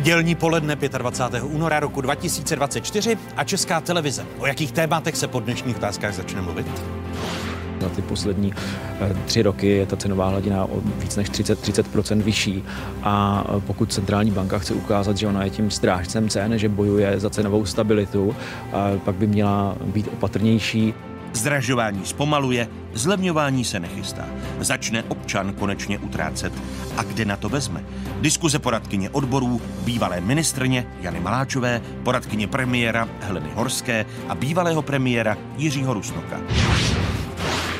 Nedělní 0.00 0.34
poledne 0.34 0.76
25. 0.76 1.42
února 1.42 1.80
roku 1.80 2.00
2024 2.00 3.18
a 3.36 3.44
Česká 3.44 3.80
televize. 3.80 4.26
O 4.38 4.46
jakých 4.46 4.72
tématech 4.72 5.16
se 5.16 5.28
po 5.28 5.40
dnešních 5.40 5.76
otázkách 5.76 6.14
začne 6.14 6.42
mluvit? 6.42 6.66
Za 7.80 7.88
ty 7.88 8.02
poslední 8.02 8.52
eh, 9.00 9.16
tři 9.24 9.42
roky 9.42 9.66
je 9.66 9.86
ta 9.86 9.96
cenová 9.96 10.28
hladina 10.28 10.64
o 10.64 10.80
víc 10.80 11.16
než 11.16 11.28
30, 11.28 11.62
30% 11.62 12.22
vyšší 12.22 12.64
a 13.02 13.44
eh, 13.48 13.60
pokud 13.66 13.92
centrální 13.92 14.30
banka 14.30 14.58
chce 14.58 14.74
ukázat, 14.74 15.16
že 15.16 15.26
ona 15.26 15.44
je 15.44 15.50
tím 15.50 15.70
strážcem 15.70 16.28
cen, 16.28 16.58
že 16.58 16.68
bojuje 16.68 17.20
za 17.20 17.30
cenovou 17.30 17.66
stabilitu, 17.66 18.36
pak 19.04 19.14
by 19.14 19.26
měla 19.26 19.76
být 19.84 20.08
opatrnější. 20.12 20.94
Zdražování 21.32 22.06
zpomaluje, 22.06 22.68
zlevňování 22.92 23.64
se 23.64 23.80
nechystá. 23.80 24.28
Začne 24.60 25.02
občan 25.02 25.52
konečně 25.52 25.98
utrácet. 25.98 26.52
A 26.96 27.02
kde 27.02 27.24
na 27.24 27.36
to 27.36 27.48
vezme? 27.48 27.84
Diskuze 28.20 28.58
poradkyně 28.58 29.10
odborů, 29.10 29.60
bývalé 29.84 30.20
ministrně 30.20 30.86
Jany 31.00 31.20
Maláčové, 31.20 31.80
poradkyně 32.02 32.46
premiéra 32.46 33.08
Heleny 33.20 33.50
Horské 33.54 34.06
a 34.28 34.34
bývalého 34.34 34.82
premiéra 34.82 35.36
Jiřího 35.56 35.94
Rusnoka. 35.94 36.40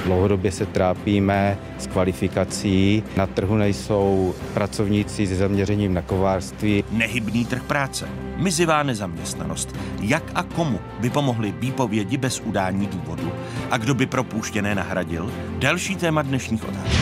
Dlouhodobě 0.05 0.53
se 0.53 0.67
trápíme 0.67 1.59
s 1.79 1.87
kvalifikací. 1.87 3.03
Na 3.17 3.27
trhu 3.27 3.57
nejsou 3.57 4.35
pracovníci 4.55 5.27
se 5.27 5.37
zaměřením 5.37 5.95
na 5.95 6.03
kovárství. 6.03 6.85
Nehybný 6.91 7.45
trh 7.45 7.63
práce, 7.63 8.09
mizivá 8.37 8.83
nezaměstnanost. 8.83 9.77
Jak 10.01 10.23
a 10.35 10.43
komu 10.43 10.81
by 11.01 11.11
pomohly 11.11 11.55
výpovědi 11.59 12.17
bez 12.17 12.41
udání 12.41 12.87
důvodu? 12.87 13.33
A 13.71 13.77
kdo 13.77 13.95
by 13.95 14.07
propůštěné 14.07 14.75
nahradil? 14.75 15.33
Další 15.59 15.97
téma 15.97 16.23
dnešních 16.23 16.69
otázek. 16.69 17.01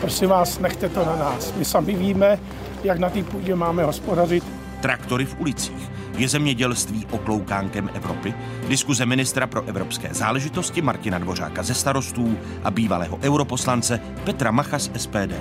Prosím 0.00 0.28
vás, 0.28 0.58
nechte 0.58 0.88
to 0.88 1.04
na 1.04 1.16
nás. 1.16 1.54
My 1.56 1.64
sami 1.64 1.94
víme, 1.94 2.38
jak 2.84 2.98
na 2.98 3.10
té 3.10 3.22
půdě 3.22 3.54
máme 3.54 3.84
hospodařit. 3.84 4.44
Traktory 4.80 5.24
v 5.24 5.40
ulicích 5.40 5.91
je 6.16 6.28
zemědělství 6.28 7.06
okloukánkem 7.10 7.90
Evropy? 7.94 8.34
Diskuze 8.68 9.06
ministra 9.06 9.46
pro 9.46 9.64
evropské 9.64 10.08
záležitosti 10.14 10.82
Martina 10.82 11.18
Dvořáka 11.18 11.62
ze 11.62 11.74
starostů 11.74 12.38
a 12.64 12.70
bývalého 12.70 13.18
europoslance 13.22 14.00
Petra 14.24 14.50
Macha 14.50 14.78
z 14.78 14.90
SPD. 14.96 15.32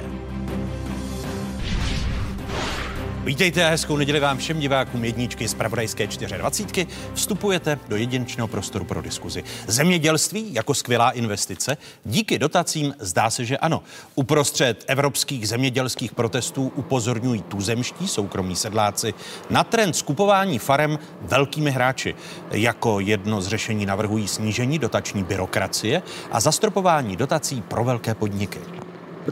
Vítejte 3.23 3.65
a 3.65 3.69
hezkou 3.69 3.97
neděli 3.97 4.19
vám 4.19 4.37
všem 4.37 4.59
divákům 4.59 5.05
jedničky 5.05 5.47
z 5.47 5.53
Pravodajské 5.53 6.07
24. 6.07 6.87
Vstupujete 7.13 7.79
do 7.87 7.95
jedinečného 7.95 8.47
prostoru 8.47 8.85
pro 8.85 9.01
diskuzi. 9.01 9.43
Zemědělství 9.67 10.53
jako 10.53 10.73
skvělá 10.73 11.11
investice? 11.11 11.77
Díky 12.05 12.39
dotacím 12.39 12.95
zdá 12.99 13.29
se, 13.29 13.45
že 13.45 13.57
ano. 13.57 13.83
Uprostřed 14.15 14.83
evropských 14.87 15.47
zemědělských 15.47 16.11
protestů 16.11 16.71
upozorňují 16.75 17.41
tuzemští 17.41 18.07
soukromí 18.07 18.55
sedláci 18.55 19.13
na 19.49 19.63
trend 19.63 19.93
skupování 19.93 20.59
farem 20.59 20.99
velkými 21.21 21.71
hráči. 21.71 22.15
Jako 22.51 22.99
jedno 22.99 23.41
z 23.41 23.47
řešení 23.47 23.85
navrhují 23.85 24.27
snížení 24.27 24.79
dotační 24.79 25.23
byrokracie 25.23 26.01
a 26.31 26.39
zastropování 26.39 27.15
dotací 27.15 27.61
pro 27.61 27.83
velké 27.83 28.15
podniky 28.15 28.59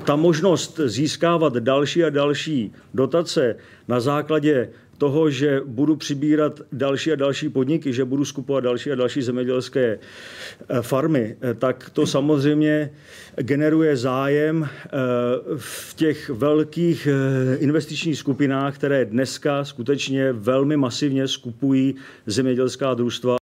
ta 0.06 0.16
možnost 0.16 0.80
získávat 0.86 1.54
další 1.54 2.04
a 2.04 2.10
další 2.10 2.72
dotace 2.94 3.56
na 3.88 4.00
základě 4.00 4.70
toho, 5.00 5.30
že 5.30 5.62
budu 5.66 5.96
přibírat 5.96 6.62
další 6.72 7.12
a 7.12 7.16
další 7.16 7.50
podniky, 7.50 7.94
že 7.94 8.06
budu 8.06 8.26
skupovat 8.26 8.64
další 8.64 8.92
a 8.92 8.96
další 8.96 9.22
zemědělské 9.22 10.00
eh, 10.70 10.82
farmy, 10.82 11.38
eh, 11.42 11.54
tak 11.54 11.90
to 11.94 12.08
samozřejmě 12.08 12.92
generuje 13.36 13.98
zájem 13.98 14.64
eh, 14.70 14.90
v 15.58 15.94
těch 15.96 16.30
velkých 16.30 17.08
investičních 17.60 18.18
skupinách, 18.18 18.76
které 18.76 19.06
dneska 19.06 19.66
skutečně 19.66 20.34
velmi 20.34 20.78
masivně 20.78 21.28
skupují 21.28 21.96
zemědělská 22.26 22.94
družstva 22.94 23.39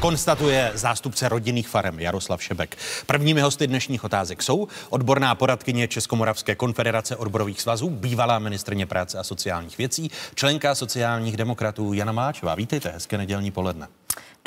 konstatuje 0.00 0.70
zástupce 0.74 1.28
rodinných 1.28 1.68
farem 1.68 2.00
Jaroslav 2.00 2.42
Šebek. 2.42 2.76
Prvními 3.06 3.40
hosty 3.40 3.66
dnešních 3.66 4.04
otázek 4.04 4.42
jsou 4.42 4.68
odborná 4.90 5.34
poradkyně 5.34 5.88
Českomoravské 5.88 6.54
konfederace 6.54 7.16
odborových 7.16 7.60
svazů, 7.60 7.90
bývalá 7.90 8.38
ministrně 8.38 8.86
práce 8.86 9.18
a 9.18 9.24
sociálních 9.24 9.78
věcí, 9.78 10.10
členka 10.34 10.74
sociálních 10.74 11.36
demokratů 11.36 11.92
Jana 11.92 12.12
Máčová. 12.12 12.54
Vítejte, 12.54 12.88
hezké 12.90 13.18
nedělní 13.18 13.50
poledne. 13.50 13.88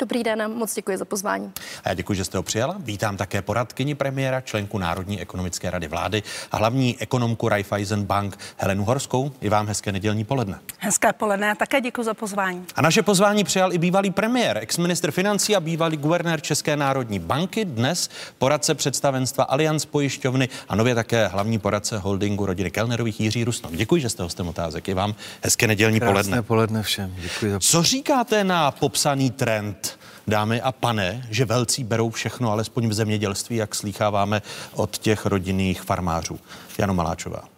Dobrý 0.00 0.22
den, 0.22 0.54
moc 0.54 0.74
děkuji 0.74 0.96
za 0.96 1.04
pozvání. 1.04 1.52
A 1.84 1.88
já 1.88 1.94
děkuji, 1.94 2.14
že 2.14 2.24
jste 2.24 2.38
ho 2.38 2.42
přijala. 2.42 2.76
Vítám 2.78 3.16
také 3.16 3.42
poradkyni 3.42 3.94
premiéra, 3.94 4.40
členku 4.40 4.78
Národní 4.78 5.20
ekonomické 5.20 5.70
rady 5.70 5.88
vlády 5.88 6.22
a 6.52 6.56
hlavní 6.56 6.96
ekonomku 7.00 7.48
Raiffeisen 7.48 8.04
Bank 8.04 8.38
Helenu 8.56 8.84
Horskou. 8.84 9.32
I 9.40 9.48
vám 9.48 9.66
hezké 9.66 9.92
nedělní 9.92 10.24
poledne. 10.24 10.58
Hezké 10.78 11.12
poledne 11.12 11.50
a 11.50 11.54
také 11.54 11.80
děkuji 11.80 12.02
za 12.02 12.14
pozvání. 12.14 12.64
A 12.74 12.82
naše 12.82 13.02
pozvání 13.02 13.44
přijal 13.44 13.72
i 13.72 13.78
bývalý 13.78 14.10
premiér, 14.10 14.58
exministr 14.58 15.10
financí 15.10 15.56
a 15.56 15.60
bývalý 15.60 15.96
guvernér 15.96 16.40
České 16.40 16.76
národní 16.76 17.18
banky, 17.18 17.64
dnes 17.64 18.10
poradce 18.38 18.74
představenstva 18.74 19.44
Allianz 19.44 19.84
pojišťovny 19.84 20.48
a 20.68 20.76
nově 20.76 20.94
také 20.94 21.26
hlavní 21.26 21.58
poradce 21.58 21.98
holdingu 21.98 22.46
rodiny 22.46 22.70
Kellnerových 22.70 23.20
Jiří 23.20 23.44
Rusnok. 23.44 23.72
Děkuji, 23.72 24.00
že 24.00 24.08
jste 24.08 24.22
hostem 24.22 24.48
otázek. 24.48 24.88
I 24.88 24.94
vám 24.94 25.14
hezké 25.42 25.66
nedělní 25.66 26.00
Krásné 26.00 26.12
poledne. 26.12 26.42
poledne 26.42 26.82
všem. 26.82 27.14
Děkuji 27.18 27.52
za... 27.52 27.60
Co 27.60 27.82
říkáte 27.82 28.44
na 28.44 28.70
popsaný 28.70 29.30
trend 29.30 29.89
dámy 30.30 30.60
a 30.60 30.72
pane, 30.72 31.26
že 31.30 31.44
velcí 31.44 31.84
berou 31.84 32.10
všechno, 32.10 32.52
alespoň 32.52 32.88
v 32.88 32.92
zemědělství, 32.92 33.56
jak 33.56 33.74
slýcháváme 33.74 34.42
od 34.74 34.98
těch 34.98 35.26
rodinných 35.26 35.82
farmářů. 35.82 36.38
Jano 36.78 36.94
Maláčová. 36.94 37.49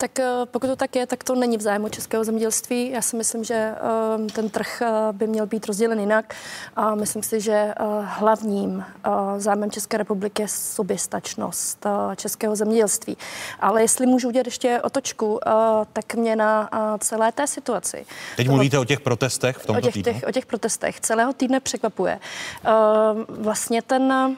Tak 0.00 0.18
eh, 0.18 0.26
pokud 0.44 0.66
to 0.66 0.76
tak 0.76 0.96
je, 0.96 1.06
tak 1.06 1.24
to 1.24 1.34
není 1.34 1.56
v 1.56 1.60
zájmu 1.60 1.88
českého 1.88 2.24
zemědělství. 2.24 2.90
Já 2.90 3.02
si 3.02 3.16
myslím, 3.16 3.44
že 3.44 3.54
ehm, 3.54 4.28
ten 4.28 4.50
trh 4.50 4.82
eh, 4.82 4.88
by 5.12 5.26
měl 5.26 5.46
být 5.46 5.66
rozdělen 5.66 6.00
jinak 6.00 6.34
a 6.76 6.94
myslím 6.94 7.22
si, 7.22 7.40
že 7.40 7.52
eh, 7.52 7.74
hlavním 8.02 8.84
zájmem 9.36 9.70
České 9.70 9.96
republiky 9.96 10.42
je 10.42 10.48
soběstačnost 10.48 11.86
českého 12.16 12.56
zemědělství. 12.56 13.16
Ale 13.60 13.82
jestli 13.82 14.06
můžu 14.06 14.28
udělat 14.28 14.46
ještě 14.46 14.80
otočku, 14.82 15.40
tak 15.92 16.14
mě 16.14 16.36
na 16.36 16.70
celé 16.98 17.32
té 17.32 17.46
situaci. 17.46 18.06
Teď 18.36 18.46
toho, 18.46 18.56
mluvíte 18.56 18.78
o 18.78 18.84
těch 18.84 19.00
protestech 19.00 19.56
v 19.56 19.66
tomto 19.66 19.78
o 19.78 19.82
těch, 19.82 19.94
týdnu? 19.94 20.12
Těch, 20.12 20.24
o 20.28 20.32
těch 20.32 20.46
protestech. 20.46 21.00
Celého 21.00 21.32
týdne 21.32 21.60
překvapuje. 21.60 22.18
Ehm, 22.64 23.26
vlastně 23.28 23.82
ten 23.82 24.36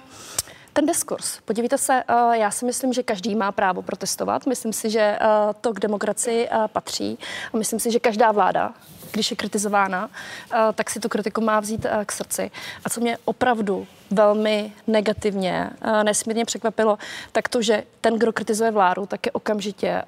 ten 0.72 0.86
diskurs. 0.86 1.38
Podívejte 1.44 1.78
se, 1.78 2.02
eh, 2.08 2.38
já 2.38 2.50
si 2.50 2.64
myslím, 2.64 2.92
že 2.92 3.02
každý 3.02 3.34
má 3.34 3.52
právo 3.52 3.82
protestovat. 3.82 4.46
Myslím 4.46 4.72
si, 4.72 4.90
že 4.90 5.00
eh, 5.00 5.18
to 5.60 5.72
k 5.72 5.80
demokracii 5.80 6.48
eh, 6.50 6.68
patří. 6.68 7.18
A 7.52 7.56
myslím 7.56 7.80
si, 7.80 7.90
že 7.90 8.00
každá 8.00 8.32
vláda 8.32 8.74
když 9.12 9.30
je 9.30 9.36
kritizována, 9.36 10.10
tak 10.74 10.90
si 10.90 11.00
tu 11.00 11.08
kritiku 11.08 11.40
má 11.40 11.60
vzít 11.60 11.86
k 12.04 12.12
srdci. 12.12 12.50
A 12.84 12.90
co 12.90 13.00
mě 13.00 13.18
opravdu 13.24 13.86
velmi 14.10 14.72
negativně, 14.86 15.70
nesmírně 16.02 16.44
překvapilo, 16.44 16.98
tak 17.32 17.48
to, 17.48 17.62
že 17.62 17.82
ten, 18.00 18.18
kdo 18.18 18.32
kritizuje 18.32 18.70
vládu, 18.70 19.06
tak 19.06 19.26
je 19.26 19.32
okamžitě 19.32 20.02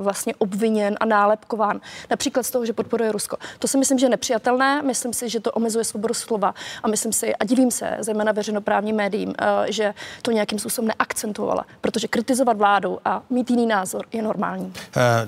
vlastně 0.00 0.34
obviněn 0.38 0.96
a 1.00 1.04
nálepkován. 1.04 1.80
Například 2.10 2.42
z 2.42 2.50
toho, 2.50 2.66
že 2.66 2.72
podporuje 2.72 3.12
Rusko. 3.12 3.36
To 3.58 3.68
si 3.68 3.78
myslím, 3.78 3.98
že 3.98 4.06
je 4.06 4.10
nepřijatelné. 4.10 4.82
Myslím 4.82 5.12
si, 5.12 5.28
že 5.28 5.40
to 5.40 5.52
omezuje 5.52 5.84
svobodu 5.84 6.14
slova 6.14 6.54
a 6.82 6.88
myslím 6.88 7.12
si, 7.12 7.36
a 7.36 7.44
divím 7.44 7.70
se, 7.70 7.96
zejména 8.00 8.32
veřejnoprávním 8.32 8.96
médiím, 8.96 9.34
že 9.68 9.94
to 10.22 10.30
nějakým 10.30 10.58
způsobem 10.58 10.88
neakcentovala, 10.88 11.66
protože 11.80 12.08
kritizovat 12.08 12.56
vládu 12.56 12.98
a 13.04 13.22
mít 13.30 13.50
jiný 13.50 13.66
názor 13.66 14.04
je 14.12 14.22
normální. 14.22 14.72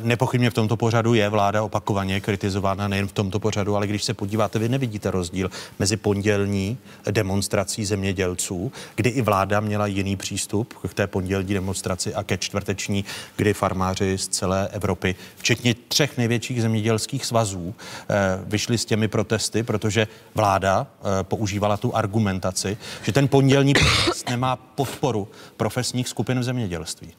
Nepochybně 0.03 0.51
v 0.51 0.55
tomto 0.55 0.77
pořadu 0.77 1.15
je 1.15 1.29
vláda 1.29 1.63
opakovaně 1.63 2.21
kritizována 2.21 2.89
nejen 2.89 3.09
v 3.09 3.13
tomto 3.13 3.41
pořadu, 3.41 3.77
ale 3.77 3.87
když 3.87 4.05
se 4.05 4.15
podíváte, 4.15 4.59
vy 4.59 4.69
nevidíte 4.69 5.11
rozdíl 5.11 5.51
mezi 5.79 5.97
pondělní 5.97 6.79
demonstrací 7.11 7.85
zemědělců, 8.15 8.73
kdy 8.97 9.11
i 9.11 9.23
vláda 9.23 9.61
měla 9.61 9.87
jiný 9.87 10.17
přístup 10.17 10.75
k 10.89 10.95
té 10.95 11.07
pondělní 11.07 11.55
demonstraci 11.55 12.15
a 12.15 12.23
ke 12.23 12.39
čtvrteční, 12.39 13.05
kdy 13.37 13.55
farmáři 13.55 14.19
z 14.19 14.29
celé 14.29 14.69
Evropy, 14.69 15.15
včetně 15.37 15.75
třech 15.89 16.19
největších 16.19 16.63
zemědělských 16.63 17.25
svazů, 17.25 17.75
eh, 17.75 18.15
vyšli 18.47 18.79
s 18.79 18.85
těmi 18.85 19.09
protesty, 19.09 19.63
protože 19.63 20.07
vláda 20.35 20.87
eh, 20.87 21.25
používala 21.25 21.77
tu 21.77 21.97
argumentaci, 21.97 22.77
že 23.03 23.13
ten 23.13 23.29
pondělní 23.29 23.75
protest 23.75 24.31
nemá 24.31 24.57
podporu 24.57 25.29
profesních 25.57 26.09
skupin 26.09 26.41
v 26.41 26.43
zemědělství. 26.43 27.13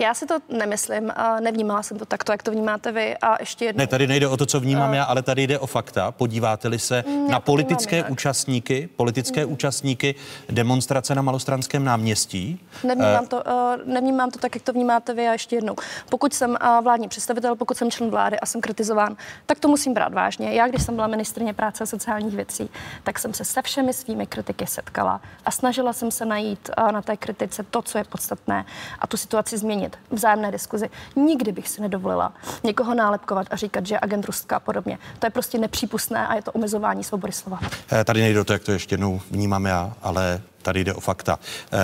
Já 0.00 0.14
si 0.14 0.26
to 0.26 0.38
nemyslím, 0.48 1.12
nevnímala 1.40 1.82
jsem 1.82 1.98
to 1.98 2.04
takto, 2.04 2.32
jak 2.32 2.42
to 2.42 2.50
vnímáte 2.50 2.92
vy. 2.92 3.16
A 3.16 3.36
ještě 3.40 3.64
jednou. 3.64 3.78
Ne, 3.78 3.86
tady 3.86 4.06
nejde 4.06 4.28
o 4.28 4.36
to, 4.36 4.46
co 4.46 4.60
vnímám 4.60 4.90
uh, 4.90 4.96
já, 4.96 5.04
ale 5.04 5.22
tady 5.22 5.46
jde 5.46 5.58
o 5.58 5.66
fakta. 5.66 6.12
Podíváte-li 6.12 6.78
se 6.78 7.04
mm, 7.06 7.28
na 7.28 7.40
politické 7.40 8.04
účastníky, 8.04 8.88
politické 8.96 9.46
mm. 9.46 9.52
účastníky 9.52 10.14
demonstrace 10.50 11.14
na 11.14 11.22
Malostranském 11.22 11.84
náměstí. 11.84 12.60
Nevnímám 12.84 13.26
to, 13.26 13.36
uh, 13.36 13.92
nevnímám 13.94 14.30
to 14.30 14.38
tak, 14.38 14.54
jak 14.54 14.64
to 14.64 14.72
vnímáte 14.72 15.14
vy 15.14 15.28
a 15.28 15.32
ještě 15.32 15.56
jednou. 15.56 15.76
Pokud 16.08 16.34
jsem 16.34 16.50
uh, 16.50 16.84
vládní 16.84 17.08
představitel, 17.08 17.56
pokud 17.56 17.76
jsem 17.76 17.90
člen 17.90 18.10
vlády 18.10 18.40
a 18.40 18.46
jsem 18.46 18.60
kritizován, 18.60 19.16
tak 19.46 19.60
to 19.60 19.68
musím 19.68 19.94
brát 19.94 20.14
vážně. 20.14 20.52
Já, 20.52 20.68
když 20.68 20.82
jsem 20.82 20.94
byla 20.94 21.06
ministrně 21.06 21.54
práce 21.54 21.84
a 21.84 21.86
sociálních 21.86 22.34
věcí, 22.34 22.70
tak 23.02 23.18
jsem 23.18 23.34
se 23.34 23.44
se 23.44 23.62
všemi 23.62 23.92
svými 23.92 24.26
kritiky 24.26 24.66
setkala 24.66 25.20
a 25.44 25.50
snažila 25.50 25.92
jsem 25.92 26.10
se 26.10 26.24
najít 26.24 26.70
uh, 26.78 26.92
na 26.92 27.02
té 27.02 27.16
kritice 27.16 27.62
to, 27.62 27.82
co 27.82 27.98
je 27.98 28.04
podstatné 28.04 28.64
a 28.98 29.06
tu 29.06 29.16
situaci 29.16 29.58
změnit. 29.58 29.89
Vzájemné 30.10 30.50
diskuzi. 30.52 30.90
Nikdy 31.16 31.52
bych 31.52 31.68
si 31.68 31.80
nedovolila 31.80 32.32
někoho 32.64 32.94
nálepkovat 32.94 33.46
a 33.50 33.56
říkat, 33.56 33.86
že 33.86 33.94
je 33.94 33.98
agent 34.02 34.24
Ruska 34.24 34.56
a 34.56 34.60
podobně. 34.60 34.98
To 35.18 35.26
je 35.26 35.30
prostě 35.30 35.58
nepřípustné 35.58 36.26
a 36.26 36.34
je 36.34 36.42
to 36.42 36.52
omezování 36.52 37.04
svobody 37.04 37.32
slova. 37.32 37.60
Eh, 37.92 38.04
tady 38.04 38.20
nejde 38.20 38.40
o 38.40 38.44
to, 38.44 38.52
jak 38.52 38.62
to 38.62 38.72
ještě 38.72 38.92
jednou 38.92 39.20
vnímám 39.30 39.66
já, 39.66 39.92
ale 40.02 40.42
tady 40.62 40.84
jde 40.84 40.94
o 40.94 41.00
fakta. 41.00 41.38
Eh, 41.72 41.78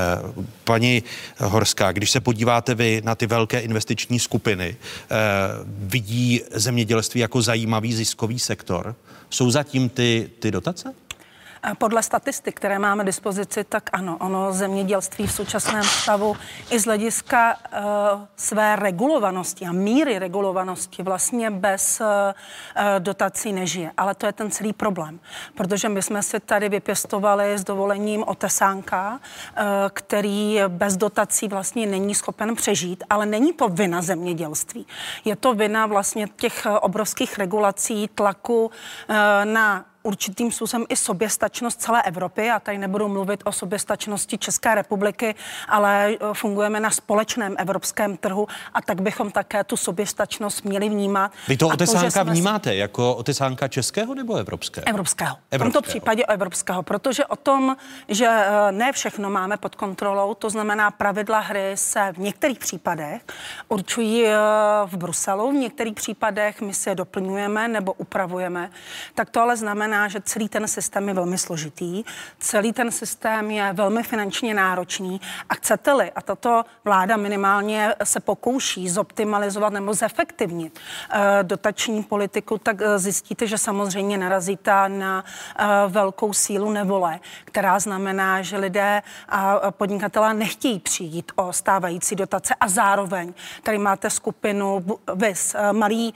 paní 0.65 1.03
Horská, 1.39 1.93
když 1.93 2.11
se 2.11 2.21
podíváte 2.21 2.75
vy 2.75 3.03
na 3.05 3.15
ty 3.15 3.27
velké 3.27 3.61
investiční 3.61 4.19
skupiny, 4.19 4.77
eh, 4.77 5.17
vidí 5.67 6.41
zemědělství 6.53 7.21
jako 7.21 7.43
zajímavý 7.43 7.95
ziskový 7.95 8.39
sektor. 8.39 8.95
Jsou 9.31 9.51
zatím 9.51 9.89
ty, 9.89 10.31
ty 10.39 10.51
dotace? 10.51 10.95
Podle 11.75 12.03
statistik, 12.03 12.57
které 12.57 12.79
máme 12.79 13.05
dispozici, 13.05 13.65
tak 13.65 13.91
ano, 13.93 14.17
ono 14.21 14.53
zemědělství 14.53 15.27
v 15.27 15.33
současném 15.33 15.85
stavu 15.85 16.37
i 16.71 16.79
z 16.79 16.85
hlediska 16.85 17.57
uh, 17.57 17.81
své 18.37 18.77
regulovanosti 18.77 19.67
a 19.67 19.73
míry 19.73 20.19
regulovanosti 20.19 21.03
vlastně 21.03 21.51
bez 21.51 22.01
uh, 22.01 22.07
dotací 22.99 23.53
nežije. 23.53 23.93
Ale 23.97 24.15
to 24.15 24.27
je 24.27 24.33
ten 24.33 24.51
celý 24.51 24.73
problém, 24.73 25.21
protože 25.55 25.89
my 25.89 26.03
jsme 26.03 26.23
si 26.23 26.41
tady 26.41 26.69
vypěstovali 26.69 27.59
s 27.59 27.65
dovolením 27.65 28.25
otesánka, 28.27 29.11
uh, 29.11 29.65
který 29.93 30.61
bez 30.69 30.97
dotací 30.97 31.49
vlastně 31.49 31.87
není 31.87 32.15
schopen 32.15 32.57
přežít, 32.57 33.05
ale 33.11 33.27
není 33.27 33.53
to 33.53 33.69
vina 33.69 34.03
zemědělství. 34.03 34.87
Je 35.25 35.37
to 35.37 35.55
vina 35.55 35.87
vlastně 35.87 36.29
těch 36.37 36.67
obrovských 36.81 37.39
regulací, 37.39 38.09
tlaku 38.15 38.65
uh, 38.65 39.17
na 39.45 39.85
určitým 40.07 40.53
způsobem 40.53 40.87
i 40.89 40.97
soběstačnost 40.97 41.81
celé 41.81 42.03
Evropy. 42.03 42.51
A 42.51 42.61
tady 42.61 42.79
nebudu 42.79 43.09
mluvit 43.09 43.43
o 43.45 43.53
soběstačnosti 43.53 44.39
České 44.39 44.75
republiky, 44.75 45.35
ale 45.69 46.11
e, 46.11 46.17
fungujeme 46.33 46.81
na 46.81 46.91
společném 46.91 47.55
evropském 47.59 48.17
trhu 48.17 48.47
a 48.75 48.83
tak 48.83 49.01
bychom 49.01 49.31
také 49.31 49.65
tu 49.65 49.77
soběstačnost 49.77 50.65
měli 50.65 50.89
vnímat. 50.89 51.33
Vy 51.49 51.57
to 51.57 51.69
otesánka 51.69 52.25
to, 52.25 52.31
vnímáte 52.31 52.75
jako 52.75 53.15
otesánka 53.15 53.69
českého 53.69 54.15
nebo 54.15 54.37
evropského? 54.37 54.89
Evropského. 54.89 55.37
evropského. 55.51 55.71
V 55.71 55.73
tomto 55.73 55.89
případě 55.89 56.25
evropského, 56.25 56.83
protože 56.83 57.27
o 57.27 57.37
tom, 57.37 57.77
že 58.09 58.27
e, 58.27 58.73
ne 58.73 58.93
všechno 58.93 59.31
máme 59.31 59.57
pod 59.57 59.75
kontrolou, 59.75 60.35
to 60.35 60.51
znamená 60.51 60.91
pravidla 60.91 61.39
hry 61.39 61.73
se 61.75 62.13
v 62.13 62.19
některých 62.19 62.59
případech 62.59 63.23
určují 63.69 64.27
e, 64.27 64.37
v 64.87 64.97
Bruselu, 64.97 65.51
v 65.51 65.55
některých 65.55 65.95
případech 65.95 66.61
my 66.61 66.75
si 66.75 66.89
je 66.89 66.95
doplňujeme 66.95 67.69
nebo 67.69 67.93
upravujeme, 67.93 68.71
tak 69.15 69.31
to 69.31 69.41
ale 69.41 69.57
znamená, 69.57 69.96
znamená, 69.97 70.09
že 70.09 70.21
celý 70.21 70.49
ten 70.49 70.69
systém 70.69 71.09
je 71.09 71.15
velmi 71.15 71.39
složitý, 71.39 72.05
celý 72.39 72.73
ten 72.73 72.91
systém 72.91 73.51
je 73.51 73.73
velmi 73.73 74.03
finančně 74.03 74.55
náročný 74.55 75.21
a 75.49 75.55
chcete-li, 75.55 76.13
a 76.13 76.23
tato 76.23 76.65
vláda 76.85 77.17
minimálně 77.17 77.95
se 78.05 78.21
pokouší 78.21 78.89
zoptimalizovat 78.89 79.73
nebo 79.73 79.95
zefektivnit 79.95 80.79
uh, 80.79 81.19
dotační 81.43 82.03
politiku, 82.03 82.59
tak 82.59 82.81
uh, 82.81 82.87
zjistíte, 82.97 83.47
že 83.47 83.59
samozřejmě 83.59 84.19
narazíte 84.19 84.89
na 84.89 85.25
uh, 85.25 85.93
velkou 85.93 86.33
sílu 86.33 86.71
nevole, 86.71 87.21
která 87.45 87.79
znamená, 87.79 88.43
že 88.43 88.57
lidé 88.57 89.03
a 89.29 89.71
podnikatelé 89.71 90.35
nechtějí 90.35 90.79
přijít 90.79 91.33
o 91.37 91.53
stávající 91.53 92.17
dotace 92.17 92.55
a 92.61 92.69
zároveň 92.69 93.35
tady 93.63 93.79
máte 93.79 94.11
skupinu 94.11 94.85
VIS, 95.15 95.57
malí 95.73 96.15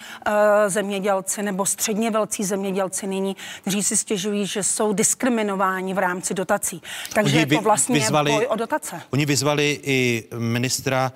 zemědělci 0.66 1.42
nebo 1.42 1.66
středně 1.66 2.10
velcí 2.10 2.44
zemědělci 2.44 3.06
nyní, 3.06 3.36
kteří 3.70 3.82
si 3.82 3.96
stěžují, 3.96 4.46
že 4.46 4.62
jsou 4.62 4.92
diskriminováni 4.92 5.94
v 5.94 5.98
rámci 5.98 6.34
dotací. 6.34 6.82
Takže 7.14 7.36
oni 7.36 7.52
je 7.52 7.58
to 7.58 7.62
vlastně 7.62 7.94
vyzvali, 7.94 8.32
boj 8.32 8.46
o 8.46 8.56
dotace. 8.56 9.00
Oni 9.10 9.26
vyzvali 9.26 9.80
i 9.82 10.24
ministra 10.38 11.12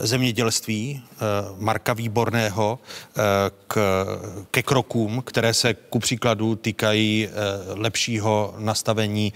zemědělství 0.00 1.02
eh, 1.12 1.16
Marka 1.58 1.92
Výborného 1.92 2.78
eh, 3.16 3.20
k, 3.66 4.04
ke 4.50 4.62
krokům, 4.62 5.22
které 5.26 5.54
se 5.54 5.74
ku 5.74 5.98
příkladu 5.98 6.56
týkají 6.56 7.28
eh, 7.28 7.30
lepšího 7.74 8.54
nastavení 8.58 9.32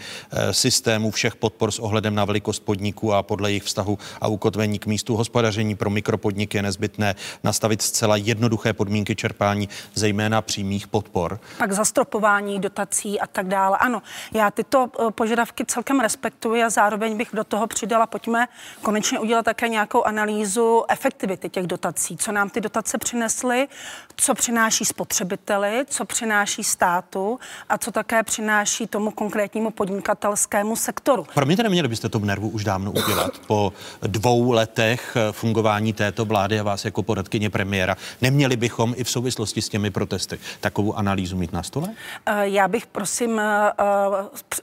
systému 0.51 1.11
všech 1.11 1.37
podpor 1.37 1.71
s 1.71 1.79
ohledem 1.79 2.15
na 2.15 2.25
velikost 2.25 2.61
podniků 2.61 3.15
a 3.15 3.23
podle 3.23 3.51
jejich 3.51 3.63
vztahu 3.63 3.99
a 4.21 4.29
ukotvení 4.29 4.79
k 4.79 4.87
místu 4.87 5.17
hospodaření 5.17 5.77
pro 5.77 5.91
mikropodniky 5.91 6.59
je 6.59 6.63
nezbytné 6.63 7.15
nastavit 7.45 7.83
zcela 7.83 8.17
jednoduché 8.17 8.73
podmínky 8.73 9.17
čerpání, 9.17 9.69
zejména 9.95 10.43
přímých 10.43 10.87
podpor. 10.87 11.41
Pak 11.59 11.73
zastropování 11.73 12.61
dotací 12.61 13.21
a 13.21 13.27
tak 13.27 13.49
dále. 13.49 13.79
Ano, 13.81 14.03
já 14.35 14.51
tyto 14.51 14.91
požadavky 15.11 15.65
celkem 15.67 16.01
respektuji 16.01 16.65
a 16.65 16.71
zároveň 16.71 17.17
bych 17.17 17.29
do 17.33 17.45
toho 17.45 17.67
přidala, 17.67 18.07
pojďme 18.07 18.49
konečně 18.83 19.19
udělat 19.19 19.45
také 19.45 19.69
nějakou 19.69 20.03
analýzu 20.03 20.48
analýzu 20.49 20.85
efektivity 20.89 21.49
těch 21.49 21.67
dotací, 21.67 22.17
co 22.17 22.33
nám 22.33 22.51
ty 22.51 22.61
dotace 22.61 22.99
přinesly, 22.99 23.69
co 24.17 24.35
přináší 24.35 24.85
spotřebiteli, 24.85 25.85
co 25.89 26.05
přináší 26.05 26.65
státu 26.65 27.39
a 27.69 27.79
co 27.79 27.93
také 27.93 28.23
přináší 28.23 28.87
tomu 28.87 29.11
konkrétnímu 29.11 29.71
podnikatelskému 29.71 30.77
sektoru. 30.77 31.27
Promiňte, 31.35 31.63
neměli 31.63 31.89
byste 31.89 32.09
to 32.09 32.19
nervu 32.19 32.49
už 32.49 32.65
dávno 32.65 32.93
udělat 32.93 33.39
po 33.47 33.73
dvou 34.03 34.53
letech 34.53 35.17
fungování 35.33 35.93
této 35.93 36.25
vlády 36.25 36.61
a 36.61 36.63
vás 36.63 36.85
jako 36.85 37.03
poradkyně 37.03 37.51
premiéra. 37.51 37.97
Neměli 38.21 38.57
bychom 38.57 38.95
i 38.97 39.05
v 39.05 39.11
souvislosti 39.11 39.63
s 39.63 39.69
těmi 39.69 39.91
protesty 39.91 40.39
takovou 40.61 40.95
analýzu 40.95 41.37
mít 41.37 41.53
na 41.53 41.63
stole? 41.63 41.89
Eh, 42.27 42.49
já 42.49 42.69
bych 42.69 42.87
prosím 42.87 43.39
eh, 43.39 43.73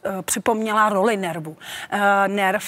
eh, 0.06 0.22
připomněla 0.22 0.90
roli 0.90 1.18
nervu. 1.18 1.58
Nerv, 2.28 2.64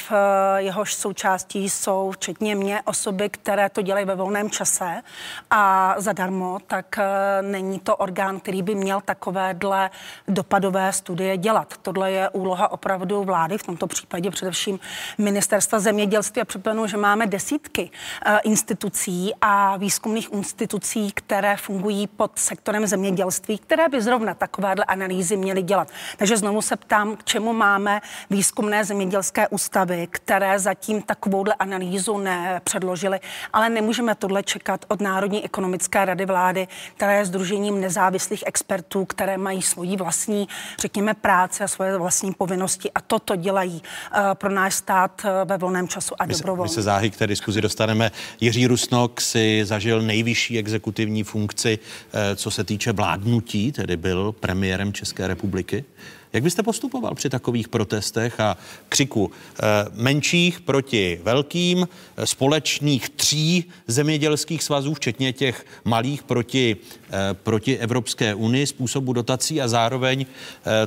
jehož 0.58 0.94
součástí 0.94 1.70
jsou 1.70 2.12
včetně 2.12 2.56
mě 2.56 2.82
osoby, 2.86 3.07
osoby, 3.08 3.30
které 3.30 3.70
to 3.70 3.82
dělají 3.82 4.06
ve 4.06 4.16
volném 4.16 4.50
čase 4.50 5.02
a 5.50 5.96
zadarmo, 5.98 6.60
tak 6.68 6.98
eh, 6.98 7.42
není 7.42 7.80
to 7.80 7.96
orgán, 7.96 8.40
který 8.40 8.62
by 8.62 8.76
měl 8.76 9.02
takovéhle 9.02 9.90
dopadové 10.28 10.94
studie 10.94 11.38
dělat. 11.38 11.74
Tohle 11.82 12.12
je 12.12 12.30
úloha 12.30 12.72
opravdu 12.72 13.24
vlády, 13.24 13.58
v 13.58 13.64
tomto 13.64 13.88
případě 13.88 14.32
především 14.32 14.80
ministerstva 15.18 15.80
zemědělství 15.80 16.42
a 16.42 16.46
připomenu, 16.46 16.88
že 16.88 16.98
máme 16.98 17.28
desítky 17.28 17.90
eh, 18.26 18.40
institucí 18.44 19.32
a 19.42 19.78
výzkumných 19.78 20.34
institucí, 20.34 21.12
které 21.12 21.58
fungují 21.58 22.08
pod 22.08 22.32
sektorem 22.36 22.88
zemědělství, 22.88 23.58
které 23.58 23.90
by 23.90 24.02
zrovna 24.02 24.34
takovéhle 24.34 24.86
analýzy 24.86 25.38
měly 25.38 25.62
dělat. 25.62 25.88
Takže 26.18 26.38
znovu 26.38 26.62
se 26.62 26.76
ptám, 26.76 27.16
k 27.16 27.24
čemu 27.24 27.54
máme 27.54 28.02
výzkumné 28.30 28.86
zemědělské 28.86 29.48
ústavy, 29.48 30.08
které 30.12 30.60
zatím 30.60 31.02
takovouhle 31.02 31.54
analýzu 31.54 32.18
nepředložily 32.18 32.97
předložili, 32.98 33.20
ale 33.54 33.70
nemůžeme 33.70 34.16
tohle 34.16 34.44
čekat 34.44 34.86
od 34.88 35.02
Národní 35.02 35.46
ekonomické 35.46 36.06
rady 36.06 36.26
vlády, 36.26 36.68
která 36.96 37.12
je 37.14 37.26
združením 37.26 37.82
nezávislých 37.82 38.44
expertů, 38.46 39.06
které 39.06 39.38
mají 39.38 39.62
svoji 39.62 39.98
vlastní, 39.98 40.48
řekněme, 40.80 41.14
práce 41.14 41.64
a 41.64 41.68
svoje 41.68 41.98
vlastní 41.98 42.34
povinnosti 42.34 42.92
a 42.92 43.02
toto 43.02 43.36
dělají 43.36 43.82
uh, 43.82 44.20
pro 44.34 44.52
náš 44.52 44.74
stát 44.74 45.22
uh, 45.26 45.50
ve 45.50 45.58
volném 45.58 45.88
času 45.88 46.16
a 46.20 46.26
dobrovolně. 46.26 46.70
My 46.70 46.76
se 46.76 46.82
záhy 46.82 47.10
k 47.10 47.18
té 47.18 47.28
diskuzi 47.28 47.62
dostaneme. 47.62 48.12
Jiří 48.42 48.68
Rusnok 48.68 49.22
si 49.22 49.66
zažil 49.66 50.02
nejvyšší 50.02 50.60
exekutivní 50.60 51.24
funkci, 51.24 51.80
uh, 51.80 52.20
co 52.36 52.52
se 52.52 52.64
týče 52.64 52.92
vládnutí, 52.92 53.72
tedy 53.72 53.98
byl 53.98 54.32
premiérem 54.32 54.94
České 54.94 55.28
republiky. 55.28 55.86
Jak 56.34 56.44
byste 56.44 56.64
postupoval 56.64 57.16
při 57.16 57.30
takových 57.30 57.68
protestech 57.68 58.40
a 58.40 58.58
křiku 58.90 59.32
eh, 59.32 59.64
menších 59.94 60.62
proti 60.62 61.20
velkým, 61.24 61.88
eh, 62.18 62.26
společných 62.26 63.10
tří 63.10 63.66
zemědělských 63.88 64.64
svazů, 64.64 64.94
včetně 64.94 65.34
těch 65.34 65.66
malých 65.84 66.24
proti, 66.24 66.78
eh, 67.10 67.34
proti 67.34 67.78
Evropské 67.78 68.36
unii, 68.36 68.68
způsobu 68.68 69.14
dotací 69.14 69.62
a 69.62 69.68
zároveň 69.68 70.26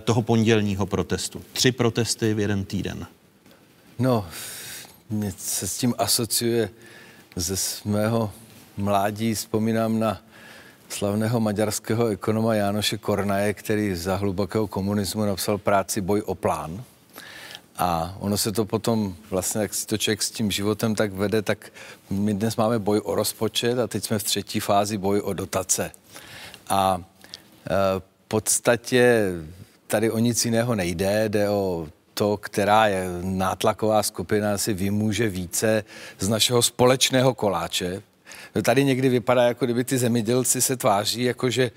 toho 0.04 0.22
pondělního 0.22 0.86
protestu? 0.86 1.42
Tři 1.52 1.72
protesty 1.72 2.34
v 2.34 2.40
jeden 2.40 2.64
týden. 2.64 3.06
No, 3.98 4.26
mě 5.10 5.32
se 5.38 5.68
s 5.68 5.78
tím 5.78 5.94
asociuje 5.98 6.70
ze 7.36 7.56
svého 7.56 8.32
mládí. 8.76 9.34
Vzpomínám 9.34 9.98
na 9.98 10.22
slavného 10.92 11.40
maďarského 11.40 12.06
ekonoma 12.06 12.54
Jánoše 12.54 12.98
Kornaje, 12.98 13.54
který 13.54 13.94
za 13.94 14.16
hlubokého 14.16 14.66
komunismu 14.66 15.24
napsal 15.24 15.58
práci 15.58 16.00
Boj 16.00 16.22
o 16.26 16.34
plán. 16.34 16.84
A 17.78 18.16
ono 18.20 18.36
se 18.36 18.52
to 18.52 18.64
potom, 18.64 19.14
vlastně, 19.30 19.60
jak 19.60 19.74
si 19.74 19.86
to 19.86 19.98
člověk 19.98 20.22
s 20.22 20.30
tím 20.30 20.50
životem 20.50 20.94
tak 20.94 21.12
vede, 21.12 21.42
tak 21.42 21.72
my 22.10 22.34
dnes 22.34 22.56
máme 22.56 22.78
boj 22.78 23.00
o 23.04 23.14
rozpočet 23.14 23.78
a 23.78 23.86
teď 23.86 24.04
jsme 24.04 24.18
v 24.18 24.22
třetí 24.22 24.60
fázi 24.60 24.98
boj 24.98 25.20
o 25.20 25.32
dotace. 25.32 25.90
A 26.68 27.00
e, 27.00 28.00
v 28.00 28.28
podstatě 28.28 29.32
tady 29.86 30.10
o 30.10 30.18
nic 30.18 30.44
jiného 30.44 30.74
nejde, 30.74 31.28
jde 31.28 31.48
o 31.48 31.88
to, 32.14 32.36
která 32.36 32.86
je 32.86 33.06
nátlaková 33.22 34.02
skupina, 34.02 34.58
si 34.58 34.74
vymůže 34.74 35.28
více 35.28 35.84
z 36.18 36.28
našeho 36.28 36.62
společného 36.62 37.34
koláče. 37.34 38.02
Tady 38.62 38.84
někdy 38.84 39.08
vypadá, 39.08 39.42
jako 39.42 39.64
kdyby 39.64 39.84
ty 39.84 39.98
zemědělci 39.98 40.62
se 40.62 40.76
tváří, 40.76 41.22
jako 41.22 41.50
že 41.50 41.70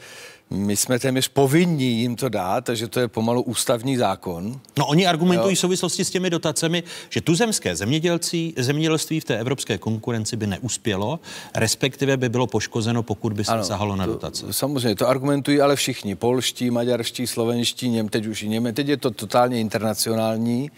my 0.53 0.77
jsme 0.77 0.99
téměř 0.99 1.27
povinní 1.27 1.99
jim 1.99 2.15
to 2.15 2.29
dát, 2.29 2.65
takže 2.65 2.87
to 2.87 2.99
je 2.99 3.07
pomalu 3.07 3.41
ústavní 3.41 3.97
zákon. 3.97 4.59
No 4.77 4.85
oni 4.85 5.07
argumentují 5.07 5.51
jo. 5.51 5.55
v 5.55 5.59
souvislosti 5.59 6.05
s 6.05 6.09
těmi 6.09 6.29
dotacemi, 6.29 6.83
že 7.09 7.21
tuzemské 7.21 7.75
zemědělci, 7.75 8.53
zemědělství 8.57 9.19
v 9.19 9.23
té 9.23 9.37
evropské 9.37 9.77
konkurenci 9.77 10.35
by 10.35 10.47
neuspělo, 10.47 11.19
respektive 11.55 12.17
by 12.17 12.29
bylo 12.29 12.47
poškozeno, 12.47 13.03
pokud 13.03 13.33
by 13.33 13.45
se 13.45 13.51
ano, 13.51 13.63
sahalo 13.63 13.95
na 13.95 14.05
to, 14.05 14.11
dotace. 14.11 14.53
Samozřejmě, 14.53 14.95
to 14.95 15.09
argumentují 15.09 15.61
ale 15.61 15.75
všichni. 15.75 16.15
Polští, 16.15 16.71
maďarští, 16.71 17.27
slovenští, 17.27 17.89
Něm, 17.89 18.09
teď 18.09 18.25
už 18.25 18.43
i 18.43 18.49
Něme. 18.49 18.73
Teď 18.73 18.87
je 18.87 18.97
to 18.97 19.11
totálně 19.11 19.59
internacionální 19.59 20.71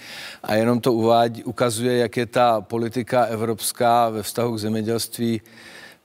a 0.44 0.56
jenom 0.56 0.82
to 0.82 0.94
uvádí, 0.94 1.44
ukazuje, 1.44 1.98
jak 1.98 2.18
je 2.18 2.26
ta 2.26 2.62
politika 2.62 3.26
evropská 3.26 4.10
ve 4.10 4.24
vztahu 4.24 4.56
k 4.56 4.60
zemědělství 4.60 5.42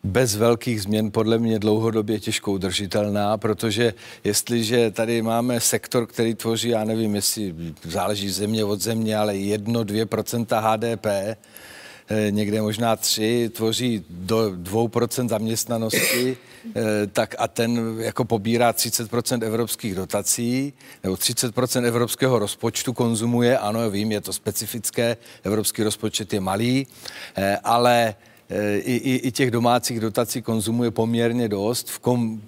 bez 0.04 0.36
velkých 0.36 0.82
změn 0.82 1.10
podle 1.10 1.38
mě 1.38 1.58
dlouhodobě 1.58 2.20
těžko 2.20 2.52
udržitelná, 2.52 3.38
protože 3.38 3.94
jestliže 4.24 4.90
tady 4.90 5.22
máme 5.22 5.60
sektor, 5.60 6.06
který 6.06 6.34
tvoří, 6.34 6.68
já 6.68 6.84
nevím, 6.84 7.14
jestli 7.14 7.54
záleží 7.84 8.30
země 8.30 8.64
od 8.64 8.80
země, 8.80 9.16
ale 9.16 9.34
1-2% 9.34 10.60
HDP, 10.60 11.06
eh, 11.06 12.30
někde 12.30 12.62
možná 12.62 12.96
tři, 12.96 13.50
tvoří 13.54 14.04
do 14.10 14.50
2% 14.56 15.28
zaměstnanosti, 15.28 16.36
eh, 16.76 17.06
tak 17.06 17.34
a 17.38 17.48
ten 17.48 17.96
jako 17.98 18.24
pobírá 18.24 18.72
30% 18.72 19.42
evropských 19.42 19.94
dotací, 19.94 20.72
nebo 21.02 21.16
30% 21.16 21.84
evropského 21.84 22.38
rozpočtu 22.38 22.92
konzumuje, 22.92 23.58
ano, 23.58 23.90
vím, 23.90 24.12
je 24.12 24.20
to 24.20 24.32
specifické, 24.32 25.16
evropský 25.44 25.82
rozpočet 25.82 26.32
je 26.32 26.40
malý, 26.40 26.86
eh, 27.36 27.58
ale 27.64 28.14
i, 28.78 28.94
i, 28.94 29.28
i 29.28 29.32
těch 29.32 29.50
domácích 29.50 30.00
dotací 30.00 30.42
konzumuje 30.42 30.90
poměrně 30.90 31.48
dost 31.48 31.90
v 31.90 31.98
kom, 31.98 32.40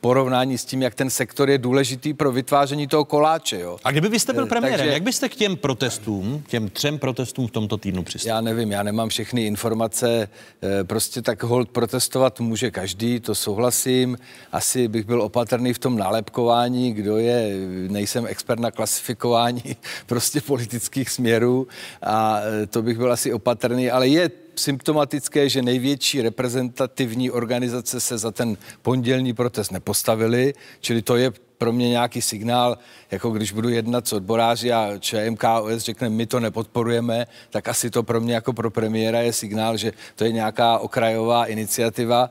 porovnání 0.00 0.58
s 0.58 0.64
tím, 0.64 0.82
jak 0.82 0.94
ten 0.94 1.10
sektor 1.10 1.50
je 1.50 1.58
důležitý 1.58 2.14
pro 2.14 2.32
vytváření 2.32 2.86
toho 2.86 3.04
koláče. 3.04 3.60
Jo. 3.60 3.78
A 3.84 3.90
kdyby 3.90 4.08
vy 4.08 4.18
jste 4.18 4.32
byl 4.32 4.44
eh, 4.44 4.46
premiérem, 4.46 4.78
Takže, 4.78 4.92
jak 4.92 5.02
byste 5.02 5.28
k 5.28 5.34
těm 5.34 5.56
protestům, 5.56 6.44
těm 6.48 6.68
třem 6.68 6.98
protestům 6.98 7.46
v 7.46 7.50
tomto 7.50 7.76
týdnu 7.76 8.02
přistoupil? 8.02 8.34
Já 8.34 8.40
nevím, 8.40 8.72
já 8.72 8.82
nemám 8.82 9.08
všechny 9.08 9.46
informace, 9.46 10.28
eh, 10.62 10.84
prostě 10.84 11.22
tak 11.22 11.42
hold 11.42 11.68
protestovat 11.68 12.40
může 12.40 12.70
každý, 12.70 13.20
to 13.20 13.34
souhlasím. 13.34 14.18
Asi 14.52 14.88
bych 14.88 15.06
byl 15.06 15.22
opatrný 15.22 15.72
v 15.72 15.78
tom 15.78 15.96
nálepkování, 15.96 16.92
kdo 16.92 17.16
je, 17.16 17.56
nejsem 17.88 18.26
expert 18.26 18.60
na 18.60 18.70
klasifikování 18.70 19.62
prostě 20.06 20.40
politických 20.40 21.10
směrů 21.10 21.68
a 22.02 22.40
eh, 22.62 22.66
to 22.66 22.82
bych 22.82 22.98
byl 22.98 23.12
asi 23.12 23.32
opatrný, 23.32 23.90
ale 23.90 24.08
je 24.08 24.30
symptomatické, 24.60 25.48
že 25.48 25.62
největší 25.62 26.22
reprezentativní 26.22 27.30
organizace 27.30 28.00
se 28.00 28.18
za 28.18 28.30
ten 28.30 28.56
pondělní 28.82 29.32
protest 29.32 29.70
nepostavily, 29.70 30.54
čili 30.80 31.02
to 31.02 31.16
je 31.16 31.32
pro 31.58 31.72
mě 31.72 31.88
nějaký 31.88 32.22
signál, 32.22 32.78
jako 33.10 33.30
když 33.30 33.52
budu 33.52 33.68
jednat 33.68 34.08
s 34.08 34.12
odboráři 34.12 34.72
a 34.72 34.98
ČMKOS 34.98 35.82
řekne, 35.82 36.08
my 36.08 36.26
to 36.26 36.40
nepodporujeme, 36.40 37.26
tak 37.50 37.68
asi 37.68 37.90
to 37.90 38.02
pro 38.02 38.20
mě 38.20 38.34
jako 38.34 38.52
pro 38.52 38.70
premiéra 38.70 39.20
je 39.20 39.32
signál, 39.32 39.76
že 39.76 39.92
to 40.16 40.24
je 40.24 40.32
nějaká 40.32 40.78
okrajová 40.78 41.46
iniciativa. 41.46 42.30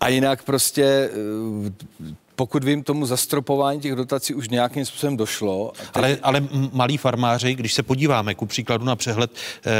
A 0.00 0.08
jinak 0.08 0.42
prostě 0.42 1.10
eh, 1.12 2.14
pokud 2.38 2.64
vím, 2.64 2.82
tomu 2.82 3.06
zastropování 3.06 3.80
těch 3.80 3.92
dotací 3.92 4.34
už 4.34 4.48
nějakým 4.48 4.84
způsobem 4.84 5.16
došlo. 5.16 5.72
Teď... 5.76 5.88
Ale, 5.94 6.18
ale 6.22 6.48
malí 6.72 6.96
farmáři, 6.96 7.54
když 7.54 7.74
se 7.74 7.82
podíváme 7.82 8.34
ku 8.34 8.46
příkladu 8.46 8.84
na 8.84 8.96
přehled 8.96 9.30
eh, 9.34 9.70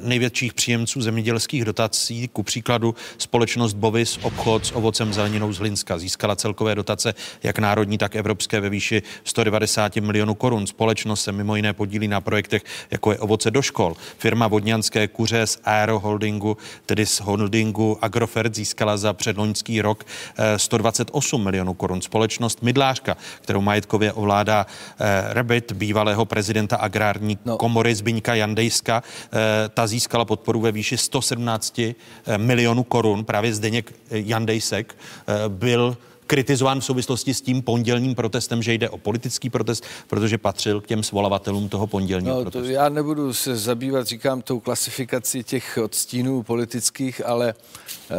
největších 0.00 0.54
příjemců 0.54 1.02
zemědělských 1.02 1.64
dotací, 1.64 2.28
ku 2.28 2.42
příkladu 2.42 2.94
společnost 3.18 3.72
Bovis, 3.72 4.18
obchod 4.22 4.66
s 4.66 4.72
ovocem 4.72 5.12
zeleninou 5.12 5.52
z 5.52 5.58
Hlinska, 5.58 5.98
získala 5.98 6.36
celkové 6.36 6.74
dotace 6.74 7.14
jak 7.42 7.58
národní, 7.58 7.98
tak 7.98 8.16
evropské 8.16 8.60
ve 8.60 8.68
výši 8.68 9.02
190 9.24 9.96
milionů 9.96 10.34
korun. 10.34 10.66
Společnost 10.66 11.22
se 11.22 11.32
mimo 11.32 11.56
jiné 11.56 11.72
podílí 11.72 12.08
na 12.08 12.20
projektech, 12.20 12.62
jako 12.90 13.12
je 13.12 13.18
ovoce 13.18 13.50
do 13.50 13.62
škol. 13.62 13.96
Firma 14.18 14.48
Vodňanské 14.48 15.08
kuře 15.08 15.46
z 15.46 15.58
Aero 15.64 16.00
Holdingu, 16.00 16.56
tedy 16.86 17.06
z 17.06 17.20
holdingu 17.20 17.98
Agrofert, 18.02 18.54
získala 18.54 18.96
za 18.96 19.12
předloňský 19.12 19.82
rok 19.82 20.04
eh, 20.38 20.58
128 20.58 21.44
milionů 21.44 21.74
korun 21.74 21.99
korun. 22.08 22.20
Společnost 22.20 22.62
Mydlářka, 22.62 23.16
kterou 23.40 23.60
majetkově 23.60 24.12
ovládá 24.12 24.66
eh, 25.00 25.34
Rebit, 25.34 25.72
bývalého 25.72 26.24
prezidenta 26.24 26.76
agrární 26.76 27.38
no. 27.44 27.56
komory 27.56 27.94
Zbyňka 27.94 28.34
Jandejska, 28.34 29.02
eh, 29.02 29.68
ta 29.68 29.86
získala 29.86 30.24
podporu 30.24 30.60
ve 30.60 30.72
výši 30.72 30.96
117 30.96 31.78
eh, 31.78 31.94
milionů 32.38 32.82
korun. 32.82 33.24
Právě 33.24 33.54
Zdeněk 33.54 33.92
Jandejsek 34.10 34.94
eh, 34.94 35.48
byl 35.48 35.96
kritizován 36.30 36.80
v 36.80 36.84
souvislosti 36.84 37.34
s 37.34 37.40
tím 37.40 37.62
pondělním 37.62 38.14
protestem, 38.14 38.62
že 38.62 38.74
jde 38.74 38.90
o 38.90 38.98
politický 38.98 39.50
protest, 39.50 39.84
protože 40.06 40.38
patřil 40.38 40.80
k 40.80 40.86
těm 40.86 41.02
svolavatelům 41.02 41.68
toho 41.68 41.86
pondělního 41.86 42.34
no, 42.34 42.42
protestu. 42.42 42.66
To 42.66 42.72
já 42.72 42.88
nebudu 42.88 43.34
se 43.34 43.56
zabývat, 43.56 44.06
říkám, 44.06 44.42
tou 44.42 44.60
klasifikací 44.60 45.42
těch 45.42 45.78
odstínů 45.82 46.42
politických, 46.42 47.26
ale 47.26 47.54
uh, 47.54 48.16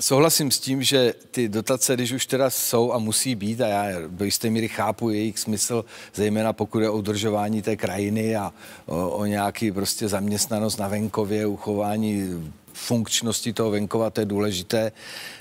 souhlasím 0.00 0.50
s 0.50 0.58
tím, 0.58 0.82
že 0.82 1.14
ty 1.30 1.48
dotace, 1.48 1.94
když 1.94 2.12
už 2.12 2.26
teda 2.26 2.50
jsou 2.50 2.92
a 2.92 2.98
musí 2.98 3.34
být, 3.34 3.60
a 3.60 3.66
já 3.66 3.98
do 4.08 4.24
jisté 4.24 4.50
míry 4.50 4.68
chápu 4.68 5.10
jejich 5.10 5.38
smysl, 5.38 5.84
zejména 6.14 6.52
pokud 6.52 6.78
je 6.78 6.90
o 6.90 6.98
udržování 6.98 7.62
té 7.62 7.76
krajiny 7.76 8.36
a 8.36 8.52
o, 8.86 9.08
o 9.10 9.24
nějaký 9.26 9.72
prostě 9.72 10.08
zaměstnanost 10.08 10.76
na 10.76 10.88
venkově, 10.88 11.46
uchování 11.46 12.28
funkčnosti 12.72 13.52
toho 13.52 13.70
venkova, 13.70 14.10
to 14.10 14.20
je 14.20 14.24
důležité, 14.26 14.92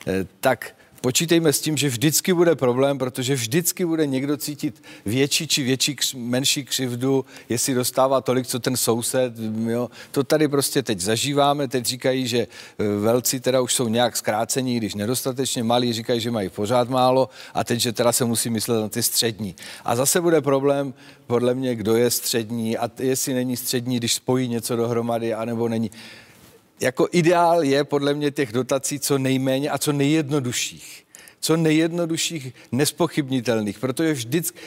eh, 0.07 0.25
tak 0.39 0.76
počítejme 1.07 1.53
s 1.53 1.61
tím, 1.61 1.77
že 1.77 1.89
vždycky 1.89 2.33
bude 2.33 2.55
problém, 2.55 2.97
protože 2.97 3.35
vždycky 3.35 3.85
bude 3.85 4.05
někdo 4.07 4.37
cítit 4.37 4.83
větší 5.05 5.47
či 5.47 5.63
větší, 5.63 5.95
menší 6.15 6.65
křivdu, 6.65 7.25
jestli 7.49 7.73
dostává 7.73 8.21
tolik, 8.21 8.47
co 8.47 8.59
ten 8.59 8.77
soused. 8.77 9.33
Jo. 9.67 9.89
To 10.11 10.23
tady 10.23 10.47
prostě 10.47 10.83
teď 10.83 10.99
zažíváme, 10.99 11.67
teď 11.67 11.85
říkají, 11.85 12.27
že 12.27 12.37
e, 12.39 12.47
velcí 12.99 13.39
teda 13.39 13.61
už 13.61 13.73
jsou 13.73 13.87
nějak 13.87 14.17
zkrácení, 14.17 14.77
když 14.77 14.95
nedostatečně 14.95 15.63
malí, 15.63 15.93
říkají, 15.93 16.19
že 16.19 16.31
mají 16.31 16.49
pořád 16.49 16.89
málo 16.89 17.29
a 17.53 17.63
teď, 17.63 17.79
že 17.79 17.91
teda 17.91 18.11
se 18.11 18.25
musí 18.25 18.49
myslet 18.49 18.81
na 18.81 18.89
ty 18.89 19.03
střední. 19.03 19.55
A 19.85 19.95
zase 19.95 20.21
bude 20.21 20.41
problém, 20.41 20.93
podle 21.27 21.55
mě, 21.55 21.75
kdo 21.75 21.95
je 21.95 22.11
střední 22.11 22.77
a 22.77 22.91
jestli 22.99 23.33
není 23.33 23.57
střední, 23.57 23.97
když 23.97 24.13
spojí 24.13 24.47
něco 24.47 24.75
dohromady, 24.75 25.33
anebo 25.33 25.69
není 25.69 25.91
jako 26.79 27.07
ideál 27.11 27.63
je 27.63 27.83
podle 27.83 28.13
mě 28.13 28.31
těch 28.31 28.51
dotací 28.51 28.99
co 28.99 29.17
nejméně 29.17 29.69
a 29.69 29.77
co 29.77 29.91
nejjednodušších. 29.91 31.03
Co 31.39 31.57
nejjednodušších, 31.57 32.53
nespochybnitelných, 32.71 33.79
protože 33.79 34.13
vždycky, 34.13 34.59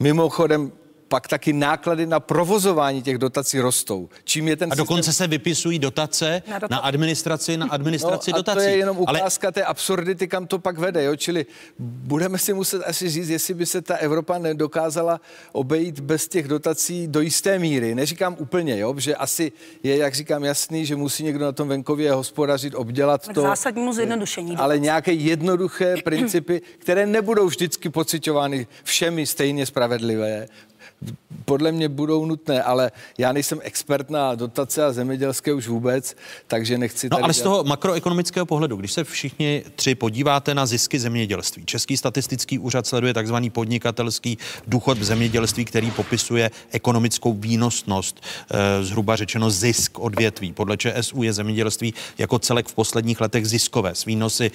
mimochodem, 0.00 0.72
pak 1.08 1.28
taky 1.28 1.52
náklady 1.52 2.06
na 2.06 2.20
provozování 2.20 3.02
těch 3.02 3.18
dotací 3.18 3.60
rostou. 3.60 4.08
Čím 4.24 4.48
je 4.48 4.56
ten 4.56 4.72
a 4.72 4.74
dokonce 4.74 5.10
systém... 5.10 5.24
se 5.24 5.28
vypisují 5.28 5.78
dotace 5.78 6.42
na, 6.50 6.60
na 6.70 6.78
administraci, 6.78 7.56
na 7.56 7.66
administraci 7.70 8.32
no, 8.32 8.38
dotací. 8.38 8.56
to 8.56 8.62
je 8.62 8.76
jenom 8.76 8.98
ukázka 8.98 9.46
Ale... 9.46 9.52
té 9.52 9.64
absurdity, 9.64 10.28
kam 10.28 10.46
to 10.46 10.58
pak 10.58 10.78
vede. 10.78 11.04
Jo? 11.04 11.16
Čili 11.16 11.46
budeme 11.78 12.38
si 12.38 12.52
muset 12.54 12.82
asi 12.86 13.10
říct, 13.10 13.28
jestli 13.28 13.54
by 13.54 13.66
se 13.66 13.82
ta 13.82 13.96
Evropa 13.96 14.38
nedokázala 14.38 15.20
obejít 15.52 16.00
bez 16.00 16.28
těch 16.28 16.48
dotací 16.48 17.08
do 17.08 17.20
jisté 17.20 17.58
míry. 17.58 17.94
Neříkám 17.94 18.36
úplně, 18.38 18.78
jo? 18.78 18.94
že 18.98 19.16
asi 19.16 19.52
je, 19.82 19.96
jak 19.96 20.14
říkám, 20.14 20.44
jasný, 20.44 20.86
že 20.86 20.96
musí 20.96 21.24
někdo 21.24 21.44
na 21.44 21.52
tom 21.52 21.68
venkově 21.68 22.12
hospodařit, 22.12 22.74
obdělat 22.74 23.26
tak 23.26 23.34
to. 23.34 23.42
zásadnímu 23.42 23.92
zjednodušení. 23.92 24.56
Ale 24.56 24.78
nějaké 24.78 25.12
jednoduché 25.12 25.96
principy, 26.04 26.62
které 26.78 27.06
nebudou 27.06 27.46
vždycky 27.46 27.88
pocitovány 27.88 28.66
všemi 28.84 29.26
stejně 29.26 29.66
spravedlivé, 29.66 30.48
podle 31.44 31.72
mě 31.72 31.88
budou 31.88 32.26
nutné, 32.26 32.62
ale 32.62 32.90
já 33.18 33.32
nejsem 33.32 33.60
expert 33.62 34.10
na 34.10 34.34
dotace 34.34 34.84
a 34.84 34.92
zemědělské 34.92 35.52
už 35.52 35.68
vůbec, 35.68 36.16
takže 36.46 36.78
nechci. 36.78 37.08
No 37.10 37.24
ale 37.24 37.32
z 37.34 37.40
toho 37.40 37.64
makroekonomického 37.64 38.46
pohledu, 38.46 38.76
když 38.76 38.92
se 38.92 39.04
všichni 39.04 39.64
tři 39.76 39.94
podíváte 39.94 40.54
na 40.54 40.66
zisky 40.66 40.98
zemědělství, 40.98 41.64
Český 41.64 41.96
statistický 41.96 42.58
úřad 42.58 42.86
sleduje 42.86 43.14
takzvaný 43.14 43.50
podnikatelský 43.50 44.38
důchod 44.66 44.98
v 44.98 45.04
zemědělství, 45.04 45.64
který 45.64 45.90
popisuje 45.90 46.50
ekonomickou 46.70 47.34
výnosnost, 47.34 48.20
eh, 48.50 48.84
zhruba 48.84 49.16
řečeno 49.16 49.50
zisk 49.50 49.98
odvětví. 49.98 50.52
Podle 50.52 50.76
ČSU 50.76 51.22
je 51.22 51.32
zemědělství 51.32 51.94
jako 52.18 52.38
celek 52.38 52.68
v 52.68 52.74
posledních 52.74 53.20
letech 53.20 53.46
ziskové 53.46 53.94
s 53.94 54.04
výnosy 54.04 54.50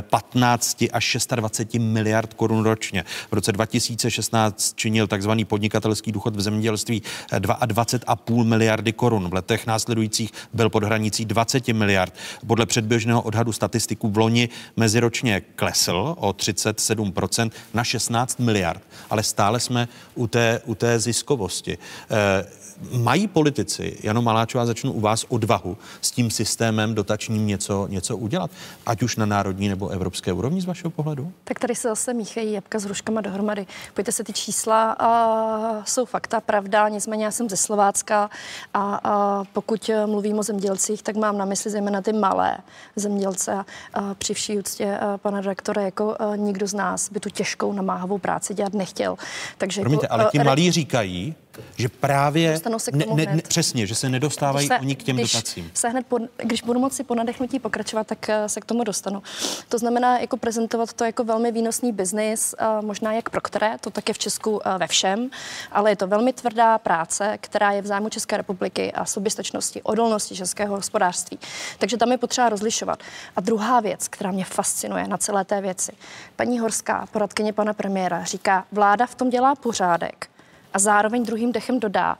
15 0.00 0.82
eh, 0.82 0.88
až 0.88 1.16
26 1.36 1.78
miliard 1.78 2.34
korun 2.34 2.64
ročně. 2.64 3.04
V 3.30 3.32
roce 3.32 3.52
2016 3.52 4.74
činil 4.76 5.06
takzvaný 5.06 5.44
podnikatel 5.44 5.85
podnikatelský 5.86 6.12
důchod 6.12 6.36
v 6.36 6.40
zemědělství 6.40 7.02
22,5 7.32 8.44
miliardy 8.44 8.92
korun. 8.92 9.28
V 9.30 9.34
letech 9.34 9.66
následujících 9.66 10.32
byl 10.52 10.70
pod 10.70 10.84
hranicí 10.84 11.24
20 11.24 11.68
miliard. 11.68 12.14
Podle 12.46 12.66
předběžného 12.66 13.22
odhadu 13.22 13.52
statistiků 13.52 14.10
v 14.10 14.18
loni 14.18 14.48
meziročně 14.76 15.40
klesl 15.40 16.14
o 16.18 16.30
37% 16.30 17.50
na 17.74 17.84
16 17.84 18.38
miliard, 18.38 18.82
ale 19.10 19.22
stále 19.22 19.60
jsme 19.60 19.88
u 20.14 20.26
té, 20.26 20.60
u 20.64 20.74
té 20.74 20.98
ziskovosti. 20.98 21.78
E, 22.10 22.65
mají 22.92 23.28
politici, 23.28 23.96
Jano 24.02 24.22
Maláčová, 24.22 24.66
začnu 24.66 24.92
u 24.92 25.00
vás 25.00 25.24
odvahu 25.28 25.76
s 26.00 26.10
tím 26.10 26.30
systémem 26.30 26.94
dotačním 26.94 27.46
něco, 27.46 27.86
něco 27.90 28.16
udělat, 28.16 28.50
ať 28.86 29.02
už 29.02 29.16
na 29.16 29.26
národní 29.26 29.68
nebo 29.68 29.88
evropské 29.88 30.32
úrovni 30.32 30.60
z 30.60 30.64
vašeho 30.64 30.90
pohledu? 30.90 31.32
Tak 31.44 31.58
tady 31.58 31.74
se 31.74 31.88
zase 31.88 32.14
míchají 32.14 32.52
jabka 32.52 32.78
s 32.78 32.84
hruškama 32.84 33.20
dohromady. 33.20 33.66
Pojďte 33.94 34.12
se 34.12 34.24
ty 34.24 34.32
čísla, 34.32 34.96
a 34.98 35.82
jsou 35.84 36.04
fakta, 36.04 36.40
pravda, 36.40 36.88
nicméně 36.88 37.24
já 37.24 37.30
jsem 37.30 37.48
ze 37.48 37.56
Slovácka 37.56 38.30
a, 38.74 39.00
a 39.04 39.44
pokud 39.52 39.90
mluvím 40.06 40.38
o 40.38 40.42
zemědělcích, 40.42 41.02
tak 41.02 41.16
mám 41.16 41.38
na 41.38 41.44
mysli 41.44 41.70
zejména 41.70 42.02
ty 42.02 42.12
malé 42.12 42.58
zemědělce 42.96 43.52
a, 43.52 43.66
a 43.94 44.14
při 44.14 44.34
vší 44.34 44.58
úctě 44.58 44.98
a, 44.98 45.18
pana 45.18 45.40
redaktora, 45.40 45.82
jako 45.82 46.16
a, 46.18 46.36
nikdo 46.36 46.66
z 46.66 46.74
nás 46.74 47.10
by 47.10 47.20
tu 47.20 47.30
těžkou 47.30 47.72
namáhavou 47.72 48.18
práci 48.18 48.54
dělat 48.54 48.74
nechtěl. 48.74 49.16
Takže 49.58 49.80
Promiňte, 49.80 50.04
jako, 50.04 50.14
ale 50.14 50.28
ti 50.32 50.38
malí 50.38 50.70
říkají, 50.70 51.34
že 51.76 51.88
právě 51.88 52.60
ne, 52.92 53.06
ne, 53.14 53.26
ne, 53.26 53.42
přesně, 53.42 53.86
že 53.86 53.94
se 53.94 54.08
nedostávají 54.08 54.68
se, 54.68 54.78
oni 54.78 54.96
k 54.96 55.02
těm 55.02 55.16
když 55.16 55.32
dotacím. 55.32 55.70
Se 55.74 55.88
hned 55.88 56.06
po, 56.06 56.18
když 56.36 56.62
budu 56.62 56.80
moci 56.80 57.04
po 57.04 57.14
nadechnutí 57.14 57.58
pokračovat, 57.58 58.06
tak 58.06 58.18
uh, 58.28 58.46
se 58.46 58.60
k 58.60 58.64
tomu 58.64 58.84
dostanu. 58.84 59.22
To 59.68 59.78
znamená 59.78 60.18
jako 60.18 60.36
prezentovat 60.36 60.92
to 60.92 61.04
jako 61.04 61.24
velmi 61.24 61.52
výnosný 61.52 61.92
biznis, 61.92 62.54
uh, 62.60 62.84
možná 62.86 63.12
jak 63.12 63.30
pro 63.30 63.40
které, 63.40 63.76
to 63.80 63.90
tak 63.90 64.08
je 64.08 64.14
v 64.14 64.18
Česku 64.18 64.50
uh, 64.50 64.60
ve 64.78 64.86
všem, 64.86 65.30
ale 65.72 65.90
je 65.90 65.96
to 65.96 66.06
velmi 66.06 66.32
tvrdá 66.32 66.78
práce, 66.78 67.38
která 67.40 67.72
je 67.72 67.82
v 67.82 67.86
zájmu 67.86 68.08
České 68.08 68.36
republiky 68.36 68.92
a 68.92 69.04
soběstačnosti, 69.04 69.82
odolnosti 69.82 70.36
českého 70.36 70.76
hospodářství. 70.76 71.38
Takže 71.78 71.96
tam 71.96 72.12
je 72.12 72.18
potřeba 72.18 72.48
rozlišovat. 72.48 72.98
A 73.36 73.40
druhá 73.40 73.80
věc, 73.80 74.08
která 74.08 74.30
mě 74.30 74.44
fascinuje 74.44 75.08
na 75.08 75.16
celé 75.16 75.44
té 75.44 75.60
věci. 75.60 75.92
Paní 76.36 76.58
Horská, 76.58 77.06
poradkyně 77.12 77.52
pana 77.52 77.72
premiéra, 77.72 78.24
říká, 78.24 78.64
vláda 78.72 79.06
v 79.06 79.14
tom 79.14 79.30
dělá 79.30 79.54
pořádek 79.54 80.28
a 80.72 80.78
zároveň 80.78 81.24
druhým 81.24 81.52
dechem 81.52 81.80
dodá, 81.80 82.18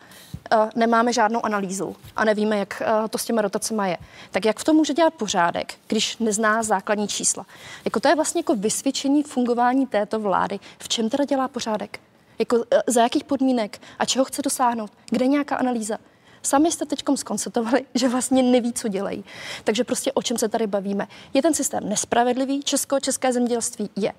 uh, 0.54 0.70
nemáme 0.74 1.12
žádnou 1.12 1.44
analýzu 1.44 1.96
a 2.16 2.24
nevíme, 2.24 2.58
jak 2.58 2.82
uh, 3.02 3.08
to 3.08 3.18
s 3.18 3.24
těmi 3.24 3.42
rotacemi 3.42 3.90
je. 3.90 3.98
Tak 4.30 4.44
jak 4.44 4.58
v 4.58 4.64
tom 4.64 4.76
může 4.76 4.94
dělat 4.94 5.14
pořádek, 5.14 5.74
když 5.86 6.18
nezná 6.18 6.62
základní 6.62 7.08
čísla? 7.08 7.46
Jako 7.84 8.00
to 8.00 8.08
je 8.08 8.14
vlastně 8.14 8.38
jako 8.38 8.54
vysvědčení 8.54 9.22
fungování 9.22 9.86
této 9.86 10.20
vlády. 10.20 10.60
V 10.78 10.88
čem 10.88 11.10
teda 11.10 11.24
dělá 11.24 11.48
pořádek? 11.48 12.00
Jako, 12.38 12.56
uh, 12.56 12.62
za 12.86 13.02
jakých 13.02 13.24
podmínek 13.24 13.80
a 13.98 14.04
čeho 14.04 14.24
chce 14.24 14.42
dosáhnout? 14.42 14.90
Kde 15.10 15.24
je 15.24 15.28
nějaká 15.28 15.56
analýza? 15.56 15.98
Sami 16.42 16.72
jste 16.72 16.86
teď 16.86 17.02
skonstatovali, 17.14 17.84
že 17.94 18.08
vlastně 18.08 18.42
neví, 18.42 18.72
co 18.72 18.88
dělají. 18.88 19.24
Takže 19.64 19.84
prostě 19.84 20.12
o 20.12 20.22
čem 20.22 20.38
se 20.38 20.48
tady 20.48 20.66
bavíme? 20.66 21.08
Je 21.34 21.42
ten 21.42 21.54
systém 21.54 21.88
nespravedlivý? 21.88 22.62
Česko, 22.62 23.00
české 23.00 23.32
zemědělství 23.32 23.90
je 23.96 24.12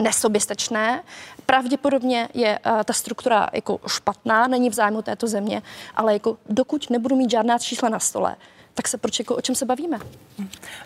nesoběstačné. 0.00 1.02
Pravděpodobně 1.46 2.28
je 2.34 2.58
uh, 2.66 2.82
ta 2.82 2.92
struktura 2.92 3.48
jako 3.52 3.80
špatná, 3.86 4.46
není 4.46 4.70
v 4.70 4.74
zájmu 4.74 5.02
této 5.02 5.26
země, 5.26 5.62
ale 5.96 6.12
jako 6.12 6.36
dokud 6.48 6.90
nebudu 6.90 7.16
mít 7.16 7.30
žádná 7.30 7.58
čísla 7.58 7.88
na 7.88 7.98
stole, 7.98 8.36
tak 8.74 8.88
se 8.88 8.98
proč, 8.98 9.18
jako, 9.18 9.36
o 9.36 9.40
čem 9.40 9.54
se 9.54 9.64
bavíme? 9.64 9.98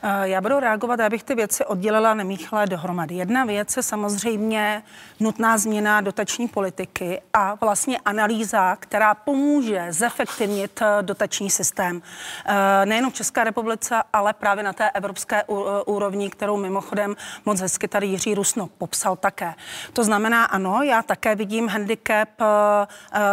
Eh, 0.02 0.28
já 0.28 0.40
budu 0.40 0.60
reagovat, 0.60 1.00
abych 1.00 1.22
ty 1.22 1.34
věci 1.34 1.64
oddělila, 1.64 2.14
nemíchala 2.14 2.64
dohromady. 2.64 3.14
Jedna 3.14 3.44
věc 3.44 3.76
je 3.76 3.82
samozřejmě 3.82 4.82
nutná 5.20 5.58
změna 5.58 6.00
dotační 6.00 6.48
politiky 6.48 7.20
a 7.32 7.54
vlastně 7.54 7.98
analýza, 7.98 8.76
která 8.76 9.14
pomůže 9.14 9.86
zefektivnit 9.90 10.82
eh, 10.82 11.02
dotační 11.02 11.50
systém. 11.50 12.02
Eh, 12.46 12.86
nejenom 12.86 13.10
v 13.10 13.14
České 13.14 13.44
republice, 13.44 14.02
ale 14.12 14.32
právě 14.32 14.64
na 14.64 14.72
té 14.72 14.90
evropské 14.90 15.44
úrovni, 15.86 16.30
kterou 16.30 16.56
mimochodem 16.56 17.16
moc 17.44 17.60
hezky 17.60 17.88
tady 17.88 18.06
Jiří 18.06 18.34
Rusno 18.34 18.68
popsal 18.78 19.16
také. 19.16 19.54
To 19.92 20.04
znamená, 20.04 20.44
ano, 20.44 20.82
já 20.82 21.02
také 21.02 21.34
vidím 21.34 21.68
handicap 21.68 22.28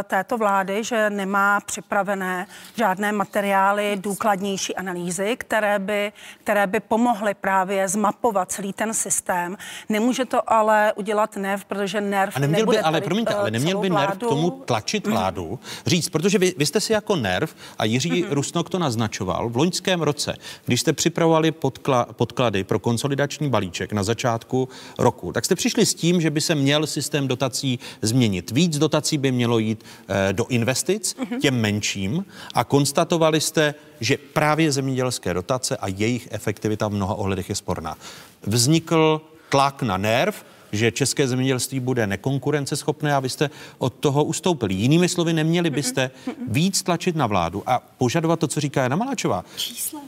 této 0.03 0.37
vlády, 0.37 0.83
že 0.83 1.09
nemá 1.09 1.59
připravené 1.59 2.47
žádné 2.75 3.11
materiály 3.11 3.97
důkladní 4.01 4.50
důkladnější 4.51 4.75
analýzy, 4.75 5.35
které 5.37 5.79
by, 5.79 6.11
které 6.43 6.67
by 6.67 6.79
pomohly 6.79 7.33
právě 7.33 7.87
zmapovat 7.87 8.51
celý 8.51 8.73
ten 8.73 8.93
systém. 8.93 9.57
Nemůže 9.89 10.25
to 10.25 10.53
ale 10.53 10.93
udělat 10.95 11.35
NERV, 11.37 11.65
protože 11.65 12.01
NERV 12.01 12.37
a 12.37 12.39
neměl 12.39 12.65
by, 12.65 12.79
ale 12.79 13.01
promiňte, 13.01 13.33
ale 13.33 13.51
neměl 13.51 13.79
by 13.79 13.89
NERV 13.89 14.17
k 14.17 14.19
tomu 14.19 14.51
tlačit 14.51 15.07
mhm. 15.07 15.15
vládu, 15.15 15.49
mm. 15.51 15.57
říct, 15.85 16.09
protože 16.09 16.37
vy, 16.37 16.53
vy 16.57 16.65
jste 16.65 16.79
si 16.79 16.93
jako 16.93 17.15
NERV 17.15 17.55
a 17.77 17.85
Jiří 17.85 18.11
mm-hmm. 18.11 18.31
Rusnok 18.31 18.69
to 18.69 18.79
naznačoval 18.79 19.49
v 19.49 19.57
loňském 19.57 20.01
roce, 20.01 20.35
když 20.65 20.81
jste 20.81 20.93
připravovali 20.93 21.51
podkla, 21.51 22.05
podklady 22.11 22.63
pro 22.63 22.79
konsolidační 22.79 23.49
balíček 23.49 23.93
na 23.93 24.03
začátku 24.03 24.69
roku, 24.97 25.31
tak 25.33 25.45
jste 25.45 25.55
přišli 25.55 25.85
s 25.85 25.93
tím, 25.93 26.21
že 26.21 26.29
by 26.29 26.41
se 26.41 26.55
měl 26.55 26.87
systém 26.87 27.27
dotací 27.27 27.79
změnit. 28.01 28.51
Víc 28.51 28.77
dotací 28.77 29.17
by 29.17 29.31
mělo 29.31 29.59
jít 29.59 29.83
eh, 29.83 30.33
do 30.33 30.45
investic, 30.45 31.15
mm-hmm. 31.15 31.39
těm 31.39 31.61
menším 31.61 32.25
a 32.53 32.63
konstatovali 32.63 33.41
jste, 33.41 33.73
že 34.01 34.17
právě 34.17 34.71
zemědělské 34.71 35.33
dotace 35.33 35.77
a 35.77 35.87
jejich 35.87 36.27
efektivita 36.31 36.87
v 36.87 36.91
mnoha 36.91 37.15
ohledech 37.15 37.49
je 37.49 37.55
sporná. 37.55 37.97
Vznikl 38.41 39.21
tlak 39.49 39.81
na 39.81 39.97
nerv, 39.97 40.45
že 40.71 40.91
české 40.91 41.27
zemědělství 41.27 41.79
bude 41.79 42.07
nekonkurenceschopné 42.07 43.15
a 43.15 43.19
vy 43.19 43.29
jste 43.29 43.49
od 43.77 43.93
toho 43.93 44.23
ustoupili. 44.23 44.73
Jinými 44.73 45.09
slovy, 45.09 45.33
neměli 45.33 45.69
byste 45.69 46.11
víc 46.47 46.83
tlačit 46.83 47.15
na 47.15 47.27
vládu 47.27 47.63
a 47.65 47.79
požadovat 47.97 48.39
to, 48.39 48.47
co 48.47 48.59
říká 48.59 48.83
Jana 48.83 48.95
Maláčová. 48.95 49.45
Čísla 49.55 50.01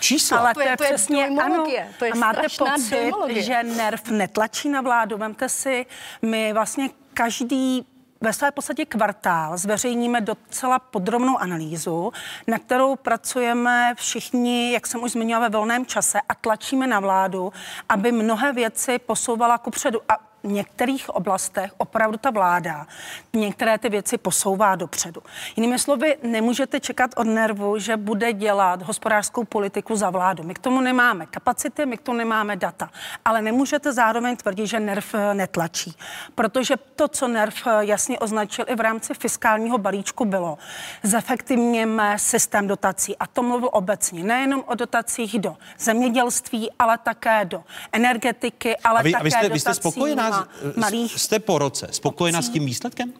čísla. 0.00 0.38
Ale 0.38 0.54
to 0.54 0.60
je, 0.60 0.76
to 0.76 0.84
je 0.84 0.88
přesně, 0.88 1.26
ano. 1.26 1.66
To 1.98 2.04
je 2.04 2.12
a 2.12 2.16
máte 2.16 2.42
pocit, 2.58 2.90
dojmologie. 2.90 3.42
že 3.42 3.62
NERV 3.62 4.10
netlačí 4.10 4.68
na 4.68 4.80
vládu. 4.80 5.18
Vemte 5.18 5.48
si, 5.48 5.86
my 6.22 6.52
vlastně 6.52 6.90
každý 7.14 7.86
ve 8.24 8.32
své 8.32 8.50
podstatě 8.50 8.84
kvartál 8.84 9.56
zveřejníme 9.56 10.20
docela 10.20 10.78
podrobnou 10.78 11.38
analýzu, 11.38 12.12
na 12.46 12.58
kterou 12.58 12.96
pracujeme 12.96 13.94
všichni, 13.96 14.72
jak 14.72 14.86
jsem 14.86 15.02
už 15.02 15.10
zmiňovala, 15.10 15.48
ve 15.48 15.58
volném 15.58 15.86
čase 15.86 16.20
a 16.28 16.34
tlačíme 16.34 16.86
na 16.86 17.00
vládu, 17.00 17.52
aby 17.88 18.12
mnohé 18.12 18.52
věci 18.52 18.98
posouvala 18.98 19.58
kupředu. 19.58 20.00
A 20.08 20.33
některých 20.44 21.10
oblastech 21.10 21.72
opravdu 21.76 22.18
ta 22.18 22.30
vláda 22.30 22.86
některé 23.32 23.78
ty 23.78 23.88
věci 23.88 24.18
posouvá 24.18 24.74
dopředu. 24.74 25.22
Jinými 25.56 25.78
slovy, 25.78 26.16
nemůžete 26.22 26.80
čekat 26.80 27.10
od 27.16 27.24
nervu, 27.24 27.78
že 27.78 27.96
bude 27.96 28.32
dělat 28.32 28.82
hospodářskou 28.82 29.44
politiku 29.44 29.96
za 29.96 30.10
vládu. 30.10 30.42
My 30.42 30.54
k 30.54 30.58
tomu 30.58 30.80
nemáme 30.80 31.26
kapacity, 31.26 31.86
my 31.86 31.96
k 31.96 32.02
tomu 32.02 32.18
nemáme 32.18 32.56
data. 32.56 32.90
Ale 33.24 33.42
nemůžete 33.42 33.92
zároveň 33.92 34.36
tvrdit, 34.36 34.66
že 34.66 34.80
nerv 34.80 35.14
eh, 35.14 35.34
netlačí. 35.34 35.94
Protože 36.34 36.76
to, 36.96 37.08
co 37.08 37.28
nerv 37.28 37.66
eh, 37.66 37.70
jasně 37.80 38.18
označil 38.18 38.64
i 38.68 38.74
v 38.74 38.80
rámci 38.80 39.14
fiskálního 39.14 39.78
balíčku, 39.78 40.24
bylo 40.24 40.58
zefektivněme 41.02 42.18
systém 42.18 42.66
dotací. 42.66 43.16
A 43.16 43.26
to 43.26 43.42
mluvil 43.42 43.68
obecně. 43.72 44.24
Nejenom 44.24 44.64
o 44.66 44.74
dotacích 44.74 45.38
do 45.38 45.56
zemědělství, 45.78 46.70
ale 46.78 46.98
také 46.98 47.44
do 47.44 47.64
energetiky, 47.92 48.76
ale 48.76 49.00
a 49.00 49.02
vy, 49.02 49.12
také 49.12 49.20
a 49.20 49.24
vy 49.24 49.30
jste, 49.30 49.48
vy 49.48 49.60
jste 49.60 49.74
spokojená 49.74 50.33
malých... 50.76 51.20
Jste 51.20 51.38
po 51.38 51.58
roce 51.58 51.88
spokojená 51.90 52.38
obcí. 52.38 52.50
s 52.50 52.52
tím 52.52 52.66
výsledkem? 52.66 53.12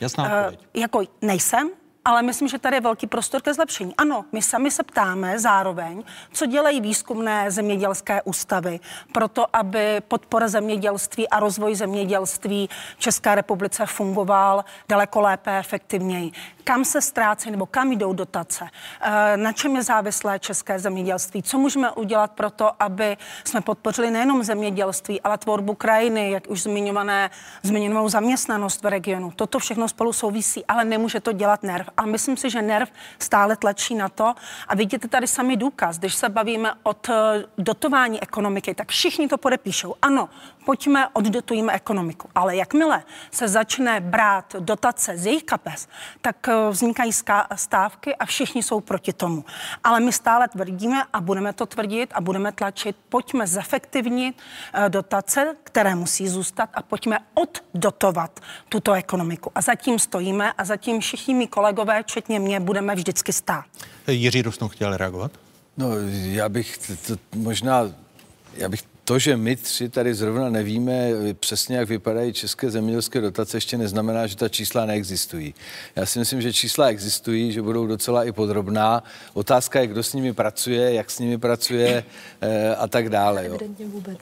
Jasná 0.00 0.24
uh, 0.24 0.30
odpověď. 0.30 0.60
Jako 0.74 1.02
nejsem, 1.22 1.70
ale 2.04 2.22
myslím, 2.22 2.48
že 2.48 2.58
tady 2.58 2.76
je 2.76 2.80
velký 2.80 3.06
prostor 3.06 3.42
ke 3.42 3.54
zlepšení. 3.54 3.94
Ano, 3.98 4.24
my 4.32 4.42
sami 4.42 4.70
se 4.70 4.82
ptáme 4.82 5.38
zároveň, 5.38 6.02
co 6.32 6.46
dělají 6.46 6.80
výzkumné 6.80 7.50
zemědělské 7.50 8.22
ústavy 8.22 8.80
pro 9.12 9.28
to, 9.28 9.56
aby 9.56 10.00
podpora 10.08 10.48
zemědělství 10.48 11.28
a 11.28 11.40
rozvoj 11.40 11.74
zemědělství 11.74 12.68
v 12.96 13.00
České 13.00 13.34
republice 13.34 13.86
fungoval 13.86 14.64
daleko 14.88 15.20
lépe, 15.20 15.58
efektivněji 15.58 16.32
kam 16.70 16.84
se 16.84 17.00
ztrácí 17.00 17.50
nebo 17.50 17.66
kam 17.66 17.92
jdou 17.92 18.12
dotace, 18.12 18.68
eh, 19.00 19.36
na 19.36 19.52
čem 19.52 19.76
je 19.76 19.82
závislé 19.82 20.38
české 20.38 20.78
zemědělství, 20.78 21.42
co 21.42 21.58
můžeme 21.58 21.90
udělat 21.90 22.30
pro 22.30 22.50
to, 22.50 22.82
aby 22.82 23.16
jsme 23.44 23.60
podpořili 23.60 24.10
nejenom 24.10 24.42
zemědělství, 24.42 25.20
ale 25.20 25.38
tvorbu 25.38 25.74
krajiny, 25.74 26.30
jak 26.30 26.50
už 26.50 26.62
zmiňované, 26.62 27.30
zmiňovanou 27.62 28.08
zaměstnanost 28.08 28.82
v 28.82 28.86
regionu. 28.86 29.32
Toto 29.36 29.58
všechno 29.58 29.88
spolu 29.88 30.12
souvisí, 30.12 30.66
ale 30.66 30.84
nemůže 30.84 31.20
to 31.20 31.32
dělat 31.32 31.62
NERV. 31.62 31.88
A 31.96 32.06
myslím 32.06 32.36
si, 32.36 32.50
že 32.50 32.62
NERV 32.62 32.88
stále 33.18 33.56
tlačí 33.56 33.94
na 33.94 34.08
to. 34.08 34.34
A 34.68 34.74
vidíte 34.74 35.08
tady 35.08 35.26
sami 35.26 35.56
důkaz, 35.56 35.98
když 35.98 36.14
se 36.14 36.28
bavíme 36.28 36.72
od 36.82 37.08
eh, 37.08 37.44
dotování 37.58 38.22
ekonomiky, 38.22 38.74
tak 38.74 38.88
všichni 38.88 39.28
to 39.28 39.38
podepíšou. 39.38 39.94
Ano, 40.02 40.28
pojďme, 40.70 41.08
oddotujeme 41.12 41.72
ekonomiku. 41.72 42.28
Ale 42.34 42.56
jakmile 42.56 43.02
se 43.30 43.48
začne 43.48 44.00
brát 44.00 44.56
dotace 44.58 45.18
z 45.18 45.26
jejich 45.26 45.44
kapes, 45.44 45.88
tak 46.20 46.48
eh, 46.48 46.70
vznikají 46.70 47.12
stávky 47.54 48.16
a 48.16 48.26
všichni 48.26 48.62
jsou 48.62 48.80
proti 48.80 49.12
tomu. 49.12 49.44
Ale 49.84 50.00
my 50.00 50.12
stále 50.12 50.48
tvrdíme 50.48 51.04
a 51.12 51.20
budeme 51.20 51.52
to 51.52 51.66
tvrdit 51.66 52.10
a 52.14 52.20
budeme 52.20 52.52
tlačit, 52.52 52.96
pojďme 53.08 53.46
zefektivnit 53.46 54.38
eh, 54.38 54.88
dotace, 54.88 55.56
které 55.64 55.94
musí 55.94 56.28
zůstat 56.28 56.70
a 56.74 56.82
pojďme 56.82 57.18
oddotovat 57.34 58.40
tuto 58.68 58.92
ekonomiku. 58.92 59.50
A 59.54 59.60
zatím 59.60 59.98
stojíme 59.98 60.52
a 60.52 60.64
zatím 60.64 61.00
všichni 61.00 61.34
mý 61.34 61.46
kolegové, 61.46 62.02
včetně 62.02 62.38
mě, 62.38 62.60
budeme 62.60 62.94
vždycky 62.94 63.32
stát. 63.32 63.64
Jiří 64.06 64.42
Rusno 64.42 64.68
chtěl 64.68 64.96
reagovat? 64.96 65.32
No, 65.76 65.86
já 66.14 66.48
bych 66.48 66.78
to, 66.78 67.16
to 67.16 67.22
možná, 67.34 67.90
já 68.54 68.68
bych 68.68 68.89
to, 69.10 69.18
že 69.18 69.36
my 69.36 69.56
tři 69.56 69.88
tady 69.88 70.14
zrovna 70.14 70.50
nevíme 70.50 71.08
přesně, 71.34 71.76
jak 71.76 71.88
vypadají 71.88 72.32
české 72.32 72.70
zemědělské 72.70 73.20
dotace, 73.20 73.56
ještě 73.56 73.78
neznamená, 73.78 74.26
že 74.26 74.36
ta 74.36 74.48
čísla 74.48 74.86
neexistují. 74.86 75.54
Já 75.96 76.06
si 76.06 76.18
myslím, 76.18 76.42
že 76.42 76.52
čísla 76.52 76.86
existují, 76.86 77.52
že 77.52 77.62
budou 77.62 77.86
docela 77.86 78.24
i 78.24 78.32
podrobná. 78.32 79.02
Otázka 79.34 79.80
je, 79.80 79.86
kdo 79.86 80.02
s 80.02 80.12
nimi 80.12 80.32
pracuje, 80.32 80.94
jak 80.94 81.10
s 81.10 81.18
nimi 81.18 81.38
pracuje 81.38 82.04
e, 82.40 82.74
a 82.74 82.88
tak 82.88 83.08
dále. 83.08 83.46
Jo. 83.46 83.58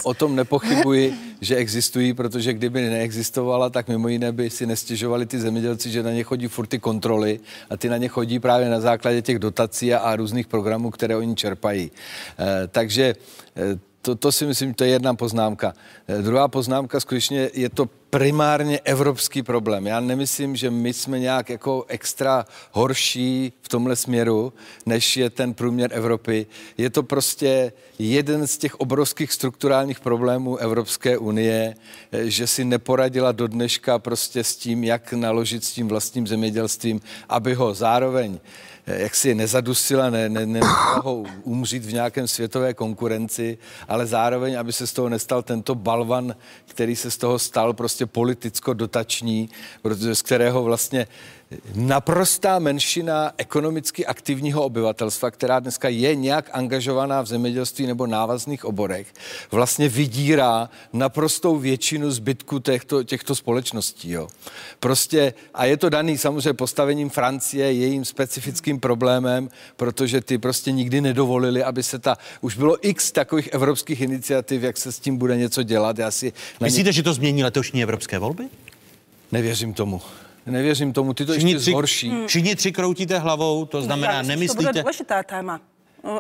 O 0.02 0.14
tom 0.14 0.36
nepochybuji, 0.36 1.14
že 1.40 1.56
existují, 1.56 2.14
protože 2.14 2.52
kdyby 2.52 2.88
neexistovala, 2.88 3.70
tak 3.70 3.88
mimo 3.88 4.08
jiné 4.08 4.32
by 4.32 4.50
si 4.50 4.66
nestěžovali 4.66 5.26
ty 5.26 5.40
zemědělci, 5.40 5.90
že 5.90 6.02
na 6.02 6.10
ně 6.10 6.22
chodí 6.22 6.48
furt 6.48 6.66
ty 6.66 6.78
kontroly 6.78 7.40
a 7.70 7.76
ty 7.76 7.88
na 7.88 7.96
ně 7.96 8.08
chodí 8.08 8.38
právě 8.38 8.68
na 8.68 8.80
základě 8.80 9.22
těch 9.22 9.38
dotací 9.38 9.94
a, 9.94 9.98
a 9.98 10.16
různých 10.16 10.46
programů, 10.46 10.90
které 10.90 11.16
oni 11.16 11.34
čerpají. 11.34 11.90
E, 12.38 12.66
takže 12.68 13.14
e, 13.56 13.87
to, 14.08 14.14
to 14.14 14.32
si 14.32 14.46
myslím, 14.46 14.74
to 14.74 14.84
je 14.84 14.90
jedna 14.90 15.14
poznámka. 15.14 15.72
Eh, 16.08 16.22
druhá 16.22 16.48
poznámka, 16.48 17.00
skutečně 17.00 17.50
je 17.54 17.68
to 17.68 17.86
primárně 18.10 18.80
evropský 18.84 19.42
problém. 19.42 19.86
Já 19.86 20.00
nemyslím, 20.00 20.56
že 20.56 20.70
my 20.70 20.92
jsme 20.92 21.18
nějak 21.18 21.50
jako 21.50 21.84
extra 21.88 22.46
horší 22.72 23.52
v 23.62 23.68
tomhle 23.68 23.96
směru, 23.96 24.52
než 24.86 25.16
je 25.16 25.30
ten 25.30 25.54
průměr 25.54 25.90
Evropy. 25.92 26.46
Je 26.78 26.90
to 26.90 27.02
prostě 27.02 27.72
jeden 27.98 28.46
z 28.46 28.58
těch 28.58 28.74
obrovských 28.74 29.32
strukturálních 29.32 30.00
problémů 30.00 30.56
Evropské 30.56 31.18
unie, 31.18 31.74
eh, 32.12 32.30
že 32.30 32.46
si 32.46 32.64
neporadila 32.64 33.32
do 33.32 33.46
dneška 33.46 33.98
prostě 33.98 34.44
s 34.44 34.56
tím, 34.56 34.84
jak 34.84 35.12
naložit 35.12 35.64
s 35.64 35.72
tím 35.72 35.88
vlastním 35.88 36.26
zemědělstvím, 36.26 37.00
aby 37.28 37.54
ho 37.54 37.74
zároveň 37.74 38.40
jak 38.88 39.14
si 39.14 39.34
nezadusila, 39.34 40.10
ne, 40.10 40.28
ne, 40.28 40.46
ne 40.46 40.60
ho 41.02 41.24
umřít 41.44 41.84
v 41.84 41.92
nějakém 41.92 42.28
světové 42.28 42.74
konkurenci, 42.74 43.58
ale 43.88 44.06
zároveň, 44.06 44.58
aby 44.58 44.72
se 44.72 44.86
z 44.86 44.92
toho 44.92 45.08
nestal 45.08 45.42
tento 45.42 45.74
balvan, 45.74 46.34
který 46.66 46.96
se 46.96 47.10
z 47.10 47.16
toho 47.16 47.38
stal 47.38 47.72
prostě 47.72 48.06
politicko-dotační, 48.06 49.48
protože 49.82 50.14
z 50.14 50.22
kterého 50.22 50.64
vlastně 50.64 51.06
naprostá 51.74 52.58
menšina 52.58 53.32
ekonomicky 53.36 54.06
aktivního 54.06 54.64
obyvatelstva, 54.64 55.30
která 55.30 55.60
dneska 55.60 55.88
je 55.88 56.14
nějak 56.14 56.50
angažovaná 56.52 57.22
v 57.22 57.26
zemědělství 57.26 57.86
nebo 57.86 58.06
návazných 58.06 58.64
oborech, 58.64 59.06
vlastně 59.50 59.88
vydírá 59.88 60.70
naprostou 60.92 61.58
většinu 61.58 62.10
zbytku 62.10 62.58
těchto, 62.58 63.02
těchto 63.02 63.34
společností. 63.34 64.10
Jo. 64.10 64.28
Prostě, 64.80 65.34
a 65.54 65.64
je 65.64 65.76
to 65.76 65.88
daný 65.88 66.18
samozřejmě 66.18 66.52
postavením 66.52 67.10
Francie, 67.10 67.72
jejím 67.72 68.04
specifickým 68.04 68.80
problémem, 68.80 69.48
protože 69.76 70.20
ty 70.20 70.38
prostě 70.38 70.72
nikdy 70.72 71.00
nedovolili, 71.00 71.64
aby 71.64 71.82
se 71.82 71.98
ta, 71.98 72.16
už 72.40 72.56
bylo 72.56 72.88
x 72.88 73.12
takových 73.12 73.48
evropských 73.52 74.00
iniciativ, 74.00 74.62
jak 74.62 74.76
se 74.76 74.92
s 74.92 74.98
tím 74.98 75.16
bude 75.16 75.36
něco 75.36 75.62
dělat. 75.62 75.98
Já 75.98 76.10
si 76.10 76.32
Myslíte, 76.60 76.88
ně... 76.88 76.92
že 76.92 77.02
to 77.02 77.14
změní 77.14 77.44
letošní 77.44 77.82
evropské 77.82 78.18
volby? 78.18 78.44
Nevěřím 79.32 79.74
tomu. 79.74 80.00
Nevěřím 80.50 80.92
tomu, 80.92 81.14
ty 81.14 81.26
to 81.26 81.32
všichni 81.32 81.50
ještě 81.50 81.60
tři, 81.60 81.70
zhorší. 81.70 82.08
Hmm. 82.08 82.26
Všichni 82.26 82.56
tři 82.56 82.72
kroutíte 82.72 83.18
hlavou, 83.18 83.64
to 83.64 83.82
znamená, 83.82 84.12
Já 84.12 84.22
nemyslíte... 84.22 84.64
To 84.64 84.68
bude 84.68 84.82
důležité 84.82 85.22
téma 85.22 85.60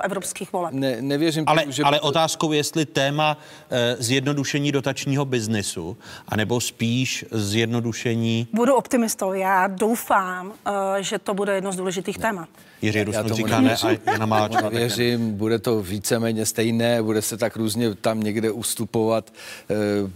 evropských 0.02 0.52
voleb. 0.52 0.72
Ne, 0.72 1.02
nevěřím 1.02 1.44
ale, 1.46 1.62
tomu, 1.62 1.72
že... 1.72 1.82
Ale 1.82 2.00
otázkou, 2.00 2.52
jestli 2.52 2.86
téma 2.86 3.38
e, 3.70 3.96
zjednodušení 3.98 4.72
dotačního 4.72 5.24
biznisu, 5.24 5.96
anebo 6.28 6.60
spíš 6.60 7.24
zjednodušení... 7.30 8.48
Budu 8.52 8.74
optimistou. 8.74 9.32
Já 9.32 9.66
doufám, 9.66 10.52
e, 10.98 11.02
že 11.02 11.18
to 11.18 11.34
bude 11.34 11.54
jedno 11.54 11.72
z 11.72 11.76
důležitých 11.76 12.18
témat. 12.18 12.48
Jiří 12.82 13.02
Rusnok 13.02 13.32
říká 13.32 13.60
ne 13.60 13.76
a 13.76 14.10
Jana 14.10 14.26
Máčová 14.26 14.68
Věřím, 14.68 15.32
bude 15.32 15.58
to 15.58 15.82
víceméně 15.82 16.46
stejné, 16.46 17.02
bude 17.02 17.22
se 17.22 17.36
tak 17.36 17.56
různě 17.56 17.94
tam 17.94 18.20
někde 18.20 18.50
ustupovat, 18.50 19.32
e, 19.70 19.74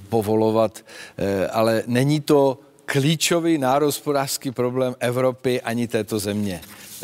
povolovat, 0.08 0.84
e, 1.18 1.48
ale 1.48 1.82
není 1.86 2.20
to 2.20 2.58
klíčový 2.92 3.58
národospodářský 3.58 4.50
problém 4.50 4.94
Evropy 5.00 5.60
ani 5.60 5.88
této 5.88 6.18
země. 6.18 6.60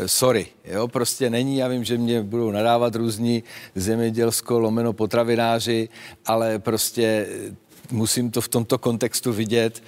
Sorry, 0.07 0.47
jo, 0.65 0.89
prostě 0.89 1.31
není, 1.31 1.57
já 1.57 1.69
vím, 1.69 1.85
že 1.85 1.99
mě 1.99 2.23
budou 2.23 2.51
nadávat 2.51 2.95
různí 2.95 3.43
zemědělsko 3.75 4.59
lomeno 4.59 4.93
potravináři, 4.93 5.89
ale 6.27 6.59
prostě 6.59 7.27
musím 7.91 8.31
to 8.31 8.41
v 8.41 8.49
tomto 8.49 8.79
kontextu 8.79 9.33
vidět 9.33 9.83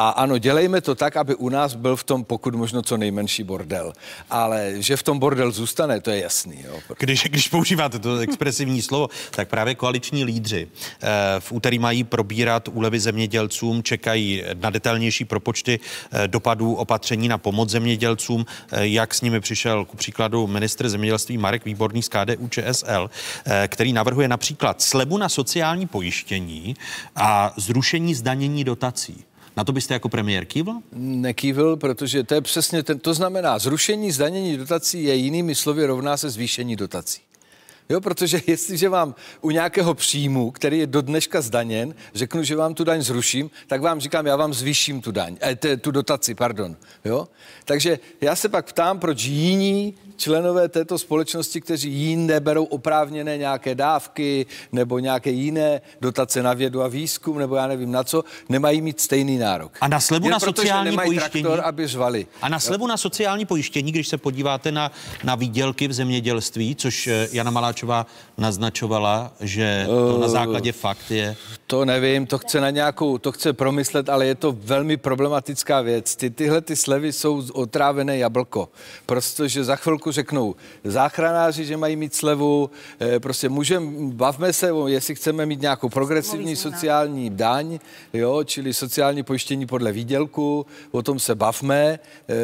a 0.00 0.08
ano, 0.08 0.38
dělejme 0.38 0.80
to 0.80 0.94
tak, 0.94 1.16
aby 1.16 1.34
u 1.34 1.48
nás 1.48 1.74
byl 1.74 1.96
v 1.96 2.04
tom 2.04 2.24
pokud 2.24 2.54
možno 2.54 2.82
co 2.82 2.96
nejmenší 2.96 3.42
bordel. 3.42 3.92
Ale 4.30 4.72
že 4.78 4.96
v 4.96 5.02
tom 5.02 5.18
bordel 5.18 5.50
zůstane, 5.50 6.00
to 6.00 6.10
je 6.10 6.20
jasný. 6.20 6.64
Jo. 6.64 6.78
Když, 6.98 7.24
když 7.24 7.48
používáte 7.48 7.98
to 7.98 8.18
expresivní 8.18 8.82
slovo, 8.82 9.08
tak 9.30 9.48
právě 9.48 9.74
koaliční 9.74 10.24
lídři 10.24 10.68
eh, 11.02 11.08
v 11.38 11.52
úterý 11.52 11.78
mají 11.78 12.04
probírat 12.04 12.68
úlevy 12.68 13.00
zemědělcům, 13.00 13.82
čekají 13.82 14.42
na 14.60 14.70
detailnější 14.70 15.24
propočty 15.24 15.80
eh, 16.12 16.28
dopadů 16.28 16.74
opatření 16.74 17.28
na 17.28 17.38
pomoc 17.38 17.70
zemědělcům, 17.70 18.46
eh, 18.72 18.86
jak 18.86 19.14
s 19.14 19.20
nimi 19.20 19.40
přišel 19.40 19.84
ku 19.84 19.96
příkladu 19.96 20.46
ministr 20.46 20.88
zemědělství 20.88 21.38
Marek 21.38 21.64
Výborný 21.64 22.02
z 22.02 22.08
KDU 22.08 22.48
ČSL, 22.48 23.10
který 23.68 23.92
navrhuje 23.92 24.28
například 24.28 24.82
slevu 24.82 25.18
na 25.18 25.28
sociální 25.28 25.86
pojištění 25.86 26.76
a 27.16 27.52
zrušení 27.56 28.14
zdanění 28.14 28.64
dotací. 28.64 29.24
Na 29.56 29.64
to 29.64 29.72
byste 29.72 29.94
jako 29.94 30.08
premiér 30.08 30.44
kývl? 30.44 30.72
Nekývl, 30.92 31.76
protože 31.76 32.22
to 32.22 32.34
je 32.34 32.40
přesně 32.40 32.82
ten, 32.82 32.98
to 32.98 33.14
znamená, 33.14 33.58
zrušení 33.58 34.12
zdanění 34.12 34.56
dotací 34.56 35.04
je 35.04 35.14
jinými 35.14 35.54
slovy 35.54 35.86
rovná 35.86 36.16
se 36.16 36.30
zvýšení 36.30 36.76
dotací. 36.76 37.20
Jo, 37.90 38.00
protože 38.00 38.42
jestliže 38.46 38.88
vám 38.88 39.14
u 39.40 39.50
nějakého 39.50 39.94
příjmu, 39.94 40.50
který 40.50 40.78
je 40.78 40.86
do 40.86 41.02
dneška 41.02 41.40
zdaněn, 41.40 41.94
řeknu, 42.14 42.42
že 42.42 42.56
vám 42.56 42.74
tu 42.74 42.84
daň 42.84 43.02
zruším, 43.02 43.50
tak 43.66 43.82
vám 43.82 44.00
říkám, 44.00 44.26
já 44.26 44.36
vám 44.36 44.54
zvýším 44.54 45.00
tu 45.00 45.12
daň, 45.12 45.36
eh, 45.42 45.76
tu 45.76 45.90
dotaci, 45.90 46.34
pardon. 46.34 46.76
Jo? 47.04 47.28
Takže 47.64 47.98
já 48.20 48.36
se 48.36 48.48
pak 48.48 48.66
ptám, 48.66 48.98
proč 48.98 49.24
jiní 49.24 49.94
členové 50.20 50.68
této 50.68 50.98
společnosti, 50.98 51.60
kteří 51.60 51.90
jinde 51.92 52.40
berou 52.40 52.64
oprávněné 52.64 53.36
nějaké 53.36 53.74
dávky 53.74 54.46
nebo 54.72 54.98
nějaké 54.98 55.30
jiné 55.30 55.80
dotace 56.00 56.42
na 56.42 56.54
vědu 56.54 56.82
a 56.82 56.88
výzkum, 56.88 57.38
nebo 57.38 57.56
já 57.56 57.66
nevím 57.66 57.92
na 57.92 58.04
co, 58.04 58.24
nemají 58.48 58.80
mít 58.80 59.00
stejný 59.00 59.38
nárok. 59.38 59.72
A 59.80 59.88
na 59.88 60.00
slevu 60.00 60.24
Jen 60.24 60.32
na 60.32 60.38
proto, 60.38 60.62
sociální 60.62 60.96
pojištění. 60.96 61.42
Traktor, 61.42 61.60
aby 61.64 61.86
řvali. 61.86 62.26
A 62.42 62.48
na 62.48 62.60
slevu 62.60 62.84
jo? 62.84 62.88
na 62.88 62.96
sociální 62.96 63.46
pojištění, 63.46 63.92
když 63.92 64.08
se 64.08 64.18
podíváte 64.18 64.72
na, 64.72 64.92
na 65.24 65.34
výdělky 65.34 65.88
v 65.88 65.92
zemědělství, 65.92 66.76
což 66.76 67.06
eh, 67.06 67.28
Jana 67.32 67.50
Maláčová 67.80 68.06
naznačovala, 68.38 69.32
že 69.40 69.84
to 69.86 70.18
na 70.18 70.26
eh, 70.26 70.28
základě 70.28 70.72
fakt 70.72 71.10
je. 71.10 71.36
To 71.66 71.84
nevím, 71.84 72.26
to 72.26 72.38
chce 72.38 72.60
na 72.60 72.70
nějakou, 72.70 73.18
to 73.18 73.32
chce 73.32 73.52
promyslet, 73.52 74.08
ale 74.08 74.26
je 74.26 74.34
to 74.34 74.52
velmi 74.52 74.96
problematická 74.96 75.80
věc. 75.80 76.16
Ty, 76.16 76.30
tyhle 76.30 76.60
ty 76.60 76.76
slevy 76.76 77.12
jsou 77.12 77.42
otrávené 77.52 78.18
jablko, 78.18 78.68
protože 79.06 79.64
za 79.64 79.76
chvilku 79.76 80.10
řeknou 80.10 80.54
záchranáři, 80.84 81.64
že 81.64 81.76
mají 81.76 81.96
mít 81.96 82.14
slevu, 82.14 82.70
eh, 83.00 83.20
prostě 83.20 83.48
můžeme, 83.48 83.86
bavme 84.12 84.52
se, 84.52 84.70
jestli 84.86 85.14
chceme 85.14 85.46
mít 85.46 85.60
nějakou 85.60 85.88
progresivní 85.88 86.56
sociální 86.56 87.30
daň, 87.30 87.78
jo, 88.12 88.44
čili 88.44 88.74
sociální 88.74 89.22
pojištění 89.22 89.66
podle 89.66 89.92
výdělku, 89.92 90.66
o 90.90 91.02
tom 91.02 91.18
se 91.18 91.34
bavme, 91.34 91.98
eh, 92.28 92.34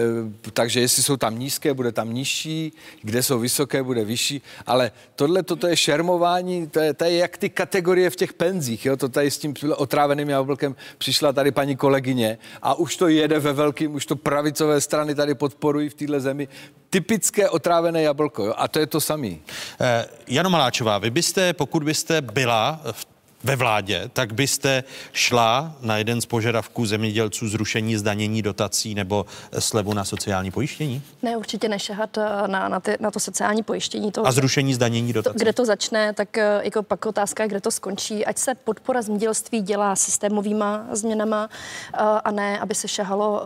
takže 0.53 0.81
jestli 0.81 1.03
jsou 1.03 1.17
tam 1.17 1.39
nízké, 1.39 1.75
bude 1.75 1.93
tam 1.93 2.15
nižší, 2.15 2.73
kde 3.03 3.23
jsou 3.23 3.39
vysoké, 3.39 3.83
bude 3.83 4.05
vyšší, 4.05 4.43
ale 4.67 4.91
tohle 5.27 5.43
toto 5.43 5.67
je 5.67 5.77
šermování, 5.77 6.67
to 6.67 6.81
je, 6.81 6.95
to 6.95 7.05
je 7.05 7.17
jak 7.17 7.37
ty 7.37 7.49
kategorie 7.51 8.11
v 8.11 8.17
těch 8.17 8.33
penzích, 8.33 8.87
jo, 8.87 8.97
to 8.97 9.09
tady 9.09 9.31
s 9.31 9.39
tím 9.39 9.55
otráveným 9.77 10.29
jablkem 10.29 10.77
přišla 10.99 11.33
tady 11.33 11.51
paní 11.51 11.77
kolegyně 11.77 12.39
a 12.63 12.75
už 12.75 12.97
to 12.97 13.09
jede 13.09 13.39
ve 13.39 13.53
velkým, 13.53 13.95
už 13.95 14.07
to 14.07 14.17
pravicové 14.17 14.81
strany 14.81 15.15
tady 15.15 15.35
podporují 15.35 15.89
v 15.89 15.95
téhle 15.95 16.21
zemi 16.21 16.49
typické 16.91 17.49
otrávené 17.49 18.03
jablko. 18.03 18.45
Jo? 18.45 18.55
A 18.57 18.69
to 18.69 18.79
je 18.79 18.87
to 18.87 19.01
samý. 19.01 19.43
Eh, 19.81 20.07
Jano 20.29 20.51
Maláčová, 20.51 20.99
vy 20.99 21.11
byste, 21.11 21.53
pokud 21.53 21.83
byste 21.85 22.21
byla 22.21 22.81
v 22.93 23.16
ve 23.47 23.57
vládě, 23.57 24.11
tak 24.13 24.33
byste 24.33 24.85
šla 25.13 25.73
na 25.81 25.99
jeden 25.99 26.21
z 26.21 26.27
požadavků 26.27 26.87
zemědělců 26.87 27.49
zrušení 27.49 27.97
zdanění 27.97 28.43
dotací 28.43 28.95
nebo 28.95 29.27
slevu 29.59 29.95
na 29.95 30.05
sociální 30.05 30.51
pojištění? 30.51 31.03
Ne, 31.23 31.37
určitě 31.37 31.69
nešahat 31.69 32.19
eh, 32.19 32.49
na, 32.49 32.69
na, 32.69 32.81
ty, 32.81 32.97
na 33.01 33.11
to 33.11 33.21
sociální 33.21 33.63
pojištění. 33.63 34.13
To, 34.13 34.27
A 34.27 34.33
zrušení 34.33 34.75
zdanění 34.75 35.13
dotací? 35.13 35.39
To, 35.39 35.39
kde 35.39 35.53
to 35.53 35.65
začne, 35.65 36.13
tak 36.13 36.39
eh, 36.39 36.61
jako 36.63 36.83
pak 36.83 37.07
otázka, 37.07 37.47
kde 37.47 37.61
to 37.61 37.71
skončí. 37.71 38.27
Ať 38.27 38.39
se 38.39 38.55
podpora 38.55 39.03
zemědělství 39.03 39.61
dělá 39.61 39.97
systémovýma 39.97 40.87
změnama 40.93 41.49
eh, 41.95 41.99
a 42.25 42.31
ne, 42.31 42.59
aby 42.59 42.75
se 42.75 42.89
šahalo 42.89 43.43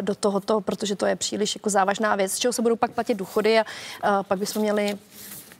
do 0.00 0.14
tohoto, 0.14 0.60
protože 0.60 0.96
to 0.96 1.06
je 1.06 1.16
příliš 1.16 1.54
jako 1.54 1.70
závažná 1.70 2.16
věc, 2.16 2.32
z 2.32 2.38
čeho 2.38 2.52
se 2.52 2.62
budou 2.62 2.76
pak 2.76 2.90
platit 2.90 3.14
důchody 3.14 3.58
a 3.58 4.22
pak 4.22 4.38
bychom 4.38 4.62
měli 4.62 4.98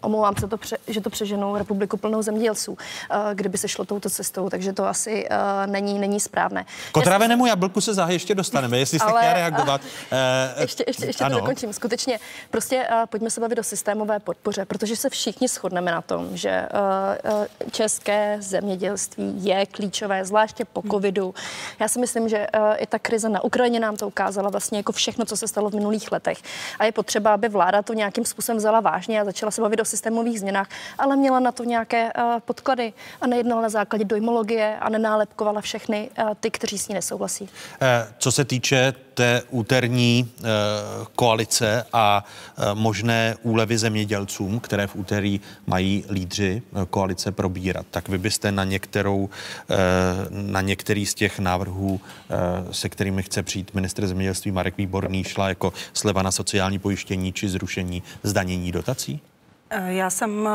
omlouvám 0.06 0.36
se, 0.36 0.48
to, 0.48 0.56
pře, 0.56 0.76
že 0.88 1.00
to 1.00 1.10
přeženou 1.10 1.56
republiku 1.56 1.96
plnou 1.96 2.22
zemědělců, 2.22 2.78
eh, 3.10 3.34
kdyby 3.34 3.58
se 3.58 3.68
šlo 3.68 3.84
touto 3.84 4.10
cestou, 4.10 4.50
takže 4.50 4.72
to 4.72 4.86
asi 4.86 5.28
uh, 5.30 5.72
není, 5.72 5.98
není 5.98 6.20
správné. 6.20 6.64
Kotravenému 6.92 7.46
jablku 7.46 7.80
se 7.80 7.94
záhy 7.94 8.14
ještě 8.14 8.34
dostaneme, 8.34 8.78
jestli 8.78 8.98
jste 8.98 9.06
chtěla 9.06 9.32
reagovat. 9.32 9.80
Uh, 9.80 10.18
ještě 10.62 10.84
ještě, 10.86 11.06
ještě 11.06 11.24
to 11.24 11.30
dokončím. 11.30 11.72
Skutečně, 11.72 12.18
prostě 12.50 12.88
pojďme 13.10 13.30
se 13.30 13.40
bavit 13.40 13.58
o 13.58 13.62
systémové 13.62 14.20
podpoře, 14.20 14.64
protože 14.64 14.96
se 14.96 15.10
všichni 15.10 15.48
shodneme 15.48 15.90
na 15.90 16.02
tom, 16.02 16.36
že 16.36 16.68
české 17.70 18.36
zemědělství 18.40 19.44
je 19.44 19.66
klíčové, 19.66 20.24
zvláště 20.24 20.64
po 20.64 20.80
hmm. 20.80 20.90
covidu. 20.90 21.34
Já 21.80 21.88
si 21.88 22.00
myslím, 22.00 22.28
že 22.28 22.46
i 22.76 22.86
ta 22.86 22.98
krize 22.98 23.28
na 23.28 23.44
Ukrajině 23.44 23.80
nám 23.80 23.96
to 23.96 24.08
ukázala 24.08 24.50
vlastně 24.50 24.78
jako 24.78 24.92
všechno, 24.92 25.24
co 25.24 25.36
se 25.36 25.48
stalo 25.48 25.70
v 25.70 25.74
minulých 25.74 26.12
letech. 26.12 26.38
A 26.78 26.84
je 26.84 26.92
potřeba, 26.92 27.34
aby 27.34 27.48
vláda 27.48 27.82
to 27.82 27.92
nějakým 27.92 28.24
způsobem 28.24 28.56
vzala 28.56 28.80
vážně 28.80 29.20
a 29.20 29.24
začala 29.24 29.50
se 29.50 29.60
bavit 29.60 29.80
o 29.80 29.84
systémových 29.96 30.40
změnách, 30.40 30.68
ale 30.98 31.16
měla 31.16 31.40
na 31.40 31.52
to 31.52 31.64
nějaké 31.64 32.12
uh, 32.12 32.40
podklady 32.40 32.92
a 33.20 33.26
nejednala 33.26 33.62
na 33.62 33.68
základě 33.68 34.04
dojmologie 34.04 34.76
a 34.80 34.88
nenálepkovala 34.88 35.60
všechny 35.60 36.10
uh, 36.18 36.30
ty, 36.40 36.50
kteří 36.50 36.78
s 36.78 36.88
ní 36.88 36.94
nesouhlasí. 36.94 37.48
Eh, 37.80 38.06
co 38.18 38.32
se 38.32 38.44
týče 38.44 38.94
té 39.14 39.42
úterní 39.50 40.32
koalice 41.14 41.84
a 41.92 42.24
možné 42.74 43.36
úlevy 43.42 43.78
zemědělcům, 43.78 44.60
které 44.60 44.86
v 44.86 44.96
úterý 44.96 45.40
mají 45.66 46.04
lídři 46.10 46.62
koalice 46.90 47.32
probírat, 47.32 47.86
tak 47.90 48.08
vy 48.08 48.18
byste 48.18 48.52
na 48.52 48.64
některou, 48.64 49.28
na 50.30 50.60
některý 50.60 51.06
z 51.06 51.14
těch 51.14 51.38
návrhů, 51.38 52.00
se 52.70 52.88
kterými 52.88 53.22
chce 53.22 53.42
přijít 53.42 53.74
minister 53.74 54.06
zemědělství 54.06 54.50
Marek 54.50 54.76
Výborný, 54.76 55.24
šla 55.24 55.48
jako 55.48 55.72
sleva 55.92 56.22
na 56.22 56.30
sociální 56.30 56.78
pojištění 56.78 57.32
či 57.32 57.48
zrušení 57.48 58.02
zdanění 58.22 58.72
dotací? 58.72 59.20
Eh, 59.70 59.94
já 59.94 60.10
jsem 60.10 60.48
eh, 60.48 60.50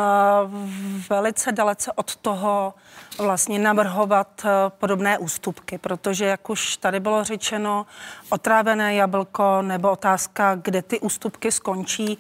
velice 1.10 1.52
dalece 1.52 1.92
od 1.92 2.16
toho 2.16 2.74
vlastně 3.18 3.60
navrhovat 3.60 4.42
eh, 4.46 4.50
podobné 4.70 5.18
ústupky, 5.18 5.78
protože 5.78 6.26
jak 6.26 6.50
už 6.50 6.78
tady 6.78 7.00
bylo 7.00 7.24
řečeno, 7.24 7.86
otrávené 8.30 8.96
jablko 8.96 9.62
nebo 9.62 9.92
otázka, 9.92 10.56
kde 10.56 10.82
ty 10.82 11.00
ústupky 11.00 11.52
skončí. 11.52 12.18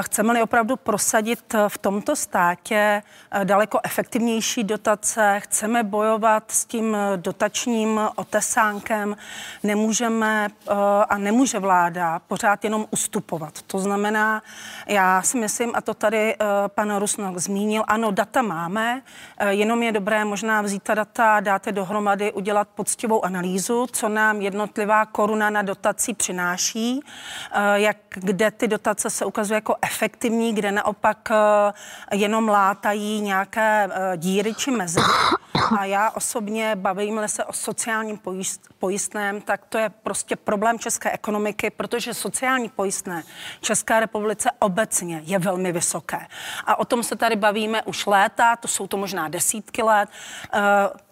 Chceme-li 0.00 0.42
opravdu 0.42 0.76
prosadit 0.76 1.54
v 1.68 1.78
tomto 1.78 2.16
státě 2.16 3.02
daleko 3.44 3.80
efektivnější 3.82 4.64
dotace, 4.64 5.40
chceme 5.40 5.82
bojovat 5.82 6.44
s 6.50 6.64
tím 6.64 6.96
dotačním 7.16 8.00
otesánkem, 8.16 9.16
nemůžeme 9.62 10.48
a 11.08 11.18
nemůže 11.18 11.58
vláda 11.58 12.18
pořád 12.18 12.64
jenom 12.64 12.86
ustupovat. 12.90 13.62
To 13.62 13.78
znamená, 13.78 14.42
já 14.86 15.22
si 15.22 15.38
myslím, 15.38 15.72
a 15.74 15.80
to 15.80 15.94
tady 15.94 16.17
tady 16.18 16.36
uh, 16.36 16.46
pan 16.68 16.96
Rusnok 16.96 17.38
zmínil, 17.38 17.82
ano, 17.86 18.10
data 18.10 18.42
máme, 18.42 19.02
uh, 19.42 19.48
jenom 19.48 19.82
je 19.82 19.92
dobré 19.92 20.24
možná 20.24 20.62
vzít 20.62 20.82
ta 20.82 20.94
data, 20.94 21.40
dáte 21.40 21.72
dohromady, 21.72 22.32
udělat 22.32 22.68
poctivou 22.74 23.24
analýzu, 23.24 23.86
co 23.92 24.08
nám 24.08 24.40
jednotlivá 24.40 25.06
koruna 25.06 25.50
na 25.50 25.62
dotaci 25.62 26.14
přináší, 26.14 27.00
uh, 27.02 27.62
jak, 27.74 27.96
kde 28.18 28.50
ty 28.50 28.68
dotace 28.68 29.10
se 29.10 29.24
ukazují 29.24 29.56
jako 29.56 29.76
efektivní, 29.82 30.54
kde 30.54 30.72
naopak 30.72 31.28
jenom 32.12 32.48
látají 32.48 33.20
nějaké 33.20 33.88
díry 34.16 34.54
či 34.54 34.70
mezery. 34.70 35.06
A 35.78 35.84
já 35.84 36.10
osobně, 36.10 36.76
bavím 36.76 37.20
se 37.26 37.44
o 37.44 37.52
sociálním 37.52 38.18
pojist, 38.18 38.68
pojistném, 38.78 39.40
tak 39.40 39.66
to 39.68 39.78
je 39.78 39.88
prostě 39.88 40.36
problém 40.36 40.78
české 40.78 41.10
ekonomiky, 41.10 41.70
protože 41.70 42.14
sociální 42.14 42.68
pojistné 42.68 43.22
České 43.60 44.00
republice 44.00 44.50
obecně 44.58 45.20
je 45.24 45.38
velmi 45.38 45.72
vysoké. 45.72 46.26
A 46.66 46.78
o 46.78 46.84
tom 46.84 47.02
se 47.02 47.16
tady 47.16 47.36
bavíme 47.36 47.82
už 47.82 48.06
léta, 48.06 48.56
to 48.56 48.68
jsou 48.68 48.86
to 48.86 48.96
možná 48.96 49.28
desítky 49.28 49.82
let. 49.82 50.08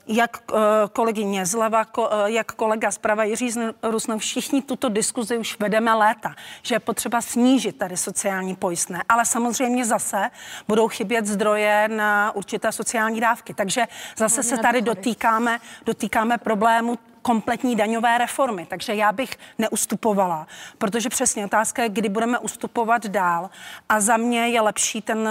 Jak 0.09 0.43
uh, 0.53 0.59
kolegyně 0.93 1.47
zleva, 1.47 1.85
uh, 1.99 2.05
jak 2.27 2.53
kolega 2.53 2.91
zprava 2.91 3.25
Jiří 3.25 3.51
Rusnov, 3.83 4.21
všichni 4.21 4.63
tuto 4.63 4.89
diskuzi 4.89 5.39
už 5.39 5.59
vedeme 5.59 5.95
léta, 5.95 6.35
že 6.63 6.75
je 6.75 6.81
potřeba 6.81 7.21
snížit 7.21 7.79
tady 7.79 7.97
sociální 7.97 8.57
pojistné, 8.57 9.03
ale 9.09 9.25
samozřejmě 9.25 9.85
zase 9.85 10.31
budou 10.69 10.89
chybět 10.89 11.27
zdroje 11.27 11.89
na 11.89 12.33
určité 12.35 12.73
sociální 12.73 13.21
dávky. 13.21 13.55
Takže 13.55 13.87
zase 14.17 14.43
se 14.43 14.59
tady 14.59 14.83
dotýkáme, 14.83 15.59
dotýkáme 15.87 16.39
problému 16.39 16.99
kompletní 17.23 17.77
daňové 17.77 18.19
reformy. 18.19 18.67
Takže 18.67 18.95
já 18.95 19.13
bych 19.13 19.31
neustupovala, 19.59 20.47
protože 20.79 21.09
přesně 21.09 21.45
otázka 21.45 21.83
je, 21.83 21.89
kdy 21.89 22.09
budeme 22.09 22.39
ustupovat 22.39 23.07
dál. 23.07 23.51
A 23.89 24.01
za 24.01 24.17
mě 24.17 24.49
je 24.49 24.61
lepší 24.61 25.03
ten 25.03 25.19
uh, 25.19 25.29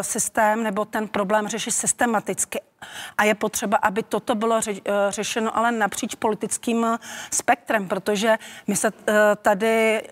systém 0.00 0.62
nebo 0.62 0.84
ten 0.84 1.08
problém 1.08 1.48
řešit 1.48 1.70
systematicky 1.70 2.60
a 3.18 3.24
je 3.24 3.34
potřeba, 3.34 3.76
aby 3.76 4.02
toto 4.02 4.34
bylo 4.34 4.60
ře, 4.60 4.72
eh, 4.72 4.92
řešeno 5.08 5.56
ale 5.56 5.72
napříč 5.72 6.14
politickým 6.14 6.84
eh, 6.84 6.98
spektrem, 7.30 7.88
protože 7.88 8.38
my 8.66 8.76
se 8.76 8.88
eh, 9.08 9.12
tady, 9.42 10.02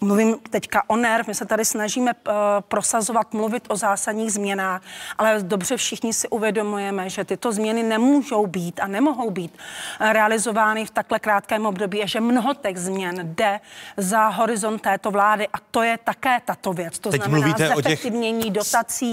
mluvím 0.00 0.36
teďka 0.50 0.82
o 0.86 0.96
NERV, 0.96 1.26
my 1.26 1.34
se 1.34 1.46
tady 1.46 1.64
snažíme 1.64 2.12
prosazovat, 2.60 3.34
mluvit 3.34 3.64
o 3.68 3.76
zásadních 3.76 4.32
změnách, 4.32 4.82
ale 5.18 5.42
dobře 5.42 5.76
všichni 5.76 6.12
si 6.12 6.28
uvědomujeme, 6.28 7.10
že 7.10 7.24
tyto 7.24 7.52
změny 7.52 7.82
nemůžou 7.82 8.46
být 8.46 8.80
a 8.80 8.86
nemohou 8.86 9.30
být 9.30 9.58
realizovány 10.00 10.86
v 10.86 10.90
takhle 10.90 11.18
krátkém 11.18 11.66
období 11.66 12.02
a 12.02 12.06
že 12.06 12.20
mnoho 12.20 12.54
těch 12.54 12.78
změn 12.78 13.34
jde 13.34 13.60
za 13.96 14.28
horizont 14.28 14.82
této 14.82 15.10
vlády 15.10 15.48
a 15.48 15.58
to 15.70 15.82
je 15.82 15.98
také 16.04 16.40
tato 16.44 16.72
věc. 16.72 16.98
To 16.98 17.10
Teď 17.10 17.22
znamená 17.22 17.46
mluvíte 17.46 17.74
o 17.74 17.82
těch 17.82 18.06
dotací. 18.50 19.12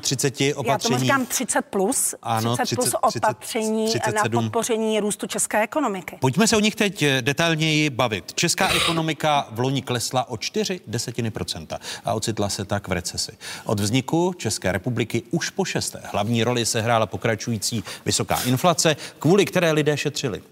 37 0.00 0.52
opatření. 0.56 0.68
Já 0.68 0.78
tomu 0.78 0.98
říkám 0.98 1.26
30 1.26 1.62
plus. 1.62 2.14
Ano, 2.22 2.47
ano, 2.48 2.56
30, 2.56 2.76
30 2.76 2.76
plus 2.76 2.94
opatření 3.02 3.86
30, 3.86 4.00
37. 4.00 4.34
na 4.34 4.42
podpoření 4.42 5.00
růstu 5.00 5.26
české 5.26 5.62
ekonomiky. 5.62 6.16
Pojďme 6.20 6.46
se 6.46 6.56
o 6.56 6.60
nich 6.60 6.74
teď 6.74 7.02
eh, 7.02 7.22
detailněji 7.22 7.90
bavit. 7.90 8.34
Česká 8.34 8.68
ekonomika 8.68 9.48
v 9.50 9.60
loni 9.60 9.82
klesla 9.82 10.28
o 10.28 10.36
4 10.36 10.80
desetiny 10.86 11.30
procenta 11.30 11.78
a 12.04 12.14
ocitla 12.14 12.48
se 12.48 12.64
tak 12.64 12.88
v 12.88 12.92
recesi. 12.92 13.32
Od 13.64 13.80
vzniku 13.80 14.34
České 14.36 14.72
republiky 14.72 15.22
už 15.30 15.50
po 15.50 15.64
šesté 15.64 16.00
hlavní 16.04 16.44
roli 16.44 16.66
se 16.66 16.80
hrála 16.80 17.06
pokračující 17.06 17.84
vysoká 18.06 18.40
inflace, 18.46 18.96
kvůli 19.18 19.44
které 19.44 19.72
lidé 19.72 19.96
šetřili. 19.96 20.42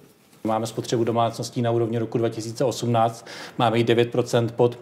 Máme 0.44 0.66
spotřebu 0.66 1.04
domácností 1.04 1.62
na 1.62 1.70
úrovni 1.70 1.98
roku 1.98 2.18
2018, 2.18 3.26
máme 3.58 3.78
ji 3.78 3.84
9% 3.84 4.48
pod 4.48 4.78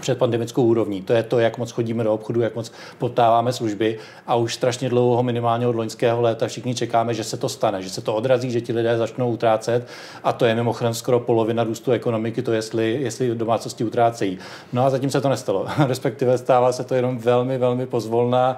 před 0.00 0.18
pandemickou 0.18 0.64
úrovní. 0.64 1.02
To 1.02 1.12
je 1.12 1.22
to, 1.22 1.38
jak 1.38 1.58
moc 1.58 1.70
chodíme 1.70 2.04
do 2.04 2.14
obchodu, 2.14 2.40
jak 2.40 2.54
moc 2.54 2.72
potáváme 2.98 3.52
služby 3.52 3.98
a 4.26 4.34
už 4.34 4.54
strašně 4.54 4.88
dlouho, 4.88 5.22
minimálně 5.22 5.66
od 5.66 5.76
loňského 5.76 6.20
léta, 6.20 6.46
všichni 6.46 6.74
čekáme, 6.74 7.14
že 7.14 7.24
se 7.24 7.36
to 7.36 7.48
stane, 7.48 7.82
že 7.82 7.90
se 7.90 8.00
to 8.00 8.14
odrazí, 8.14 8.50
že 8.50 8.60
ti 8.60 8.72
lidé 8.72 8.98
začnou 8.98 9.30
utrácet 9.30 9.86
a 10.24 10.32
to 10.32 10.44
je 10.44 10.54
mimochodem 10.54 10.94
skoro 10.94 11.20
polovina 11.20 11.64
růstu 11.64 11.92
ekonomiky, 11.92 12.42
to 12.42 12.52
jestli, 12.52 12.98
jestli 13.00 13.34
domácnosti 13.34 13.84
utrácejí. 13.84 14.38
No 14.72 14.84
a 14.84 14.90
zatím 14.90 15.10
se 15.10 15.20
to 15.20 15.28
nestalo, 15.28 15.66
respektive 15.86 16.38
stává 16.38 16.72
se 16.72 16.84
to 16.84 16.94
jenom 16.94 17.18
velmi, 17.18 17.58
velmi 17.58 17.86
pozvolná. 17.86 18.56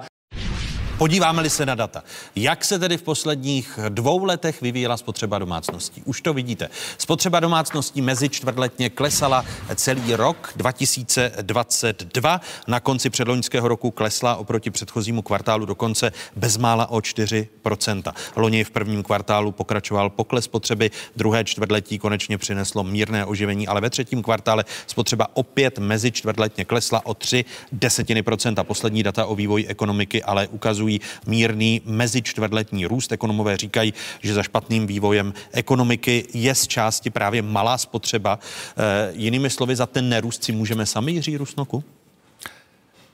Podíváme-li 0.97 1.49
se 1.49 1.65
na 1.65 1.75
data, 1.75 2.03
jak 2.35 2.65
se 2.65 2.79
tedy 2.79 2.97
v 2.97 3.01
posledních 3.01 3.79
dvou 3.89 4.23
letech 4.23 4.61
vyvíjela 4.61 4.97
spotřeba 4.97 5.39
domácností? 5.39 6.01
Už 6.05 6.21
to 6.21 6.33
vidíte. 6.33 6.69
Spotřeba 6.97 7.39
domácností 7.39 8.01
mezi 8.01 8.29
čtvrtletně 8.29 8.89
klesala 8.89 9.45
celý 9.75 10.15
rok 10.15 10.53
2022. 10.55 12.41
Na 12.67 12.79
konci 12.79 13.09
předloňského 13.09 13.67
roku 13.67 13.91
klesla 13.91 14.35
oproti 14.35 14.71
předchozímu 14.71 15.21
kvartálu 15.21 15.65
dokonce 15.65 16.11
bezmála 16.35 16.89
o 16.89 16.97
4%. 16.97 18.13
Loni 18.35 18.63
v 18.63 18.71
prvním 18.71 19.03
kvartálu 19.03 19.51
pokračoval 19.51 20.09
pokles 20.09 20.45
spotřeby, 20.45 20.91
druhé 21.15 21.43
čtvrtletí 21.43 21.99
konečně 21.99 22.37
přineslo 22.37 22.83
mírné 22.83 23.25
oživení, 23.25 23.67
ale 23.67 23.81
ve 23.81 23.89
třetím 23.89 24.23
kvartále 24.23 24.65
spotřeba 24.87 25.27
opět 25.33 25.79
mezi 25.79 26.11
čtvrtletně 26.11 26.65
klesla 26.65 27.05
o 27.05 27.13
3 27.13 27.45
desetiny 27.71 28.23
procenta. 28.23 28.63
Poslední 28.63 29.03
data 29.03 29.25
o 29.25 29.35
vývoji 29.35 29.67
ekonomiky 29.67 30.23
ale 30.23 30.47
ukazují, 30.47 30.86
ukazují 30.87 31.01
mírný 31.27 31.81
mezičtvrtletní 31.85 32.85
růst. 32.85 33.11
Ekonomové 33.11 33.57
říkají, 33.57 33.93
že 34.21 34.33
za 34.33 34.43
špatným 34.43 34.87
vývojem 34.87 35.33
ekonomiky 35.51 36.25
je 36.33 36.55
z 36.55 36.67
části 36.67 37.09
právě 37.09 37.41
malá 37.41 37.77
spotřeba. 37.77 38.39
E, 38.77 39.11
jinými 39.13 39.49
slovy, 39.49 39.75
za 39.75 39.85
ten 39.85 40.09
nerůst 40.09 40.43
si 40.43 40.51
můžeme 40.51 40.85
sami, 40.85 41.11
Jiří 41.11 41.37
Rusnoku? 41.37 41.83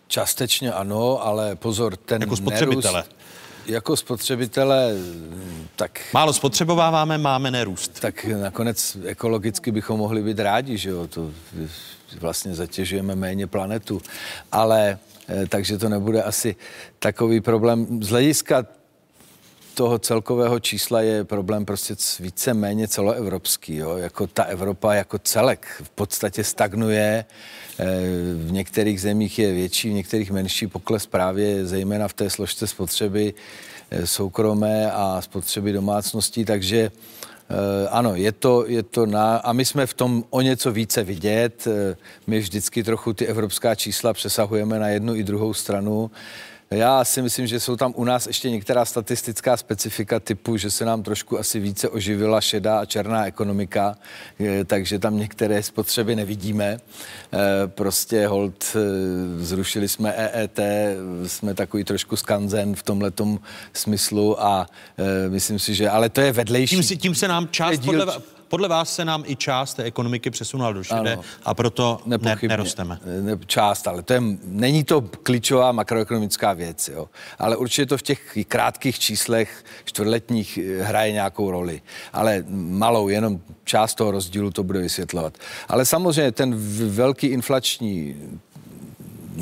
Částečně 0.08 0.72
ano, 0.72 1.26
ale 1.26 1.56
pozor, 1.56 1.96
ten 1.96 2.22
jako 2.22 2.36
spotřebitele. 2.36 3.02
Nerůst, 3.02 3.16
jako 3.66 3.98
spotřebitelé, 3.98 4.94
tak... 5.76 6.02
Málo 6.14 6.34
spotřebováváme, 6.34 7.18
máme 7.18 7.52
nerůst. 7.52 8.00
Tak 8.00 8.26
nakonec 8.26 8.98
ekologicky 9.06 9.72
bychom 9.72 10.00
mohli 10.00 10.22
být 10.22 10.40
rádi, 10.40 10.78
že 10.78 10.90
jo, 10.90 11.08
to 11.08 11.32
vlastně 12.20 12.56
zatěžujeme 12.56 13.16
méně 13.16 13.48
planetu, 13.48 14.02
ale 14.52 15.00
takže 15.50 15.78
to 15.78 15.90
nebude 15.90 16.24
asi 16.24 16.56
takový 17.00 17.42
problém. 17.42 18.04
Z 18.04 18.10
hlediska 18.10 18.66
toho 19.74 20.00
celkového 20.00 20.60
čísla 20.60 21.02
je 21.02 21.24
problém 21.24 21.66
prostě 21.66 21.96
více 22.20 22.54
méně 22.54 22.88
celoevropský. 22.88 23.76
Jo? 23.76 23.98
Jako 23.98 24.28
ta 24.28 24.44
Evropa 24.44 24.94
jako 24.94 25.20
celek 25.20 25.68
v 25.84 25.90
podstatě 25.90 26.44
stagnuje. 26.44 27.26
Eh, 27.80 27.86
v 28.36 28.52
některých 28.52 29.02
zemích 29.02 29.40
je 29.40 29.54
větší, 29.54 29.90
v 29.90 29.94
některých 29.94 30.32
menší 30.32 30.68
pokles 30.68 31.06
právě 31.06 31.66
zejména 31.66 32.08
v 32.08 32.14
té 32.14 32.30
složce 32.30 32.68
spotřeby 32.68 33.34
eh, 33.92 34.08
soukromé 34.08 34.92
a 34.92 35.22
spotřeby 35.22 35.74
domácností, 35.74 36.46
takže 36.46 36.92
Eh, 36.92 37.32
ano, 37.90 38.16
je 38.16 38.32
to, 38.32 38.66
je 38.68 38.84
to 38.84 39.06
na, 39.06 39.38
a 39.38 39.54
my 39.54 39.66
jsme 39.66 39.86
v 39.86 39.94
tom 39.94 40.24
o 40.30 40.42
něco 40.42 40.72
více 40.72 41.04
vidět. 41.04 41.68
Eh, 41.68 41.96
my 42.28 42.40
vždycky 42.40 42.84
trochu 42.84 43.14
ty 43.14 43.26
evropská 43.26 43.76
čísla 43.76 44.14
přesahujeme 44.14 44.80
na 44.80 44.88
jednu 44.88 45.16
i 45.16 45.24
druhou 45.24 45.54
stranu. 45.54 46.12
Já 46.74 47.06
si 47.06 47.22
myslím, 47.22 47.48
že 47.48 47.60
jsou 47.60 47.76
tam 47.76 47.94
u 47.96 48.04
nás 48.04 48.28
ještě 48.28 48.50
některá 48.50 48.86
statistická 48.86 49.58
specifika 49.58 50.20
typu, 50.20 50.58
že 50.58 50.72
se 50.72 50.86
nám 50.86 51.04
trošku 51.04 51.40
asi 51.40 51.60
více 51.60 51.90
oživila 51.90 52.42
šedá 52.42 52.80
a 52.80 52.86
černá 52.86 53.26
ekonomika, 53.26 53.96
takže 54.66 55.00
tam 55.00 55.18
některé 55.18 55.64
spotřeby 55.64 56.16
nevidíme. 56.16 56.66
E, 56.66 56.80
prostě 57.68 58.28
hold, 58.28 58.76
e, 58.76 58.80
zrušili 59.46 59.88
jsme 59.88 60.14
EET, 60.14 60.60
jsme 61.28 61.54
takový 61.54 61.84
trošku 61.84 62.16
skanzen 62.16 62.76
v 62.76 62.84
tomhletom 62.84 63.40
smyslu 63.74 64.44
a 64.44 64.68
myslím 65.30 65.60
si, 65.60 65.76
že, 65.76 65.90
ale 65.90 66.10
to 66.10 66.22
je 66.22 66.32
vedlejší. 66.32 66.76
Tím, 66.76 66.84
si, 66.84 66.98
tím 66.98 67.16
se 67.16 67.28
nám 67.28 67.48
část 67.52 67.80
díl, 67.80 67.86
podle, 67.86 68.22
podle 68.54 68.68
vás 68.68 68.96
se 68.96 69.06
nám 69.06 69.24
i 69.26 69.36
část 69.36 69.74
té 69.74 69.84
ekonomiky 69.84 70.30
přesunula 70.30 70.72
do 70.72 70.84
šedé 70.84 71.18
a 71.44 71.54
proto 71.54 72.00
ne, 72.06 72.18
nerosteme. 72.48 73.00
Ne, 73.22 73.38
část, 73.46 73.88
ale 73.88 74.04
to 74.04 74.14
je, 74.14 74.22
není 74.44 74.84
to 74.84 75.02
klíčová 75.02 75.72
makroekonomická 75.72 76.54
věc, 76.54 76.88
jo. 76.88 77.10
Ale 77.40 77.58
určitě 77.58 77.86
to 77.86 77.98
v 77.98 78.02
těch 78.02 78.38
krátkých 78.48 79.00
číslech 79.00 79.66
čtvrtletních 79.86 80.58
eh, 80.58 80.84
hraje 80.84 81.12
nějakou 81.12 81.52
roli. 81.52 81.82
Ale 82.14 82.44
malou, 82.50 83.08
jenom 83.08 83.40
část 83.64 83.96
toho 83.96 84.12
rozdílu 84.12 84.52
to 84.52 84.64
bude 84.64 84.80
vysvětlovat. 84.80 85.38
Ale 85.68 85.86
samozřejmě 85.86 86.32
ten 86.32 86.56
velký 86.90 87.28
inflační 87.28 88.16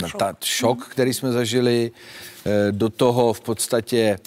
šok, 0.07 0.19
ta, 0.19 0.33
šok 0.43 0.87
který 0.87 1.13
jsme 1.13 1.31
zažili, 1.31 1.91
eh, 2.45 2.71
do 2.71 2.89
toho 2.89 3.33
v 3.33 3.41
podstatě 3.41 4.19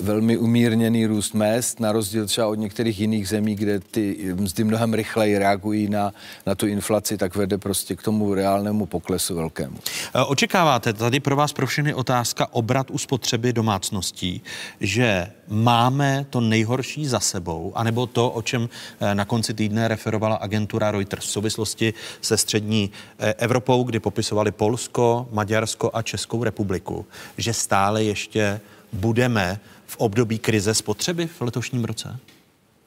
velmi 0.00 0.36
umírněný 0.36 1.06
růst 1.06 1.34
mest, 1.34 1.80
na 1.80 1.92
rozdíl 1.92 2.26
třeba 2.26 2.46
od 2.46 2.54
některých 2.54 3.00
jiných 3.00 3.28
zemí, 3.28 3.54
kde 3.54 3.80
ty 3.80 4.34
mzdy 4.34 4.64
mnohem 4.64 4.94
rychleji 4.94 5.38
reagují 5.38 5.88
na, 5.88 6.12
na 6.46 6.54
tu 6.54 6.66
inflaci, 6.66 7.16
tak 7.16 7.36
vede 7.36 7.58
prostě 7.58 7.96
k 7.96 8.02
tomu 8.02 8.34
reálnému 8.34 8.86
poklesu 8.86 9.34
velkému. 9.34 9.78
Eh, 10.14 10.24
očekáváte, 10.24 10.92
tady 10.92 11.20
pro 11.20 11.36
vás 11.36 11.52
pro 11.52 11.66
všechny 11.66 11.94
otázka 11.94 12.48
obrat 12.52 12.90
u 12.90 12.98
spotřeby 12.98 13.52
domácností, 13.52 14.42
že 14.80 15.26
máme 15.48 16.26
to 16.30 16.40
nejhorší 16.40 17.06
za 17.06 17.20
sebou, 17.20 17.72
anebo 17.74 18.06
to, 18.06 18.30
o 18.30 18.42
čem 18.42 18.68
eh, 19.00 19.14
na 19.14 19.24
konci 19.24 19.54
týdne 19.54 19.88
referovala 19.88 20.36
agentura 20.36 20.90
Reuters 20.90 21.26
v 21.26 21.30
souvislosti 21.30 21.94
se 22.20 22.36
střední 22.36 22.90
Evropou, 23.18 23.84
kdy 23.84 24.00
popisovali 24.00 24.52
Polsko, 24.52 25.28
Maďarsko 25.32 25.90
a 25.94 26.02
Českou 26.02 26.44
republiku, 26.44 27.06
že 27.38 27.52
stále 27.52 28.04
ještě 28.04 28.60
budeme 28.92 29.60
v 29.86 29.96
období 29.96 30.38
krize 30.38 30.74
spotřeby 30.74 31.26
v 31.26 31.40
letošním 31.40 31.84
roce? 31.84 32.18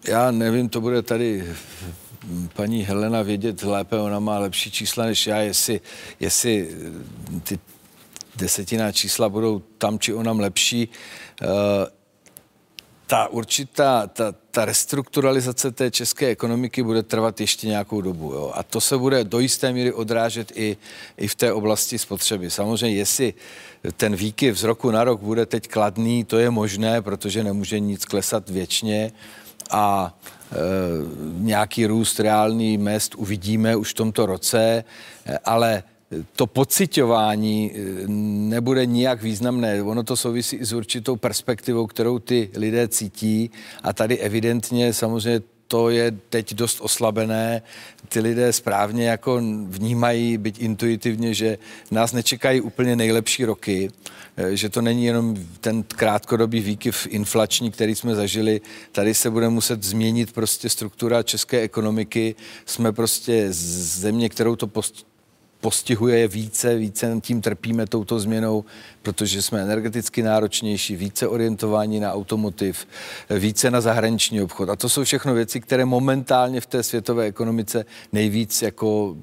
Já 0.07 0.31
nevím, 0.31 0.69
to 0.69 0.81
bude 0.81 1.01
tady 1.01 1.53
paní 2.53 2.83
Helena 2.83 3.21
vědět 3.21 3.63
lépe, 3.63 3.97
ona 3.97 4.19
má 4.19 4.39
lepší 4.39 4.71
čísla 4.71 5.05
než 5.05 5.27
já, 5.27 5.37
jestli, 5.37 5.81
jestli 6.19 6.69
ty 7.43 7.59
desetiná 8.35 8.91
čísla 8.91 9.29
budou 9.29 9.59
tam 9.77 9.99
či 9.99 10.13
onam 10.13 10.39
lepší. 10.39 10.89
Ta 13.07 13.27
určitá, 13.27 14.07
ta, 14.07 14.33
ta 14.51 14.65
restrukturalizace 14.65 15.71
té 15.71 15.91
české 15.91 16.27
ekonomiky 16.27 16.83
bude 16.83 17.03
trvat 17.03 17.41
ještě 17.41 17.67
nějakou 17.67 18.01
dobu. 18.01 18.33
Jo? 18.33 18.51
A 18.55 18.63
to 18.63 18.81
se 18.81 18.97
bude 18.97 19.23
do 19.23 19.39
jisté 19.39 19.73
míry 19.73 19.93
odrážet 19.93 20.51
i, 20.55 20.77
i 21.17 21.27
v 21.27 21.35
té 21.35 21.53
oblasti 21.53 21.99
spotřeby. 21.99 22.51
Samozřejmě, 22.51 22.97
jestli 22.97 23.33
ten 23.97 24.15
výkyv 24.15 24.57
z 24.57 24.63
roku 24.63 24.91
na 24.91 25.03
rok 25.03 25.21
bude 25.21 25.45
teď 25.45 25.67
kladný, 25.67 26.23
to 26.23 26.37
je 26.37 26.49
možné, 26.49 27.01
protože 27.01 27.43
nemůže 27.43 27.79
nic 27.79 28.05
klesat 28.05 28.49
věčně 28.49 29.11
a 29.71 30.17
e, 30.51 30.55
nějaký 31.37 31.85
růst 31.85 32.19
reálný 32.19 32.77
mest 32.77 33.15
uvidíme 33.15 33.75
už 33.75 33.91
v 33.91 33.93
tomto 33.93 34.25
roce, 34.25 34.83
e, 35.25 35.37
ale 35.37 35.83
to 36.35 36.47
pocitování 36.47 37.71
eh, 37.75 37.79
nebude 38.07 38.85
nijak 38.85 39.23
významné. 39.23 39.83
Ono 39.83 40.03
to 40.03 40.17
souvisí 40.17 40.59
s 40.61 40.73
určitou 40.73 41.15
perspektivou, 41.15 41.87
kterou 41.87 42.19
ty 42.19 42.49
lidé 42.55 42.87
cítí 42.87 43.51
a 43.83 43.93
tady 43.93 44.17
evidentně 44.17 44.93
samozřejmě 44.93 45.41
to 45.67 45.89
je 45.89 46.11
teď 46.29 46.53
dost 46.53 46.81
oslabené. 46.81 47.61
Ty 48.09 48.19
lidé 48.19 48.53
správně 48.53 49.09
jako 49.09 49.41
vnímají, 49.67 50.37
byť 50.37 50.61
intuitivně, 50.61 51.33
že 51.33 51.57
nás 51.91 52.13
nečekají 52.13 52.61
úplně 52.61 52.95
nejlepší 52.95 53.45
roky, 53.45 53.91
eh, 54.37 54.55
že 54.55 54.69
to 54.69 54.81
není 54.81 55.05
jenom 55.05 55.35
ten 55.61 55.83
krátkodobý 55.83 56.59
výkyv 56.59 57.07
inflační, 57.09 57.71
který 57.71 57.95
jsme 57.95 58.15
zažili. 58.15 58.61
Tady 58.91 59.13
se 59.13 59.29
bude 59.29 59.49
muset 59.49 59.83
změnit 59.83 60.33
prostě 60.33 60.69
struktura 60.69 61.23
české 61.23 61.61
ekonomiky. 61.61 62.35
Jsme 62.65 62.91
prostě 62.91 63.47
země, 63.49 64.29
kterou 64.29 64.55
to 64.55 64.67
post 64.67 65.14
postihuje 65.65 66.19
je 66.19 66.28
více, 66.28 66.75
více 66.75 67.19
tím 67.21 67.41
trpíme 67.41 67.88
touto 67.88 68.19
změnou, 68.19 68.65
protože 69.01 69.41
jsme 69.41 69.62
energeticky 69.62 70.23
náročnější, 70.23 70.95
více 70.95 71.28
orientováni 71.28 71.99
na 71.99 72.13
automotiv, 72.13 72.88
více 73.30 73.71
na 73.71 73.82
zahraniční 73.82 74.41
obchod. 74.41 74.69
A 74.69 74.75
to 74.75 74.89
jsou 74.89 75.04
všechno 75.04 75.34
věci, 75.34 75.62
které 75.62 75.86
momentálně 75.86 76.62
v 76.62 76.65
té 76.65 76.84
světové 76.84 77.25
ekonomice 77.25 77.86
nejvíc 78.13 78.62
jako 78.62 79.15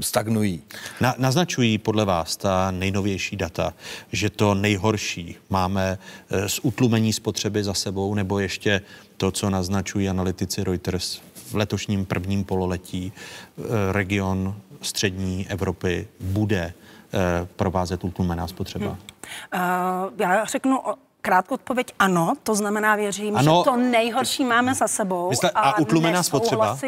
stagnují. 0.00 0.62
Na, 1.00 1.14
naznačují 1.18 1.78
podle 1.78 2.04
vás 2.04 2.36
ta 2.36 2.70
nejnovější 2.70 3.36
data, 3.36 3.74
že 4.12 4.30
to 4.30 4.54
nejhorší 4.54 5.36
máme 5.50 5.98
eh, 6.30 6.48
z 6.48 6.60
utlumení 6.62 7.12
spotřeby 7.12 7.64
za 7.64 7.74
sebou, 7.74 8.14
nebo 8.14 8.38
ještě 8.38 8.80
to, 9.16 9.30
co 9.30 9.50
naznačují 9.50 10.08
analytici 10.08 10.64
Reuters 10.64 11.20
v 11.50 11.54
letošním 11.54 12.04
prvním 12.04 12.44
pololetí 12.44 13.12
eh, 13.12 13.62
region 13.92 14.56
střední 14.82 15.46
Evropy 15.48 16.08
bude 16.20 16.74
eh, 17.14 17.48
provázet 17.56 18.04
utlumená 18.04 18.48
spotřeba? 18.48 18.86
Hmm. 18.86 18.96
Uh, 19.54 20.12
já 20.18 20.44
řeknu 20.44 20.80
krátkou 21.22 21.54
odpověď 21.54 21.92
ano, 21.98 22.32
to 22.42 22.54
znamená, 22.54 22.96
věřím, 22.96 23.36
ano. 23.36 23.62
že 23.64 23.70
to 23.70 23.76
nejhorší 23.76 24.44
máme 24.44 24.74
za 24.74 24.88
sebou. 24.88 25.28
Mysle, 25.28 25.50
a, 25.50 25.60
a 25.60 25.78
utlumená 25.78 26.22
spotřeba? 26.22 26.78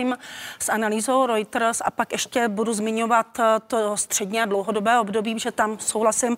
s 0.59 0.69
analýzou 0.69 1.27
Reuters 1.27 1.83
a 1.85 1.91
pak 1.91 2.13
ještě 2.13 2.49
budu 2.49 2.73
zmiňovat 2.73 3.39
eh, 3.39 3.61
to 3.67 3.97
střední 3.97 4.41
a 4.41 4.45
dlouhodobé 4.45 4.99
období, 4.99 5.39
že 5.39 5.53
tam 5.53 5.79
souhlasím 5.79 6.33
uh, 6.33 6.37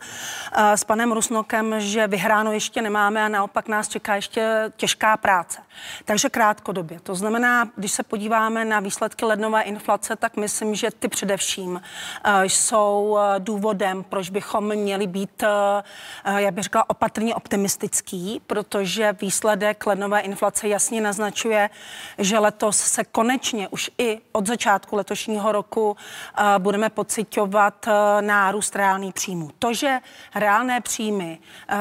s 0.72 0.84
panem 0.84 1.12
Rusnokem, 1.12 1.74
že 1.78 2.06
vyhráno 2.06 2.52
ještě 2.52 2.82
nemáme 2.82 3.24
a 3.24 3.28
naopak 3.28 3.68
nás 3.68 3.88
čeká 3.88 4.14
ještě 4.14 4.72
těžká 4.76 5.16
práce. 5.16 5.58
Takže 6.04 6.28
krátkodobě. 6.28 7.00
To 7.00 7.14
znamená, 7.14 7.68
když 7.76 7.92
se 7.92 8.02
podíváme 8.02 8.64
na 8.64 8.80
výsledky 8.80 9.24
lednové 9.24 9.62
inflace, 9.62 10.16
tak 10.16 10.36
myslím, 10.36 10.74
že 10.74 10.90
ty 10.90 11.08
především 11.08 11.70
uh, 11.70 11.80
jsou 12.42 13.18
důvodem, 13.38 14.04
proč 14.04 14.30
bychom 14.30 14.74
měli 14.74 15.06
být, 15.06 15.42
uh, 15.42 16.36
já 16.36 16.50
bych 16.50 16.64
řekla, 16.64 16.90
opatrně 16.90 17.34
optimistický, 17.34 18.40
protože 18.46 19.16
výsledek 19.20 19.86
lednové 19.86 20.20
inflace 20.20 20.68
jasně 20.68 21.00
naznačuje, 21.00 21.70
že 22.18 22.38
letos 22.38 22.76
se 22.76 23.04
konečně 23.04 23.68
už 23.68 23.90
i 23.98 24.20
od 24.32 24.46
začátku 24.46 24.96
letošního 24.96 25.52
roku 25.52 25.96
budeme 26.58 26.90
pocitovat 26.90 27.88
nárůst 28.20 28.76
reálných 28.76 29.14
příjmů. 29.14 29.50
To, 29.58 29.74
že 29.74 29.98
reálné 30.34 30.80
příjmy 30.80 31.38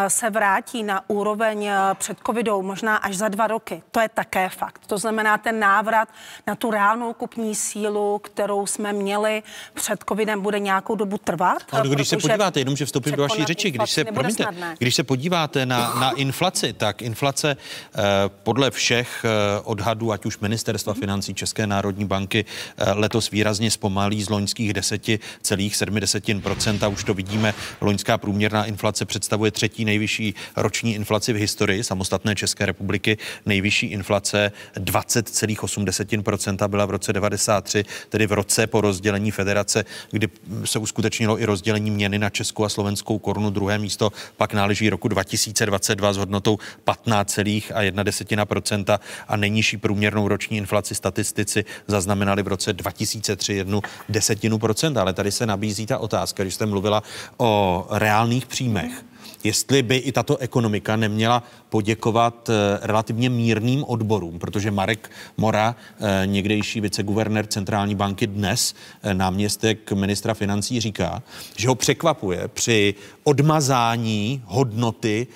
se 0.08 0.30
vrátí 0.30 0.84
na 0.84 1.10
úroveň 1.10 1.70
před 1.94 2.18
covidou 2.26 2.62
možná 2.62 2.98
až 2.98 3.18
za 3.18 3.28
dva 3.28 3.48
roky, 3.48 3.84
to 3.92 4.00
je 4.00 4.10
také 4.10 4.50
fakt. 4.50 4.88
To 4.88 4.98
znamená 4.98 5.38
ten 5.38 5.60
návrat 5.60 6.10
na 6.48 6.56
tu 6.56 6.72
reálnou 6.72 7.14
kupní 7.14 7.56
sílu, 7.56 8.20
kterou 8.20 8.66
jsme 8.66 8.94
měli 8.94 9.44
před 9.74 10.04
covidem, 10.10 10.42
bude 10.42 10.60
nějakou 10.60 10.96
dobu 10.96 11.18
trvat. 11.18 11.64
Ale 11.72 11.90
když 11.90 12.08
se 12.08 12.18
podíváte, 12.18 12.60
jenom 12.60 12.76
že 12.76 12.86
vstoupím 12.86 13.16
do 13.16 13.22
vaší 13.22 13.46
řeči, 13.46 13.72
když 13.72 13.92
se, 13.92 14.06
promiňte, 14.06 14.46
když 14.78 14.96
se 14.96 15.04
podíváte 15.04 15.66
na 15.66 15.96
na 16.00 16.12
inflaci, 16.12 16.74
tak 16.74 17.02
inflace 17.02 17.58
eh, 17.58 18.02
podle 18.44 18.72
všech 18.72 19.26
eh, 19.26 19.30
odhadů, 19.64 20.12
ať 20.12 20.26
už 20.26 20.40
ministerstva 20.40 20.94
financí 20.94 21.34
České 21.34 21.68
národní 21.68 22.06
banky, 22.06 22.46
eh, 22.78 22.92
letos 22.92 23.32
výrazně 23.32 23.72
zpomalí 23.72 24.24
z 24.24 24.30
loňských 24.30 24.74
10,7%. 24.74 26.92
Už 26.92 27.04
to 27.04 27.14
vidíme, 27.14 27.54
loňská 27.82 28.18
průměrná 28.18 28.66
inflace 28.66 29.06
představuje 29.06 29.52
třetí 29.52 29.86
nejvyšší 29.86 30.36
roční 30.56 30.96
inflaci 30.96 31.34
v 31.34 31.36
historii 31.36 31.84
samostatné 31.84 32.36
České 32.36 32.66
republiky. 32.66 33.18
Nejvyšší 33.46 33.75
inflace 33.84 34.52
20,8% 34.78 36.68
byla 36.68 36.86
v 36.86 36.90
roce 36.90 37.14
93, 37.14 37.86
tedy 38.10 38.28
v 38.28 38.32
roce 38.32 38.68
po 38.68 38.82
rozdělení 38.82 39.32
federace, 39.32 39.86
kdy 40.12 40.30
se 40.66 40.80
uskutečnilo 40.80 41.42
i 41.42 41.46
rozdělení 41.46 41.92
měny 41.92 42.20
na 42.20 42.30
českou 42.30 42.64
a 42.64 42.70
slovenskou 42.70 43.20
korunu. 43.20 43.50
Druhé 43.50 43.78
místo 43.78 44.12
pak 44.38 44.54
náleží 44.54 44.90
roku 44.90 45.08
2022 45.08 46.14
s 46.14 46.18
hodnotou 46.18 46.58
15,1% 46.88 49.00
a 49.28 49.38
nejnižší 49.38 49.78
průměrnou 49.78 50.28
roční 50.28 50.58
inflaci 50.58 50.96
statistici 50.96 51.66
zaznamenali 51.88 52.44
v 52.44 52.48
roce 52.48 52.74
2003 52.74 53.54
jednu 53.54 53.82
desetinu 54.10 54.60
procenta. 54.60 55.02
Ale 55.02 55.14
tady 55.14 55.32
se 55.32 55.46
nabízí 55.46 55.86
ta 55.86 55.98
otázka, 55.98 56.44
když 56.44 56.54
jste 56.54 56.66
mluvila 56.66 57.04
o 57.38 57.88
reálných 57.90 58.46
příjmech 58.46 59.15
jestli 59.46 59.84
by 59.84 59.96
i 59.96 60.12
tato 60.12 60.38
ekonomika 60.38 60.96
neměla 60.96 61.44
poděkovat 61.70 62.50
eh, 62.50 62.80
relativně 62.82 63.30
mírným 63.30 63.84
odborům, 63.84 64.40
protože 64.40 64.72
Marek 64.72 65.12
Mora, 65.38 65.76
eh, 66.00 66.22
někdejší 66.26 66.82
viceguvernér 66.82 67.48
centrální 67.48 67.96
banky, 67.96 68.28
dnes 68.28 68.76
eh, 69.04 69.14
náměstek 69.14 69.92
ministra 69.92 70.34
financí 70.34 70.82
říká, 70.82 71.24
že 71.58 71.68
ho 71.68 71.76
překvapuje 71.76 72.48
při 72.48 72.96
odmazání 73.24 74.42
hodnoty 74.46 75.28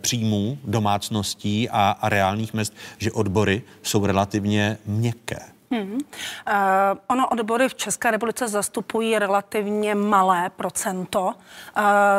příjmů 0.00 0.58
domácností 0.64 1.68
a, 1.68 1.90
a 1.90 2.08
reálných 2.08 2.54
mest, 2.54 2.74
že 2.98 3.12
odbory 3.12 3.62
jsou 3.82 4.06
relativně 4.06 4.78
měkké. 4.86 5.59
Hmm. 5.72 5.92
Uh, 5.94 6.00
ono 7.06 7.28
odbory 7.28 7.68
v 7.68 7.74
České 7.74 8.10
republice 8.10 8.48
zastupují 8.48 9.18
relativně 9.18 9.94
malé 9.94 10.50
procento 10.56 11.20
uh, 11.22 11.32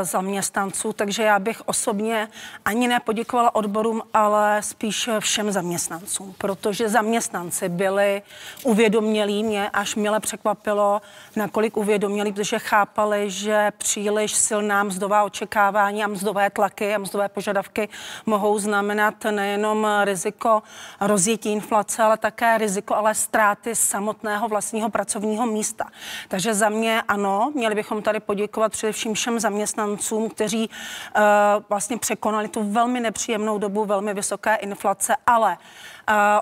zaměstnanců, 0.02 0.94
takže 0.94 1.24
já 1.24 1.40
bych 1.40 1.62
osobně 1.66 2.28
ani 2.66 2.88
nepoděkovala 2.88 3.56
odborům, 3.56 4.02
ale 4.14 4.62
spíš 4.64 5.10
všem 5.20 5.52
zaměstnancům, 5.52 6.36
protože 6.38 6.90
zaměstnanci 6.90 7.70
byli 7.70 8.22
uvědomělí, 8.64 9.44
mě 9.44 9.70
až 9.70 9.96
mile 9.96 10.20
překvapilo, 10.20 11.02
nakolik 11.36 11.78
uvědomělí, 11.78 12.34
protože 12.34 12.60
chápali, 12.60 13.30
že 13.30 13.72
příliš 13.78 14.36
silná 14.36 14.84
mzdová 14.84 15.24
očekávání 15.24 16.04
a 16.04 16.08
mzdové 16.08 16.50
tlaky 16.50 16.96
a 16.96 16.98
mzdové 16.98 17.30
požadavky 17.30 17.90
mohou 18.26 18.60
znamenat 18.60 19.24
nejenom 19.32 19.88
riziko 20.04 20.64
rozjetí 21.02 21.52
inflace, 21.52 22.04
ale 22.04 22.18
také 22.18 22.58
riziko, 22.58 22.96
ale 22.96 23.16
strach 23.16 23.41
ztráty 23.42 23.76
samotného 23.76 24.48
vlastního 24.48 24.90
pracovního 24.90 25.46
místa. 25.46 25.86
Takže 26.28 26.54
za 26.54 26.70
mě 26.70 27.02
ano, 27.08 27.52
měli 27.56 27.76
bychom 27.76 28.02
tady 28.02 28.20
poděkovat 28.20 28.72
především 28.72 29.14
všem 29.14 29.40
zaměstnancům, 29.40 30.30
kteří 30.30 30.70
uh, 30.70 31.24
vlastně 31.70 31.98
překonali 31.98 32.48
tu 32.48 32.72
velmi 32.72 33.00
nepříjemnou 33.00 33.58
dobu 33.58 33.86
velmi 33.86 34.14
vysoké 34.14 34.56
inflace, 34.56 35.16
ale 35.28 35.58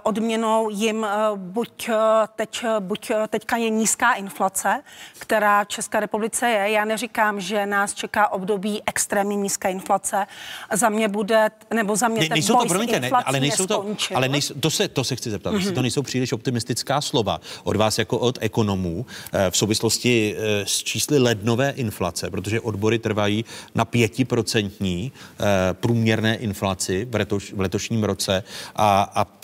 odměnou 0.04 0.70
jim 0.70 1.04
eh, 1.04 1.18
buď, 1.36 1.90
eh, 1.90 1.96
teď, 2.36 2.66
buď 2.80 3.10
eh, 3.12 3.28
teďka 3.30 3.58
je 3.58 3.70
nízká 3.70 4.14
inflace, 4.14 4.84
která 5.20 5.64
v 5.64 5.68
České 5.68 6.00
republice 6.00 6.50
je. 6.50 6.72
Já 6.72 6.86
neříkám, 6.86 7.42
že 7.42 7.66
nás 7.66 7.94
čeká 7.94 8.28
období 8.28 8.82
extrémně 8.86 9.36
nízké 9.36 9.72
inflace. 9.72 10.26
Za 10.74 10.90
mě 10.90 11.08
bude, 11.08 11.52
nebo 11.74 11.96
za 11.96 12.08
mě 12.08 12.22
ne, 12.22 12.30
nejsou 12.30 12.54
to, 12.54 12.66
promiňte, 12.66 13.00
ne, 13.00 13.10
ale 13.10 13.40
nejsou 13.40 13.68
to, 13.68 13.86
ale 14.16 14.30
nejsou, 14.30 14.54
to, 14.54 14.70
se, 14.70 14.88
to 14.88 15.04
se 15.04 15.16
chci 15.16 15.32
zeptat, 15.32 15.54
mm-hmm. 15.54 15.74
to 15.74 15.82
nejsou 15.82 16.02
příliš 16.02 16.32
optimistická 16.32 17.02
slova 17.02 17.42
od 17.64 17.76
vás 17.76 17.98
jako 17.98 18.18
od 18.18 18.38
ekonomů 18.42 19.06
v 19.50 19.58
souvislosti 19.58 20.36
s 20.64 20.84
čísly 20.84 21.20
lednové 21.20 21.70
inflace, 21.70 22.30
protože 22.30 22.62
odbory 22.62 23.00
trvají 23.00 23.46
na 23.76 23.86
pětiprocentní 23.86 25.12
průměrné 25.74 26.36
inflaci 26.36 27.08
v, 27.12 27.16
letoš, 27.16 27.54
v 27.54 27.60
letošním 27.60 28.04
roce 28.04 28.44
a, 28.76 29.12
a 29.16 29.39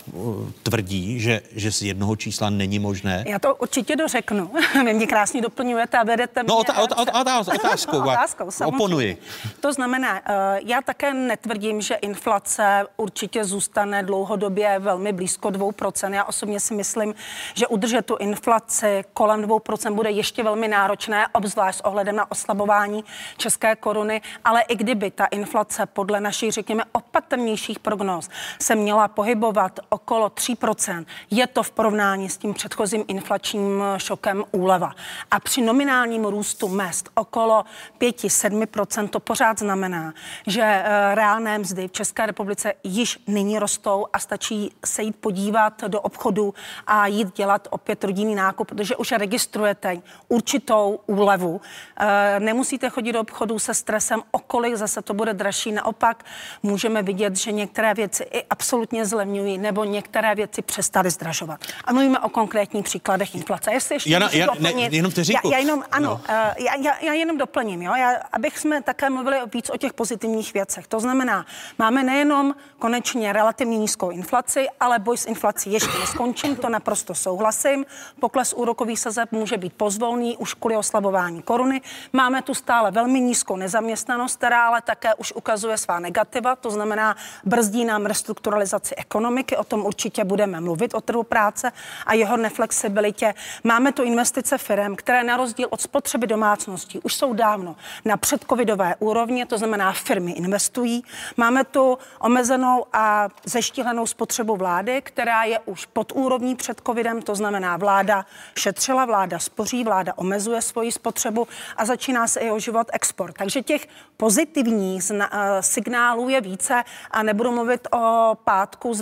tvrdí, 0.64 1.20
že, 1.20 1.41
že 1.51 1.72
z 1.72 1.82
jednoho 1.82 2.16
čísla 2.16 2.49
není 2.49 2.80
možné. 2.80 3.24
Já 3.28 3.39
to 3.39 3.56
určitě 3.56 3.95
dořeknu. 3.95 4.51
Vy 4.86 4.93
mě 4.93 5.08
krásně 5.08 5.41
doplňujete 5.41 5.97
a 5.97 6.03
vedete 6.03 6.43
no, 6.43 6.43
mě... 6.43 6.53
No 6.53 6.84
ot, 6.84 6.91
ot, 6.91 6.99
ot, 6.99 7.10
ot, 7.16 7.56
otázkou, 7.56 8.01
otázkou 8.01 8.49
oponuji. 8.66 9.18
To 9.60 9.74
znamená, 9.74 10.22
eh, 10.26 10.60
já 10.66 10.82
také 10.82 11.14
netvrdím, 11.14 11.82
že 11.82 11.95
inflace 11.95 12.86
určitě 12.97 13.45
zůstane 13.45 14.03
dlouhodobě 14.03 14.80
velmi 14.80 15.14
blízko 15.14 15.49
2%. 15.49 16.14
Já 16.14 16.24
osobně 16.24 16.60
si 16.60 16.74
myslím, 16.74 17.16
že 17.53 17.68
udržet 17.68 18.06
tu 18.06 18.16
inflaci 18.16 19.03
kolem 19.14 19.41
2% 19.41 19.95
bude 19.95 20.12
ještě 20.12 20.43
velmi 20.43 20.68
náročné, 20.68 21.28
obzvlášť 21.28 21.78
s 21.80 21.86
ohledem 21.86 22.16
na 22.16 22.32
oslabování 22.32 23.03
české 23.38 23.76
koruny, 23.76 24.22
ale 24.45 24.62
i 24.62 24.76
kdyby 24.76 25.12
ta 25.12 25.26
inflace 25.26 25.86
podle 25.86 26.22
našich, 26.22 26.51
řekněme, 26.51 26.84
opatrnějších 26.91 27.80
prognóz 27.80 28.30
se 28.62 28.76
měla 28.76 29.08
pohybovat 29.08 29.80
okolo 29.96 30.28
3%. 30.28 31.06
Je 31.32 31.48
to 31.48 31.64
v 31.64 31.72
porovnání 31.72 32.30
s 32.30 32.38
tím 32.38 32.54
předchozím 32.54 33.04
inflačním 33.08 33.84
šokem 33.98 34.43
úleva. 34.52 34.91
A 35.32 35.39
při 35.39 35.62
nominálním 35.62 36.26
růstu 36.26 36.68
mest 36.68 37.10
okolo 37.14 37.66
5-7% 38.00 39.10
to 39.10 39.20
pořád 39.20 39.60
znamená, 39.60 40.14
že 40.48 40.62
eh, 40.64 41.16
reálné 41.16 41.58
mzdy 41.58 41.88
v 41.88 41.91
České 41.91 42.26
republice 42.26 42.74
již 42.84 43.20
nyní 43.28 43.60
rostou 43.60 44.06
a 44.14 44.20
stačí 44.20 44.72
se 44.86 45.04
jít 45.04 45.16
podívat 45.16 45.84
do 45.88 46.02
obchodu 46.02 46.54
a 46.88 47.08
jít 47.08 47.36
dělat 47.36 47.68
opět 47.72 48.04
rodinný 48.04 48.36
nákup, 48.36 48.68
protože 48.68 48.96
už 48.96 49.12
registrujete 49.12 49.98
určitou 50.28 51.00
úlevu. 51.06 51.62
Eh, 52.00 52.39
nemusíte 52.39 52.89
chodit 52.89 53.14
do 53.14 53.22
obchodu 53.22 53.60
se 53.60 53.74
stresem, 53.74 54.22
okolik 54.32 54.76
zase 54.76 55.02
to 55.02 55.14
bude 55.14 55.34
dražší. 55.34 55.72
Naopak 55.72 56.26
můžeme 56.64 57.04
vidět, 57.04 57.36
že 57.36 57.52
některé 57.52 57.93
věci 57.93 58.24
i 58.24 58.43
absolutně 58.43 59.06
zlevňují 59.06 59.58
nebo 59.58 59.85
některé 59.88 60.36
věci 60.36 60.62
přestaly 60.62 61.10
zdražovat. 61.10 61.60
A 61.86 61.94
mluvíme 61.94 62.20
o 62.20 62.30
konkrétních 62.30 62.84
příkladech 62.84 63.36
inflace. 63.36 63.74
Jestli 63.74 63.96
ještě 63.96 64.10
Jana, 64.10 64.30
já, 64.32 64.46
doplnit, 64.46 64.76
ne, 64.76 64.98
jenom 64.98 65.12
já, 65.18 65.52
já 65.52 65.58
jenom, 65.58 65.84
ano, 65.92 66.10
no. 66.10 66.14
uh, 66.14 66.66
já, 66.66 66.76
já, 66.76 66.94
já 67.02 67.14
jenom 67.14 67.38
doplním, 67.38 67.82
jo, 67.82 67.96
já, 67.96 68.12
abych 68.34 68.60
jsme 68.60 68.82
také 68.82 69.10
mluvili 69.10 69.38
víc 69.54 69.70
o 69.70 69.78
těch 69.78 69.94
pozitivních 69.94 70.54
věcech. 70.54 70.88
To 70.88 71.00
znamená, 71.00 71.46
máme 71.80 72.04
nejenom 72.04 72.56
konečně 72.80 73.34
relativně 73.34 73.78
nízkou 73.78 74.10
inflaci, 74.10 74.68
ale 74.80 75.00
boj 75.00 75.18
s 75.18 75.26
inflací 75.26 75.72
ještě 75.72 76.00
neskončím, 76.00 76.56
to 76.56 76.70
naprosto 76.70 77.16
souhlasím. 77.16 77.86
Pokles 78.20 78.54
úrokových 78.54 79.00
sazeb 79.00 79.32
může 79.32 79.58
být 79.58 79.74
pozvolný 79.74 80.38
už 80.38 80.54
kvůli 80.54 80.78
oslabování 80.78 81.42
koruny. 81.42 81.82
Máme 82.14 82.42
tu 82.42 82.54
stále 82.54 82.92
velmi 82.92 83.20
nízkou 83.20 83.56
nezaměstnanost, 83.56 84.36
která 84.36 84.68
ale 84.68 84.82
také 84.82 85.16
už 85.16 85.34
ukazuje 85.34 85.78
svá 85.78 86.00
negativa, 86.00 86.56
to 86.56 86.72
znamená 86.72 87.16
brzdí 87.44 87.86
nám 87.86 88.06
restrukturalizaci 88.06 88.96
ekonomiky, 88.96 89.58
o 89.58 89.64
tom 89.64 89.75
určitě 89.82 90.24
budeme 90.24 90.62
mluvit, 90.62 90.94
o 90.94 91.02
trhu 91.02 91.24
práce 91.24 91.72
a 92.06 92.14
jeho 92.14 92.38
neflexibilitě. 92.38 93.34
Máme 93.64 93.92
tu 93.92 94.04
investice 94.04 94.58
firm, 94.58 94.96
které 94.96 95.24
na 95.24 95.38
rozdíl 95.38 95.68
od 95.72 95.82
spotřeby 95.82 96.28
domácností 96.28 97.00
už 97.00 97.16
jsou 97.16 97.34
dávno 97.34 97.76
na 98.06 98.18
předcovidové 98.18 98.96
úrovni, 99.00 99.46
to 99.46 99.58
znamená 99.58 99.94
firmy 99.94 100.32
investují. 100.32 101.04
Máme 101.38 101.64
tu 101.64 101.98
omezenou 102.20 102.86
a 102.94 103.30
zeštíhlenou 103.46 104.08
spotřebu 104.08 104.56
vlády, 104.56 105.02
která 105.02 105.44
je 105.44 105.60
už 105.66 105.86
pod 105.86 106.12
úrovní 106.16 106.56
před 106.56 106.82
covidem, 106.86 107.22
to 107.22 107.36
znamená 107.36 107.78
vláda 107.78 108.26
šetřila, 108.58 109.06
vláda 109.06 109.40
spoří, 109.40 109.84
vláda 109.84 110.14
omezuje 110.18 110.62
svoji 110.62 110.92
spotřebu 110.92 111.48
a 111.78 111.86
začíná 111.86 112.28
se 112.28 112.40
i 112.40 112.52
oživovat 112.52 112.88
export. 112.94 113.36
Takže 113.38 113.62
těch 113.62 113.88
pozitivních 114.18 115.12
eh, 115.12 115.28
signálů 115.60 116.30
je 116.30 116.42
více 116.42 116.84
a 117.12 117.24
nebudu 117.24 117.52
mluvit 117.52 117.88
o 117.92 118.36
pátku 118.44 118.94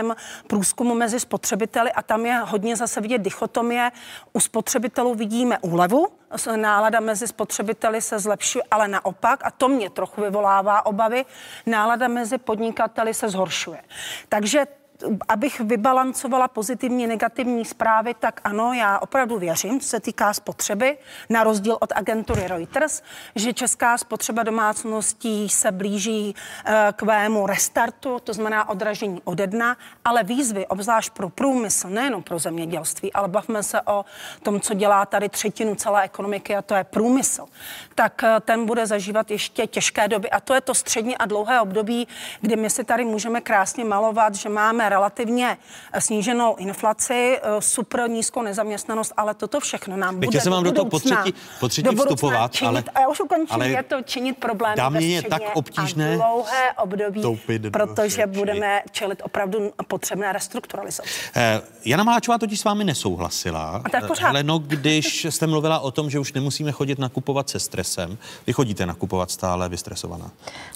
zveřejněném 0.00 0.16
průzkumu 0.46 0.94
mezi 0.94 1.20
spotřebiteli 1.20 1.92
a 1.92 2.02
tam 2.02 2.26
je 2.26 2.38
hodně 2.38 2.76
zase 2.76 3.00
vidět 3.00 3.18
dichotomie. 3.18 3.92
U 4.32 4.40
spotřebitelů 4.40 5.14
vidíme 5.14 5.58
úlevu, 5.58 6.08
nálada 6.56 7.00
mezi 7.00 7.26
spotřebiteli 7.26 8.00
se 8.00 8.18
zlepšuje, 8.18 8.64
ale 8.70 8.88
naopak, 8.88 9.40
a 9.44 9.50
to 9.50 9.68
mě 9.68 9.90
trochu 9.90 10.20
vyvolává 10.20 10.86
obavy, 10.86 11.24
nálada 11.66 12.08
mezi 12.08 12.38
podnikateli 12.38 13.14
se 13.14 13.28
zhoršuje. 13.28 13.82
Takže 14.28 14.66
abych 15.28 15.60
vybalancovala 15.60 16.48
pozitivní, 16.48 17.06
negativní 17.06 17.64
zprávy, 17.64 18.14
tak 18.14 18.40
ano, 18.44 18.72
já 18.72 18.98
opravdu 18.98 19.38
věřím, 19.38 19.80
co 19.80 19.88
se 19.88 20.00
týká 20.00 20.34
spotřeby, 20.34 20.98
na 21.30 21.44
rozdíl 21.44 21.76
od 21.80 21.92
agentury 21.96 22.48
Reuters, 22.48 23.02
že 23.34 23.52
česká 23.52 23.98
spotřeba 23.98 24.42
domácností 24.42 25.48
se 25.48 25.72
blíží 25.72 26.34
eh, 26.64 26.92
k 26.96 27.02
vému 27.02 27.46
restartu, 27.46 28.18
to 28.24 28.32
znamená 28.32 28.68
odražení 28.68 29.20
ode 29.24 29.46
dna, 29.46 29.76
ale 30.04 30.22
výzvy, 30.22 30.66
obzvlášť 30.66 31.12
pro 31.12 31.28
průmysl, 31.28 31.88
nejenom 31.88 32.22
pro 32.22 32.38
zemědělství, 32.38 33.12
ale 33.12 33.28
bavme 33.28 33.62
se 33.62 33.80
o 33.80 34.04
tom, 34.42 34.60
co 34.60 34.74
dělá 34.74 35.06
tady 35.06 35.28
třetinu 35.28 35.74
celé 35.74 36.02
ekonomiky 36.02 36.56
a 36.56 36.62
to 36.62 36.74
je 36.74 36.84
průmysl, 36.84 37.46
tak 37.94 38.24
eh, 38.24 38.40
ten 38.40 38.66
bude 38.66 38.86
zažívat 38.86 39.30
ještě 39.30 39.66
těžké 39.66 40.08
doby. 40.08 40.30
A 40.30 40.40
to 40.40 40.54
je 40.54 40.60
to 40.60 40.74
střední 40.74 41.16
a 41.16 41.26
dlouhé 41.26 41.60
období, 41.60 42.08
kdy 42.40 42.56
my 42.56 42.70
si 42.70 42.84
tady 42.84 43.04
můžeme 43.04 43.40
krásně 43.40 43.84
malovat, 43.84 44.34
že 44.34 44.48
máme 44.48 44.89
relativně 44.90 45.58
eh, 45.92 46.00
sníženou 46.00 46.56
inflaci, 46.56 47.38
eh, 47.42 47.60
super 47.60 48.10
nízkou 48.10 48.42
nezaměstnanost, 48.42 49.12
ale 49.16 49.34
toto 49.34 49.60
všechno 49.60 49.96
nám 49.96 50.20
bude 50.20 50.40
se 50.40 50.50
vám 50.50 50.64
do 50.64 50.72
toho 50.72 50.84
potřetí, 50.90 51.34
potřetí 51.60 51.96
vstupovat, 51.96 52.52
činit, 52.52 52.68
ale... 52.68 52.84
A 52.94 53.00
já 53.00 53.08
už 53.08 53.20
ukončím, 53.20 53.54
ale 53.54 53.68
je 53.68 53.82
to 53.82 54.02
činit 54.02 54.38
problémy 54.38 54.76
dámě 54.76 55.06
je 55.06 55.22
tak 55.22 55.42
obtížné 55.54 56.14
a 56.14 56.16
dlouhé 56.16 56.72
období, 56.72 57.22
protože 57.72 58.26
budeme 58.26 58.82
čelit 58.92 59.22
opravdu 59.24 59.72
potřebné 59.86 60.32
restrukturalizace. 60.32 61.08
Eh, 61.36 61.60
Jana 61.84 62.04
Maláčová 62.04 62.38
totiž 62.38 62.60
s 62.60 62.64
vámi 62.64 62.84
nesouhlasila. 62.84 63.82
Ale 64.24 64.42
no, 64.42 64.58
když 64.58 65.24
jste 65.24 65.46
mluvila 65.46 65.78
o 65.78 65.90
tom, 65.90 66.10
že 66.10 66.18
už 66.18 66.32
nemusíme 66.32 66.72
chodit 66.72 66.98
nakupovat 66.98 67.50
se 67.50 67.60
stresem, 67.60 68.18
vy 68.46 68.52
chodíte 68.52 68.86
nakupovat 68.86 69.30
stále 69.30 69.68
vystresovaná. 69.68 70.30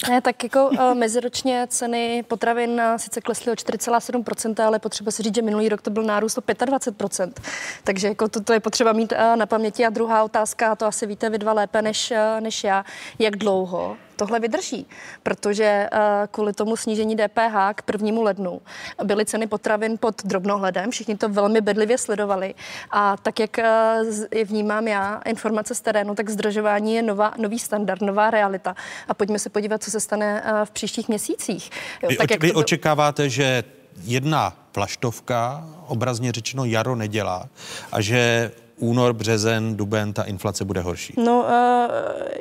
Ne, 0.09 0.21
tak 0.21 0.43
jako 0.43 0.69
uh, 0.69 0.93
meziročně 0.93 1.67
ceny 1.69 2.23
potravin 2.27 2.81
sice 2.97 3.21
klesly 3.21 3.51
o 3.51 3.55
4,7%, 3.55 4.04
ale 4.65 4.79
potřeba 4.79 5.11
si 5.11 5.23
říct, 5.23 5.35
že 5.35 5.41
minulý 5.41 5.69
rok 5.69 5.81
to 5.81 5.89
byl 5.89 6.03
nárůst 6.03 6.37
o 6.37 6.41
25%. 6.41 7.31
Takže 7.83 8.07
jako 8.07 8.27
to, 8.27 8.41
to 8.41 8.53
je 8.53 8.59
potřeba 8.59 8.93
mít 8.93 9.11
uh, 9.11 9.35
na 9.35 9.45
paměti. 9.45 9.85
A 9.85 9.89
druhá 9.89 10.23
otázka, 10.23 10.71
a 10.71 10.75
to 10.75 10.85
asi 10.85 11.05
víte 11.05 11.29
vy 11.29 11.37
dva 11.37 11.53
lépe 11.53 11.81
než, 11.81 12.11
uh, 12.11 12.41
než 12.41 12.63
já, 12.63 12.85
jak 13.19 13.35
dlouho 13.35 13.97
tohle 14.15 14.39
vydrží, 14.39 14.87
protože 15.23 15.89
uh, 15.93 15.99
kvůli 16.31 16.53
tomu 16.53 16.75
snížení 16.75 17.15
DPH 17.15 17.73
k 17.75 17.81
prvnímu 17.81 18.21
lednu 18.21 18.61
byly 19.03 19.25
ceny 19.25 19.47
potravin 19.47 19.97
pod 19.97 20.25
drobnohledem, 20.25 20.91
všichni 20.91 21.17
to 21.17 21.29
velmi 21.29 21.61
bedlivě 21.61 21.97
sledovali. 21.97 22.53
A 22.91 23.17
tak, 23.17 23.39
jak 23.39 23.57
uh, 23.57 24.43
vnímám 24.43 24.87
já 24.87 25.21
informace 25.25 25.75
z 25.75 25.81
terénu, 25.81 26.15
tak 26.15 26.29
zdražování 26.29 26.95
je 26.95 27.01
nová, 27.01 27.33
nový 27.37 27.59
standard, 27.59 28.01
nová 28.01 28.31
realita. 28.31 28.75
A 29.07 29.13
pojďme 29.13 29.39
se 29.39 29.49
podívat, 29.49 29.83
co 29.83 29.91
se 29.91 29.99
stane 29.99 30.41
uh, 30.41 30.65
v 30.65 30.71
příštích 30.71 31.07
měsících. 31.07 31.71
Jo, 32.03 32.09
vy 32.09 32.17
tak, 32.17 32.31
jak 32.31 32.41
vy 32.43 32.51
to... 32.51 32.59
očekáváte, 32.59 33.29
že 33.29 33.63
jedna 34.03 34.53
plaštovka, 34.71 35.69
obrazně 35.87 36.31
řečeno 36.31 36.65
jaro 36.65 36.95
nedělá 36.95 37.49
a 37.91 38.01
že 38.01 38.51
únor, 38.79 39.13
březen, 39.13 39.77
duben, 39.77 40.13
ta 40.13 40.23
inflace 40.23 40.65
bude 40.65 40.81
horší? 40.81 41.13
No, 41.17 41.39
uh, 41.41 41.47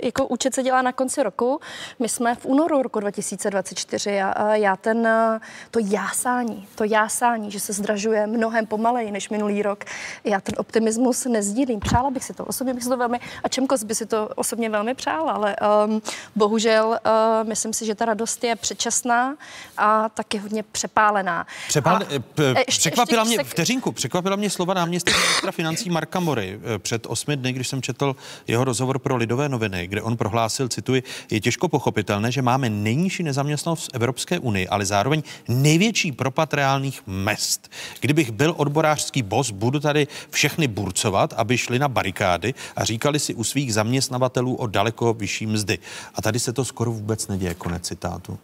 jako 0.02 0.26
účet 0.26 0.54
se 0.54 0.62
dělá 0.62 0.82
na 0.82 0.92
konci 0.92 1.22
roku. 1.22 1.60
My 1.98 2.08
jsme 2.08 2.34
v 2.34 2.46
únoru 2.46 2.82
roku 2.82 3.00
2024 3.00 4.20
a 4.20 4.44
uh, 4.44 4.52
já 4.52 4.76
ten, 4.76 4.98
uh, 4.98 5.38
to 5.70 5.78
jásání, 5.82 6.68
to 6.74 6.84
jásání, 6.84 7.50
že 7.50 7.60
se 7.60 7.72
zdražuje 7.72 8.26
mnohem 8.26 8.66
pomaleji 8.66 9.10
než 9.10 9.28
minulý 9.28 9.62
rok, 9.62 9.84
já 10.24 10.40
ten 10.40 10.54
optimismus 10.58 11.24
nezdílím. 11.24 11.80
Přála 11.80 12.10
bych 12.10 12.24
si 12.24 12.34
to, 12.34 12.44
osobně 12.44 12.74
bych 12.74 12.82
si 12.82 12.88
to 12.88 12.96
velmi, 12.96 13.20
a 13.44 13.48
Čemkos 13.48 13.84
by 13.84 13.94
si 13.94 14.06
to 14.06 14.28
osobně 14.34 14.70
velmi 14.70 14.94
přála, 14.94 15.32
ale 15.32 15.56
um, 15.86 16.02
bohužel 16.36 16.86
uh, 16.88 17.48
myslím 17.48 17.72
si, 17.72 17.86
že 17.86 17.94
ta 17.94 18.04
radost 18.04 18.44
je 18.44 18.56
předčasná 18.56 19.36
a 19.76 20.08
taky 20.08 20.38
hodně 20.38 20.62
přepálená. 20.62 21.46
Přepál, 21.68 21.96
a, 21.96 22.00
p- 22.34 22.54
překvapila 22.68 23.22
ještě, 23.22 23.36
mě, 23.36 23.44
se... 23.44 23.50
vteřinku, 23.50 23.92
překvapila 23.92 24.36
mě 24.36 24.50
slova 24.50 24.74
náměstka 24.74 25.12
ministra 25.12 25.52
financí 25.52 25.90
Marka 25.90 26.20
Mory 26.24 26.60
eh, 26.62 26.78
před 26.78 27.06
osmi 27.06 27.36
dny, 27.36 27.52
když 27.52 27.68
jsem 27.68 27.82
četl 27.82 28.16
jeho 28.46 28.64
rozhovor 28.64 28.98
pro 28.98 29.16
Lidové 29.16 29.48
noviny, 29.48 29.86
kde 29.86 30.02
on 30.02 30.16
prohlásil, 30.16 30.68
cituji, 30.68 31.02
je 31.30 31.40
těžko 31.40 31.68
pochopitelné, 31.68 32.32
že 32.32 32.42
máme 32.42 32.70
nejnižší 32.70 33.22
nezaměstnanost 33.22 33.86
v 33.86 33.94
Evropské 33.94 34.38
unii, 34.38 34.68
ale 34.68 34.86
zároveň 34.86 35.22
největší 35.48 36.12
propad 36.12 36.54
reálných 36.54 37.02
mest. 37.06 37.70
Kdybych 38.00 38.30
byl 38.30 38.54
odborářský 38.56 39.22
bos, 39.22 39.50
budu 39.50 39.80
tady 39.80 40.06
všechny 40.30 40.68
burcovat, 40.68 41.32
aby 41.36 41.58
šli 41.58 41.78
na 41.78 41.88
barikády 41.88 42.54
a 42.76 42.84
říkali 42.84 43.18
si 43.18 43.34
u 43.34 43.44
svých 43.44 43.74
zaměstnavatelů 43.74 44.54
o 44.54 44.66
daleko 44.66 45.14
vyšší 45.14 45.46
mzdy. 45.46 45.78
A 46.14 46.22
tady 46.22 46.38
se 46.38 46.52
to 46.52 46.64
skoro 46.64 46.92
vůbec 46.92 47.28
neděje, 47.28 47.54
konec 47.54 47.82
citátu. 47.82 48.38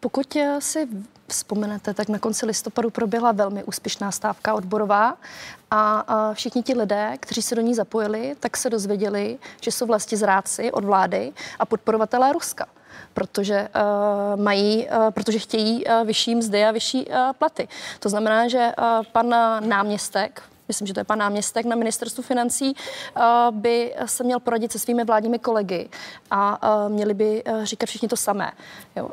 Pokud 0.00 0.36
eh, 0.36 0.60
si 0.60 0.88
vzpomenete, 1.28 1.94
tak 1.94 2.08
na 2.08 2.18
konci 2.18 2.46
listopadu 2.46 2.90
proběhla 2.90 3.32
velmi 3.32 3.64
úspěšná 3.64 4.10
stávka 4.10 4.54
odborová 4.54 5.16
a, 5.70 5.98
a 6.00 6.34
všichni 6.34 6.62
ti 6.62 6.74
lidé, 6.74 7.16
kteří 7.20 7.42
se 7.42 7.54
do 7.54 7.62
ní 7.62 7.74
zapojili, 7.74 8.36
tak 8.40 8.56
se 8.56 8.70
dozvěděli, 8.70 9.38
že 9.60 9.72
jsou 9.72 9.86
vlastně 9.86 10.18
zráci 10.18 10.72
od 10.72 10.84
vlády 10.84 11.32
a 11.58 11.66
podporovatelé 11.66 12.32
Ruska 12.32 12.66
protože 13.14 13.68
uh, 13.74 14.42
mají, 14.42 14.86
uh, 14.86 15.10
protože 15.10 15.38
chtějí 15.38 15.84
uh, 15.84 16.06
vyšší 16.06 16.34
mzdy 16.34 16.64
a 16.64 16.70
vyšší 16.70 17.06
uh, 17.06 17.14
platy. 17.38 17.68
To 18.00 18.08
znamená, 18.08 18.48
že 18.48 18.72
uh, 18.78 18.84
pan 19.12 19.28
náměstek 19.68 20.42
myslím, 20.68 20.86
že 20.86 20.94
to 20.94 21.00
je 21.00 21.04
pan 21.04 21.18
náměstek 21.18 21.66
na 21.66 21.76
ministerstvu 21.76 22.22
financí, 22.22 22.74
eh, 23.16 23.22
by 23.50 23.94
se 24.06 24.24
měl 24.24 24.40
poradit 24.40 24.72
se 24.72 24.78
svými 24.78 25.04
vládními 25.04 25.38
kolegy 25.38 25.88
a 26.30 26.58
eh, 26.62 26.88
měli 26.88 27.14
by 27.14 27.42
eh, 27.44 27.66
říkat 27.66 27.86
všichni 27.86 28.08
to 28.08 28.16
samé. 28.16 28.52
Jo, 28.96 29.08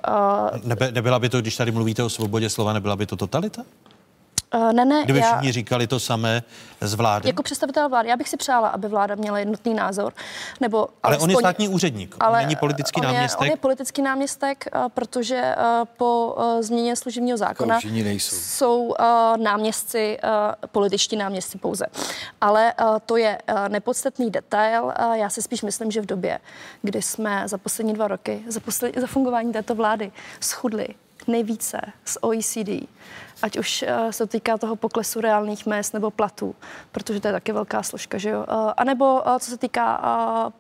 Nebe, 0.64 0.92
nebyla 0.92 1.20
by 1.20 1.30
to, 1.30 1.42
když 1.42 1.58
tady 1.58 1.72
mluvíte 1.72 2.04
o 2.04 2.10
svobodě 2.10 2.50
slova, 2.50 2.74
nebyla 2.74 2.96
by 2.96 3.06
to 3.06 3.16
totalita? 3.16 3.64
Uh, 4.56 4.74
ne, 4.74 4.86
ne, 4.86 5.04
Kdyby 5.04 5.20
já, 5.20 5.26
všichni 5.26 5.52
říkali 5.52 5.88
to 5.88 6.00
samé 6.00 6.44
z 6.82 6.94
vlády? 6.94 7.30
Jako 7.30 7.44
představitel 7.44 7.90
vlády, 7.90 8.10
já 8.10 8.18
bych 8.18 8.30
si 8.30 8.38
přála, 8.38 8.68
aby 8.68 8.88
vláda 8.88 9.16
měla 9.16 9.40
jednotný 9.40 9.74
názor. 9.74 10.14
Nebo 10.60 10.78
ale 10.78 10.90
alespoň, 11.04 11.24
on 11.24 11.30
je 11.30 11.36
státní 11.36 11.68
úředník, 11.68 12.16
ale 12.20 12.40
on 12.40 12.46
není 12.46 12.56
politický 12.56 13.02
on 13.02 13.08
náměstek. 13.08 13.42
Je, 13.42 13.48
on 13.48 13.52
je 13.52 13.58
politický 13.58 14.02
náměstek, 14.02 14.66
uh, 14.76 14.90
protože 14.90 15.56
uh, 15.58 15.86
po 15.98 16.36
uh, 16.38 16.62
změně 16.62 16.96
služebního 16.96 17.38
zákona 17.38 17.80
jsou 18.18 18.82
uh, 18.84 18.96
náměstci, 19.38 20.18
uh, 20.24 20.30
političtí 20.72 21.16
náměstci 21.16 21.58
pouze. 21.58 21.86
Ale 22.42 22.74
uh, 22.82 22.98
to 23.06 23.18
je 23.18 23.38
uh, 23.50 23.70
nepodstatný 23.70 24.32
detail. 24.32 24.84
Uh, 24.84 25.14
já 25.14 25.30
si 25.30 25.42
spíš 25.42 25.62
myslím, 25.62 25.92
že 25.92 26.02
v 26.02 26.06
době, 26.06 26.40
kdy 26.82 27.02
jsme 27.02 27.44
za 27.46 27.58
poslední 27.58 27.94
dva 27.94 28.08
roky, 28.08 28.44
za, 28.48 28.60
posled, 28.60 28.98
za 28.98 29.08
fungování 29.08 29.54
této 29.54 29.76
vlády 29.76 30.12
schudli 30.40 30.88
nejvíce 31.28 31.82
z 32.06 32.18
OECD, 32.22 32.70
ať 33.42 33.58
už 33.58 33.86
uh, 33.88 34.12
se 34.12 34.28
týká 34.28 34.58
toho 34.58 34.76
poklesu 34.76 35.22
reálných 35.22 35.66
mest 35.66 35.94
nebo 35.94 36.12
platů, 36.12 36.56
protože 36.92 37.20
to 37.20 37.28
je 37.28 37.32
taky 37.32 37.52
velká 37.52 37.84
složka, 37.84 38.18
že 38.18 38.30
jo? 38.30 38.40
Uh, 38.40 38.72
a 38.78 38.84
nebo 38.84 39.22
uh, 39.22 39.38
co 39.40 39.52
se 39.52 39.58
týká 39.58 40.52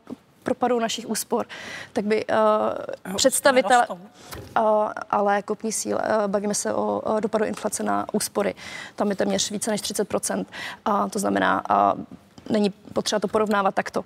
propadu 0.43 0.79
našich 0.79 1.09
úspor, 1.09 1.45
tak 1.93 2.05
by 2.05 2.25
uh, 2.25 3.15
představitel, 3.15 3.83
uh, 3.89 4.91
ale 5.09 5.41
kopní 5.41 5.71
síl, 5.71 5.97
uh, 5.97 6.27
bavíme 6.27 6.53
se 6.53 6.73
o 6.73 6.99
uh, 6.99 7.21
dopadu 7.21 7.45
inflace 7.45 7.83
na 7.83 8.05
úspory, 8.11 8.55
tam 8.95 9.09
je 9.09 9.15
téměř 9.15 9.51
více 9.51 9.71
než 9.71 9.81
30%, 9.81 10.45
uh, 10.87 11.09
to 11.09 11.19
znamená, 11.19 11.63
uh, 11.95 12.03
není 12.49 12.69
potřeba 12.69 13.19
to 13.19 13.27
porovnávat 13.27 13.75
takto. 13.75 13.99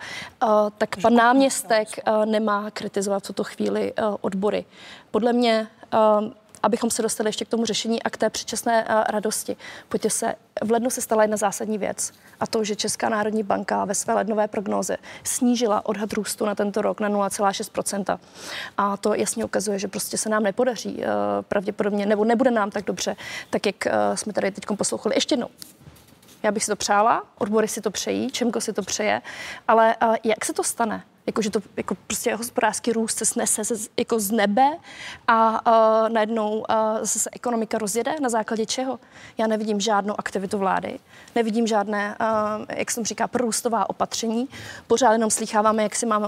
Uh, 0.43 0.49
tak 0.78 0.89
pan 1.01 1.15
náměstek 1.15 1.88
uh, 2.07 2.26
nemá 2.26 2.71
kritizovat 2.71 3.23
v 3.23 3.28
tuto 3.28 3.43
chvíli 3.43 3.93
uh, 3.93 4.15
odbory. 4.21 4.65
Podle 5.11 5.34
mě 5.34 5.67
uh, 5.93 6.32
abychom 6.66 6.91
se 6.91 7.01
dostali 7.01 7.30
ještě 7.30 7.45
k 7.45 7.47
tomu 7.47 7.66
řešení 7.66 8.03
a 8.03 8.09
k 8.09 8.18
té 8.18 8.30
předčasné 8.30 8.84
uh, 8.84 9.03
radosti. 9.09 9.57
Pojďte 9.89 10.09
se, 10.09 10.36
v 10.63 10.72
lednu 10.72 10.89
se 10.89 11.01
stala 11.01 11.24
jedna 11.24 11.38
zásadní 11.38 11.78
věc 11.78 12.11
a 12.39 12.47
to, 12.47 12.63
že 12.63 12.76
Česká 12.76 13.09
národní 13.09 13.43
banka 13.43 13.86
ve 13.86 13.95
své 13.95 14.13
lednové 14.13 14.47
prognóze 14.47 14.97
snížila 15.24 15.86
odhad 15.86 16.13
růstu 16.13 16.45
na 16.45 16.55
tento 16.55 16.82
rok 16.82 16.99
na 16.99 17.09
0,6% 17.09 18.20
A 18.78 18.97
to 18.97 19.13
jasně 19.13 19.45
ukazuje, 19.45 19.80
že 19.80 19.88
prostě 19.88 20.18
se 20.18 20.30
nám 20.30 20.43
nepodaří 20.43 20.95
uh, 20.95 21.03
pravděpodobně, 21.47 22.05
nebo 22.05 22.26
nebude 22.26 22.51
nám 22.51 22.72
tak 22.72 22.86
dobře, 22.86 23.16
tak 23.49 23.66
jak 23.66 23.76
uh, 23.86 23.91
jsme 24.16 24.34
tady 24.34 24.51
teď 24.51 24.66
poslouchali. 24.78 25.16
Ještě 25.16 25.34
jednou, 25.34 25.47
já 26.43 26.51
bych 26.51 26.63
si 26.63 26.72
to 26.72 26.76
přála, 26.76 27.24
odbory 27.38 27.68
si 27.68 27.82
to 27.82 27.91
přejí, 27.91 28.32
Čemko 28.32 28.61
si 28.61 28.74
to 28.74 28.82
přeje, 28.82 29.22
ale 29.68 29.95
jak 30.24 30.45
se 30.45 30.53
to 30.53 30.63
stane? 30.63 31.03
Jako, 31.28 31.41
že 31.41 31.49
to 31.49 31.59
jako 31.78 31.95
prostě 32.07 32.36
hospodářský 32.36 32.93
růst 32.93 33.17
se 33.17 33.26
snese 33.26 33.65
se, 33.65 33.73
jako 33.97 34.19
z 34.19 34.32
nebe 34.32 34.78
a 35.28 35.67
uh, 35.67 36.09
najednou 36.09 36.57
uh, 36.57 36.65
se 37.03 37.30
ekonomika 37.32 37.78
rozjede. 37.78 38.15
Na 38.21 38.30
základě 38.30 38.65
čeho? 38.65 38.99
Já 39.38 39.47
nevidím 39.47 39.80
žádnou 39.80 40.15
aktivitu 40.17 40.57
vlády, 40.57 40.99
nevidím 41.36 41.67
žádné, 41.67 42.15
uh, 42.19 42.65
jak 42.78 42.91
jsem 42.91 43.05
říká, 43.05 43.28
prorůstová 43.28 43.89
opatření. 43.89 44.47
Pořád 44.88 45.11
jenom 45.11 45.30
slycháváme, 45.30 45.84
jak 45.84 45.95
si 45.95 46.05
máme 46.05 46.28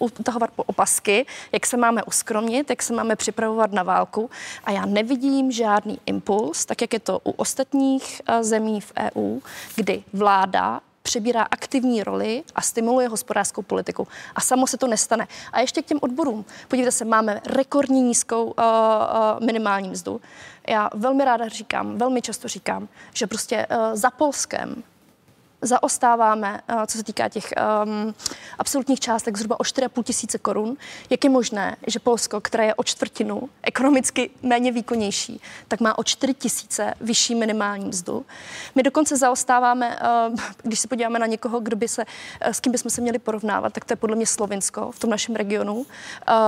utahovat 0.00 0.50
po 0.50 0.62
opasky, 0.62 1.26
jak 1.52 1.66
se 1.66 1.76
máme 1.76 2.02
uskromnit, 2.02 2.70
jak 2.70 2.82
se 2.82 2.94
máme 2.94 3.16
připravovat 3.16 3.72
na 3.72 3.82
válku. 3.82 4.30
A 4.64 4.70
já 4.70 4.86
nevidím 4.86 5.52
žádný 5.52 5.98
impuls, 6.06 6.64
tak 6.64 6.80
jak 6.80 6.92
je 6.92 7.00
to 7.00 7.20
u 7.24 7.30
ostatních 7.30 8.22
uh, 8.28 8.42
zemí 8.42 8.80
v 8.80 8.92
EU, 8.98 9.40
kdy 9.76 10.04
vláda 10.12 10.80
přebírá 11.02 11.42
aktivní 11.42 12.02
roli 12.02 12.42
a 12.54 12.62
stimuluje 12.62 13.08
hospodářskou 13.08 13.62
politiku. 13.62 14.08
A 14.34 14.40
samo 14.40 14.66
se 14.66 14.78
to 14.78 14.86
nestane. 14.86 15.28
A 15.52 15.60
ještě 15.60 15.82
k 15.82 15.86
těm 15.86 15.98
odborům. 16.02 16.44
Podívejte 16.68 16.92
se, 16.92 17.04
máme 17.04 17.40
rekordní 17.46 18.02
nízkou 18.02 18.44
uh, 18.44 18.52
uh, 18.52 19.46
minimální 19.46 19.88
mzdu. 19.88 20.20
Já 20.68 20.90
velmi 20.94 21.24
ráda 21.24 21.48
říkám, 21.48 21.98
velmi 21.98 22.22
často 22.22 22.48
říkám, 22.48 22.88
že 23.14 23.26
prostě 23.26 23.66
uh, 23.66 23.96
za 23.96 24.10
Polskem 24.10 24.82
zaostáváme, 25.62 26.60
eh, 26.68 26.86
co 26.86 26.98
se 26.98 27.04
týká 27.04 27.28
těch 27.28 27.52
um, 27.84 28.14
absolutních 28.58 29.00
částek, 29.00 29.36
zhruba 29.36 29.60
o 29.60 29.62
4,5 29.62 30.02
tisíce 30.02 30.38
korun. 30.38 30.76
Jak 31.10 31.24
je 31.24 31.30
možné, 31.30 31.76
že 31.86 31.98
Polsko, 31.98 32.40
které 32.40 32.66
je 32.66 32.74
o 32.74 32.84
čtvrtinu 32.84 33.48
ekonomicky 33.62 34.30
méně 34.42 34.72
výkonnější, 34.72 35.40
tak 35.68 35.80
má 35.80 35.98
o 35.98 36.04
4 36.04 36.34
tisíce 36.34 36.94
vyšší 37.00 37.34
minimální 37.34 37.84
mzdu? 37.84 38.26
My 38.74 38.82
dokonce 38.82 39.16
zaostáváme, 39.16 39.98
uh, 40.30 40.36
když 40.62 40.80
se 40.80 40.88
podíváme 40.88 41.18
na 41.18 41.26
někoho, 41.26 41.60
kdo 41.60 41.76
by 41.76 41.88
se, 41.88 42.04
uh, 42.04 42.52
s 42.52 42.60
kým 42.60 42.72
bychom 42.72 42.90
se 42.90 43.00
měli 43.00 43.18
porovnávat, 43.18 43.72
tak 43.72 43.84
to 43.84 43.92
je 43.92 43.96
podle 43.96 44.16
mě 44.16 44.26
Slovinsko 44.26 44.92
v 44.92 44.98
tom 44.98 45.10
našem 45.10 45.36
regionu, 45.36 45.74
uh, 45.74 45.84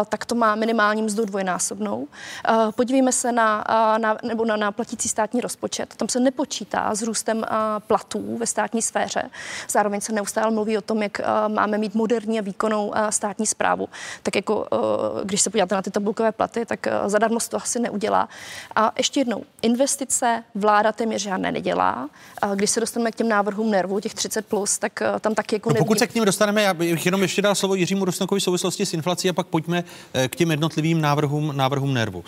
tak 0.08 0.24
to 0.24 0.34
má 0.34 0.54
minimální 0.54 1.02
mzdu 1.02 1.24
dvojnásobnou. 1.24 1.96
Uh, 1.96 2.72
podívejme 2.72 3.12
se 3.12 3.32
na, 3.32 3.64
uh, 3.68 3.98
na, 3.98 4.16
nebo 4.22 4.44
na, 4.44 4.56
na 4.56 4.72
platící 4.72 5.08
státní 5.08 5.40
rozpočet. 5.40 5.94
Tam 5.96 6.08
se 6.08 6.20
nepočítá 6.20 6.94
s 6.94 7.02
růstem 7.02 7.38
uh, 7.38 7.44
platů 7.78 8.36
ve 8.38 8.46
státní 8.46 8.82
sféře 8.82 9.03
sféře. 9.08 9.30
Zároveň 9.68 10.00
se 10.00 10.12
neustále 10.12 10.50
mluví 10.50 10.78
o 10.78 10.80
tom, 10.80 11.02
jak 11.02 11.20
eh, 11.20 11.24
máme 11.48 11.78
mít 11.78 11.94
moderní 11.94 12.38
a 12.38 12.42
výkonnou 12.42 12.92
eh, 12.94 13.12
státní 13.12 13.46
zprávu. 13.46 13.88
Tak 14.22 14.36
jako, 14.36 14.66
eh, 14.72 14.76
když 15.24 15.40
se 15.40 15.50
podíváte 15.50 15.74
na 15.74 15.82
ty 15.82 15.90
tabulkové 15.90 16.32
platy, 16.32 16.66
tak 16.66 16.86
zadarmo 17.06 17.38
to 17.48 17.56
asi 17.56 17.80
neudělá. 17.80 18.28
A 18.76 18.92
ještě 18.98 19.20
jednou, 19.20 19.44
investice 19.62 20.44
vláda 20.54 20.92
téměř 20.92 21.22
žádné 21.22 21.52
nedělá. 21.52 22.08
Když 22.54 22.70
se 22.70 22.80
dostaneme 22.80 23.12
k 23.12 23.14
těm 23.14 23.28
návrhům 23.28 23.70
nervů, 23.70 24.00
těch 24.00 24.14
30 24.14 24.46
plus, 24.46 24.78
tak 24.78 25.02
tam 25.20 25.34
taky 25.34 25.54
jako 25.56 25.70
no, 25.70 25.76
Pokud 25.76 25.98
se 25.98 26.06
k 26.06 26.14
ním 26.14 26.24
dostaneme, 26.24 26.62
já 26.62 26.74
bych 26.74 27.06
jenom 27.06 27.22
ještě 27.22 27.42
dal 27.42 27.54
slovo 27.54 27.74
Jiřímu 27.74 28.04
Rusnokovi 28.04 28.40
v 28.40 28.44
souvislosti 28.44 28.86
s 28.86 28.94
inflací 28.94 29.28
a 29.28 29.32
pak 29.32 29.46
pojďme 29.46 29.84
k 30.28 30.36
těm 30.36 30.50
jednotlivým 30.50 31.00
návrhům, 31.00 31.56
návrhům 31.56 31.94
nervu. 31.94 32.24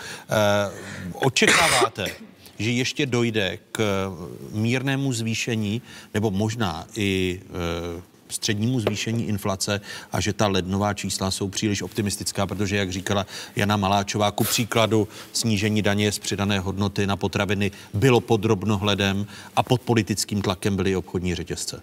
očekáváte, 1.14 2.07
že 2.59 2.70
ještě 2.70 3.07
dojde 3.07 3.59
k 3.72 4.11
mírnému 4.52 5.12
zvýšení 5.12 5.82
nebo 6.14 6.30
možná 6.30 6.86
i 6.96 7.40
e, 7.98 8.16
střednímu 8.28 8.80
zvýšení 8.80 9.28
inflace 9.28 9.80
a 10.12 10.20
že 10.20 10.32
ta 10.32 10.46
lednová 10.46 10.94
čísla 10.94 11.30
jsou 11.30 11.48
příliš 11.48 11.82
optimistická, 11.82 12.46
protože, 12.46 12.76
jak 12.76 12.92
říkala 12.92 13.26
Jana 13.57 13.76
Maláčová, 13.76 14.30
ku 14.30 14.44
příkladu 14.44 15.09
snížení 15.32 15.82
daně 15.82 16.12
z 16.12 16.18
přidané 16.18 16.59
hodnoty 16.59 17.07
na 17.07 17.16
potraviny 17.16 17.70
bylo 17.94 18.20
pod 18.20 18.40
drobnohledem 18.40 19.26
a 19.57 19.62
pod 19.62 19.80
politickým 19.80 20.42
tlakem 20.42 20.76
byly 20.76 20.96
obchodní 20.96 21.34
řetězce. 21.34 21.82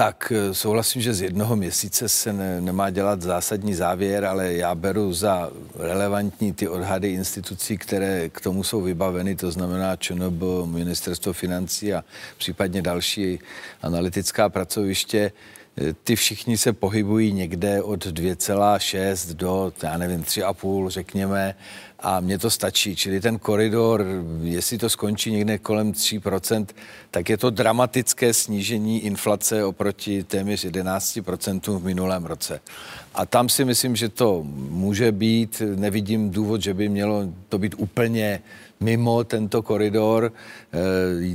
Tak 0.00 0.32
eh, 0.36 0.54
souhlasím, 0.54 1.02
že 1.02 1.14
z 1.14 1.22
jednoho 1.22 1.56
měsíce 1.56 2.08
se 2.08 2.32
ne, 2.32 2.60
nemá 2.60 2.90
dělat 2.90 3.22
zásadní 3.22 3.74
závěr, 3.74 4.24
ale 4.24 4.52
já 4.52 4.74
beru 4.74 5.12
za 5.12 5.50
relevantní 5.76 6.52
ty 6.52 6.68
odhady 6.68 7.08
institucí, 7.08 7.78
které 7.78 8.28
k 8.28 8.40
tomu 8.40 8.64
jsou 8.64 8.80
vybaveny, 8.80 9.36
to 9.36 9.50
znamená 9.50 9.96
ČNB, 9.96 10.42
Ministerstvo 10.64 11.32
financí 11.32 11.94
a 11.94 12.04
případně 12.38 12.82
další 12.82 13.38
analytická 13.82 14.48
pracoviště. 14.48 15.32
Eh, 15.78 15.92
ty 15.92 16.16
všichni 16.16 16.58
se 16.58 16.72
pohybují 16.72 17.32
někde 17.32 17.82
od 17.82 18.06
2,6 18.06 19.34
do, 19.34 19.72
já 19.82 19.98
nevím, 19.98 20.22
3,5, 20.22 20.90
řekněme, 20.90 21.54
a 22.02 22.20
mně 22.20 22.38
to 22.38 22.50
stačí. 22.50 22.96
Čili 22.96 23.20
ten 23.20 23.38
koridor, 23.38 24.06
jestli 24.42 24.78
to 24.78 24.88
skončí 24.88 25.32
někde 25.32 25.58
kolem 25.58 25.92
3%, 25.92 26.66
tak 27.10 27.28
je 27.28 27.36
to 27.36 27.50
dramatické 27.50 28.34
snížení 28.34 29.00
inflace 29.04 29.64
oproti 29.64 30.24
téměř 30.24 30.64
11% 30.64 31.78
v 31.78 31.84
minulém 31.84 32.24
roce. 32.24 32.60
A 33.14 33.26
tam 33.26 33.48
si 33.48 33.64
myslím, 33.64 33.96
že 33.96 34.08
to 34.08 34.40
může 34.70 35.12
být, 35.12 35.62
nevidím 35.76 36.30
důvod, 36.30 36.62
že 36.62 36.74
by 36.74 36.88
mělo 36.88 37.22
to 37.48 37.58
být 37.58 37.74
úplně 37.78 38.42
mimo 38.82 39.24
tento 39.24 39.62
koridor. 39.62 40.32
Eh, 40.72 40.78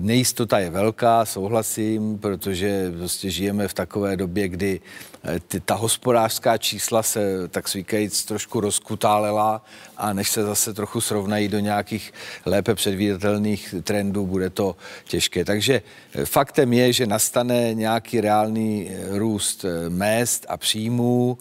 nejistota 0.02 0.60
je 0.60 0.70
velká, 0.70 1.26
souhlasím, 1.26 2.18
protože 2.20 2.92
prostě 2.98 3.30
žijeme 3.30 3.68
v 3.68 3.74
takové 3.74 4.18
době, 4.18 4.48
kdy 4.48 4.82
eh, 5.24 5.40
ty, 5.40 5.60
ta 5.60 5.76
hospodářská 5.76 6.58
čísla 6.58 7.04
se, 7.04 7.48
tak 7.48 7.68
svíkajíc, 7.68 8.26
trošku 8.26 8.60
rozkutálela 8.60 9.66
a 9.98 10.14
než 10.14 10.30
se 10.30 10.44
zase 10.44 10.74
trochu 10.74 11.02
srovnají 11.02 11.48
do 11.48 11.60
nějakých 11.60 12.14
lépe 12.46 12.76
předvídatelných 12.76 13.76
trendů, 13.84 14.26
bude 14.26 14.50
to 14.50 14.76
těžké. 15.04 15.46
Takže 15.46 15.82
eh, 16.14 16.26
faktem 16.26 16.74
je, 16.74 16.94
že 16.94 17.08
nastane 17.08 17.74
nějaký 17.74 18.22
reálný 18.22 18.90
růst 19.10 19.66
mest 19.90 20.46
a 20.50 20.58
příjmů, 20.58 21.38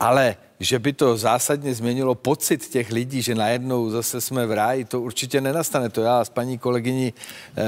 ale 0.00 0.36
že 0.60 0.78
by 0.78 0.92
to 0.92 1.16
zásadně 1.16 1.74
změnilo 1.74 2.14
pocit 2.14 2.68
těch 2.68 2.92
lidí, 2.92 3.22
že 3.22 3.34
najednou 3.34 3.90
zase 3.90 4.20
jsme 4.20 4.46
v 4.46 4.52
ráji, 4.52 4.84
to 4.84 5.00
určitě 5.00 5.40
nenastane. 5.40 5.88
To 5.88 6.00
já 6.00 6.24
s 6.24 6.28
paní 6.28 6.58
kolegyní 6.58 7.14
eh, 7.56 7.62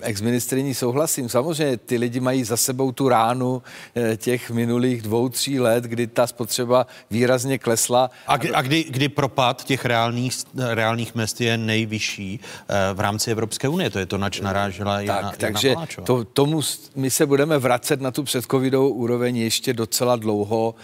exministriní 0.00 0.74
souhlasím. 0.74 1.28
Samozřejmě 1.28 1.76
ty 1.76 1.96
lidi 1.96 2.20
mají 2.20 2.44
za 2.44 2.56
sebou 2.56 2.92
tu 2.92 3.08
ránu 3.08 3.62
eh, 3.94 4.16
těch 4.16 4.50
minulých 4.50 5.02
dvou, 5.02 5.28
tří 5.28 5.60
let, 5.60 5.84
kdy 5.84 6.06
ta 6.06 6.26
spotřeba 6.26 6.86
výrazně 7.10 7.58
klesla. 7.58 8.10
A, 8.26 8.36
kdy, 8.36 8.50
a 8.50 8.62
kdy, 8.62 8.84
kdy 8.84 9.08
propad 9.08 9.64
těch 9.64 9.84
reálných, 9.84 10.34
reálných 10.56 11.14
mest 11.14 11.40
je 11.40 11.58
nejvyšší 11.58 12.40
eh, 12.68 12.94
v 12.94 13.00
rámci 13.00 13.30
Evropské 13.30 13.68
unie? 13.68 13.90
To 13.90 13.98
je 13.98 14.06
to, 14.06 14.18
nač 14.18 14.40
narážela 14.40 14.96
tak, 14.96 15.06
Jana, 15.06 15.32
Takže 15.38 15.68
Jana 15.68 15.86
to, 16.04 16.24
tomu 16.24 16.60
my 16.94 17.10
se 17.10 17.26
budeme 17.26 17.58
vracet 17.58 18.00
na 18.00 18.10
tu 18.10 18.22
předcovidovou 18.22 18.88
úroveň 18.88 19.36
ještě 19.36 19.72
docela 19.72 20.16
dlouho. 20.16 20.74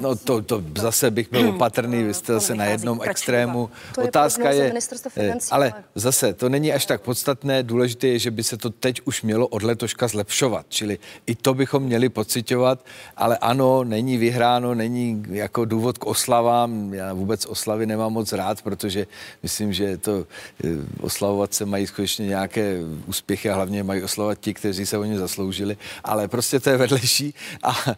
No 0.00 0.16
to 0.16 0.37
to, 0.42 0.62
zase 0.78 1.10
bych 1.10 1.30
byl 1.30 1.48
opatrný, 1.48 2.02
vy 2.02 2.14
jste 2.14 2.32
zase 2.32 2.54
na 2.54 2.64
jednom 2.64 3.00
extrému. 3.02 3.70
To 3.94 4.02
Otázka 4.02 4.50
je, 4.50 4.72
je 5.16 5.34
ale 5.50 5.72
zase 5.94 6.34
to 6.34 6.48
není 6.48 6.72
až 6.72 6.86
tak 6.86 7.00
podstatné, 7.00 7.62
důležité 7.62 8.06
je, 8.06 8.18
že 8.18 8.30
by 8.30 8.44
se 8.44 8.56
to 8.56 8.70
teď 8.70 9.00
už 9.04 9.22
mělo 9.22 9.48
od 9.48 9.62
letoška 9.62 10.08
zlepšovat, 10.08 10.66
čili 10.68 10.98
i 11.26 11.34
to 11.34 11.54
bychom 11.54 11.82
měli 11.82 12.08
pocitovat, 12.08 12.84
ale 13.16 13.36
ano, 13.36 13.84
není 13.84 14.16
vyhráno, 14.18 14.74
není 14.74 15.24
jako 15.28 15.64
důvod 15.64 15.98
k 15.98 16.06
oslavám, 16.06 16.94
já 16.94 17.12
vůbec 17.12 17.46
oslavy 17.46 17.86
nemám 17.86 18.12
moc 18.12 18.32
rád, 18.32 18.62
protože 18.62 19.06
myslím, 19.42 19.72
že 19.72 19.98
to 19.98 20.26
eh, 20.64 20.68
oslavovat 21.00 21.54
se 21.54 21.66
mají 21.66 21.86
skutečně 21.86 22.26
nějaké 22.26 22.80
úspěchy 23.06 23.50
a 23.50 23.54
hlavně 23.54 23.82
mají 23.82 24.02
oslavovat 24.02 24.38
ti, 24.40 24.54
kteří 24.54 24.86
se 24.86 24.98
o 24.98 25.04
ně 25.04 25.18
zasloužili, 25.18 25.76
ale 26.04 26.28
prostě 26.28 26.60
to 26.60 26.70
je 26.70 26.76
vedlejší. 26.76 27.34
A 27.62 27.76
eh, 27.88 27.94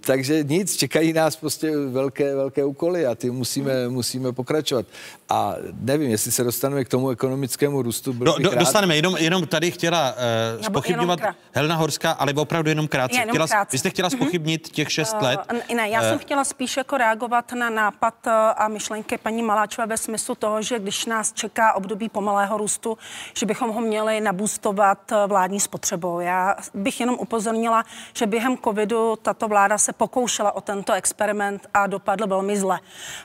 takže 0.00 0.44
nic, 0.44 0.76
čekají 0.76 1.12
nás 1.12 1.36
prostě 1.50 1.76
velké, 1.76 2.34
velké 2.34 2.64
úkoly 2.64 3.06
a 3.06 3.14
ty 3.14 3.30
musíme, 3.30 3.88
musíme 3.88 4.32
pokračovat. 4.32 4.86
A 5.30 5.54
nevím, 5.80 6.10
jestli 6.10 6.32
se 6.32 6.44
dostaneme 6.44 6.84
k 6.84 6.88
tomu 6.88 7.10
ekonomickému 7.10 7.82
růstu. 7.82 8.12
Do, 8.12 8.34
do, 8.38 8.54
dostaneme, 8.54 8.96
jenom, 8.96 9.16
jenom 9.16 9.46
tady 9.46 9.70
chtěla 9.70 10.14
uh, 10.56 10.62
spochybňovat 10.62 11.20
Helena 11.52 11.76
Horská, 11.76 12.10
ale 12.12 12.32
opravdu 12.32 12.68
jenom 12.68 12.88
krátce. 12.88 13.16
Jenom 13.16 13.28
chtěla, 13.28 13.46
krátce. 13.46 13.74
Vy 13.74 13.78
jste 13.78 13.90
chtěla 13.90 14.08
mhm. 14.12 14.18
spochybnit 14.18 14.68
uh-huh. 14.68 14.72
těch 14.72 14.92
šest 14.92 15.14
uh, 15.14 15.22
let? 15.22 15.40
Ne, 15.76 15.88
já 15.88 16.00
uh, 16.00 16.06
jsem 16.06 16.18
chtěla 16.18 16.44
spíš 16.44 16.76
jako 16.76 16.96
reagovat 16.96 17.52
na 17.52 17.70
nápad 17.70 18.26
a 18.56 18.68
myšlenky 18.68 19.18
paní 19.18 19.42
Maláčové 19.42 19.86
ve 19.86 19.96
smyslu 19.96 20.34
toho, 20.34 20.62
že 20.62 20.78
když 20.78 21.06
nás 21.06 21.32
čeká 21.32 21.72
období 21.72 22.08
pomalého 22.08 22.58
růstu, 22.58 22.98
že 23.34 23.46
bychom 23.46 23.70
ho 23.70 23.80
měli 23.80 24.20
nabůstovat 24.20 25.12
vládní 25.26 25.60
spotřebou. 25.60 26.20
Já 26.20 26.56
bych 26.74 27.00
jenom 27.00 27.16
upozornila, 27.18 27.84
že 28.14 28.26
během 28.26 28.58
covidu 28.58 29.16
tato 29.22 29.48
vláda 29.48 29.78
se 29.78 29.92
pokoušela 29.92 30.52
o 30.52 30.60
tento 30.60 30.92
experiment 30.92 31.66
a 31.74 31.86
dopadl 31.86 32.26
velmi 32.26 32.56
zle, 32.56 32.80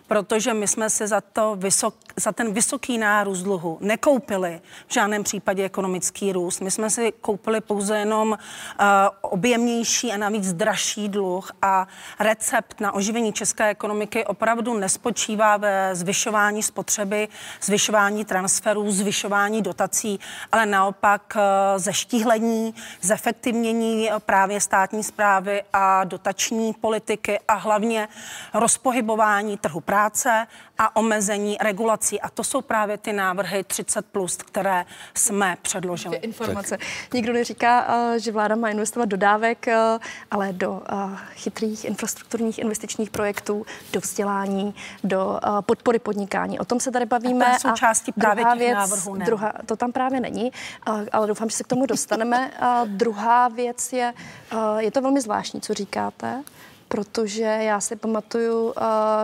protože 0.08 0.54
my 0.54 0.68
jsme 0.68 0.90
si 0.90 1.08
za, 1.08 1.22
to 1.22 1.56
vysok, 1.96 2.06
za 2.18 2.32
ten 2.32 2.54
vysoký 2.54 2.98
nárůst 2.98 3.44
dluhu 3.44 3.78
nekoupili 3.82 4.62
v 4.88 4.94
žádném 4.94 5.24
případě 5.24 5.66
ekonomický 5.66 6.34
růst. 6.34 6.60
My 6.62 6.72
jsme 6.72 6.90
si 6.90 7.14
koupili 7.22 7.62
pouze 7.62 7.98
jenom 7.98 8.30
uh, 8.30 8.38
objemnější 9.22 10.12
a 10.12 10.18
navíc 10.18 10.54
dražší 10.54 11.10
dluh 11.10 11.52
a 11.62 11.88
recept 12.20 12.82
na 12.82 12.92
oživení 12.92 13.34
české 13.34 13.70
ekonomiky 13.70 14.26
opravdu 14.26 14.74
nespočívá 14.74 15.58
ve 15.58 15.96
zvyšování 15.96 16.64
spotřeby, 16.64 17.28
zvyšování 17.62 18.26
transferů, 18.26 18.92
zvyšování 18.92 19.62
dotací, 19.62 20.20
ale 20.52 20.66
naopak 20.66 21.34
uh, 21.36 21.42
zeštíhlení, 21.80 22.74
zefektivnění 23.02 24.10
právě 24.26 24.62
státní 24.62 25.04
zprávy 25.04 25.64
a 25.74 26.04
dotační 26.04 26.74
politiky 26.74 27.40
a 27.48 27.54
hlavně 27.54 28.08
rozpohybování 28.54 29.58
trhu 29.58 29.80
práce 29.80 30.48
a 30.78 30.96
omezení 30.96 31.58
regulací. 31.62 32.22
A 32.22 32.30
to 32.30 32.44
jsou 32.44 32.62
právě 32.62 32.98
ty 32.98 33.14
návrhy 33.14 33.64
30, 33.64 34.06
plus, 34.06 34.38
které 34.38 34.86
jsme 35.14 35.58
předložili. 35.62 36.18
Informace. 36.18 36.78
Nikdo 37.14 37.34
neříká, 37.34 37.88
eh, 37.88 38.20
že 38.20 38.32
vláda 38.32 38.56
má 38.56 38.70
investovat 38.70 39.06
do 39.06 39.18
dávek, 39.18 39.68
eh, 39.68 40.00
ale 40.32 40.54
do 40.54 40.82
eh, 40.90 41.18
chytrých 41.34 41.86
infrastrukturních 41.86 42.60
investičních 42.60 43.10
projektů, 43.10 43.66
do 43.94 44.00
vzdělání, 44.00 44.76
do 45.04 45.40
podpory 45.62 46.00
podnikání. 46.00 46.60
O 46.60 46.66
tom 46.66 46.80
se 46.80 46.92
tady 46.92 47.06
bavíme. 47.06 47.46
A 47.46 47.60
součástí 47.60 48.12
právě 48.12 48.44
druhá 48.44 48.56
těch 48.56 48.60
věc, 48.60 48.76
návrhů, 48.76 49.16
ne? 49.16 49.26
druhá, 49.26 49.54
to 49.66 49.76
tam 49.76 49.92
právě 49.92 50.20
není, 50.20 50.52
ale 51.12 51.28
doufám, 51.28 51.50
že 51.50 51.58
se 51.58 51.64
k 51.64 51.68
tomu 51.68 51.86
dostaneme. 51.86 52.52
A 52.60 52.82
druhá 52.86 53.48
věc 53.48 53.94
je, 53.94 54.14
je 54.78 54.92
to 54.92 55.02
velmi 55.02 55.22
zvláštní, 55.22 55.62
co 55.62 55.74
říkáte, 55.74 56.44
protože 56.88 57.44
já 57.44 57.80
si 57.80 57.96
pamatuju, 57.96 58.74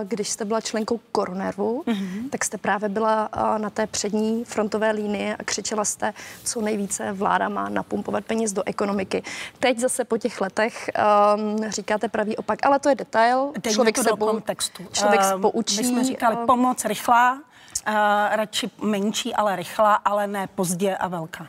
když 0.03 0.29
jste 0.29 0.45
byla 0.45 0.61
členkou 0.61 0.99
Koronervu, 1.11 1.83
mm-hmm. 1.87 2.29
tak 2.29 2.45
jste 2.45 2.57
právě 2.57 2.89
byla 2.89 3.29
na 3.57 3.69
té 3.69 3.87
přední 3.87 4.45
frontové 4.45 4.91
línii 4.91 5.33
a 5.33 5.43
křičela 5.43 5.85
jste, 5.85 6.13
co 6.43 6.61
nejvíce 6.61 7.11
vláda 7.11 7.49
má 7.49 7.69
napumpovat 7.69 8.25
peněz 8.25 8.53
do 8.53 8.63
ekonomiky. 8.65 9.23
Teď 9.59 9.79
zase 9.79 10.05
po 10.05 10.17
těch 10.17 10.41
letech 10.41 10.89
um, 11.35 11.71
říkáte 11.71 12.07
pravý 12.07 12.37
opak, 12.37 12.65
ale 12.65 12.79
to 12.79 12.89
je 12.89 12.95
detail. 12.95 13.51
Dejme 13.59 13.73
člověk 13.73 13.95
to 13.95 14.03
se 14.03 14.09
do 14.09 14.15
bo- 14.15 14.27
kontextu. 14.27 14.83
Člověk 14.91 15.23
se 15.23 15.35
Um, 15.35 15.41
poučí. 15.41 15.77
My 15.77 15.83
jsme 15.83 16.03
říkali 16.03 16.35
uh, 16.35 16.45
pomoc 16.45 16.85
rychlá, 16.85 17.33
uh, 17.33 17.93
radši 18.31 18.71
menší, 18.81 19.33
ale 19.33 19.55
rychlá, 19.55 19.93
ale 19.95 20.27
ne 20.27 20.47
pozdě 20.55 20.95
a 20.95 21.07
velká. 21.07 21.47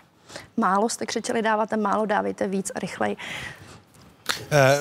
Málo 0.57 0.89
jste 0.89 1.07
křičeli, 1.07 1.43
dáváte 1.43 1.77
málo, 1.77 2.07
dávejte 2.07 2.47
víc 2.47 2.73
a 2.75 2.79
rychleji. 2.79 3.17
Eh, 4.51 4.79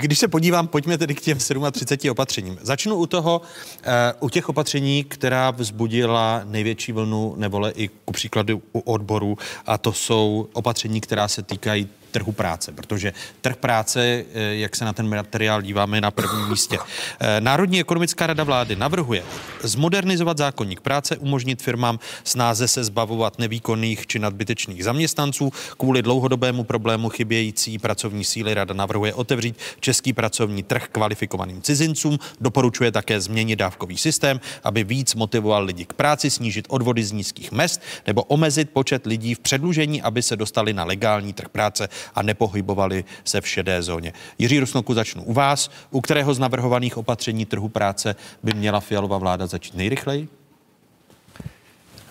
když 0.00 0.18
se 0.18 0.28
podívám, 0.28 0.66
pojďme 0.66 0.98
tedy 0.98 1.14
k 1.14 1.20
těm 1.20 1.38
37 1.38 2.10
opatřením. 2.10 2.58
Začnu 2.62 2.96
u 2.96 3.06
toho, 3.06 3.40
eh, 3.82 4.12
u 4.20 4.28
těch 4.28 4.48
opatření, 4.48 5.04
která 5.04 5.50
vzbudila 5.50 6.42
největší 6.44 6.92
vlnu 6.92 7.34
nevole 7.36 7.72
i 7.76 7.88
ku 7.88 8.12
příkladu 8.12 8.62
u 8.72 8.78
odboru, 8.78 9.38
a 9.66 9.78
to 9.78 9.92
jsou 9.92 10.48
opatření, 10.52 11.00
která 11.00 11.28
se 11.28 11.42
týkají 11.42 11.88
trhu 12.10 12.32
práce, 12.32 12.72
protože 12.72 13.12
trh 13.40 13.56
práce, 13.56 14.24
eh, 14.34 14.54
jak 14.54 14.76
se 14.76 14.84
na 14.84 14.92
ten 14.92 15.08
materiál 15.08 15.62
díváme, 15.62 16.00
na 16.00 16.10
prvním 16.10 16.48
místě. 16.48 16.78
Eh, 17.20 17.40
Národní 17.40 17.80
ekonomická 17.80 18.26
rada 18.26 18.44
vlády 18.44 18.76
navrhuje 18.76 19.22
zmodernizovat 19.62 20.38
zákonník 20.38 20.80
práce, 20.80 21.16
umožnit 21.16 21.62
firmám 21.62 21.98
snáze 22.24 22.68
se 22.68 22.84
zbavovat 22.84 23.38
nevýkonných 23.38 24.06
či 24.06 24.18
nadbytečných 24.18 24.84
zaměstnanců. 24.84 25.52
Kvůli 25.78 26.02
dlouhodobému 26.02 26.64
problému 26.64 27.08
chybějící 27.08 27.78
pracovní 27.78 28.24
síly 28.24 28.54
rada 28.54 28.74
navrhuje 28.74 29.14
otevřít 29.14 29.56
český 29.80 30.12
pracovní 30.12 30.62
trh 30.62 30.88
kvalifikovaným 30.92 31.62
cizincům. 31.62 32.18
Doporučuje 32.40 32.92
také 32.92 33.20
změnit 33.20 33.56
dávkový 33.56 33.98
systém, 33.98 34.40
aby 34.64 34.84
víc 34.84 35.14
motivoval 35.14 35.64
lidi 35.64 35.84
k 35.84 35.92
práci, 35.92 36.30
snížit 36.30 36.66
odvody 36.68 37.04
z 37.04 37.12
nízkých 37.12 37.52
mest 37.52 37.82
nebo 38.06 38.22
omezit 38.22 38.70
počet 38.70 39.06
lidí 39.06 39.34
v 39.34 39.38
předlužení, 39.38 40.02
aby 40.02 40.22
se 40.22 40.36
dostali 40.36 40.72
na 40.72 40.84
legální 40.84 41.32
trh 41.32 41.48
práce 41.48 41.88
a 42.14 42.22
nepohybovali 42.22 43.04
se 43.24 43.40
v 43.40 43.48
šedé 43.48 43.82
zóně. 43.82 44.12
Jiří 44.38 44.60
Rusnoku, 44.60 44.94
začnu 44.94 45.22
u 45.22 45.32
vás. 45.32 45.70
U 45.90 46.00
kterého 46.00 46.34
z 46.34 46.38
navrhovaných 46.38 46.96
opatření 46.96 47.46
trhu 47.46 47.68
práce 47.68 48.16
by 48.42 48.52
měla 48.52 48.80
Fialová 48.80 49.18
vláda 49.18 49.46
začít 49.46 49.74
nejrychleji? 49.74 50.28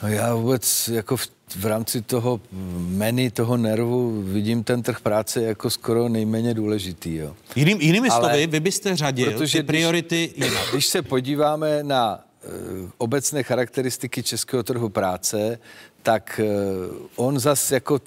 No 0.03 0.09
já 0.09 0.35
vůbec 0.35 0.87
jako 0.87 1.17
v, 1.17 1.27
v 1.55 1.65
rámci 1.65 2.01
toho 2.01 2.41
menu, 2.77 3.31
toho 3.31 3.57
nervu 3.57 4.21
vidím 4.21 4.63
ten 4.63 4.83
trh 4.83 4.99
práce 4.99 5.41
jako 5.41 5.69
skoro 5.69 6.09
nejméně 6.09 6.53
důležitý. 6.53 7.15
Jo. 7.15 7.35
Jiným, 7.55 7.81
jinými 7.81 8.09
Ale- 8.09 8.29
slovy, 8.29 8.47
vy 8.47 8.59
byste 8.59 8.95
řadil 8.95 9.31
Protože 9.31 9.59
ty 9.59 9.63
priority 9.63 10.33
jinak. 10.35 10.63
Když 10.71 10.85
se 10.85 11.01
podíváme 11.01 11.83
na 11.83 12.19
eh, 12.43 12.47
obecné 12.97 13.43
charakteristiky 13.43 14.23
českého 14.23 14.63
trhu 14.63 14.89
práce, 14.89 15.59
tak 16.03 16.41
eh, 16.43 16.47
on 17.15 17.39
zas 17.39 17.71
jako 17.71 17.99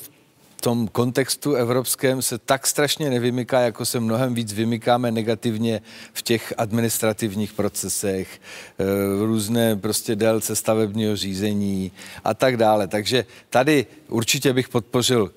tom 0.61 0.89
kontextu 0.89 1.55
evropském 1.55 2.23
se 2.23 2.39
tak 2.39 2.67
strašně 2.67 3.11
nevymyká, 3.11 3.61
jako 3.61 3.87
se 3.87 4.01
mnohem 4.01 4.35
víc 4.35 4.53
vymykáme 4.53 5.11
negativně 5.11 5.81
v 6.13 6.23
těch 6.23 6.55
administrativních 6.59 7.53
procesech, 7.53 8.41
eh, 8.79 8.85
různé 9.27 9.77
prostě 9.77 10.17
délce 10.17 10.57
stavebního 10.57 11.17
řízení 11.17 11.93
a 12.25 12.35
tak 12.35 12.57
dále. 12.57 12.89
Takže 12.89 13.25
tady 13.51 13.87
určitě 14.09 14.53
bych 14.53 14.69
podpořil 14.69 15.31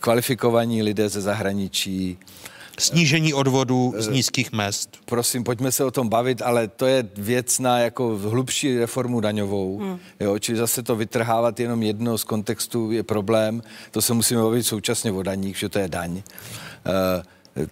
kvalifikovaní 0.00 0.82
lidé 0.82 1.08
ze 1.08 1.20
zahraničí, 1.20 2.18
Snížení 2.78 3.34
odvodů 3.34 3.94
z 3.98 4.08
nízkých 4.08 4.52
mest. 4.52 4.96
prosím, 5.04 5.44
pojďme 5.44 5.72
se 5.72 5.84
o 5.84 5.90
tom 5.90 6.08
bavit, 6.08 6.42
ale 6.42 6.68
to 6.68 6.86
je 6.86 7.08
věc 7.16 7.58
na 7.58 7.78
jako 7.78 8.18
hlubší 8.18 8.78
reformu 8.78 9.20
daňovou. 9.20 9.78
Hmm. 9.78 9.98
Jo, 10.20 10.38
čili 10.38 10.58
zase 10.58 10.82
to 10.82 10.96
vytrhávat 10.96 11.60
jenom 11.60 11.82
jedno 11.82 12.18
z 12.18 12.24
kontextu 12.24 12.92
je 12.92 13.02
problém. 13.02 13.62
To 13.90 14.02
se 14.02 14.14
musíme 14.14 14.42
bavit 14.42 14.62
současně 14.62 15.12
o 15.12 15.22
daních, 15.22 15.56
že 15.56 15.68
to 15.68 15.78
je 15.78 15.88
daň. 15.88 16.12
Uh, 16.12 16.22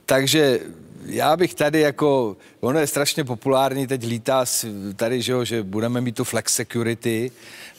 takže 0.07 0.61
já 1.07 1.37
bych 1.37 1.55
tady 1.55 1.81
jako, 1.81 2.37
ono 2.61 2.79
je 2.79 2.87
strašně 2.87 3.25
populární, 3.25 3.87
teď 3.87 4.07
lítá 4.07 4.47
s- 4.47 4.67
tady, 4.97 5.23
že, 5.23 5.33
jo, 5.33 5.45
že 5.45 5.63
budeme 5.63 6.01
mít 6.01 6.17
tu 6.17 6.25
flex 6.25 6.55
security, 6.55 7.31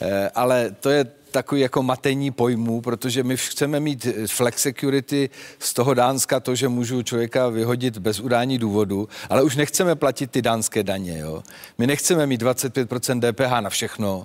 eh, 0.01 0.30
ale 0.36 0.75
to 0.80 0.89
je 0.89 1.05
takový 1.38 1.61
jako 1.61 1.83
matení 1.83 2.31
pojmů, 2.31 2.81
protože 2.81 3.23
my 3.23 3.38
chceme 3.38 3.79
mít 3.79 4.07
flex 4.27 4.61
security 4.61 5.29
z 5.59 5.73
toho 5.73 5.93
Dánska 5.93 6.39
to, 6.39 6.55
že 6.55 6.67
můžu 6.67 7.01
člověka 7.01 7.49
vyhodit 7.49 7.97
bez 7.97 8.19
udání 8.19 8.57
důvodu, 8.57 9.09
ale 9.29 9.43
už 9.43 9.55
nechceme 9.55 9.95
platit 9.95 10.31
ty 10.31 10.41
dánské 10.41 10.83
daně. 10.83 11.19
Jo? 11.19 11.43
My 11.77 11.88
nechceme 11.88 12.25
mít 12.25 12.41
25% 12.41 13.19
DPH 13.21 13.61
na 13.61 13.69
všechno. 13.69 14.23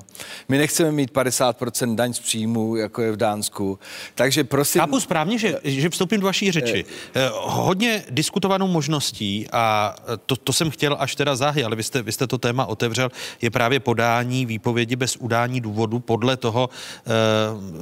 My 0.48 0.58
nechceme 0.58 0.92
mít 0.92 1.12
50% 1.12 1.94
daň 1.94 2.12
z 2.12 2.20
příjmu, 2.20 2.76
jako 2.76 3.02
je 3.02 3.12
v 3.12 3.16
Dánsku. 3.16 3.78
Takže 4.14 4.44
prosím... 4.44 4.80
Chápu 4.80 5.00
správně, 5.00 5.38
že, 5.38 5.58
že 5.64 5.90
vstoupím 5.90 6.20
do 6.20 6.26
vaší 6.26 6.52
řeči. 6.52 6.84
Eh, 7.14 7.30
Hodně 7.34 8.04
diskutovanou 8.10 8.66
možností, 8.66 9.46
a 9.52 9.94
to, 10.26 10.36
to 10.36 10.52
jsem 10.52 10.70
chtěl 10.70 10.96
až 10.98 11.14
teda 11.14 11.36
záhy, 11.36 11.64
ale 11.64 11.76
vy 11.76 11.82
jste, 11.82 12.02
vy 12.02 12.12
jste 12.12 12.26
to 12.26 12.38
téma 12.38 12.66
otevřel, 12.66 13.08
je 13.42 13.50
právě 13.50 13.80
podání 13.80 14.46
výpovědi 14.46 14.96
bez 14.96 15.16
udání 15.16 15.60
důvodu 15.60 15.98
podle 15.98 16.36
toho 16.36 16.68
eh, 16.72 17.01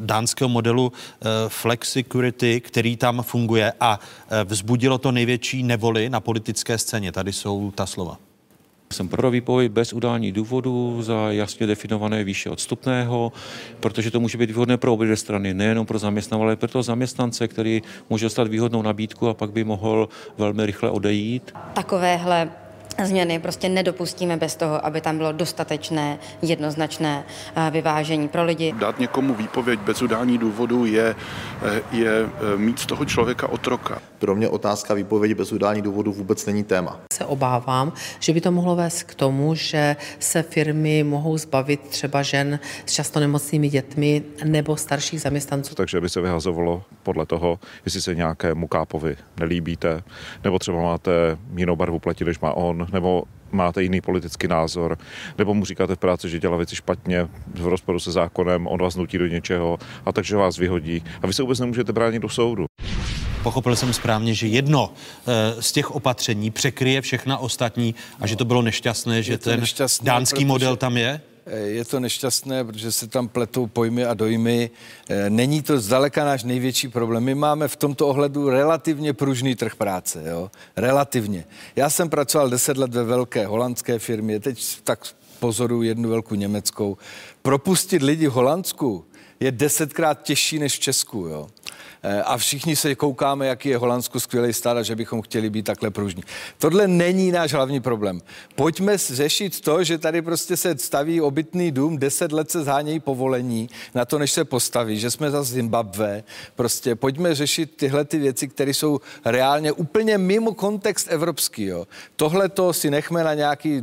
dánského 0.01 0.49
modelu 0.49 0.93
eh, 0.93 1.27
Flex 1.49 1.93
Security, 1.93 2.61
který 2.61 2.97
tam 2.97 3.23
funguje 3.23 3.73
a 3.81 4.01
eh, 4.31 4.45
vzbudilo 4.45 4.99
to 4.99 5.13
největší 5.13 5.63
nevoli 5.63 6.11
na 6.11 6.21
politické 6.21 6.79
scéně. 6.79 7.13
Tady 7.13 7.33
jsou 7.33 7.71
ta 7.71 7.87
slova. 7.87 8.19
Jsem 8.93 9.09
pro 9.09 9.31
výpověď 9.31 9.73
bez 9.73 9.93
udání 9.93 10.33
důvodu 10.33 11.03
za 11.03 11.31
jasně 11.31 11.67
definované 11.67 12.25
výše 12.25 12.51
odstupného, 12.51 13.33
protože 13.81 14.11
to 14.11 14.21
může 14.21 14.39
být 14.39 14.51
výhodné 14.51 14.77
pro 14.77 14.93
obě 14.93 15.07
dvě 15.07 15.17
strany, 15.17 15.55
nejenom 15.55 15.87
pro 15.87 15.99
zaměstnavatele, 15.99 16.51
ale 16.51 16.57
pro 16.57 16.69
toho 16.69 16.83
zaměstnance, 16.83 17.49
který 17.49 17.83
může 18.11 18.27
dostat 18.27 18.49
výhodnou 18.49 18.83
nabídku 18.83 19.29
a 19.29 19.35
pak 19.35 19.53
by 19.53 19.65
mohl 19.65 20.09
velmi 20.39 20.67
rychle 20.67 20.91
odejít. 20.91 21.53
Takovéhle 21.75 22.51
změny 23.07 23.39
prostě 23.39 23.69
nedopustíme 23.69 24.37
bez 24.37 24.57
toho, 24.57 24.87
aby 24.87 25.01
tam 25.01 25.17
bylo 25.17 25.33
dostatečné, 25.33 26.19
jednoznačné 26.43 27.25
eh, 27.57 27.71
vyvážení 27.71 28.29
pro 28.29 28.45
lidi. 28.45 28.75
Dát 28.79 28.99
někomu 28.99 29.35
výpověď 29.35 29.81
bez 29.81 30.03
udání 30.03 30.39
důvodu 30.39 30.87
je, 30.87 31.15
je 31.93 32.11
eh, 32.25 32.57
mít 32.57 32.79
z 32.79 32.87
toho 32.87 33.05
člověka 33.05 33.49
otroka. 33.49 34.03
Pro 34.19 34.35
mě 34.35 34.49
otázka 34.49 34.95
výpovědi 34.95 35.35
bez 35.35 35.53
udání 35.53 35.83
důvodu 35.83 36.13
vůbec 36.13 36.47
není 36.47 36.65
téma. 36.65 37.01
se 37.13 37.25
obávám, 37.25 37.93
že 38.21 38.33
by 38.33 38.41
to 38.41 38.51
mohlo 38.53 38.77
vést 38.77 39.03
k 39.03 39.15
tomu, 39.15 39.55
že 39.55 39.97
se 40.19 40.43
firmy 40.43 41.05
mohou 41.05 41.39
zbavit 41.39 41.81
třeba 41.81 42.23
žen 42.23 42.59
s 42.87 42.93
často 42.93 43.21
nemocnými 43.21 43.69
dětmi 43.69 44.23
nebo 44.45 44.77
starších 44.77 45.21
zaměstnanců. 45.21 45.75
takže 45.75 46.01
by 46.01 46.09
se 46.09 46.21
vyhazovalo 46.21 46.83
podle 47.03 47.27
toho, 47.27 47.59
jestli 47.85 48.01
se 48.01 48.15
nějakému 48.15 48.69
kápovi 48.69 49.17
nelíbíte, 49.41 50.03
nebo 50.45 50.59
třeba 50.59 50.83
máte 50.83 51.39
jinou 51.57 51.77
barvu 51.77 51.99
pleti, 51.99 52.25
než 52.25 52.41
má 52.41 52.53
on, 52.53 52.87
nebo 52.93 53.23
máte 53.53 53.83
jiný 53.83 54.01
politický 54.01 54.49
názor, 54.49 54.99
nebo 55.39 55.55
mu 55.55 55.65
říkáte 55.65 55.95
v 55.95 55.99
práci, 55.99 56.29
že 56.29 56.39
dělá 56.39 56.57
věci 56.57 56.77
špatně, 56.77 57.29
v 57.55 57.67
rozporu 57.67 58.01
se 58.01 58.13
zákonem, 58.13 58.67
on 58.67 58.81
vás 58.81 58.97
nutí 58.97 59.19
do 59.19 59.27
něčeho 59.27 59.79
a 60.07 60.13
takže 60.13 60.37
vás 60.37 60.59
vyhodí 60.59 61.03
a 61.23 61.27
vy 61.27 61.33
se 61.33 61.43
vůbec 61.43 61.61
nemůžete 61.61 61.93
bránit 61.93 62.23
do 62.23 62.29
soudu. 62.29 62.67
Pochopil 63.43 63.77
jsem 63.77 63.93
správně, 63.93 64.35
že 64.35 64.47
jedno 64.47 64.93
eh, 65.27 65.63
z 65.63 65.73
těch 65.73 65.91
opatření 65.91 66.51
překryje 66.51 67.01
všechna 67.01 67.39
ostatní 67.39 67.95
a 68.21 68.27
že 68.27 68.37
to 68.37 68.45
bylo 68.45 68.63
nešťastné, 68.63 69.23
že 69.23 69.39
to 69.39 69.51
ten 69.51 69.61
nešťastné, 69.61 70.07
dánský 70.07 70.45
model 70.45 70.77
tam 70.77 70.97
je? 70.97 71.21
Eh, 71.47 71.59
Je 71.59 71.85
to 71.85 72.01
nešťastné, 72.01 72.65
protože 72.65 72.93
se 72.93 73.07
tam 73.07 73.29
pletou 73.29 73.67
pojmy 73.67 74.05
a 74.05 74.15
dojmy. 74.15 74.71
Eh, 75.09 75.31
Není 75.31 75.63
to 75.63 75.81
zdaleka 75.81 76.25
náš 76.25 76.45
největší 76.45 76.89
problém. 76.89 77.25
My 77.25 77.35
máme 77.35 77.69
v 77.69 77.77
tomto 77.77 78.09
ohledu 78.09 78.51
relativně 78.51 79.13
pružný 79.13 79.55
trh 79.55 79.75
práce. 79.75 80.23
Jo? 80.27 80.51
Relativně. 80.77 81.45
Já 81.77 81.91
jsem 81.91 82.09
pracoval 82.11 82.51
deset 82.51 82.77
let 82.77 82.95
ve 82.95 83.05
velké 83.05 83.47
holandské 83.47 83.99
firmě, 83.99 84.41
teď 84.41 84.81
tak 84.85 85.07
pozoruju 85.39 85.83
jednu 85.83 86.09
velkou 86.09 86.35
německou. 86.35 86.97
Propustit 87.43 88.03
lidi 88.03 88.27
v 88.29 88.33
Holandsku 88.33 89.05
je 89.41 89.53
desetkrát 89.53 90.23
těžší 90.23 90.59
než 90.59 90.77
v 90.77 90.81
Česku. 90.81 91.19
Jo? 91.27 91.49
Eh, 92.03 92.23
a 92.23 92.37
všichni 92.37 92.77
se 92.77 92.95
koukáme, 92.95 93.47
jaký 93.47 93.69
je 93.69 93.77
Holandsko 93.77 94.21
skvělý 94.21 94.53
stát 94.53 94.77
a 94.77 94.83
že 94.83 94.97
bychom 94.97 95.23
chtěli 95.23 95.51
být 95.51 95.63
takhle 95.63 95.91
pružní. 95.91 96.23
Tohle 96.59 96.89
není 96.89 97.33
náš 97.33 97.53
hlavní 97.53 97.81
problém. 97.81 98.21
Pojďme 98.55 98.99
řešit 98.99 99.61
to, 99.61 99.85
že 99.85 99.99
tady 99.99 100.23
prostě 100.23 100.57
se 100.57 100.79
staví 100.79 101.21
obytný 101.21 101.71
dům, 101.71 101.99
deset 101.99 102.33
let 102.33 102.51
se 102.51 102.65
zhánějí 102.65 103.01
povolení 103.01 103.69
na 103.95 104.05
to, 104.05 104.19
než 104.19 104.33
se 104.33 104.45
postaví, 104.45 104.99
že 104.99 105.11
jsme 105.11 105.31
za 105.31 105.43
Zimbabwe. 105.43 106.25
Prostě 106.57 106.95
pojďme 106.95 107.35
řešit 107.35 107.77
tyhle 107.77 108.05
ty 108.05 108.19
věci, 108.19 108.49
které 108.49 108.71
jsou 108.75 109.01
reálně 109.25 109.73
úplně 109.73 110.19
mimo 110.19 110.55
kontext 110.55 111.07
evropský. 111.11 111.71
Tohle 112.17 112.49
to 112.49 112.73
si 112.73 112.91
nechme 112.91 113.25
na 113.25 113.35
nějaký, 113.35 113.83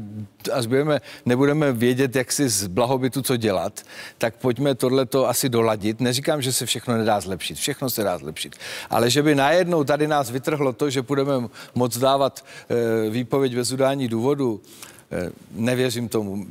až 0.54 0.66
budeme, 0.66 1.02
nebudeme 1.26 1.72
vědět, 1.72 2.16
jak 2.16 2.32
si 2.32 2.50
z 2.50 2.68
blahobytu 2.68 3.22
co 3.22 3.38
dělat, 3.38 3.82
tak 4.18 4.36
pojďme 4.36 4.76
tohle 4.76 5.06
to 5.06 5.30
asi 5.30 5.50
doladit. 5.50 6.02
Neříkám, 6.02 6.42
že 6.42 6.54
se 6.54 6.66
všechno 6.66 6.98
nedá 6.98 7.20
zlepšit. 7.20 7.58
Všechno 7.58 7.90
se 7.90 8.07
dá 8.08 8.18
zlepšit. 8.18 8.56
Ale 8.90 9.10
že 9.10 9.24
by 9.24 9.36
najednou 9.36 9.84
tady 9.84 10.08
nás 10.08 10.32
vytrhlo 10.32 10.74
to, 10.74 10.90
že 10.90 11.02
budeme 11.02 11.52
moc 11.76 11.98
dávat 11.98 12.40
e, 12.40 13.10
výpověď 13.10 13.56
bez 13.56 13.72
udání 13.72 14.08
důvodu, 14.08 14.62
e, 15.12 15.32
nevěřím 15.52 16.08
tomu. 16.10 16.48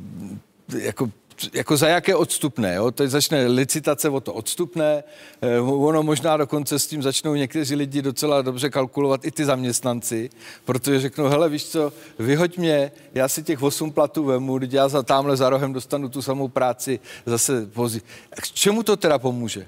Jako 0.77 1.09
jako 1.53 1.77
za 1.77 1.87
jaké 1.87 2.15
odstupné, 2.15 2.75
jo? 2.75 2.91
Teď 2.91 3.09
začne 3.09 3.47
licitace 3.47 4.09
o 4.09 4.19
to 4.19 4.33
odstupné, 4.33 5.03
eh, 5.41 5.59
ono 5.59 6.03
možná 6.03 6.37
dokonce 6.37 6.79
s 6.79 6.87
tím 6.87 7.03
začnou 7.03 7.35
někteří 7.35 7.75
lidi 7.75 8.01
docela 8.01 8.41
dobře 8.41 8.69
kalkulovat 8.69 9.25
i 9.25 9.31
ty 9.31 9.45
zaměstnanci, 9.45 10.29
protože 10.65 10.99
řeknou, 10.99 11.29
hele, 11.29 11.49
víš 11.49 11.65
co, 11.65 11.93
vyhoď 12.19 12.57
mě, 12.57 12.91
já 13.13 13.27
si 13.27 13.43
těch 13.43 13.63
8 13.63 13.91
platů 13.91 14.23
vemu, 14.23 14.59
já 14.71 14.89
za 14.89 15.03
tamhle 15.03 15.37
za 15.37 15.49
rohem 15.49 15.73
dostanu 15.73 16.09
tu 16.09 16.21
samou 16.21 16.47
práci 16.47 16.99
zase 17.25 17.65
pozí. 17.65 18.01
K 18.41 18.51
čemu 18.51 18.83
to 18.83 18.97
teda 18.97 19.19
pomůže? 19.19 19.67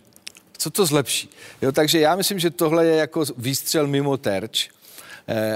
Co 0.59 0.69
to 0.69 0.85
zlepší? 0.85 1.29
Jo, 1.61 1.71
takže 1.71 1.99
já 1.99 2.15
myslím, 2.15 2.39
že 2.39 2.49
tohle 2.49 2.85
je 2.85 2.95
jako 2.95 3.25
výstřel 3.37 3.87
mimo 3.87 4.17
terč 4.17 4.69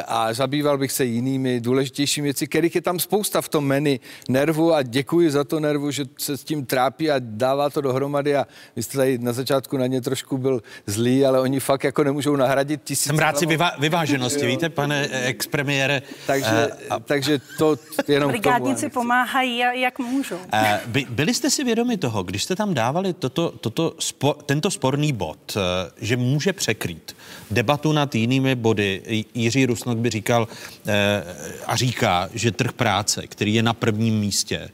a 0.08 0.34
zabýval 0.34 0.78
bych 0.78 0.92
se 0.92 1.06
jinými 1.06 1.62
důležitějšími 1.62 2.24
věci, 2.24 2.48
kterých 2.48 2.76
je 2.76 2.82
tam 2.82 3.00
spousta 3.00 3.42
v 3.42 3.50
tom 3.50 3.66
menu 3.66 3.96
nervu 4.30 4.74
a 4.74 4.84
děkuji 4.84 5.32
za 5.32 5.44
to 5.44 5.60
nervu, 5.60 5.92
že 5.92 6.06
se 6.20 6.38
s 6.38 6.44
tím 6.44 6.66
trápí 6.66 7.12
a 7.12 7.16
dává 7.20 7.70
to 7.70 7.82
dohromady 7.82 8.36
a 8.36 8.48
vy 8.76 8.84
jste 8.84 8.98
tady 8.98 9.18
na 9.18 9.34
začátku 9.34 9.78
na 9.78 9.88
ně 9.88 10.02
trošku 10.02 10.38
byl 10.38 10.62
zlý, 10.86 11.26
ale 11.26 11.40
oni 11.40 11.60
fakt 11.60 11.84
jako 11.84 12.04
nemůžou 12.04 12.36
nahradit 12.36 12.82
tisíc. 12.84 13.08
Jsem 13.08 13.20
rád 13.20 13.38
si 13.38 13.46
vyvá- 13.46 13.80
vyváženosti, 13.80 14.46
víte, 14.54 14.70
pane 14.70 15.08
expremiére. 15.28 16.02
Takže, 16.28 16.70
a, 16.90 17.00
takže 17.00 17.40
to 17.58 17.76
jenom 18.08 18.30
Brigádníci 18.30 18.90
pomáhají, 18.90 19.58
jak 19.58 20.00
můžou. 20.00 20.38
By, 20.86 21.06
byli 21.10 21.34
jste 21.34 21.50
si 21.50 21.64
vědomi 21.64 21.98
toho, 21.98 22.24
když 22.24 22.44
jste 22.44 22.56
tam 22.56 22.74
dávali 22.74 23.14
toto, 23.14 23.54
toto 23.62 23.96
spo, 24.00 24.34
tento 24.34 24.72
sporný 24.72 25.14
bod, 25.14 25.58
že 26.02 26.18
může 26.18 26.54
překrýt 26.54 27.16
debatu 27.52 27.92
nad 27.92 28.16
jinými 28.16 28.56
body. 28.56 29.26
Jiří 29.34 29.63
Rusnok 29.66 29.98
by 29.98 30.10
říkal 30.10 30.48
eh, 30.88 31.24
a 31.68 31.76
říká, 31.76 32.30
že 32.34 32.52
trh 32.52 32.74
práce, 32.74 33.28
který 33.28 33.54
je 33.54 33.64
na 33.64 33.74
prvním 33.74 34.20
místě, 34.20 34.60
eh, 34.60 34.70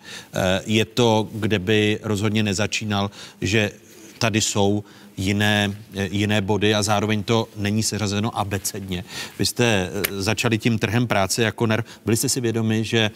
je 0.66 0.86
to, 0.86 1.30
kde 1.34 1.60
by 1.60 2.00
rozhodně 2.04 2.44
nezačínal, 2.44 3.12
že 3.42 3.72
tady 4.20 4.42
jsou 4.42 4.84
jiné, 5.18 5.76
eh, 5.96 6.08
jiné 6.12 6.42
body 6.42 6.76
a 6.76 6.84
zároveň 6.84 7.24
to 7.24 7.48
není 7.56 7.84
seřazeno 7.84 8.38
abecedně. 8.38 9.04
Vy 9.40 9.46
jste 9.46 9.90
začali 10.10 10.58
tím 10.58 10.80
trhem 10.80 11.08
práce 11.08 11.44
jako 11.44 11.68
NER. 11.68 11.84
Byli 12.06 12.18
jste 12.18 12.30
si 12.30 12.42
vědomi, 12.42 12.84
že 12.84 13.12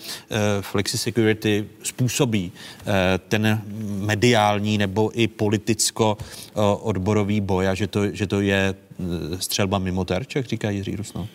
Flexi 0.61 0.97
Security 0.97 1.65
způsobí 1.83 2.51
ten 3.27 3.61
mediální 4.05 4.77
nebo 4.77 5.11
i 5.13 5.27
politicko-odborový 5.27 7.41
boj 7.41 7.67
a 7.67 7.73
že 7.73 7.87
to, 7.87 8.11
že 8.11 8.27
to 8.27 8.41
je 8.41 8.75
střelba 9.39 9.79
mimo 9.79 10.05
terč, 10.05 10.35
jak 10.35 10.45
říká 10.45 10.69
Jiří 10.69 10.95
Rusnok? 10.95 11.29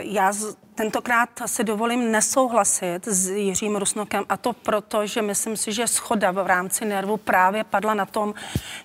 Já 0.00 0.32
tentokrát 0.74 1.28
si 1.46 1.64
dovolím 1.64 2.12
nesouhlasit 2.12 3.08
s 3.08 3.28
Jiřím 3.28 3.76
Rusnokem 3.76 4.24
a 4.28 4.36
to 4.36 4.52
proto, 4.52 5.06
že 5.06 5.22
myslím 5.22 5.56
si, 5.56 5.72
že 5.72 5.86
schoda 5.86 6.30
v 6.30 6.46
rámci 6.46 6.84
nervu 6.84 7.16
právě 7.16 7.64
padla 7.64 7.94
na 7.94 8.06
tom, 8.06 8.34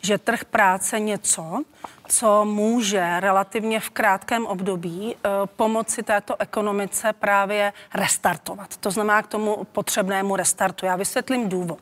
že 0.01 0.17
trh 0.17 0.45
práce 0.45 0.99
něco, 0.99 1.63
co 2.09 2.45
může 2.45 3.19
relativně 3.19 3.79
v 3.79 3.89
krátkém 3.89 4.45
období 4.45 5.15
uh, 5.15 5.31
pomoci 5.45 6.03
této 6.03 6.41
ekonomice 6.41 7.13
právě 7.13 7.73
restartovat. 7.93 8.77
To 8.77 8.91
znamená 8.91 9.21
k 9.21 9.27
tomu 9.27 9.63
potřebnému 9.71 10.35
restartu. 10.35 10.85
Já 10.85 10.95
vysvětlím 10.95 11.49
důvod. 11.49 11.79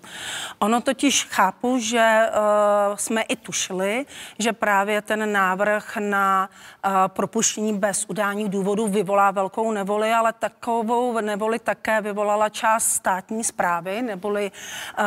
Ono 0.60 0.82
totiž 0.82 1.26
chápu, 1.26 1.80
že 1.80 2.28
uh, 2.30 2.96
jsme 2.96 3.22
i 3.22 3.36
tušili, 3.36 4.06
že 4.40 4.54
právě 4.54 5.02
ten 5.02 5.32
návrh 5.32 5.98
na 6.00 6.50
uh, 6.86 6.92
propuštění 7.08 7.74
bez 7.74 8.06
udání 8.08 8.50
důvodu 8.50 8.88
vyvolá 8.88 9.32
velkou 9.32 9.72
nevoli, 9.72 9.97
ale 10.14 10.34
takovou 10.34 11.22
nevoli 11.22 11.60
také 11.60 12.02
vyvolala 12.02 12.50
část 12.50 12.92
státní 12.92 13.44
zprávy, 13.44 14.02
neboli 14.02 14.52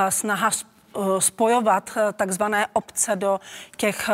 snaha 0.08 0.50
spojovat 1.18 1.98
takzvané 2.12 2.66
obce 2.72 3.16
do 3.16 3.40
těch 3.76 4.10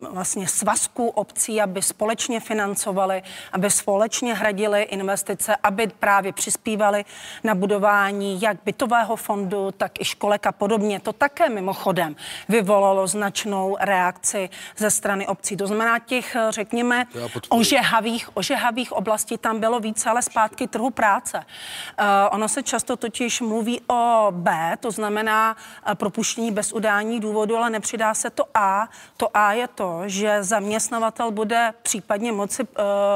vlastně 0.00 0.48
svazků 0.48 1.08
obcí, 1.08 1.60
aby 1.60 1.82
společně 1.82 2.40
financovali, 2.40 3.22
aby 3.52 3.70
společně 3.70 4.34
hradili 4.34 4.82
investice, 4.82 5.56
aby 5.62 5.86
právě 5.86 6.32
přispívali 6.32 7.04
na 7.44 7.54
budování 7.54 8.42
jak 8.42 8.56
bytového 8.64 9.16
fondu, 9.16 9.70
tak 9.70 10.00
i 10.00 10.04
školek 10.04 10.46
a 10.46 10.52
podobně. 10.52 11.00
To 11.00 11.12
také 11.12 11.48
mimochodem 11.48 12.16
vyvolalo 12.48 13.06
značnou 13.06 13.76
reakci 13.80 14.50
ze 14.76 14.90
strany 14.90 15.26
obcí. 15.26 15.56
To 15.56 15.66
znamená 15.66 15.98
těch, 15.98 16.36
řekněme, 16.48 17.06
ožehavých, 17.48 18.36
ožehavých 18.36 18.92
oblastí 18.92 19.38
tam 19.38 19.60
bylo 19.60 19.80
více, 19.80 20.10
ale 20.10 20.22
zpátky 20.22 20.66
trhu 20.66 20.90
práce. 20.90 21.38
Uh, 21.38 22.04
ono 22.30 22.48
se 22.48 22.62
často 22.62 22.96
totiž 22.96 23.40
mluví 23.40 23.80
o 23.90 24.28
B, 24.30 24.76
to 24.80 24.90
znamená 24.90 25.56
uh, 25.56 25.94
propuštění 25.94 26.50
bez 26.50 26.72
udání 26.72 27.20
důvodu, 27.20 27.56
ale 27.56 27.70
nepřidá 27.70 28.14
se 28.14 28.30
to 28.30 28.44
A. 28.54 28.88
To 29.16 29.36
A 29.36 29.52
je 29.52 29.68
to, 29.68 29.87
že 30.06 30.42
zaměstnavatel 30.42 31.30
bude 31.30 31.74
případně 31.82 32.32
moci 32.32 32.62
uh, 32.62 32.68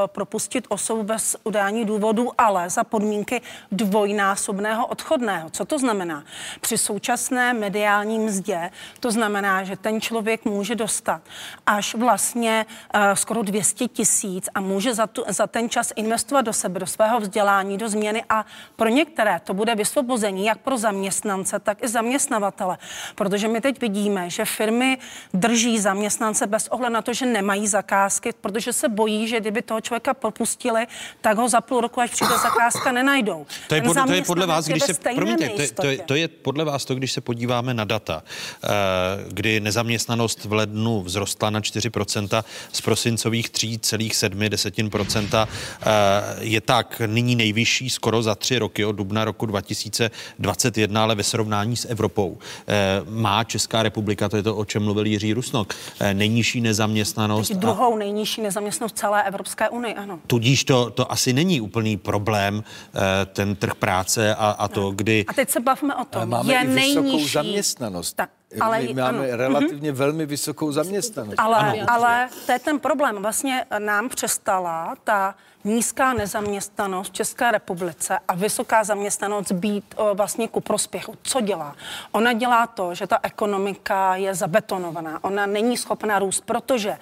propustit 0.06 0.66
osobu 0.68 1.02
bez 1.02 1.36
udání 1.44 1.84
důvodu, 1.84 2.30
ale 2.38 2.70
za 2.70 2.84
podmínky 2.84 3.40
dvojnásobného 3.72 4.86
odchodného. 4.86 5.50
Co 5.50 5.64
to 5.64 5.78
znamená? 5.78 6.24
Při 6.60 6.78
současné 6.78 7.54
mediální 7.54 8.18
mzdě 8.18 8.70
to 9.00 9.10
znamená, 9.10 9.64
že 9.64 9.76
ten 9.76 10.00
člověk 10.00 10.44
může 10.44 10.74
dostat 10.74 11.22
až 11.66 11.94
vlastně 11.94 12.66
uh, 12.94 13.00
skoro 13.14 13.42
200 13.42 13.88
tisíc 13.88 14.48
a 14.54 14.60
může 14.60 14.94
za, 14.94 15.06
tu, 15.06 15.24
za 15.28 15.46
ten 15.46 15.68
čas 15.68 15.92
investovat 15.96 16.42
do 16.42 16.52
sebe, 16.52 16.80
do 16.80 16.86
svého 16.86 17.20
vzdělání, 17.20 17.78
do 17.78 17.88
změny 17.88 18.24
a 18.28 18.46
pro 18.76 18.88
některé 18.88 19.40
to 19.44 19.54
bude 19.54 19.74
vysvobození 19.74 20.44
jak 20.44 20.58
pro 20.58 20.78
zaměstnance, 20.78 21.58
tak 21.58 21.82
i 21.82 21.88
zaměstnavatele. 21.88 22.78
Protože 23.14 23.48
my 23.48 23.60
teď 23.60 23.80
vidíme, 23.80 24.30
že 24.30 24.44
firmy 24.44 24.98
drží 25.34 25.78
zaměstnance 25.78 26.46
bez 26.46 26.61
ohledu 26.70 26.94
na 26.94 27.02
to, 27.02 27.14
že 27.14 27.26
nemají 27.26 27.66
zakázky, 27.66 28.32
protože 28.40 28.72
se 28.72 28.88
bojí, 28.88 29.28
že 29.28 29.40
kdyby 29.40 29.62
toho 29.62 29.80
člověka 29.80 30.14
propustili, 30.14 30.86
tak 31.20 31.36
ho 31.36 31.48
za 31.48 31.60
půl 31.60 31.80
roku, 31.80 32.00
až 32.00 32.10
přijde 32.10 32.38
zakázka, 32.42 32.92
nenajdou. 32.92 33.46
To 33.68 33.74
je, 33.74 33.82
pod, 33.82 33.96
to 34.06 34.12
je 34.12 34.22
podle 34.22 34.46
vás, 34.46 34.66
když 34.66 34.82
se, 34.82 34.94
promiňte, 34.94 35.48
to, 35.48 35.82
to, 35.82 35.86
je, 35.86 35.98
to 35.98 36.14
je 36.14 36.28
podle 36.28 36.64
vás 36.64 36.84
to, 36.84 36.94
když 36.94 37.12
se 37.12 37.20
podíváme 37.20 37.74
na 37.74 37.84
data, 37.84 38.22
eh, 38.64 38.68
kdy 39.28 39.60
nezaměstnanost 39.60 40.44
v 40.44 40.52
lednu 40.52 41.04
vzrostla 41.04 41.50
na 41.50 41.60
4% 41.60 42.44
z 42.72 42.80
prosincových 42.80 43.50
3,7%, 43.50 45.48
eh, 45.82 45.86
je 46.40 46.60
tak 46.60 47.02
nyní 47.06 47.36
nejvyšší 47.36 47.90
skoro 47.90 48.22
za 48.22 48.34
tři 48.34 48.58
roky 48.58 48.84
od 48.84 48.92
dubna 48.92 49.24
roku 49.24 49.46
2021, 49.46 51.02
ale 51.02 51.14
ve 51.14 51.22
srovnání 51.22 51.76
s 51.76 51.84
Evropou 51.88 52.38
eh, 52.38 53.00
má 53.08 53.44
Česká 53.44 53.82
republika, 53.82 54.28
to 54.28 54.36
je 54.36 54.42
to, 54.42 54.56
o 54.56 54.64
čem 54.64 54.82
mluvil 54.82 55.06
Jiří 55.06 55.32
Rusnok, 55.32 55.74
nejnižší 56.12 56.51
nezaměstnanost. 56.60 57.48
Teď 57.48 57.56
druhou 57.56 57.94
a... 57.94 57.98
nejnižší 57.98 58.42
nezaměstnanost 58.42 58.98
celé 58.98 59.22
Evropské 59.22 59.68
unie, 59.68 59.94
ano. 59.94 60.20
Tudíž 60.26 60.64
to, 60.64 60.90
to 60.90 61.12
asi 61.12 61.32
není 61.32 61.60
úplný 61.60 61.96
problém, 61.96 62.64
eh, 62.94 63.00
ten 63.26 63.56
trh 63.56 63.74
práce 63.74 64.34
a, 64.34 64.50
a 64.50 64.68
to, 64.68 64.90
kdy... 64.90 65.24
A 65.28 65.32
teď 65.32 65.50
se 65.50 65.60
bavíme 65.60 65.94
o 65.94 66.04
tom, 66.04 66.28
máme 66.28 66.52
je 66.52 66.60
i 66.60 66.66
vysokou 66.66 67.02
nejnižší. 67.02 67.32
zaměstnanost. 67.32 68.12
Tak. 68.12 68.30
Ale, 68.60 68.82
My 68.82 68.94
máme 68.94 69.18
ano. 69.18 69.36
relativně 69.36 69.92
mm-hmm. 69.92 69.96
velmi 69.96 70.26
vysokou 70.26 70.72
zaměstnanost. 70.72 71.34
Ale, 71.38 71.58
ano. 71.58 71.86
ale 71.88 72.28
to 72.46 72.52
je 72.52 72.58
ten 72.58 72.78
problém. 72.78 73.22
Vlastně 73.22 73.64
nám 73.78 74.08
přestala 74.08 74.94
ta 75.04 75.34
nízká 75.64 76.12
nezaměstnanost 76.12 77.08
v 77.08 77.12
České 77.12 77.50
republice 77.50 78.18
a 78.28 78.34
vysoká 78.34 78.84
zaměstnanost 78.84 79.52
být 79.52 79.94
o, 79.96 80.14
vlastně 80.14 80.48
ku 80.48 80.60
prospěchu. 80.60 81.14
Co 81.22 81.40
dělá? 81.40 81.76
Ona 82.12 82.32
dělá 82.32 82.66
to, 82.66 82.94
že 82.94 83.06
ta 83.06 83.18
ekonomika 83.22 84.16
je 84.16 84.34
zabetonovaná. 84.34 85.18
Ona 85.24 85.46
není 85.46 85.76
schopná 85.76 86.18
růst, 86.18 86.40
protože 86.40 86.98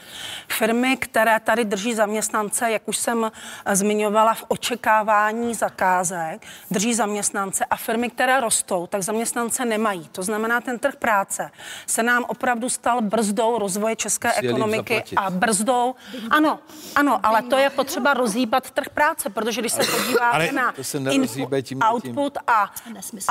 firmy, 0.48 0.96
které 0.96 1.40
tady 1.40 1.64
drží 1.64 1.94
zaměstnance, 1.94 2.70
jak 2.70 2.88
už 2.88 2.96
jsem 2.96 3.32
zmiňovala, 3.72 4.34
v 4.34 4.44
očekávání 4.48 5.54
zakázek, 5.54 6.42
drží 6.70 6.94
zaměstnance 6.94 7.64
a 7.64 7.76
firmy, 7.76 8.10
které 8.10 8.40
rostou, 8.40 8.86
tak 8.86 9.02
zaměstnance 9.02 9.64
nemají. 9.64 10.08
To 10.12 10.22
znamená, 10.22 10.60
ten 10.60 10.78
trh 10.78 10.96
práce 10.96 11.50
se 11.86 12.02
nám 12.02 12.24
opravdu 12.28 12.68
stal 12.68 13.00
brzdou 13.00 13.58
rozvoje 13.58 13.96
české 13.96 14.28
jim 14.28 14.50
ekonomiky 14.50 14.94
zaplatit. 14.94 15.16
a 15.16 15.30
brzdou. 15.30 15.94
Ano, 16.30 16.58
ano, 16.94 17.20
ale 17.22 17.42
to 17.42 17.56
je 17.56 17.70
potřeba 17.70 18.14
rozhýbat 18.14 18.49
trh 18.60 18.88
práce, 18.88 19.30
protože 19.30 19.60
když 19.60 19.72
se 19.72 19.82
podíváte 19.98 20.36
Ale 20.36 20.52
na 20.52 20.72
to 20.72 20.84
se 20.84 21.00
nerozhýbe 21.00 21.62
tím- 21.62 21.80
output 21.92 22.38
a 22.46 22.70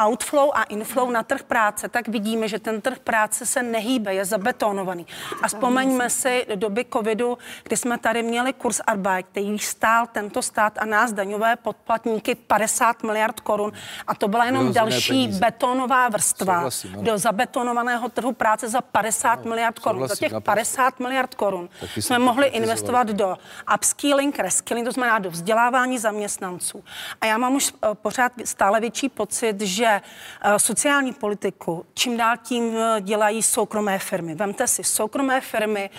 outflow 0.08 0.50
a 0.54 0.64
inflow 0.64 1.12
na 1.12 1.24
trh 1.24 1.44
práce, 1.44 1.90
tak 1.90 2.08
vidíme, 2.08 2.48
že 2.48 2.60
ten 2.60 2.82
trh 2.82 3.00
práce 3.00 3.46
se 3.46 3.64
nehýbe, 3.64 4.14
je 4.14 4.26
zabetonovaný. 4.26 5.08
A 5.44 5.48
vzpomeňme 5.48 6.10
si 6.10 6.46
do 6.56 6.70
doby 6.70 6.86
covidu, 6.94 7.38
kdy 7.64 7.78
jsme 7.78 7.98
tady 7.98 8.24
měli 8.24 8.54
kurz 8.54 8.80
Arbeit, 8.88 9.26
který 9.32 9.60
stál 9.60 10.08
tento 10.12 10.42
stát 10.42 10.74
a 10.78 10.86
nás 10.86 11.14
daňové 11.14 11.56
podplatníky 11.56 12.36
50 12.36 13.04
miliard 13.04 13.40
korun. 13.40 13.72
A 14.08 14.16
to 14.16 14.28
byla 14.28 14.46
jenom 14.46 14.74
další 14.74 15.08
peníze. 15.10 15.40
betonová 15.40 16.10
vrstva 16.10 16.56
Souhlasím, 16.56 17.04
do 17.04 17.18
zabetonovaného 17.18 18.10
trhu 18.10 18.32
práce 18.32 18.70
za 18.70 18.82
50 18.82 19.46
miliard 19.46 19.80
korun. 19.80 20.08
Za 20.08 20.16
těch 20.16 20.32
naprosto. 20.32 20.46
50 20.52 21.00
miliard 21.00 21.36
korun 21.36 21.70
jsme 21.96 22.20
mohli 22.20 22.48
investovat 22.48 23.08
do 23.08 23.38
upskilling, 23.76 24.40
reskilling, 24.40 24.86
to 24.88 24.92
znamená 24.92 25.09
do 25.18 25.30
vzdělávání 25.32 25.98
zaměstnanců. 25.98 26.84
A 27.22 27.26
já 27.26 27.38
mám 27.38 27.56
už 27.56 27.74
eh, 27.74 27.88
pořád 27.94 28.32
stále 28.46 28.80
větší 28.80 29.10
pocit, 29.10 29.62
že 29.62 29.86
eh, 30.42 30.60
sociální 30.60 31.14
politiku 31.14 31.86
čím 31.94 32.18
dál 32.18 32.38
tím 32.44 32.78
eh, 32.78 33.02
dělají 33.02 33.44
soukromé 33.44 34.00
firmy. 34.00 34.36
Vemte 34.36 34.68
si, 34.68 34.84
soukromé 34.84 35.42
firmy 35.42 35.90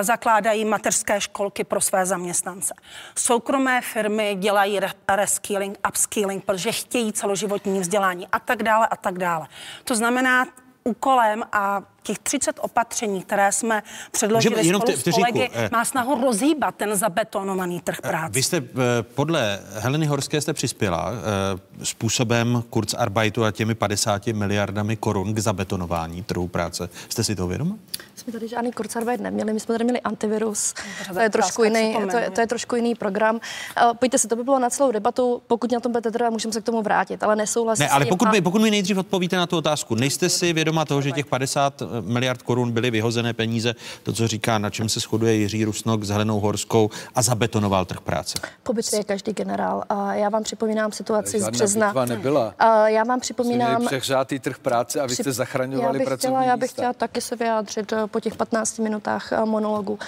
zakládají 0.00 0.64
mateřské 0.64 1.20
školky 1.20 1.64
pro 1.64 1.80
své 1.80 2.06
zaměstnance. 2.06 2.74
Soukromé 3.16 3.80
firmy 3.80 4.36
dělají 4.38 4.80
re- 4.80 4.92
reskilling, 5.08 5.78
upskilling, 5.88 6.44
protože 6.44 6.72
chtějí 6.72 7.12
celoživotní 7.12 7.80
vzdělání 7.80 8.28
a 8.32 8.38
tak 8.38 8.62
dále 8.62 8.86
a 8.86 8.96
tak 8.96 9.18
dále. 9.18 9.46
To 9.84 9.94
znamená, 9.94 10.46
úkolem 10.84 11.42
a 11.52 11.82
těch 12.02 12.18
30 12.18 12.58
opatření, 12.60 13.22
které 13.22 13.52
jsme 13.52 13.82
předložili 14.10 14.54
Můžeme 14.56 14.68
jenom 14.68 14.80
spolu 14.80 14.92
vte- 14.92 14.98
s 14.98 15.00
vteřinku, 15.00 15.32
kolegy, 15.32 15.50
eh. 15.54 15.68
má 15.72 15.84
snahu 15.84 16.20
rozhýbat 16.20 16.74
ten 16.74 16.96
zabetonovaný 16.96 17.80
trh 17.80 18.00
práce. 18.00 18.32
Vy 18.32 18.42
jste 18.42 18.56
eh, 18.56 18.62
podle 19.02 19.60
Heleny 19.78 20.06
Horské 20.06 20.40
jste 20.40 20.52
přispěla 20.52 21.10
eh, 21.12 21.84
způsobem 21.84 22.62
Kurzarbeitu 22.70 23.44
a 23.44 23.50
těmi 23.50 23.74
50 23.74 24.26
miliardami 24.26 24.96
korun 24.96 25.34
k 25.34 25.38
zabetonování 25.38 26.22
trhu 26.22 26.48
práce. 26.48 26.88
Jste 27.08 27.24
si 27.24 27.36
toho 27.36 27.48
vědoma? 27.48 27.76
Jsme 28.22 28.32
tady 28.32 28.48
žádný 28.48 28.72
Kurzarbeit 28.72 29.20
neměli, 29.20 29.52
my 29.52 29.60
jsme 29.60 29.74
tady 29.74 29.84
měli 29.84 30.00
antivirus. 30.00 30.74
To 31.14 31.20
je, 31.20 31.30
trošku 31.30 31.62
se 31.62 31.68
jiný, 31.68 31.96
to 32.10 32.16
je, 32.16 32.30
to 32.30 32.40
je 32.40 32.46
trošku 32.46 32.76
jiný 32.76 32.94
program. 32.94 33.34
Uh, 33.34 33.94
pojďte 33.94 34.18
si, 34.18 34.28
to 34.28 34.36
by 34.36 34.44
bylo 34.44 34.58
na 34.58 34.70
celou 34.70 34.92
debatu, 34.92 35.42
pokud 35.46 35.72
na 35.72 35.80
tom 35.80 35.92
budete 35.92 36.10
trvat, 36.10 36.30
můžeme 36.30 36.52
se 36.52 36.60
k 36.60 36.64
tomu 36.64 36.82
vrátit, 36.82 37.22
ale 37.22 37.36
nesouhlasím 37.36 37.82
Ne, 37.82 37.88
s 37.88 37.92
ale 37.92 38.04
tím 38.04 38.08
pokud 38.08 38.28
a- 38.28 38.30
mi, 38.30 38.40
pokud 38.40 38.62
mi 38.62 38.70
nejdřív 38.70 38.96
odpovíte 38.96 39.36
na 39.36 39.46
tu 39.46 39.56
otázku, 39.56 39.94
nejste 39.94 40.28
si 40.28 40.52
vědoma 40.52 40.84
toho, 40.84 41.02
že 41.02 41.12
těch 41.12 41.26
50 41.26 41.82
miliard 42.00 42.42
korun 42.42 42.72
byly 42.72 42.90
vyhozené 42.90 43.32
peníze, 43.34 43.74
to, 44.02 44.12
co 44.12 44.28
říká, 44.28 44.58
na 44.58 44.70
čem 44.70 44.88
se 44.88 45.00
shoduje 45.00 45.34
Jiří 45.34 45.64
Rusnok 45.64 46.04
s 46.04 46.08
Helenou 46.08 46.40
Horskou 46.40 46.90
a 47.14 47.22
zabetonoval 47.22 47.84
trh 47.84 48.00
práce? 48.00 48.38
Po 48.62 48.72
bitvě 48.72 49.00
je 49.00 49.04
každý 49.04 49.32
generál. 49.32 49.84
A 49.88 50.14
já 50.14 50.28
vám 50.28 50.42
připomínám 50.42 50.92
situaci 50.92 51.40
z 51.40 51.48
března. 51.48 51.92
nebyla. 52.04 52.54
A 52.58 52.88
já 52.88 53.04
vám 53.04 53.20
připomínám... 53.20 53.86
přehřátý 53.86 54.38
trh 54.38 54.58
práce 54.58 55.00
a 55.00 55.06
vy 55.06 55.14
jste 55.14 55.32
zachraňovali 55.32 55.86
já 55.86 55.98
bych 55.98 56.08
pracovní 56.08 56.36
chtěla, 56.36 56.44
Já 56.50 56.56
bych 56.56 56.70
chtěla 56.70 56.92
taky 56.92 57.20
se 57.20 57.36
vyjádřit 57.36 57.92
eh, 57.92 58.06
po 58.12 58.20
těch 58.20 58.36
15 58.36 58.78
minutách 58.78 59.32
eh, 59.32 59.44
monologu. 59.44 59.98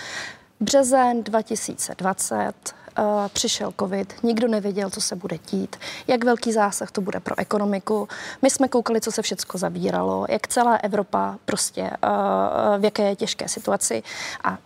Březen 0.61 1.23
2020, 1.23 2.53
eh, 2.99 3.03
přišel 3.33 3.73
covid, 3.81 4.15
nikdo 4.23 4.49
nevěděl, 4.49 4.91
co 4.91 5.01
se 5.01 5.17
bude 5.17 5.39
dít, 5.51 5.77
jak 6.07 6.25
velký 6.25 6.53
zásah 6.53 6.91
to 6.91 7.01
bude 7.01 7.21
pro 7.21 7.39
ekonomiku. 7.39 8.09
My 8.43 8.51
jsme 8.51 8.69
koukali, 8.69 9.01
co 9.01 9.13
se 9.13 9.23
všecko 9.23 9.59
zabíralo, 9.59 10.27
jak 10.29 10.49
celá 10.49 10.77
Evropa 10.77 11.39
prostě, 11.45 11.83
eh, 11.83 12.79
v 12.79 12.85
jaké 12.85 13.03
je 13.09 13.17
těžké 13.17 13.49
situaci. 13.49 14.03
A 14.45 14.59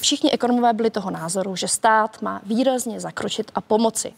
všichni 0.00 0.30
ekonomové 0.30 0.72
byli 0.72 0.90
toho 0.90 1.10
názoru, 1.10 1.56
že 1.56 1.68
stát 1.68 2.22
má 2.22 2.40
výrazně 2.44 3.00
zakročit 3.00 3.50
a 3.54 3.60
pomoci. 3.60 4.12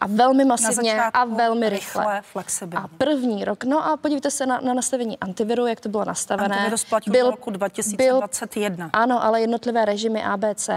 A 0.00 0.06
velmi 0.06 0.44
masivně 0.44 1.02
a 1.02 1.24
velmi 1.24 1.68
rychle. 1.68 2.04
rychle, 2.04 2.22
flexibilně. 2.32 2.84
A 2.84 2.88
první 2.98 3.44
rok, 3.44 3.64
no 3.64 3.86
a 3.86 3.96
podívejte 3.96 4.30
se 4.30 4.46
na, 4.46 4.60
na 4.60 4.74
nastavení 4.74 5.18
antiviru, 5.18 5.66
jak 5.66 5.80
to 5.80 5.88
bylo 5.88 6.04
nastavené. 6.04 6.54
Antivirus 6.54 6.84
platil 6.84 7.12
do 7.12 7.30
roku 7.30 7.50
2021. 7.50 8.90
ano, 8.92 9.24
ale 9.24 9.40
jednotlivé 9.40 9.84
režimy 9.84 10.22
ABC 10.22 10.68
uh, 10.68 10.74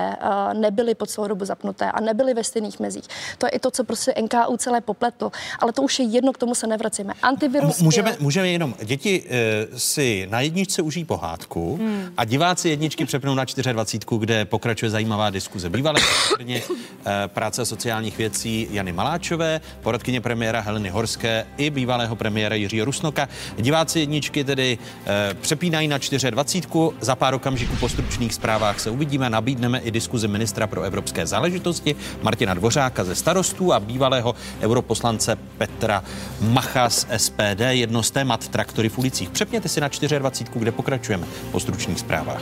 nebyly 0.53 0.95
po 0.95 1.05
celou 1.05 1.27
dobu 1.27 1.45
zapnuté 1.45 1.91
a 1.91 2.01
nebyly 2.01 2.33
ve 2.33 2.43
stejných 2.43 2.79
mezích. 2.79 3.05
To 3.37 3.45
je 3.45 3.49
i 3.49 3.59
to, 3.59 3.71
co 3.71 3.83
prostě 3.83 4.13
NKU 4.21 4.57
celé 4.57 4.81
popletlo. 4.81 5.31
Ale 5.59 5.73
to 5.73 5.81
už 5.81 5.99
je 5.99 6.05
jedno, 6.05 6.33
k 6.33 6.37
tomu 6.37 6.55
se 6.55 6.67
nevracíme. 6.67 7.13
Antivirus 7.21 7.81
Můžeme, 7.81 8.11
byl... 8.11 8.17
můžeme 8.21 8.47
jenom, 8.49 8.75
děti 8.83 9.23
e, 9.29 9.79
si 9.79 10.27
na 10.29 10.41
jedničce 10.41 10.81
užijí 10.81 11.05
pohádku 11.05 11.75
hmm. 11.75 12.13
a 12.17 12.25
diváci 12.25 12.69
jedničky 12.69 13.05
přepnou 13.05 13.35
na 13.35 13.43
24, 13.43 14.05
kde 14.19 14.45
pokračuje 14.45 14.89
zajímavá 14.89 15.29
diskuze. 15.29 15.69
Bývalé 15.69 15.99
ministryně 16.39 16.61
e, 17.05 17.27
práce 17.27 17.65
sociálních 17.65 18.17
věcí 18.17 18.67
Jany 18.87 18.97
Maláčové, 18.97 19.61
poradkyně 19.81 20.21
premiéra 20.21 20.61
Heleny 20.61 20.89
Horské 20.89 21.45
i 21.57 21.69
bývalého 21.69 22.15
premiéra 22.15 22.55
Jiřího 22.55 22.85
Rusnoka. 22.85 23.29
Diváci 23.57 23.99
jedničky 23.99 24.43
tedy 24.43 24.77
e, 25.05 25.33
přepínají 25.33 25.87
na 25.87 25.97
24. 26.29 26.67
Za 27.01 27.15
pár 27.15 27.33
okamžiků 27.33 27.75
po 27.75 27.89
stručných 27.89 28.33
zprávách 28.33 28.79
se 28.79 28.89
uvidíme. 28.89 29.29
Nabídneme 29.29 29.79
i 29.79 29.91
diskuzi 29.91 30.27
ministra 30.27 30.67
pro 30.67 30.81
evropské 30.81 31.25
záležitosti 31.27 31.95
Martina 32.21 32.53
Dvořáka 32.53 33.03
ze 33.03 33.15
starostů 33.15 33.73
a 33.73 33.79
bývalého 33.79 34.35
europoslance 34.61 35.37
Petra 35.57 36.03
Macha 36.41 36.89
z 36.89 37.07
SPD. 37.17 37.61
Jedno 37.69 38.03
z 38.03 38.11
témat 38.11 38.47
traktory 38.47 38.89
v 38.89 38.97
ulicích. 38.97 39.29
Přepněte 39.29 39.69
si 39.69 39.81
na 39.81 39.87
24, 40.19 40.59
kde 40.59 40.71
pokračujeme 40.71 41.27
po 41.51 41.59
stručných 41.59 41.99
zprávách. 41.99 42.41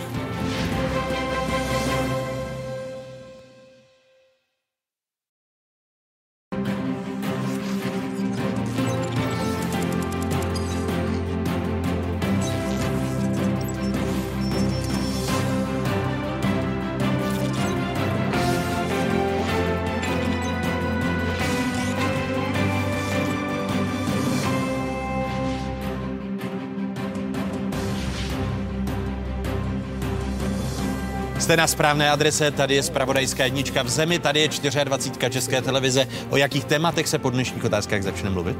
Jste 31.46 31.58
na 31.58 31.68
správné 31.68 32.10
adrese, 32.12 32.52
tady 32.52 32.76
je 32.76 32.84
spravodajská 32.84 33.43
jednička 33.43 33.84
v 33.84 33.89
zemi, 33.89 34.20
tady 34.20 34.39
je 34.39 34.50
24 34.84 35.30
České 35.30 35.62
televize. 35.62 36.08
O 36.30 36.38
jakých 36.38 36.66
tématech 36.66 37.08
se 37.08 37.20
po 37.20 37.30
dnešních 37.30 37.64
otázkách 37.64 38.04
začne 38.04 38.30
mluvit? 38.30 38.58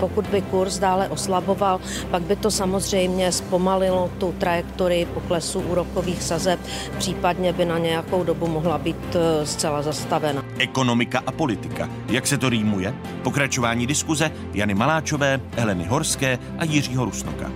Pokud 0.00 0.26
by 0.26 0.42
kurz 0.42 0.78
dále 0.78 1.08
oslaboval, 1.08 1.80
pak 2.10 2.22
by 2.22 2.36
to 2.36 2.50
samozřejmě 2.50 3.32
zpomalilo 3.32 4.10
tu 4.18 4.34
trajektorii 4.38 5.04
poklesu 5.04 5.60
úrokových 5.60 6.22
sazeb, 6.22 6.60
případně 6.98 7.52
by 7.52 7.64
na 7.64 7.78
nějakou 7.78 8.24
dobu 8.24 8.46
mohla 8.46 8.78
být 8.78 9.16
eh, 9.16 9.46
zcela 9.46 9.82
zastavena. 9.82 10.44
Ekonomika 10.58 11.22
a 11.26 11.32
politika. 11.32 11.88
Jak 12.08 12.26
se 12.26 12.38
to 12.38 12.48
rýmuje? 12.48 12.94
Pokračování 13.22 13.86
diskuze 13.86 14.30
Jany 14.52 14.74
Maláčové, 14.74 15.40
Heleny 15.56 15.84
Horské 15.84 16.38
a 16.58 16.64
Jiřího 16.64 17.04
Rusnoka. 17.04 17.52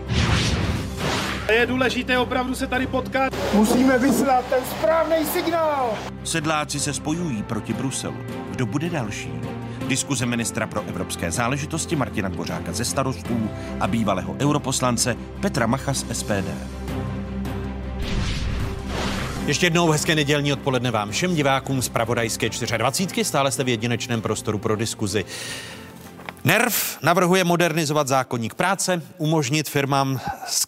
Je 1.52 1.66
důležité 1.66 2.18
opravdu 2.18 2.54
se 2.54 2.66
tady 2.66 2.86
potkat. 2.86 3.32
Musíme 3.54 3.98
vyslat 3.98 4.44
ten 4.50 4.64
správný 4.64 5.26
signál. 5.26 5.98
Sedláci 6.24 6.80
se 6.80 6.94
spojují 6.94 7.42
proti 7.42 7.72
Bruselu. 7.72 8.16
Kdo 8.50 8.66
bude 8.66 8.90
další? 8.90 9.32
Diskuze 9.86 10.26
ministra 10.26 10.66
pro 10.66 10.82
evropské 10.88 11.30
záležitosti 11.30 11.96
Martina 11.96 12.28
Dvořáka 12.28 12.72
ze 12.72 12.84
starostů 12.84 13.50
a 13.80 13.86
bývalého 13.86 14.36
europoslance 14.40 15.16
Petra 15.40 15.66
Macha 15.66 15.94
z 15.94 16.06
SPD. 16.12 16.48
Ještě 19.46 19.66
jednou 19.66 19.90
hezké 19.90 20.14
nedělní 20.14 20.52
odpoledne 20.52 20.90
vám 20.90 21.10
všem 21.10 21.34
divákům 21.34 21.82
z 21.82 21.88
Pravodajské 21.88 22.48
24. 22.78 23.24
Stále 23.24 23.50
jste 23.50 23.64
v 23.64 23.68
jedinečném 23.68 24.20
prostoru 24.20 24.58
pro 24.58 24.76
diskuzi. 24.76 25.24
NERV 26.44 26.98
navrhuje 27.02 27.44
modernizovat 27.44 28.08
zákonník 28.08 28.54
práce, 28.54 29.02
umožnit 29.18 29.68
firmám 29.68 30.20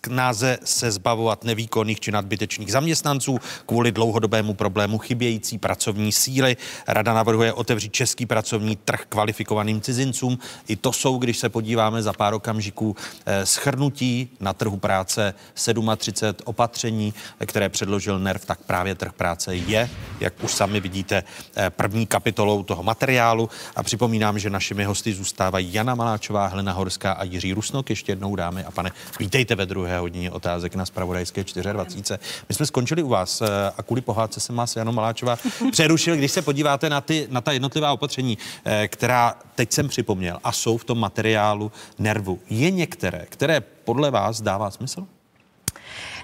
náze 0.08 0.58
se 0.64 0.90
zbavovat 0.90 1.44
nevýkonných 1.44 2.00
či 2.00 2.12
nadbytečných 2.12 2.72
zaměstnanců 2.72 3.38
kvůli 3.66 3.92
dlouhodobému 3.92 4.54
problému 4.54 4.98
chybějící 4.98 5.58
pracovní 5.58 6.12
síly. 6.12 6.56
Rada 6.88 7.14
navrhuje 7.14 7.52
otevřít 7.52 7.92
český 7.92 8.26
pracovní 8.26 8.76
trh 8.76 9.02
kvalifikovaným 9.08 9.80
cizincům. 9.80 10.38
I 10.68 10.76
to 10.76 10.92
jsou, 10.92 11.18
když 11.18 11.38
se 11.38 11.48
podíváme 11.48 12.02
za 12.02 12.12
pár 12.12 12.34
okamžiků, 12.34 12.96
eh, 13.26 13.46
schrnutí 13.46 14.28
na 14.40 14.52
trhu 14.52 14.76
práce 14.76 15.34
37 15.54 16.42
opatření, 16.44 17.14
které 17.46 17.68
předložil 17.68 18.18
NERV, 18.18 18.44
tak 18.44 18.58
právě 18.66 18.94
trh 18.94 19.12
práce 19.12 19.54
je, 19.54 19.90
jak 20.20 20.44
už 20.44 20.52
sami 20.52 20.80
vidíte, 20.80 21.22
eh, 21.56 21.70
první 21.70 22.06
kapitolou 22.06 22.62
toho 22.62 22.82
materiálu. 22.82 23.48
A 23.76 23.82
připomínám, 23.82 24.38
že 24.38 24.50
našimi 24.50 24.84
hosty 24.84 25.12
zůstávají 25.12 25.59
Jana 25.60 25.94
Maláčová, 25.94 26.46
Helena 26.46 26.72
Horská 26.72 27.12
a 27.12 27.24
Jiří 27.24 27.52
Rusnok. 27.52 27.90
Ještě 27.90 28.12
jednou 28.12 28.36
dámy 28.36 28.64
a 28.64 28.70
pane, 28.70 28.92
vítejte 29.18 29.54
ve 29.54 29.66
druhé 29.66 29.98
hodině 29.98 30.30
otázek 30.30 30.74
na 30.74 30.86
Spravodajské 30.86 31.44
24. 31.72 32.18
My 32.48 32.54
jsme 32.54 32.66
skončili 32.66 33.02
u 33.02 33.08
vás 33.08 33.40
eh, 33.40 33.46
a 33.78 33.82
kvůli 33.82 34.00
pohádce 34.00 34.40
jsem 34.40 34.56
vás 34.56 34.76
Jano 34.76 34.92
Maláčová 34.92 35.38
přerušil, 35.72 36.16
když 36.16 36.32
se 36.32 36.42
podíváte 36.42 36.90
na, 36.90 37.00
ty, 37.00 37.28
na 37.30 37.40
ta 37.40 37.52
jednotlivá 37.52 37.92
opatření, 37.92 38.38
eh, 38.64 38.88
která 38.88 39.34
teď 39.54 39.72
jsem 39.72 39.88
připomněl 39.88 40.38
a 40.44 40.52
jsou 40.52 40.76
v 40.76 40.84
tom 40.84 40.98
materiálu 40.98 41.72
nervu. 41.98 42.40
Je 42.50 42.70
některé, 42.70 43.26
které 43.28 43.60
podle 43.60 44.10
vás 44.10 44.40
dává 44.40 44.70
smysl? 44.70 45.06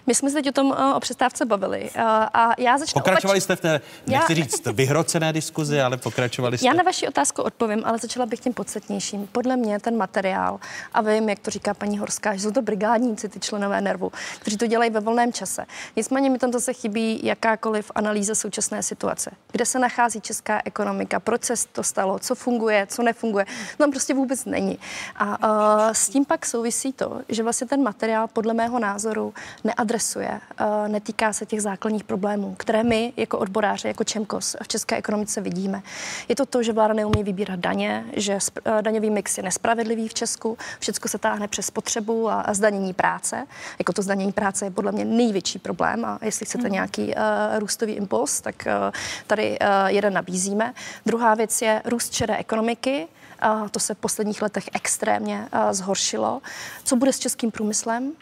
My 0.07 0.15
jsme 0.15 0.31
se 0.31 0.35
teď 0.35 0.49
o 0.49 0.53
tom 0.53 0.67
uh, 0.67 0.97
o 0.97 1.01
přestávce 1.01 1.45
bavili 1.45 1.91
uh, 1.97 2.03
a 2.35 2.51
já 2.59 2.79
začnu... 2.79 3.01
Pokračovali 3.01 3.41
jste 3.41 3.57
v 3.57 3.61
té, 3.61 3.81
nechci 4.07 4.33
já... 4.33 4.37
říct 4.37 4.67
vyhrocené 4.67 5.33
diskuzi, 5.33 5.81
ale 5.81 5.97
pokračovali 5.97 6.59
jste... 6.59 6.67
Já 6.67 6.73
na 6.73 6.83
vaši 6.83 7.09
otázku 7.09 7.43
odpovím, 7.43 7.83
ale 7.85 7.99
začala 7.99 8.27
bych 8.27 8.41
tím 8.41 8.53
podstatnějším. 8.55 9.29
Podle 9.33 9.57
mě 9.57 9.81
ten 9.81 9.97
materiál, 9.97 10.61
a 10.95 11.01
vím, 11.01 11.29
jak 11.29 11.39
to 11.39 11.51
říká 11.51 11.75
paní 11.75 11.99
Horská, 11.99 12.35
že 12.35 12.41
jsou 12.41 12.51
to 12.51 12.63
brigádníci, 12.63 13.29
ty 13.29 13.41
členové 13.41 13.81
nervu, 13.81 14.13
kteří 14.39 14.57
to 14.57 14.67
dělají 14.67 14.91
ve 14.91 15.01
volném 15.01 15.33
čase. 15.33 15.67
Nicméně 15.97 16.31
mi 16.31 16.39
tam 16.39 16.53
zase 16.53 16.73
chybí 16.73 17.21
jakákoliv 17.23 17.91
analýza 17.95 18.35
současné 18.35 18.83
situace. 18.83 19.31
Kde 19.53 19.67
se 19.67 19.79
nachází 19.79 20.21
česká 20.21 20.61
ekonomika, 20.65 21.21
proč 21.21 21.45
se 21.45 21.55
to 21.73 21.83
stalo, 21.83 22.19
co 22.19 22.35
funguje, 22.35 22.87
co 22.87 23.03
nefunguje. 23.03 23.47
No 23.49 23.85
tam 23.85 23.91
prostě 23.91 24.15
vůbec 24.15 24.45
není. 24.45 24.79
A 25.17 25.27
uh, 25.27 25.93
s 25.93 26.09
tím 26.09 26.25
pak 26.25 26.47
souvisí 26.47 26.93
to, 26.93 27.21
že 27.29 27.43
vlastně 27.43 27.67
ten 27.67 27.83
materiál 27.83 28.29
podle 28.33 28.55
mého 28.55 28.79
názoru 28.79 29.35
neadresuje 29.65 29.96
adresuje, 29.97 30.41
eh, 30.59 30.89
netýká 30.89 31.33
se 31.33 31.47
těch 31.47 31.63
základních 31.63 32.05
problémů, 32.05 32.55
které 32.55 32.85
my 32.85 33.13
jako 33.17 33.39
odboráři, 33.39 33.89
jako 33.89 34.05
Čemkos 34.05 34.57
v 34.63 34.69
české 34.69 34.97
ekonomice 34.97 35.41
vidíme. 35.41 35.83
Je 36.29 36.37
to 36.37 36.47
to, 36.47 36.63
že 36.63 36.73
vláda 36.73 36.95
neumí 36.95 37.25
vybírat 37.25 37.61
daně, 37.61 38.05
že 38.13 38.39
eh, 38.65 38.83
daňový 38.83 39.11
mix 39.11 39.39
je 39.39 39.43
nespravedlivý 39.43 40.09
v 40.09 40.15
Česku, 40.15 40.59
všechno 40.79 41.09
se 41.09 41.19
táhne 41.19 41.49
přes 41.49 41.71
potřebu 41.71 42.31
a, 42.31 42.55
zdanění 42.55 42.93
práce. 42.93 43.47
Jako 43.79 43.93
to 43.93 44.03
zdanění 44.03 44.33
práce 44.33 44.67
je 44.67 44.71
podle 44.71 44.93
mě 44.93 45.05
největší 45.05 45.59
problém 45.59 46.05
a 46.05 46.19
jestli 46.23 46.47
chcete 46.47 46.69
mm. 46.69 46.73
nějaký 46.73 47.07
uh, 47.07 47.13
růstový 47.59 47.93
impuls, 47.93 48.41
tak 48.41 48.55
uh, 48.67 48.93
tady 49.27 49.59
uh, 49.59 49.67
jeden 49.87 50.13
nabízíme. 50.13 50.75
Druhá 51.07 51.35
věc 51.35 51.63
je 51.63 51.83
růst 51.85 52.13
šedé 52.13 52.37
ekonomiky, 52.37 53.09
a 53.41 53.69
to 53.69 53.81
se 53.81 53.95
v 53.95 53.99
posledních 53.99 54.43
letech 54.43 54.69
extrémně 54.73 55.49
zhoršilo. 55.71 56.43
Co 56.85 56.97
bude 56.97 57.13
s 57.13 57.19
českým 57.19 57.51
průmyslem? 57.51 58.13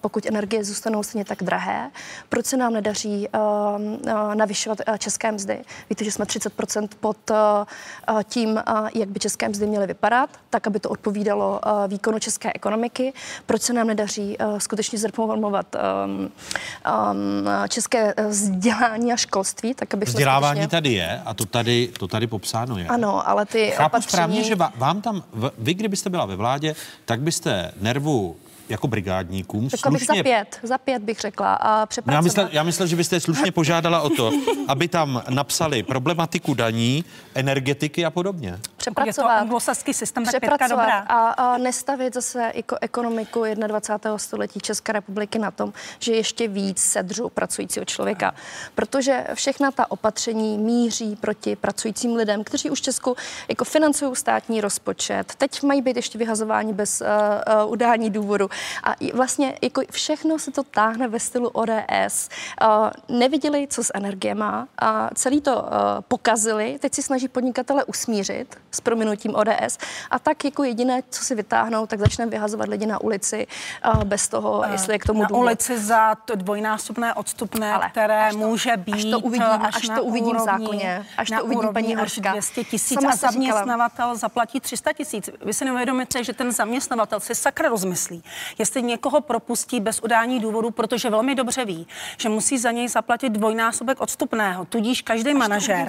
Pokud 0.00 0.26
energie 0.26 0.64
zůstanou 0.64 1.02
stejně 1.02 1.24
tak 1.24 1.42
drahé. 1.42 1.90
Proč 2.28 2.46
se 2.46 2.56
nám 2.56 2.72
nedaří 2.72 3.28
uh, 3.28 3.82
uh, 3.82 4.34
navyšovat 4.34 4.78
uh, 4.88 4.96
české 4.96 5.32
mzdy? 5.32 5.62
Víte, 5.90 6.04
že 6.04 6.12
jsme 6.12 6.24
30% 6.24 6.88
pod 7.00 7.16
uh, 7.30 7.36
tím, 8.24 8.62
jak 8.94 9.08
by 9.08 9.20
české 9.20 9.48
mzdy 9.48 9.66
měly 9.66 9.86
vypadat, 9.86 10.30
tak, 10.50 10.66
aby 10.66 10.80
to 10.80 10.88
odpovídalo 10.88 11.60
výkonu 11.88 12.18
české 12.18 12.52
ekonomiky. 12.54 13.12
Proč 13.46 13.62
se 13.62 13.72
nám 13.72 13.86
nedaří 13.86 14.36
skutečně 14.58 14.98
zreformovat 14.98 15.66
um, 15.74 16.20
um, 16.20 16.30
české 17.68 18.14
vzdělání 18.28 19.12
a 19.12 19.16
školství, 19.16 19.74
tak 19.74 19.94
aby 19.94 20.06
Vzdělávání 20.06 20.60
skutečně... 20.60 20.68
tady 20.68 20.92
je 20.92 21.22
a 21.24 21.34
to 21.34 21.46
tady, 21.46 21.92
to 21.98 22.08
tady 22.08 22.26
popsáno 22.26 22.78
je. 22.78 22.86
Ano, 22.86 23.28
ale 23.28 23.46
ty 23.46 23.70
Chápu 23.70 23.86
opatření... 23.86 24.12
správně, 24.12 24.44
že 24.44 24.54
vám 24.54 25.00
tam, 25.00 25.22
vy 25.58 25.74
kdybyste 25.74 26.10
byla 26.10 26.26
ve 26.26 26.36
vládě, 26.36 26.74
tak 27.04 27.20
byste 27.20 27.72
nervu 27.80 28.36
jako 28.70 28.88
brigádníkům 28.88 29.68
Řekla 29.68 29.90
slušně... 29.90 30.06
bych 30.08 30.16
za 30.16 30.22
pět, 30.22 30.60
za 30.62 30.78
pět 30.78 31.02
bych 31.02 31.20
řekla. 31.20 31.54
A 31.54 31.86
no 32.06 32.12
já, 32.12 32.20
myslel, 32.20 32.48
já 32.52 32.62
myslel, 32.62 32.88
že 32.88 32.96
byste 32.96 33.20
slušně 33.20 33.52
požádala 33.52 34.00
o 34.00 34.10
to, 34.10 34.30
aby 34.68 34.88
tam 34.88 35.22
napsali 35.28 35.82
problematiku 35.82 36.54
daní, 36.54 37.04
energetiky 37.34 38.04
a 38.04 38.10
podobně. 38.10 38.58
Přepracovat. 38.80 39.30
Je 39.30 39.36
to 39.36 39.40
anglosaský 39.40 39.94
systém, 39.94 40.24
tak 40.24 40.40
pětka 40.40 40.68
dobrá. 40.68 40.98
A, 40.98 41.30
a 41.30 41.58
nestavit 41.58 42.14
zase 42.14 42.52
jako 42.54 42.76
ekonomiku 42.80 43.44
21. 43.66 44.18
století 44.18 44.60
České 44.60 44.92
republiky 44.92 45.38
na 45.38 45.50
tom, 45.50 45.72
že 45.98 46.12
ještě 46.12 46.48
víc 46.48 46.78
sedřu 46.78 47.28
pracujícího 47.28 47.84
člověka. 47.84 48.34
Protože 48.74 49.26
všechna 49.34 49.70
ta 49.70 49.90
opatření 49.90 50.58
míří 50.58 51.16
proti 51.16 51.56
pracujícím 51.56 52.16
lidem, 52.16 52.44
kteří 52.44 52.70
už 52.70 52.80
Česku 52.80 53.16
jako 53.48 53.64
financují 53.64 54.16
státní 54.16 54.60
rozpočet. 54.60 55.34
Teď 55.38 55.62
mají 55.62 55.82
být 55.82 55.96
ještě 55.96 56.18
vyhazováni 56.18 56.72
bez 56.72 57.00
uh, 57.00 57.06
uh, 57.64 57.72
udání 57.72 58.10
důvodu. 58.10 58.50
A 58.84 58.94
vlastně 59.14 59.58
jako 59.62 59.82
všechno 59.90 60.38
se 60.38 60.50
to 60.50 60.62
táhne 60.62 61.08
ve 61.08 61.20
stylu 61.20 61.48
ODS. 61.48 62.28
Uh, 62.62 63.16
neviděli, 63.18 63.66
co 63.70 63.84
s 63.84 63.92
energiema 63.94 64.68
a 64.78 65.10
celý 65.14 65.40
to 65.40 65.62
uh, 65.62 65.68
pokazili. 66.08 66.78
Teď 66.80 66.94
si 66.94 67.02
snaží 67.02 67.28
podnikatele 67.28 67.84
usmířit 67.84 68.56
s 68.70 68.80
prominutím 68.80 69.34
ODS 69.34 69.78
a 70.10 70.18
tak 70.18 70.44
jako 70.44 70.64
jediné, 70.64 71.02
co 71.10 71.24
si 71.24 71.34
vytáhnou, 71.34 71.86
tak 71.86 72.00
začneme 72.00 72.30
vyhazovat 72.30 72.68
lidi 72.68 72.86
na 72.86 73.00
ulici 73.00 73.46
uh, 73.94 74.04
bez 74.04 74.28
toho, 74.28 74.64
jestli 74.72 74.94
je 74.94 74.98
k 74.98 75.04
tomu 75.06 75.22
Na 75.22 75.28
důvod. 75.28 75.42
ulici 75.42 75.78
za 75.78 76.14
to 76.14 76.34
dvojnásobné 76.34 77.14
odstupné, 77.14 77.72
Ale 77.72 77.88
které 77.90 78.28
to, 78.30 78.38
může 78.38 78.76
být 78.76 78.94
až 78.94 79.04
to 79.04 79.20
uvidím, 79.20 79.46
až, 79.46 79.76
až 79.76 79.88
to 79.96 80.04
uvidím 80.04 80.36
úrovni, 80.36 80.42
v 80.42 80.44
zákoně, 80.44 81.06
až 81.18 81.30
to 81.30 81.44
uvidím 81.44 81.68
paní 81.72 81.94
Horská. 81.94 82.30
200 82.32 82.64
tisíc 82.64 83.04
a 83.04 83.16
zaměstnavatel 83.16 83.90
říkala. 83.90 84.14
zaplatí 84.14 84.60
300 84.60 84.92
tisíc. 84.92 85.30
Vy 85.44 85.52
si 85.54 85.64
neuvědomíte, 85.64 86.24
že 86.24 86.32
ten 86.32 86.52
zaměstnavatel 86.52 87.20
si 87.20 87.34
sakra 87.34 87.68
rozmyslí, 87.68 88.24
jestli 88.58 88.82
někoho 88.82 89.20
propustí 89.20 89.80
bez 89.80 90.00
udání 90.00 90.40
důvodu, 90.40 90.70
protože 90.70 91.10
velmi 91.10 91.34
dobře 91.34 91.64
ví, 91.64 91.86
že 92.18 92.28
musí 92.28 92.58
za 92.58 92.70
něj 92.70 92.88
zaplatit 92.88 93.30
dvojnásobek 93.32 94.00
odstupného. 94.00 94.64
Tudíž 94.64 95.02
každý 95.02 95.34
manažer, 95.34 95.86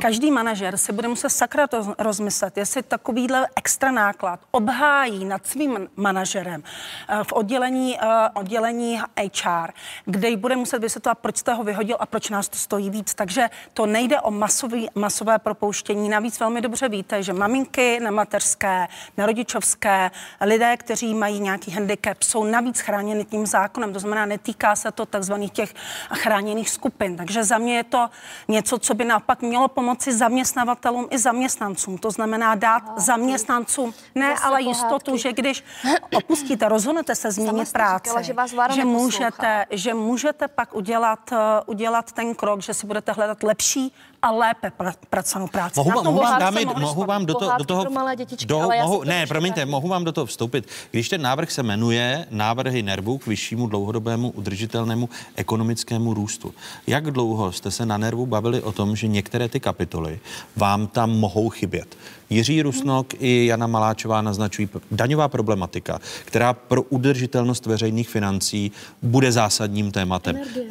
každý 0.00 0.30
manažer 0.30 0.76
si 0.76 0.92
bude 0.92 1.08
muset 1.08 1.30
sakra 1.30 1.66
to 1.66 1.94
rozmyslet, 2.22 2.56
jestli 2.56 2.82
takovýhle 2.82 3.48
extra 3.56 3.90
náklad 3.90 4.40
obhájí 4.50 5.24
nad 5.24 5.46
svým 5.46 5.88
manažerem 5.96 6.62
eh, 7.08 7.24
v 7.24 7.32
oddělení, 7.32 7.98
eh, 8.00 8.28
oddělení 8.34 9.00
HR, 9.18 9.72
kde 10.04 10.36
bude 10.36 10.56
muset 10.56 10.78
vysvětlovat, 10.78 11.18
proč 11.18 11.36
jste 11.36 11.54
ho 11.54 11.64
vyhodil 11.64 11.96
a 12.00 12.06
proč 12.06 12.30
nás 12.30 12.48
to 12.48 12.56
stojí 12.56 12.90
víc. 12.90 13.14
Takže 13.14 13.50
to 13.74 13.86
nejde 13.86 14.20
o 14.20 14.30
masový, 14.30 14.88
masové 14.94 15.38
propouštění. 15.38 16.08
Navíc 16.08 16.40
velmi 16.40 16.60
dobře 16.60 16.88
víte, 16.88 17.22
že 17.22 17.32
maminky 17.32 18.00
na 18.00 18.10
mateřské, 18.10 18.88
na 19.16 19.26
rodičovské, 19.26 20.10
lidé, 20.40 20.76
kteří 20.76 21.14
mají 21.14 21.40
nějaký 21.40 21.70
handicap, 21.70 22.22
jsou 22.22 22.44
navíc 22.44 22.80
chráněny 22.80 23.24
tím 23.24 23.46
zákonem. 23.46 23.92
To 23.92 23.98
znamená, 23.98 24.26
netýká 24.26 24.76
se 24.76 24.92
to 24.92 25.06
takzvaných 25.06 25.52
těch 25.52 25.74
chráněných 26.14 26.70
skupin. 26.70 27.16
Takže 27.16 27.44
za 27.44 27.58
mě 27.58 27.76
je 27.76 27.84
to 27.84 28.08
něco, 28.48 28.78
co 28.78 28.94
by 28.94 29.04
naopak 29.04 29.42
mělo 29.42 29.68
pomoci 29.68 30.12
zaměstnavatelům 30.12 31.08
i 31.10 31.18
zaměstnancům. 31.18 31.98
To 31.98 32.11
znamená 32.12 32.54
dát 32.54 32.82
no, 32.86 32.92
zaměstnancům, 32.96 33.94
ne 34.14 34.34
ale 34.42 34.62
jistotu, 34.62 35.16
že 35.16 35.32
když 35.32 35.64
opustíte, 36.16 36.68
rozhodnete 36.68 37.14
se 37.14 37.30
změnit 37.30 37.72
práci, 37.72 38.08
říkala, 38.08 38.22
že, 38.22 38.32
vás 38.32 38.74
že, 38.74 38.84
můžete, 38.84 39.66
že 39.70 39.94
můžete 39.94 40.48
pak 40.48 40.74
udělat, 40.74 41.32
uh, 41.32 41.38
udělat 41.66 42.12
ten 42.12 42.34
krok, 42.34 42.60
že 42.60 42.74
si 42.74 42.86
budete 42.86 43.12
hledat 43.12 43.42
lepší 43.42 43.92
a 44.22 44.30
lépe 44.30 44.70
pra, 44.70 44.94
pracovnou 45.10 45.48
práci. 45.48 45.80
Mohu, 45.80 46.04
mohu, 46.04 46.20
vám, 46.20 46.40
dámy, 46.40 46.64
mohu 46.64 47.04
vám 47.04 47.26
do, 47.26 47.34
to, 47.34 47.50
do 47.58 47.64
toho... 47.64 47.86
Dětičky, 48.16 48.46
do, 48.46 48.68
mohu, 48.82 49.04
ne, 49.04 49.26
promiňte, 49.26 49.66
mohu 49.66 49.88
vám 49.88 50.04
do 50.04 50.12
toho 50.12 50.26
vstoupit. 50.26 50.68
Když 50.90 51.08
ten 51.08 51.22
návrh 51.22 51.50
se 51.50 51.62
jmenuje 51.62 52.26
návrhy 52.30 52.82
nervu 52.82 53.18
k 53.18 53.26
vyššímu 53.26 53.66
dlouhodobému 53.66 54.30
udržitelnému 54.30 55.08
ekonomickému 55.36 56.14
růstu. 56.14 56.54
Jak 56.86 57.10
dlouho 57.10 57.52
jste 57.52 57.70
se 57.70 57.86
na 57.86 57.98
nervu 57.98 58.26
bavili 58.26 58.62
o 58.62 58.72
tom, 58.72 58.96
že 58.96 59.08
některé 59.08 59.48
ty 59.48 59.60
kapitoly 59.60 60.20
vám 60.56 60.86
tam 60.86 61.10
mohou 61.10 61.48
chybět? 61.48 61.96
Jiří 62.32 62.62
Rusnok 62.62 63.14
i 63.18 63.46
Jana 63.46 63.66
Maláčová 63.66 64.22
naznačují 64.22 64.68
daňová 64.90 65.28
problematika, 65.28 65.98
která 66.24 66.52
pro 66.52 66.82
udržitelnost 66.82 67.66
veřejných 67.66 68.08
financí 68.08 68.72
bude 69.02 69.32
zásadním 69.32 69.92
tématem. 69.92 70.36
Energie. 70.36 70.68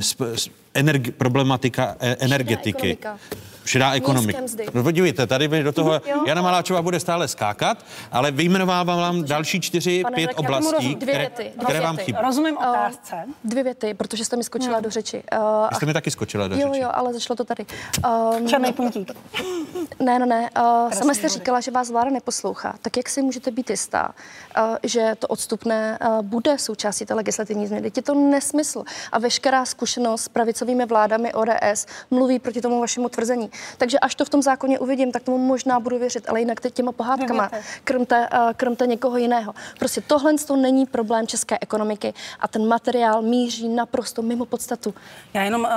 Energi- 0.74 1.12
problematika 1.12 1.96
e- 2.00 2.16
energetiky. 2.20 2.98
Šedá 3.66 3.92
ekonomika. 3.92 4.40
No 4.74 4.84
podívejte, 4.84 5.28
tady 5.28 5.48
vy 5.48 5.64
do 5.64 5.72
toho 5.72 6.02
Jana 6.28 6.42
Maláčová 6.42 6.82
bude 6.82 7.00
stále 7.00 7.28
skákat, 7.28 7.86
ale 8.12 8.32
vyjmenovávám 8.32 9.00
vám 9.00 9.24
další 9.24 9.62
čtyři, 9.62 10.04
Pane 10.04 10.16
pět 10.16 10.32
oblastí, 10.36 10.96
dvě 10.96 10.96
které, 10.96 11.20
věty, 11.20 11.52
které 11.66 11.82
vám 11.82 11.98
chybí. 11.98 12.18
Rozumím 12.24 12.58
otázce. 12.58 13.16
Uh, 13.28 13.34
dvě 13.44 13.64
věty, 13.64 13.94
protože 13.94 14.26
jste 14.26 14.36
mi 14.36 14.44
skočila 14.44 14.74
hmm. 14.74 14.84
do 14.84 14.90
řeči. 14.90 15.24
Uh, 15.38 15.70
Vy 15.70 15.76
jste 15.76 15.86
mi 15.86 15.94
taky 15.94 16.12
skočila 16.12 16.48
do 16.48 16.56
jo, 16.56 16.68
řeči. 16.68 16.82
Jo, 16.82 16.90
ale 16.94 17.14
zašlo 17.14 17.36
to 17.36 17.44
tady. 17.44 17.66
Um, 18.40 18.48
Černý 18.48 18.74
puntík. 18.74 19.12
Ne, 20.00 20.20
ne, 20.20 20.26
ne. 20.26 20.50
Uh, 20.58 20.92
sama 20.92 21.14
jste 21.14 21.30
říkala, 21.30 21.51
že 21.60 21.72
vás 21.72 21.92
vláda 21.92 22.10
neposlouchá. 22.10 22.76
Tak 22.82 22.98
jak 22.98 23.10
si 23.10 23.22
můžete 23.22 23.52
být 23.52 23.70
jistá, 23.70 24.14
uh, 24.58 24.78
že 24.84 25.16
to 25.20 25.28
odstupné 25.28 26.00
uh, 26.02 26.22
bude 26.22 26.60
součástí 26.60 27.06
té 27.06 27.14
legislativní 27.14 27.68
změny? 27.68 27.92
Je 27.96 28.02
to 28.02 28.14
nesmysl. 28.14 28.84
A 29.12 29.20
veškerá 29.20 29.66
zkušenost 29.66 30.22
s 30.22 30.28
pravicovými 30.28 30.86
vládami 30.86 31.34
ODS 31.34 31.86
mluví 32.12 32.40
proti 32.40 32.62
tomu 32.62 32.80
vašemu 32.80 33.10
tvrzení. 33.10 33.52
Takže 33.78 34.00
až 34.00 34.16
to 34.16 34.26
v 34.26 34.30
tom 34.30 34.42
zákoně 34.42 34.80
uvidím, 34.80 35.12
tak 35.12 35.24
tomu 35.24 35.38
možná 35.38 35.80
budu 35.80 36.00
věřit, 36.00 36.30
ale 36.30 36.40
jinak 36.40 36.62
teď 36.62 36.74
těma 36.74 36.92
pohádkama 36.92 37.52
krmte, 37.84 38.30
uh, 38.34 38.54
krmte 38.54 38.88
někoho 38.88 39.18
jiného. 39.18 39.54
Prostě 39.80 40.02
tohle 40.02 40.34
to 40.48 40.56
není 40.56 40.86
problém 40.86 41.28
české 41.28 41.58
ekonomiky 41.62 42.14
a 42.40 42.48
ten 42.48 42.68
materiál 42.68 43.22
míří 43.22 43.70
naprosto 43.70 44.22
mimo 44.22 44.46
podstatu. 44.46 44.94
Já 45.34 45.44
jenom 45.44 45.62
uh, 45.62 45.68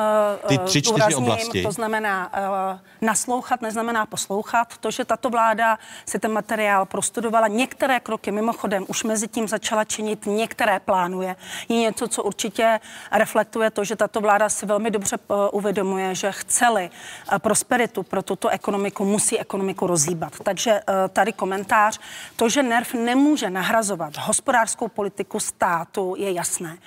Ty 0.48 0.58
tři, 0.58 0.82
čtyři 0.82 1.14
oblasti. 1.14 1.62
To 1.62 1.72
znamená 1.72 2.32
uh, 2.72 2.78
naslouchat, 3.00 3.62
neznamená 3.62 4.06
poslouchat. 4.06 4.68
To, 4.80 4.90
že 4.90 5.04
tato 5.04 5.30
vláda 5.30 5.63
vláda 5.64 5.78
si 6.06 6.18
ten 6.18 6.32
materiál 6.32 6.86
prostudovala. 6.86 7.48
Některé 7.48 8.00
kroky 8.00 8.30
mimochodem 8.30 8.84
už 8.88 9.04
mezi 9.04 9.28
tím 9.28 9.48
začala 9.48 9.84
činit, 9.84 10.26
některé 10.26 10.80
plánuje. 10.80 11.36
Je 11.68 11.76
něco, 11.76 12.08
co 12.08 12.22
určitě 12.22 12.80
reflektuje 13.12 13.70
to, 13.70 13.84
že 13.84 13.96
tato 13.96 14.20
vláda 14.20 14.48
si 14.48 14.66
velmi 14.66 14.90
dobře 14.90 15.16
eh, 15.16 15.34
uvědomuje, 15.52 16.14
že 16.14 16.32
chceli 16.32 16.90
eh, 16.90 17.38
prosperitu 17.38 18.02
pro 18.02 18.22
tuto 18.22 18.48
ekonomiku, 18.48 19.04
musí 19.04 19.38
ekonomiku 19.38 19.86
rozhýbat. 19.86 20.32
Takže 20.42 20.70
eh, 20.70 21.08
tady 21.08 21.32
komentář. 21.32 22.00
To, 22.36 22.48
že 22.48 22.62
NERV 22.62 22.94
nemůže 22.94 23.50
nahrazovat 23.50 24.16
hospodářskou 24.16 24.88
politiku 24.88 25.40
státu, 25.40 26.14
je 26.18 26.32
jasné. 26.32 26.78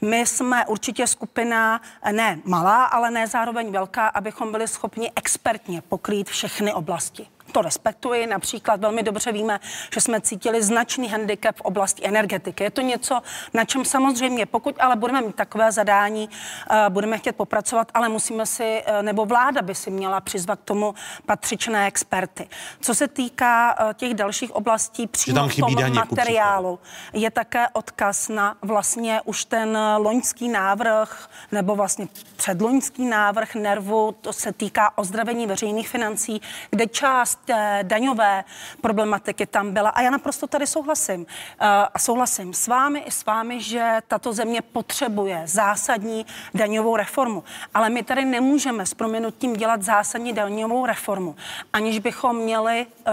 My 0.00 0.26
jsme 0.26 0.66
určitě 0.66 1.06
skupina 1.06 1.80
ne 2.12 2.38
malá, 2.44 2.84
ale 2.84 3.10
ne 3.10 3.26
zároveň 3.26 3.72
velká, 3.72 4.08
abychom 4.08 4.52
byli 4.52 4.68
schopni 4.68 5.12
expertně 5.16 5.82
pokrýt 5.82 6.28
všechny 6.28 6.72
oblasti 6.72 7.26
to 7.56 7.62
respektuji. 7.62 8.26
Například 8.26 8.80
velmi 8.80 9.02
dobře 9.02 9.32
víme, 9.32 9.60
že 9.94 10.00
jsme 10.00 10.20
cítili 10.20 10.62
značný 10.62 11.08
handicap 11.08 11.56
v 11.56 11.60
oblasti 11.60 12.06
energetiky. 12.06 12.64
Je 12.64 12.70
to 12.70 12.80
něco, 12.80 13.22
na 13.54 13.64
čem 13.64 13.84
samozřejmě, 13.84 14.46
pokud 14.46 14.76
ale 14.78 14.96
budeme 14.96 15.20
mít 15.20 15.34
takové 15.34 15.72
zadání, 15.72 16.28
uh, 16.28 16.76
budeme 16.88 17.18
chtět 17.18 17.36
popracovat, 17.36 17.88
ale 17.94 18.08
musíme 18.08 18.46
si, 18.46 18.82
uh, 18.88 19.02
nebo 19.02 19.24
vláda 19.24 19.62
by 19.62 19.74
si 19.74 19.90
měla 19.90 20.20
přizvat 20.20 20.60
k 20.60 20.64
tomu 20.64 20.94
patřičné 21.26 21.86
experty. 21.86 22.48
Co 22.80 22.94
se 22.94 23.08
týká 23.08 23.80
uh, 23.80 23.92
těch 23.92 24.14
dalších 24.14 24.50
oblastí, 24.50 25.06
přímo 25.06 25.48
v 25.48 25.56
tom 25.56 25.94
materiálu 25.94 26.78
je 27.12 27.30
také 27.30 27.68
odkaz 27.72 28.28
na 28.28 28.56
vlastně 28.62 29.20
už 29.24 29.44
ten 29.44 29.78
loňský 29.96 30.48
návrh, 30.48 31.30
nebo 31.52 31.76
vlastně 31.76 32.08
předloňský 32.36 33.04
návrh 33.04 33.54
nervu, 33.54 34.14
to 34.20 34.32
se 34.32 34.52
týká 34.52 34.98
ozdravení 34.98 35.46
veřejných 35.46 35.88
financí, 35.88 36.40
kde 36.70 36.86
část 36.86 37.45
té 37.46 37.80
daňové 37.82 38.44
problematiky 38.80 39.46
tam 39.46 39.72
byla. 39.72 39.90
A 39.90 40.02
já 40.02 40.10
naprosto 40.10 40.46
tady 40.46 40.66
souhlasím. 40.66 41.26
Eh, 41.26 41.66
a 41.94 41.98
souhlasím 41.98 42.54
s 42.54 42.66
vámi 42.66 42.98
i 42.98 43.10
s 43.10 43.24
vámi, 43.24 43.60
že 43.60 43.98
tato 44.08 44.32
země 44.32 44.62
potřebuje 44.62 45.42
zásadní 45.44 46.26
daňovou 46.54 46.96
reformu. 46.96 47.44
Ale 47.74 47.90
my 47.90 48.02
tady 48.02 48.24
nemůžeme 48.24 48.86
s 48.86 48.94
proměnutím 48.94 49.56
dělat 49.56 49.82
zásadní 49.82 50.32
daňovou 50.32 50.86
reformu, 50.86 51.36
aniž 51.72 51.98
bychom 51.98 52.36
měli 52.36 52.86
uh, 52.86 53.12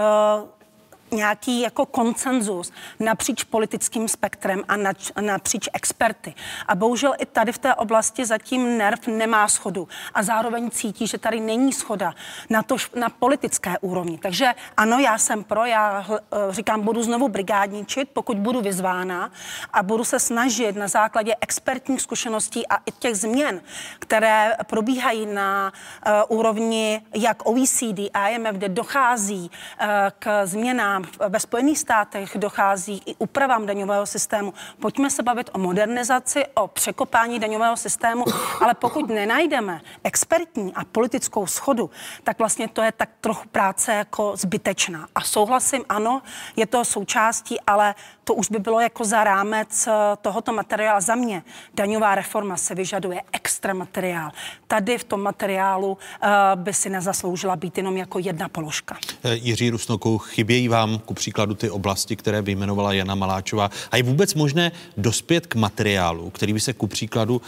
nějaký 1.14 1.60
jako 1.60 1.86
koncenzus 1.86 2.72
napříč 3.00 3.44
politickým 3.44 4.08
spektrem 4.08 4.62
a 4.68 4.76
napříč 5.20 5.68
experty. 5.72 6.34
A 6.66 6.74
bohužel 6.74 7.14
i 7.18 7.26
tady 7.26 7.52
v 7.52 7.58
té 7.58 7.74
oblasti 7.74 8.26
zatím 8.26 8.78
NERV 8.78 9.06
nemá 9.06 9.48
schodu 9.48 9.88
a 10.14 10.22
zároveň 10.22 10.70
cítí, 10.70 11.06
že 11.06 11.18
tady 11.18 11.40
není 11.40 11.72
schoda 11.72 12.14
na, 12.50 12.62
to, 12.62 12.76
na 12.94 13.08
politické 13.08 13.78
úrovni. 13.78 14.18
Takže 14.18 14.54
ano, 14.76 14.98
já 14.98 15.18
jsem 15.18 15.44
pro, 15.44 15.64
já 15.64 16.06
eh, 16.10 16.18
říkám, 16.50 16.80
budu 16.80 17.02
znovu 17.02 17.28
brigádničit, 17.28 18.08
pokud 18.12 18.38
budu 18.38 18.60
vyzvána 18.60 19.30
a 19.72 19.82
budu 19.82 20.04
se 20.04 20.18
snažit 20.18 20.76
na 20.76 20.88
základě 20.88 21.34
expertních 21.40 22.00
zkušeností 22.00 22.68
a 22.68 22.76
i 22.76 22.92
těch 22.98 23.16
změn, 23.16 23.60
které 23.98 24.52
probíhají 24.66 25.26
na 25.26 25.72
uh, 26.06 26.38
úrovni 26.38 27.02
jak 27.14 27.46
OECD 27.46 28.10
a 28.14 28.28
IMF, 28.28 28.56
kde 28.56 28.68
dochází 28.68 29.50
uh, 29.50 29.86
k 30.18 30.46
změnám 30.46 31.03
ve 31.28 31.40
Spojených 31.40 31.78
státech 31.78 32.36
dochází 32.38 33.02
i 33.06 33.14
úpravám 33.18 33.66
daňového 33.66 34.06
systému. 34.06 34.54
Pojďme 34.80 35.10
se 35.10 35.22
bavit 35.22 35.50
o 35.52 35.58
modernizaci, 35.58 36.46
o 36.54 36.68
překopání 36.68 37.38
daňového 37.38 37.76
systému, 37.76 38.24
ale 38.60 38.74
pokud 38.74 39.08
nenajdeme 39.08 39.80
expertní 40.04 40.74
a 40.74 40.84
politickou 40.84 41.46
schodu, 41.46 41.90
tak 42.24 42.38
vlastně 42.38 42.68
to 42.68 42.82
je 42.82 42.92
tak 42.92 43.08
trochu 43.20 43.48
práce 43.48 43.94
jako 43.94 44.36
zbytečná. 44.36 45.08
A 45.14 45.20
souhlasím, 45.20 45.84
ano, 45.88 46.22
je 46.56 46.66
to 46.66 46.84
součástí, 46.84 47.60
ale 47.60 47.94
to 48.24 48.34
už 48.34 48.50
by 48.50 48.58
bylo 48.58 48.80
jako 48.80 49.04
za 49.04 49.24
rámec 49.24 49.86
eh, 49.86 49.92
tohoto 50.22 50.52
materiálu. 50.52 51.00
Za 51.00 51.14
mě 51.14 51.42
daňová 51.74 52.14
reforma 52.14 52.56
se 52.56 52.74
vyžaduje 52.74 53.20
extra 53.32 53.74
materiál. 53.74 54.30
Tady 54.66 54.98
v 54.98 55.04
tom 55.04 55.22
materiálu 55.22 55.88
uh, 55.88 56.28
by 56.54 56.72
si 56.74 56.90
nezasloužila 56.90 57.56
být 57.56 57.78
jenom 57.78 57.96
jako 57.96 58.18
jedna 58.18 58.48
položka. 58.48 58.96
Eh, 59.24 59.34
Jiří 59.34 59.70
Rusnoku, 59.70 60.18
chybějí 60.18 60.68
vám 60.68 60.98
ku 60.98 61.14
příkladu 61.14 61.54
ty 61.54 61.70
oblasti, 61.70 62.16
které 62.16 62.42
vyjmenovala 62.42 62.92
Jana 62.92 63.14
Maláčová. 63.14 63.70
A 63.90 63.96
je 63.96 64.02
vůbec 64.02 64.34
možné 64.34 64.72
dospět 64.96 65.46
k 65.46 65.54
materiálu, 65.54 66.30
který 66.30 66.52
by 66.52 66.60
se 66.60 66.72
ku 66.72 66.86
příkladu 66.86 67.42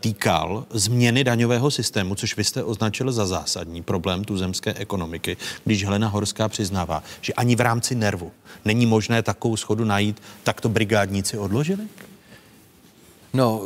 týkal 0.00 0.64
změny 0.70 1.24
daňového 1.24 1.70
systému, 1.70 2.14
což 2.14 2.36
vy 2.36 2.44
jste 2.44 2.64
označil 2.64 3.12
za 3.12 3.26
zásadní 3.26 3.82
problém 3.82 4.24
tuzemské 4.24 4.74
ekonomiky, 4.74 5.36
když 5.64 5.84
Helena 5.84 6.08
Horská 6.08 6.48
přiznává, 6.48 7.02
že 7.20 7.32
ani 7.32 7.56
v 7.56 7.60
rámci 7.60 7.94
nervu 7.94 8.32
není 8.64 8.86
možné 8.86 9.22
takovou 9.22 9.56
schodu 9.56 9.84
najít 9.84 10.07
najít, 10.08 10.22
tak 10.44 10.60
to 10.60 10.68
brigádníci 10.68 11.38
odložili? 11.38 11.88
No, 13.34 13.62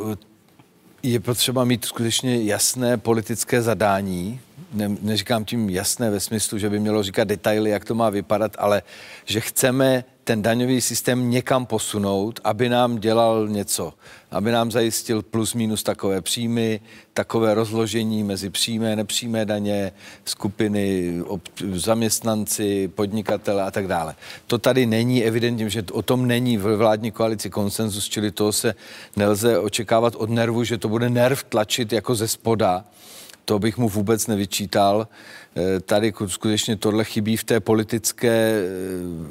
je 1.03 1.21
potřeba 1.21 1.65
mít 1.65 1.85
skutečně 1.85 2.43
jasné 2.43 2.97
politické 2.97 3.63
zadání. 3.63 4.41
Ne, 4.73 4.89
neříkám 5.01 5.45
tím 5.45 5.71
jasné 5.71 6.11
ve 6.11 6.21
smyslu, 6.21 6.59
že 6.59 6.71
by 6.71 6.81
mělo 6.81 7.03
říkat 7.03 7.29
detaily, 7.29 7.71
jak 7.71 7.85
to 7.85 7.95
má 7.95 8.11
vypadat, 8.11 8.57
ale 8.59 8.83
že 9.25 9.41
chceme 9.41 10.05
ten 10.25 10.43
daňový 10.43 10.81
systém 10.81 11.31
někam 11.31 11.67
posunout, 11.67 12.41
aby 12.45 12.69
nám 12.69 12.99
dělal 12.99 13.49
něco, 13.49 13.95
aby 14.31 14.53
nám 14.53 14.71
zajistil 14.71 15.23
plus 15.23 15.55
minus 15.55 15.83
takové 15.83 16.21
příjmy, 16.21 16.81
takové 17.15 17.55
rozložení 17.55 18.25
mezi 18.25 18.51
přímé, 18.51 18.97
nepřímé 18.97 19.45
daně, 19.45 19.93
skupiny, 20.25 21.15
ob, 21.27 21.43
zaměstnanci, 21.73 22.89
podnikatele 22.89 23.63
a 23.63 23.71
tak 23.71 23.87
dále. 23.87 24.15
To 24.47 24.59
tady 24.59 24.87
není 24.87 25.25
evidentně, 25.25 25.71
že 25.71 25.85
o 25.93 26.03
tom 26.03 26.27
není 26.27 26.57
v 26.57 26.77
vládní 26.77 27.11
koalici 27.11 27.51
konsenzus, 27.51 28.09
čili 28.09 28.31
to 28.31 28.53
se 28.53 28.75
nelze 29.17 29.59
očekávat 29.59 30.15
od 30.15 30.31
nervu, 30.31 30.65
že 30.65 30.79
to 30.79 30.89
bude 30.89 31.11
nerv 31.11 31.43
tlačit 31.43 31.93
jako 31.93 32.15
ze 32.15 32.29
spoda. 32.29 32.85
To 33.45 33.59
bych 33.59 33.79
mu 33.79 33.89
vůbec 33.89 34.27
nevyčítal. 34.27 35.09
Eh, 35.57 35.81
tady 35.81 36.13
skutečně 36.27 36.77
tohle 36.77 37.05
chybí 37.05 37.37
v 37.37 37.45
té 37.45 37.61
politické 37.61 38.29
eh, 38.29 38.63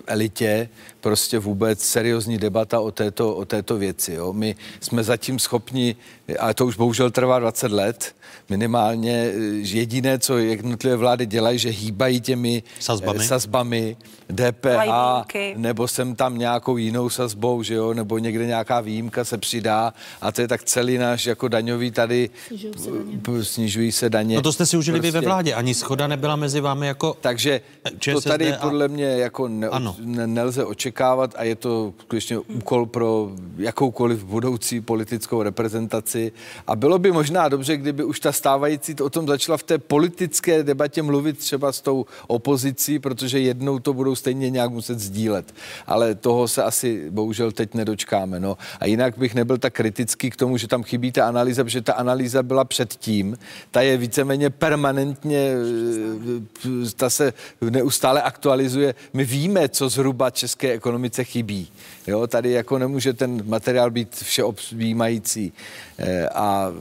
elitě, 0.07 0.69
prostě 0.99 1.39
vůbec 1.39 1.84
seriózní 1.84 2.38
debata 2.38 2.80
o 2.80 2.91
této, 2.91 3.35
o 3.35 3.45
této 3.45 3.77
věci. 3.77 4.14
Jo. 4.14 4.34
My 4.34 4.56
jsme 4.80 5.03
zatím 5.03 5.39
schopni, 5.39 5.95
a 6.39 6.53
to 6.53 6.65
už 6.65 6.77
bohužel 6.77 7.11
trvá 7.11 7.39
20 7.39 7.72
let, 7.72 8.15
minimálně 8.52 9.11
eh, 9.11 9.38
jediné, 9.64 10.19
co 10.19 10.38
jednotlivé 10.38 10.95
vlády 10.95 11.26
dělají, 11.26 11.60
že 11.60 11.69
hýbají 11.69 12.22
těmi 12.22 12.64
sazbami, 12.80 13.19
sazbami 13.19 13.98
DPA, 14.32 15.26
nebo 15.56 15.88
sem 15.88 16.15
tam 16.15 16.38
nějakou 16.38 16.78
jinou 16.78 17.10
sazbou, 17.10 17.64
že 17.64 17.73
jo, 17.73 17.94
nebo 17.94 18.18
někde 18.18 18.45
nějaká 18.45 18.82
výjimka 18.82 19.23
se 19.23 19.38
přidá 19.38 19.94
a 20.22 20.32
to 20.32 20.41
je 20.41 20.48
tak 20.48 20.64
celý 20.64 20.98
náš 20.98 21.26
jako 21.26 21.48
daňový 21.48 21.91
tady 21.91 22.30
snižují 22.48 22.72
se 22.78 22.90
daně. 22.90 23.44
Snižují 23.44 23.91
se 23.91 24.10
daně. 24.10 24.36
No 24.36 24.41
to 24.41 24.53
jste 24.53 24.65
si 24.65 24.78
užili 24.78 24.99
prostě. 24.99 25.07
vy 25.07 25.11
ve 25.11 25.19
prostě- 25.19 25.28
vládě, 25.28 25.53
ani 25.53 25.73
schoda 25.73 26.07
nebyla 26.07 26.36
mezi 26.36 26.61
vámi 26.61 26.88
jako 26.88 27.18
Takže 27.22 27.61
ČSSD 27.99 28.23
to 28.23 28.30
tady 28.30 28.53
a... 28.53 28.57
podle 28.57 28.88
mě 28.88 29.06
jako 29.06 29.48
ne, 29.48 29.69
ne, 29.99 30.28
nelze 30.28 30.65
očekávat 30.65 31.36
a 31.38 31.44
je 31.44 31.56
to 31.56 31.94
skutečně 31.99 32.40
úkol 32.40 32.86
pro 32.86 33.32
jakoukoliv 33.57 34.23
budoucí 34.23 34.82
politickou 34.82 35.44
reprezentaci 35.44 36.32
a 36.68 36.76
bylo 36.76 36.99
by 36.99 37.11
možná 37.11 37.49
dobře, 37.49 37.78
kdyby 37.78 38.03
už 38.03 38.19
ta 38.19 38.32
stávající 38.41 38.95
o 38.95 39.09
tom 39.09 39.27
začala 39.27 39.57
v 39.57 39.63
té 39.63 39.77
politické 39.77 40.63
debatě 40.63 41.01
mluvit 41.01 41.38
třeba 41.38 41.72
s 41.72 41.81
tou 41.81 42.05
opozicí, 42.27 42.99
protože 42.99 43.39
jednou 43.39 43.80
to 43.80 43.93
budou 43.93 44.15
stejně 44.15 44.49
nějak 44.49 44.72
muset 44.72 44.99
sdílet. 44.99 45.53
Ale 45.85 46.15
toho 46.15 46.47
se 46.47 46.63
asi 46.63 47.09
bohužel 47.09 47.51
teď 47.51 47.73
nedočkáme. 47.73 48.39
No. 48.39 48.57
A 48.80 48.85
jinak 48.85 49.18
bych 49.18 49.35
nebyl 49.35 49.57
tak 49.57 49.73
kritický 49.73 50.30
k 50.30 50.35
tomu, 50.35 50.57
že 50.57 50.68
tam 50.68 50.84
chybí 50.84 51.11
ta 51.11 51.27
analýza, 51.27 51.63
protože 51.63 51.81
ta 51.81 51.93
analýza 51.93 52.43
byla 52.43 52.65
předtím. 52.65 53.38
Ta 53.72 53.81
je 53.81 53.97
víceméně 53.97 54.49
permanentně 54.49 55.53
ta 56.95 57.09
se 57.09 57.34
neustále 57.61 58.22
aktualizuje. 58.22 58.95
My 59.13 59.23
víme, 59.26 59.69
co 59.69 59.89
zhruba 59.89 60.30
české 60.30 60.72
ekonomice 60.72 61.23
chybí. 61.23 61.68
Jo, 62.07 62.27
tady 62.27 62.51
jako 62.51 62.80
nemůže 62.80 63.13
ten 63.13 63.43
materiál 63.45 63.91
být 63.91 64.15
všeobjímající. 64.15 65.53
E, 65.97 66.30
a 66.30 66.72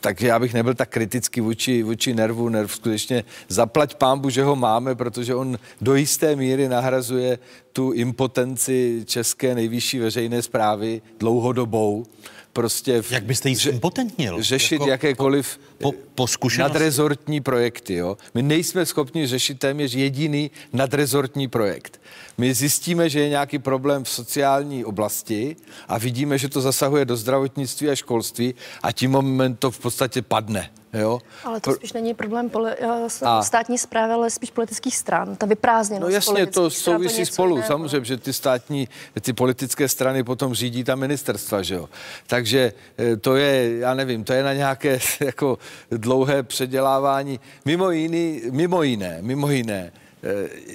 tak 0.00 0.22
já 0.22 0.38
bych 0.38 0.54
nebyl 0.54 0.74
tak 0.74 0.88
kritický 0.88 1.01
vůči, 1.40 1.82
vůči 1.82 2.14
nervu. 2.14 2.48
Nerv 2.48 2.74
skutečně 2.74 3.24
zaplať 3.48 3.94
pámbu, 3.94 4.30
že 4.30 4.44
ho 4.44 4.56
máme, 4.56 4.94
protože 4.94 5.34
on 5.34 5.58
do 5.80 5.94
jisté 5.94 6.36
míry 6.36 6.68
nahrazuje 6.68 7.38
tu 7.72 7.92
impotenci 7.92 9.02
české 9.06 9.54
nejvyšší 9.54 9.98
veřejné 9.98 10.42
zprávy 10.42 11.02
dlouhodobou 11.18 12.06
prostě... 12.52 13.02
V, 13.02 13.12
Jak 13.12 13.24
byste 13.24 13.48
ji 13.48 13.56
impotentnil? 13.68 14.42
Řešit 14.42 14.74
jako 14.74 14.88
jakékoliv 14.88 15.60
po, 15.78 15.92
po 16.14 16.26
nadrezortní 16.58 17.40
projekty. 17.40 17.94
Jo? 17.94 18.16
My 18.34 18.42
nejsme 18.42 18.86
schopni 18.86 19.26
řešit 19.26 19.58
téměř 19.58 19.94
jediný 19.94 20.50
nadrezortní 20.72 21.48
projekt. 21.48 22.00
My 22.38 22.54
zjistíme, 22.54 23.08
že 23.08 23.20
je 23.20 23.28
nějaký 23.28 23.58
problém 23.58 24.04
v 24.04 24.08
sociální 24.08 24.84
oblasti 24.84 25.56
a 25.88 25.98
vidíme, 25.98 26.38
že 26.38 26.48
to 26.48 26.60
zasahuje 26.60 27.04
do 27.04 27.16
zdravotnictví 27.16 27.88
a 27.88 27.94
školství 27.94 28.54
a 28.82 28.92
tím 28.92 29.10
moment 29.10 29.58
to 29.58 29.70
v 29.70 29.78
podstatě 29.78 30.22
padne 30.22 30.70
Jo? 30.92 31.20
Ale 31.44 31.60
to 31.60 31.72
spíš 31.72 31.92
není 31.92 32.14
problém 32.14 32.50
poli- 32.50 32.74
eh, 32.78 33.26
A- 33.26 33.42
státní 33.42 33.78
zprávy, 33.78 34.12
ale 34.12 34.30
spíš 34.30 34.50
politických 34.50 34.96
stran. 34.96 35.36
Ta 35.36 35.46
vyprázdněnost 35.46 36.10
No 36.10 36.14
jasně, 36.14 36.46
to 36.46 36.70
souvisí 36.70 37.18
něco 37.18 37.32
spolu, 37.32 37.50
jiného. 37.56 37.68
samozřejmě, 37.68 38.04
že 38.04 38.16
ty 38.16 38.32
státní, 38.32 38.88
ty 39.20 39.32
politické 39.32 39.88
strany 39.88 40.24
potom 40.24 40.54
řídí 40.54 40.84
ta 40.84 40.94
ministerstva, 40.94 41.62
že 41.62 41.74
jo. 41.74 41.88
Takže 42.26 42.72
eh, 42.98 43.16
to 43.16 43.36
je, 43.36 43.78
já 43.78 43.94
nevím, 43.94 44.24
to 44.24 44.32
je 44.32 44.42
na 44.42 44.52
nějaké 44.52 44.98
jako 45.20 45.58
dlouhé 45.90 46.42
předělávání. 46.42 47.40
Mimo, 47.64 47.90
jiný, 47.90 48.42
mimo 48.50 48.82
jiné, 48.82 49.18
mimo 49.20 49.50
jiné, 49.50 49.92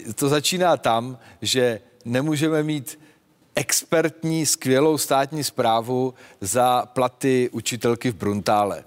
eh, 0.09 0.13
to 0.13 0.29
začíná 0.29 0.77
tam, 0.77 1.17
že 1.41 1.79
nemůžeme 2.05 2.63
mít 2.63 2.99
expertní, 3.55 4.45
skvělou 4.45 4.97
státní 4.97 5.43
zprávu 5.43 6.13
za 6.41 6.85
platy 6.85 7.49
učitelky 7.51 8.11
v 8.11 8.15
Bruntále. 8.15 8.83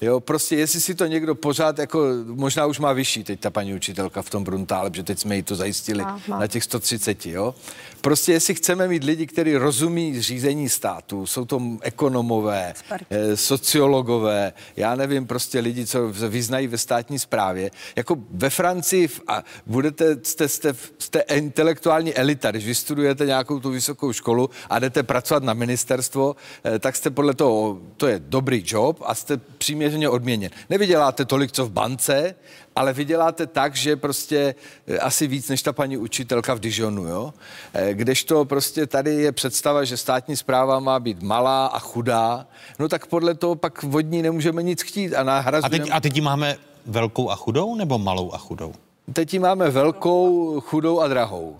Jo, 0.00 0.20
prostě 0.20 0.56
jestli 0.56 0.80
si 0.80 0.94
to 0.94 1.06
někdo 1.06 1.34
pořád, 1.34 1.78
jako 1.78 2.06
možná 2.26 2.66
už 2.66 2.78
má 2.78 2.92
vyšší 2.92 3.24
teď 3.24 3.40
ta 3.40 3.50
paní 3.50 3.74
učitelka 3.74 4.22
v 4.22 4.30
tom 4.30 4.44
Bruntále, 4.44 4.90
protože 4.90 5.02
teď 5.02 5.18
jsme 5.18 5.36
jí 5.36 5.42
to 5.42 5.54
zajistili 5.54 6.02
Má, 6.02 6.20
má. 6.28 6.38
na 6.40 6.46
těch 6.46 6.64
130, 6.64 7.26
jo. 7.26 7.54
Prostě 8.06 8.32
jestli 8.32 8.54
chceme 8.54 8.88
mít 8.88 9.04
lidi, 9.04 9.26
kteří 9.26 9.56
rozumí 9.56 10.22
řízení 10.22 10.68
státu, 10.68 11.26
jsou 11.26 11.44
to 11.44 11.62
ekonomové, 11.80 12.74
eh, 13.10 13.36
sociologové, 13.36 14.52
já 14.76 14.94
nevím, 14.94 15.26
prostě 15.26 15.60
lidi, 15.60 15.86
co 15.86 16.08
vyznají 16.08 16.66
ve 16.66 16.78
státní 16.78 17.18
správě. 17.18 17.70
Jako 17.96 18.16
ve 18.30 18.50
Francii 18.50 19.08
v- 19.08 19.20
a 19.28 19.42
budete, 19.66 20.16
jste, 20.22 20.48
jste, 20.48 20.74
jste 20.98 21.20
intelektuální 21.20 22.14
elita, 22.14 22.50
když 22.50 22.66
vystudujete 22.66 23.26
nějakou 23.26 23.60
tu 23.60 23.70
vysokou 23.70 24.12
školu 24.12 24.50
a 24.70 24.78
jdete 24.78 25.02
pracovat 25.02 25.42
na 25.42 25.54
ministerstvo, 25.54 26.36
eh, 26.64 26.78
tak 26.78 26.96
jste 26.96 27.10
podle 27.10 27.34
toho, 27.34 27.78
to 27.96 28.06
je 28.06 28.18
dobrý 28.18 28.64
job 28.66 29.02
a 29.04 29.14
jste 29.14 29.36
přiměřeně 29.36 30.08
odměněn. 30.08 30.50
Nevyděláte 30.70 31.24
tolik, 31.24 31.52
co 31.52 31.66
v 31.66 31.70
bance, 31.70 32.34
ale 32.76 32.92
vyděláte 32.92 33.46
tak, 33.46 33.76
že 33.76 33.96
prostě 33.96 34.54
eh, 34.86 34.98
asi 34.98 35.26
víc 35.26 35.48
než 35.48 35.62
ta 35.62 35.72
paní 35.72 35.96
učitelka 35.96 36.54
v 36.54 36.60
Dijonu, 36.60 37.06
jo? 37.06 37.34
Eh, 37.74 37.94
Kdežto 37.94 38.44
prostě 38.44 38.86
tady 38.86 39.14
je 39.14 39.32
představa, 39.32 39.84
že 39.84 39.96
státní 39.96 40.36
zpráva 40.36 40.80
má 40.80 41.00
být 41.00 41.22
malá 41.22 41.66
a 41.66 41.78
chudá, 41.78 42.46
no 42.78 42.88
tak 42.88 43.06
podle 43.06 43.34
toho 43.34 43.54
pak 43.54 43.82
vodní 43.82 44.22
nemůžeme 44.22 44.62
nic 44.62 44.82
chtít 44.82 45.14
a 45.14 45.20
A 45.20 45.22
nahrazujeme... 45.22 45.78
teď, 45.84 45.92
a 45.92 46.00
teď 46.00 46.22
máme 46.22 46.56
velkou 46.86 47.30
a 47.30 47.36
chudou 47.36 47.74
nebo 47.74 47.98
malou 47.98 48.32
a 48.32 48.38
chudou? 48.38 48.72
Teď 49.12 49.32
ji 49.32 49.38
máme 49.38 49.70
velkou, 49.70 50.60
chudou 50.60 51.00
a 51.00 51.08
drahou. 51.08 51.56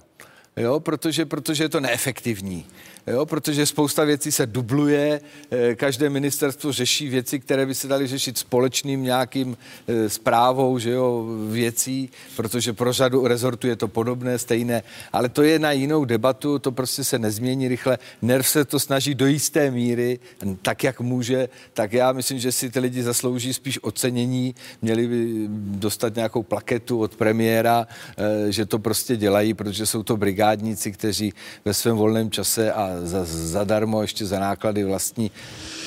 Jo, 0.56 0.80
protože, 0.80 1.26
protože 1.26 1.64
je 1.64 1.68
to 1.68 1.80
neefektivní. 1.80 2.66
Jo, 3.06 3.26
protože 3.26 3.66
spousta 3.66 4.04
věcí 4.04 4.32
se 4.32 4.46
dubluje, 4.46 5.20
eh, 5.50 5.74
každé 5.74 6.10
ministerstvo 6.10 6.72
řeší 6.72 7.08
věci, 7.08 7.40
které 7.40 7.66
by 7.66 7.74
se 7.74 7.88
daly 7.88 8.06
řešit 8.06 8.38
společným 8.38 9.02
nějakým 9.02 9.56
eh, 9.88 10.08
zprávou, 10.08 10.78
že 10.78 10.90
jo, 10.90 11.26
věcí, 11.50 12.10
protože 12.36 12.72
pro 12.72 12.92
řadu 12.92 13.26
rezortů 13.26 13.66
je 13.66 13.76
to 13.76 13.88
podobné, 13.88 14.38
stejné, 14.38 14.82
ale 15.12 15.28
to 15.28 15.42
je 15.42 15.58
na 15.58 15.72
jinou 15.72 16.04
debatu, 16.04 16.58
to 16.58 16.72
prostě 16.72 17.04
se 17.04 17.18
nezmění 17.18 17.68
rychle. 17.68 17.98
NERV 18.22 18.48
se 18.48 18.64
to 18.64 18.80
snaží 18.80 19.14
do 19.14 19.26
jisté 19.26 19.70
míry, 19.70 20.18
tak 20.62 20.84
jak 20.84 21.00
může, 21.00 21.48
tak 21.72 21.92
já 21.92 22.12
myslím, 22.12 22.38
že 22.38 22.52
si 22.52 22.70
ty 22.70 22.80
lidi 22.80 23.02
zaslouží 23.02 23.54
spíš 23.54 23.78
ocenění, 23.82 24.54
měli 24.82 25.06
by 25.06 25.46
dostat 25.78 26.14
nějakou 26.14 26.42
plaketu 26.42 27.00
od 27.00 27.16
premiéra, 27.16 27.86
eh, 28.18 28.52
že 28.52 28.66
to 28.66 28.78
prostě 28.78 29.16
dělají, 29.16 29.54
protože 29.54 29.86
jsou 29.86 30.02
to 30.02 30.16
brigádníci, 30.16 30.92
kteří 30.92 31.32
ve 31.64 31.74
svém 31.74 31.96
volném 31.96 32.30
čase 32.30 32.72
a 32.72 32.95
za, 33.02 33.24
zadarmo 33.24 34.02
ještě 34.02 34.27
za 34.27 34.39
náklady 34.39 34.85
vlastní 34.85 35.31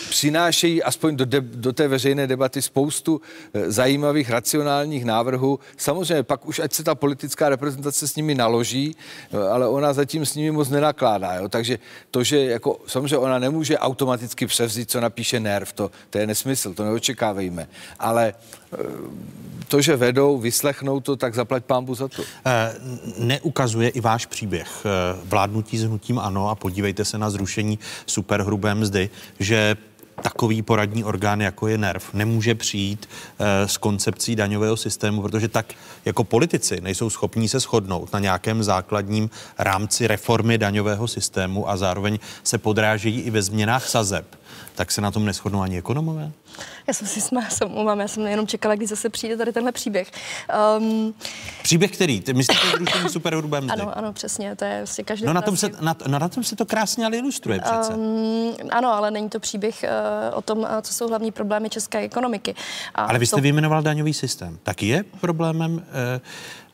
přinášejí 0.10 0.84
aspoň 0.84 1.16
do, 1.16 1.26
de, 1.26 1.42
do 1.42 1.74
té 1.74 1.88
veřejné 1.88 2.28
debaty 2.28 2.62
spoustu 2.62 3.22
eh, 3.54 3.72
zajímavých 3.72 4.30
racionálních 4.30 5.06
návrhů. 5.06 5.60
Samozřejmě 5.78 6.24
pak 6.24 6.46
už 6.46 6.60
ať 6.60 6.74
se 6.74 6.84
ta 6.84 6.96
politická 6.96 7.50
reprezentace 7.50 8.08
s 8.08 8.16
nimi 8.16 8.36
naloží, 8.36 8.96
eh, 9.32 9.38
ale 9.38 9.68
ona 9.68 9.94
zatím 9.94 10.26
s 10.26 10.36
nimi 10.36 10.52
moc 10.52 10.70
nenakládá. 10.70 11.34
Jo? 11.34 11.50
Takže 11.50 11.80
to, 12.12 12.24
že 12.24 12.46
jako, 12.46 12.80
samozřejmě 12.88 13.18
ona 13.18 13.40
nemůže 13.40 13.78
automaticky 13.78 14.48
převzít, 14.48 14.92
co 14.92 15.02
napíše 15.02 15.40
NERV, 15.40 15.74
to, 15.74 15.92
to 16.10 16.18
je 16.18 16.28
nesmysl, 16.28 16.74
to 16.74 16.84
neočekávejme. 16.84 17.68
Ale 18.00 18.34
to, 19.70 19.82
že 19.82 19.96
vedou, 19.96 20.38
vyslechnou 20.38 21.00
to, 21.00 21.16
tak 21.16 21.36
zaplať 21.36 21.66
pámbu 21.66 21.96
za 21.96 22.08
to. 22.08 22.24
Eh, 22.46 22.76
Neukazuje 23.18 23.90
i 23.90 24.02
váš 24.02 24.26
příběh 24.26 24.68
eh, 24.86 24.90
vládnutí 25.26 25.78
s 25.78 25.84
hnutím 25.84 26.20
ANO 26.20 26.50
a 26.50 26.56
podívejte 26.56 27.06
se 27.06 27.18
na 27.18 27.30
zrušení 27.30 27.80
superhrubé 28.06 28.76
mzdy, 28.76 29.10
že 29.40 29.78
takový 30.22 30.62
poradní 30.62 31.04
orgán, 31.04 31.42
jako 31.42 31.68
je 31.68 31.78
NERV, 31.78 32.14
nemůže 32.14 32.56
přijít 32.56 33.10
eh, 33.40 33.68
s 33.68 33.78
koncepcí 33.78 34.36
daňového 34.36 34.78
systému, 34.78 35.22
protože 35.22 35.48
tak 35.48 35.74
jako 36.06 36.24
politici 36.24 36.82
nejsou 36.82 37.10
schopní 37.10 37.50
se 37.50 37.60
shodnout 37.60 38.14
na 38.14 38.20
nějakém 38.20 38.64
základním 38.64 39.30
rámci 39.58 40.08
reformy 40.08 40.58
daňového 40.58 41.08
systému 41.08 41.70
a 41.70 41.78
zároveň 41.78 42.20
se 42.44 42.58
podrážejí 42.58 43.22
i 43.22 43.30
ve 43.30 43.42
změnách 43.42 43.90
sazeb, 43.90 44.39
tak 44.80 44.92
se 44.92 45.02
na 45.02 45.12
tom 45.12 45.26
neschodnou 45.26 45.62
ani 45.62 45.78
ekonomové? 45.78 46.32
Já 46.88 46.94
jsem 46.94 47.08
si 47.08 47.22
smála, 47.22 47.50
se 47.50 47.66
omlouvám, 47.66 48.00
já 48.00 48.08
jsem 48.08 48.28
jenom 48.28 48.48
čekala, 48.48 48.76
kdy 48.76 48.88
zase 48.88 49.10
přijde 49.10 49.38
tady 49.38 49.54
tenhle 49.54 49.72
příběh. 49.72 50.12
Um, 50.80 51.14
Příběh 51.64 51.92
který? 51.92 52.22
Ty 52.22 52.34
myslíte 52.34 52.68
zrušení 52.78 53.10
superhrubé 53.10 53.62
mzdy? 53.62 53.72
ano, 53.82 53.98
ano, 53.98 54.14
přesně, 54.14 54.56
to 54.56 54.66
je 54.66 54.78
vlastně 54.80 55.04
každý. 55.04 55.26
No 55.26 55.34
na 55.34 55.42
tom, 55.42 55.58
se, 55.58 55.70
na, 55.82 55.96
no 56.08 56.20
na 56.20 56.30
tom 56.30 56.44
se 56.44 56.56
to 56.56 56.66
krásně 56.66 57.06
ale 57.06 57.18
ilustruje 57.18 57.60
přece. 57.60 57.94
Um, 57.94 58.54
ano, 58.72 58.94
ale 58.94 59.12
není 59.12 59.30
to 59.30 59.40
příběh 59.40 59.86
uh, 60.32 60.38
o 60.38 60.42
tom, 60.42 60.58
uh, 60.60 60.68
co 60.82 60.94
jsou 60.94 61.08
hlavní 61.08 61.32
problémy 61.32 61.70
české 61.70 62.00
ekonomiky. 62.00 62.56
A 62.96 63.04
Ale 63.04 63.20
vy 63.20 63.26
jste 63.26 63.36
to- 63.36 63.42
vyjmenoval 63.42 63.82
daňový 63.82 64.14
systém. 64.14 64.60
Tak 64.64 64.84
je 64.84 65.04
problémem 65.22 65.86
eh, 66.16 66.22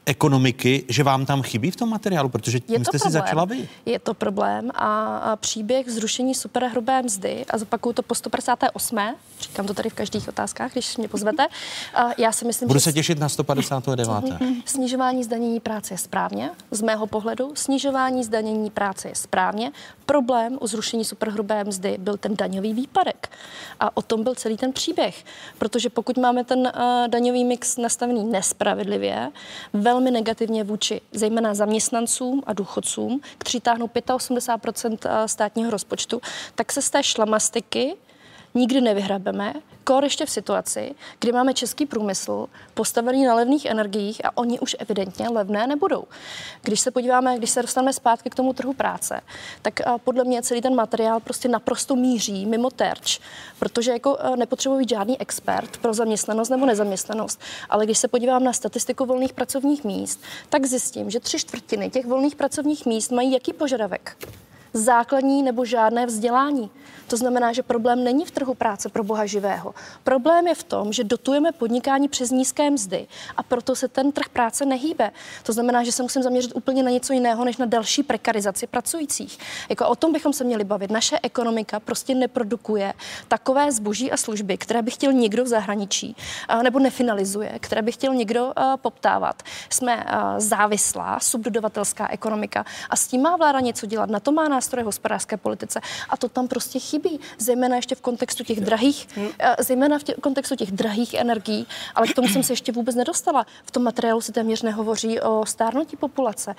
ekonomiky, 0.06 0.84
že 0.88 1.04
vám 1.04 1.26
tam 1.26 1.42
chybí 1.42 1.72
v 1.72 1.76
tom 1.76 1.90
materiálu, 1.90 2.30
protože 2.30 2.60
tím 2.60 2.86
jste 2.86 3.00
si 3.00 3.04
problém. 3.04 3.12
začala 3.12 3.46
vy. 3.46 3.70
Je 3.86 4.00
to 4.00 4.14
problém 4.14 4.72
a, 4.74 5.18
a 5.18 5.36
příběh 5.36 5.90
zrušení 5.90 6.36
superhrubé 6.36 7.02
mzdy, 7.02 7.46
a 7.50 7.58
zopakuju 7.58 7.94
to 7.94 8.02
po 8.02 8.16
158. 8.16 9.00
Říkám 9.42 9.66
to 9.68 9.74
tady 9.74 9.90
v 9.90 9.94
každých 9.94 10.28
otázkách, 10.28 10.72
když 10.72 10.98
mě 10.98 11.08
pozvete. 11.08 11.48
A 11.94 12.10
já 12.18 12.32
si 12.32 12.46
myslím, 12.46 12.68
Budu 12.68 12.80
že 12.80 12.84
se 12.84 12.94
těšit 12.94 13.20
na 13.20 13.30
159. 13.30 14.08
Snižování 14.66 15.24
zdanění 15.24 15.60
práce 15.60 15.94
je 15.94 15.98
správně, 15.98 16.50
z 16.72 16.82
mého 16.82 17.08
pohledu. 17.08 17.52
Snižování 17.56 18.24
zdanění 18.24 18.70
práce 18.70 19.08
je 19.08 19.16
správně. 19.16 19.72
Problém 20.06 20.58
u 20.62 20.68
zrušení 20.68 21.06
superhrubé 21.06 21.64
mzdy 21.64 21.98
byl 22.00 22.18
ten 22.18 22.36
daňový 22.36 22.74
výpadek. 22.74 23.30
A 23.80 23.98
o 23.98 24.02
tom 24.02 24.24
byl 24.24 24.36
celý 24.36 24.58
ten 24.58 24.74
příběh. 24.74 25.26
Protože 25.58 25.90
pokud 25.90 26.18
máme 26.18 26.44
ten 26.44 26.60
uh, 26.60 26.72
daňový 27.08 27.46
mix 27.46 27.78
nastavený 27.78 28.24
nespravedlivě, 28.24 29.32
velmi 29.74 30.12
negativně 30.12 30.64
vůči 30.64 31.02
zejména 31.12 31.54
zaměstnancům 31.54 32.44
a 32.46 32.54
důchodcům, 32.54 33.22
kteří 33.38 33.60
táhnou 33.60 33.88
85% 33.88 35.26
státního 35.26 35.72
rozpočtu, 35.72 36.22
tak 36.56 36.72
se 36.72 36.82
z 36.82 36.90
té 36.90 37.04
šlamastiky 37.04 37.96
nikdy 38.56 38.82
nevyhrabeme, 38.82 39.54
kor 39.84 40.04
ještě 40.04 40.26
v 40.26 40.30
situaci, 40.30 40.96
kdy 41.20 41.32
máme 41.32 41.54
český 41.54 41.86
průmysl 41.86 42.48
postavený 42.74 43.26
na 43.26 43.36
levných 43.36 43.66
energiích 43.66 44.26
a 44.26 44.38
oni 44.38 44.60
už 44.60 44.76
evidentně 44.80 45.30
levné 45.30 45.68
nebudou. 45.68 46.04
Když 46.62 46.80
se 46.80 46.92
podíváme, 46.92 47.38
když 47.38 47.50
se 47.50 47.62
dostaneme 47.62 47.94
zpátky 47.94 48.30
k 48.30 48.36
tomu 48.36 48.54
trhu 48.54 48.74
práce, 48.74 49.22
tak 49.62 49.88
a, 49.88 49.98
podle 49.98 50.24
mě 50.24 50.42
celý 50.42 50.62
ten 50.62 50.76
materiál 50.76 51.20
prostě 51.20 51.48
naprosto 51.48 51.96
míří 51.96 52.46
mimo 52.46 52.70
terč, 52.70 53.20
protože 53.60 53.92
jako 53.92 54.18
a, 54.20 54.36
nepotřebuje 54.36 54.80
být 54.80 54.90
žádný 54.90 55.22
expert 55.22 55.78
pro 55.78 55.94
zaměstnanost 55.94 56.50
nebo 56.50 56.66
nezaměstnanost, 56.66 57.40
ale 57.70 57.86
když 57.86 57.98
se 57.98 58.08
podívám 58.08 58.44
na 58.44 58.54
statistiku 58.54 59.06
volných 59.06 59.34
pracovních 59.34 59.84
míst, 59.84 60.22
tak 60.50 60.66
zjistím, 60.66 61.10
že 61.10 61.20
tři 61.20 61.40
čtvrtiny 61.40 61.90
těch 61.90 62.06
volných 62.06 62.36
pracovních 62.36 62.86
míst 62.86 63.12
mají 63.12 63.32
jaký 63.32 63.54
požadavek? 63.54 64.18
základní 64.76 65.44
nebo 65.44 65.66
žádné 65.66 66.06
vzdělání. 66.06 66.70
To 67.08 67.18
znamená, 67.18 67.54
že 67.54 67.64
problém 67.64 68.04
není 68.04 68.26
v 68.26 68.32
trhu 68.32 68.54
práce 68.54 68.90
pro 68.90 69.04
boha 69.04 69.26
živého. 69.26 69.76
Problém 70.04 70.48
je 70.48 70.56
v 70.56 70.64
tom, 70.64 70.94
že 70.94 71.04
dotujeme 71.04 71.52
podnikání 71.52 72.08
přes 72.08 72.32
nízké 72.32 72.70
mzdy 72.70 73.08
a 73.38 73.44
proto 73.44 73.76
se 73.76 73.88
ten 73.88 74.12
trh 74.12 74.30
práce 74.30 74.66
nehýbe. 74.66 75.12
To 75.44 75.54
znamená, 75.54 75.84
že 75.84 75.92
se 75.92 76.04
musím 76.04 76.24
zaměřit 76.24 76.52
úplně 76.56 76.84
na 76.84 76.92
něco 76.92 77.14
jiného, 77.14 77.46
než 77.46 77.58
na 77.58 77.66
další 77.66 78.04
prekarizaci 78.04 78.68
pracujících. 78.68 79.38
Jako 79.70 79.88
o 79.88 79.96
tom 79.96 80.14
bychom 80.14 80.34
se 80.34 80.44
měli 80.44 80.64
bavit. 80.64 80.92
Naše 80.92 81.20
ekonomika 81.24 81.80
prostě 81.80 82.16
neprodukuje 82.16 82.94
takové 83.28 83.72
zboží 83.72 84.12
a 84.12 84.18
služby, 84.18 84.58
které 84.58 84.82
by 84.82 84.92
chtěl 84.92 85.14
někdo 85.14 85.44
v 85.44 85.48
zahraničí 85.48 86.16
nebo 86.64 86.80
nefinalizuje, 86.80 87.60
které 87.60 87.82
by 87.82 87.92
chtěl 87.92 88.14
někdo 88.14 88.54
poptávat. 88.76 89.44
Jsme 89.70 90.06
závislá 90.38 91.20
subdodavatelská 91.20 92.08
ekonomika 92.12 92.66
a 92.90 92.96
s 92.96 93.08
tím 93.08 93.22
má 93.22 93.36
vláda 93.36 93.60
něco 93.60 93.86
dělat. 93.86 94.10
Na 94.10 94.20
to 94.20 94.32
má 94.32 94.48
nás 94.48 94.66
nástroje 94.66 94.86
hospodářské 94.86 95.38
politice. 95.38 95.82
A 96.10 96.18
to 96.18 96.30
tam 96.30 96.48
prostě 96.48 96.80
chybí, 96.80 96.95
zejména 97.38 97.76
ještě 97.76 97.96
v 97.96 98.02
kontextu 98.02 98.44
těch 98.44 98.60
drahých, 98.62 99.08
eh, 99.40 99.56
zejména 99.60 100.00
v 100.00 100.04
tě, 100.04 100.14
kontextu 100.22 100.56
těch 100.56 100.72
drahých 100.72 101.14
energií, 101.14 101.68
ale 101.96 102.08
k 102.08 102.14
tomu 102.14 102.28
jsem 102.28 102.44
se 102.44 102.54
ještě 102.54 102.72
vůbec 102.72 102.96
nedostala. 102.96 103.46
V 103.66 103.72
tom 103.72 103.84
materiálu 103.84 104.22
se 104.22 104.32
téměř 104.32 104.62
nehovoří 104.62 105.20
o 105.20 105.46
stárnutí 105.46 105.98
populace, 105.98 106.56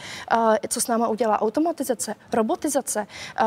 co 0.68 0.80
s 0.80 0.86
náma 0.86 1.08
udělá 1.08 1.42
automatizace, 1.42 2.14
robotizace, 2.32 3.06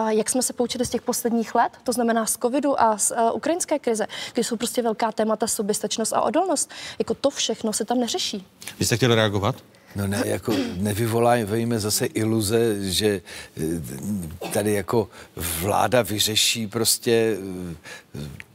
jak 0.10 0.30
jsme 0.30 0.42
se 0.42 0.54
poučili 0.54 0.86
z 0.86 0.90
těch 0.90 1.02
posledních 1.02 1.56
let, 1.56 1.72
to 1.84 1.92
znamená 1.92 2.26
z 2.26 2.38
covidu 2.38 2.82
a 2.82 2.98
z 2.98 3.12
ukrajinské 3.34 3.80
krize, 3.80 4.08
kdy 4.34 4.44
jsou 4.44 4.56
prostě 4.56 4.82
velká 4.82 5.12
témata 5.12 5.48
soběstačnost 5.48 6.14
a 6.14 6.22
odolnost. 6.22 6.72
Jako 7.00 7.14
to 7.14 7.30
všechno 7.30 7.74
se 7.74 7.86
tam 7.86 8.00
neřeší. 8.00 8.48
Vy 8.80 8.86
jste 8.86 8.98
chtěli 8.98 9.16
reagovat? 9.16 9.56
No 9.96 10.08
ne, 10.08 10.24
jako 10.26 10.54
nevyvoláme 10.76 11.80
zase 11.80 12.06
iluze, 12.06 12.92
že 12.92 13.22
eh, 13.58 14.50
tady 14.54 14.74
jako 14.74 15.10
vláda 15.36 16.02
vyřeší 16.02 16.68
prostě 16.68 17.38
eh, 18.16 18.49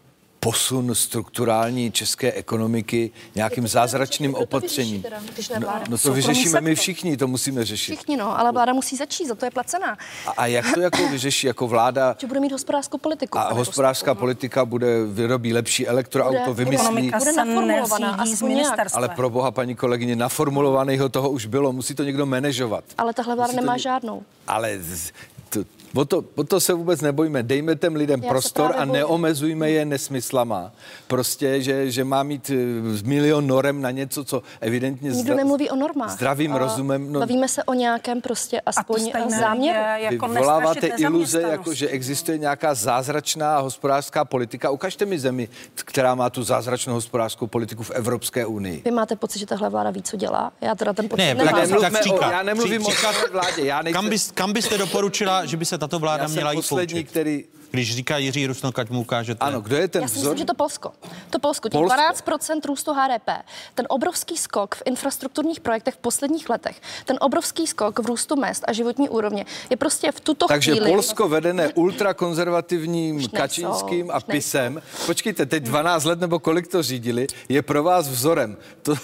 posun 0.44 0.94
strukturální 0.94 1.92
české 1.92 2.32
ekonomiky 2.32 3.10
nějakým 3.34 3.68
zázračným 3.68 4.34
opatřením. 4.34 5.04
No, 5.60 5.68
no 5.88 5.98
to 5.98 6.12
vyřešíme 6.12 6.60
my 6.60 6.74
všichni, 6.74 7.16
to 7.16 7.28
musíme 7.28 7.64
řešit. 7.64 7.94
Všichni, 7.96 8.16
no, 8.16 8.38
ale 8.38 8.52
vláda 8.52 8.72
musí 8.72 8.96
začít, 8.96 9.26
za 9.26 9.34
to 9.34 9.44
je 9.44 9.50
placená. 9.50 9.98
A, 10.26 10.30
a 10.30 10.46
jak 10.46 10.74
to 10.74 10.80
jako 10.80 11.08
vyřeší 11.08 11.46
jako 11.46 11.68
vláda? 11.68 12.16
Že 12.20 12.26
bude 12.26 12.40
mít 12.40 12.52
hospodářskou 12.52 12.98
politiku. 12.98 13.38
A 13.38 13.52
hospodářská 13.52 14.14
postupu. 14.14 14.20
politika 14.20 14.64
bude 14.64 15.04
vyrobí 15.06 15.52
lepší 15.52 15.86
elektroauto, 15.86 16.54
bude, 16.54 16.64
vymyslí. 16.64 17.12
Bude 17.18 17.32
naformulovaná, 17.32 18.26
z 18.26 18.94
Ale 18.94 19.08
pro 19.08 19.30
boha, 19.30 19.50
paní 19.50 19.74
kolegyně, 19.74 20.16
naformulovaného 20.16 21.08
toho 21.08 21.30
už 21.30 21.46
bylo, 21.46 21.72
musí 21.72 21.94
to 21.94 22.04
někdo 22.04 22.26
manažovat. 22.26 22.84
Ale 22.98 23.14
tahle 23.14 23.36
vláda 23.36 23.52
nemá 23.52 23.72
to... 23.72 23.78
žádnou. 23.78 24.22
Ale 24.46 24.78
o 25.94 26.04
to, 26.04 26.24
o 26.34 26.44
to 26.44 26.60
se 26.60 26.74
vůbec 26.74 27.00
nebojíme. 27.00 27.42
Dejme 27.42 27.76
těm 27.76 27.94
lidem 27.96 28.22
Já 28.22 28.28
prostor 28.28 28.74
a 28.76 28.84
neomezujme 28.84 29.70
je 29.70 29.84
nesmyslama. 29.84 30.72
Prostě, 31.06 31.62
že, 31.62 31.90
že 31.90 32.04
má 32.04 32.22
mít 32.22 32.50
eh, 32.50 33.08
milion 33.08 33.46
norem 33.46 33.82
na 33.82 33.90
něco, 33.90 34.24
co 34.24 34.42
evidentně... 34.60 35.10
Nikdo 35.10 35.32
zdra- 35.32 35.36
nemluví 35.36 35.70
o 35.70 35.76
normách. 35.76 36.10
Zdravým 36.10 36.50
uh, 36.50 36.58
rozumem. 36.58 37.12
No, 37.12 37.20
bavíme 37.20 37.48
se 37.48 37.64
o 37.64 37.74
nějakém 37.74 38.20
prostě 38.20 38.60
aspoň 38.60 39.12
záměru. 39.40 39.78
Jako 39.94 40.28
Vyvoláváte 40.28 40.86
iluze, 40.86 41.42
jako 41.42 41.74
že 41.74 41.88
existuje 41.88 42.38
nějaká 42.38 42.74
zázračná 42.74 43.58
hospodářská 43.58 44.24
politika. 44.24 44.70
Ukažte 44.70 45.06
mi 45.06 45.18
zemi, 45.18 45.48
která 45.74 46.14
má 46.14 46.30
tu 46.30 46.42
zázračnou 46.42 46.94
hospodářskou 46.94 47.46
politiku 47.46 47.82
v 47.82 47.90
Evropské 47.90 48.46
unii. 48.46 48.82
Vy 48.84 48.90
máte 48.90 49.16
pocit, 49.16 49.38
že 49.38 49.46
tahle 49.46 49.70
vláda 49.70 49.90
ví, 49.90 50.02
co 50.02 50.16
dělá? 50.16 50.52
Já 50.60 50.74
teda 50.74 50.92
ten 50.92 51.08
pocit 51.08 51.22
ne, 51.22 51.34
nemám. 51.34 51.54
Tak, 51.54 51.80
tak, 51.80 51.92
tak 51.92 52.12
o, 52.12 52.30
já 52.30 52.42
nemluvím 52.42 52.86
o 52.86 52.90
vládě. 53.32 53.64
Já 53.64 53.82
nejsem... 53.82 54.02
kam, 54.02 54.10
bys, 54.10 54.30
kam 54.30 54.52
byste 54.52 54.78
doporučila, 54.78 55.44
že 55.44 55.56
by 55.56 55.64
se 55.64 55.78
tato 55.88 55.98
vláda 55.98 56.26
měla 56.26 56.52
jít 56.52 56.58
poslední, 56.58 56.94
poučit. 56.94 57.10
který 57.10 57.44
když 57.74 57.94
říká 57.94 58.18
Jiří 58.18 58.46
Rusnok, 58.46 58.78
ať 58.78 58.90
mu 58.90 59.00
ukážete. 59.00 59.44
Ano, 59.44 59.60
kdo 59.60 59.76
je 59.76 59.88
ten 59.88 60.02
Já 60.02 60.08
si 60.08 60.18
myslím, 60.18 60.38
že 60.38 60.44
to 60.44 60.54
Polsko. 60.54 60.92
To 61.30 61.38
Polsko, 61.38 61.68
těch 61.68 61.78
Polsko. 61.78 61.98
12% 61.98 62.60
růstu 62.66 62.92
HDP, 62.92 63.30
ten 63.74 63.86
obrovský 63.88 64.36
skok 64.36 64.74
v 64.74 64.82
infrastrukturních 64.84 65.60
projektech 65.60 65.94
v 65.94 65.98
posledních 65.98 66.50
letech, 66.50 66.80
ten 67.04 67.16
obrovský 67.20 67.66
skok 67.66 67.98
v 67.98 68.06
růstu 68.06 68.36
mest 68.36 68.64
a 68.66 68.72
životní 68.72 69.08
úrovně 69.08 69.46
je 69.70 69.76
prostě 69.76 70.12
v 70.12 70.20
tuto 70.20 70.46
Takže 70.46 70.70
chvíli... 70.70 70.84
Takže 70.84 70.94
Polsko 70.94 71.28
vedené 71.28 71.72
ultrakonzervativním 71.74 73.28
Kačínským 73.28 74.10
a 74.10 74.20
Pisem, 74.20 74.82
počkejte, 75.06 75.46
teď 75.46 75.62
12 75.62 76.04
let 76.04 76.20
nebo 76.20 76.38
kolik 76.38 76.68
to 76.68 76.82
řídili, 76.82 77.26
je 77.48 77.62
pro 77.62 77.82
vás 77.82 78.08
vzorem. 78.08 78.56
To, 78.82 78.94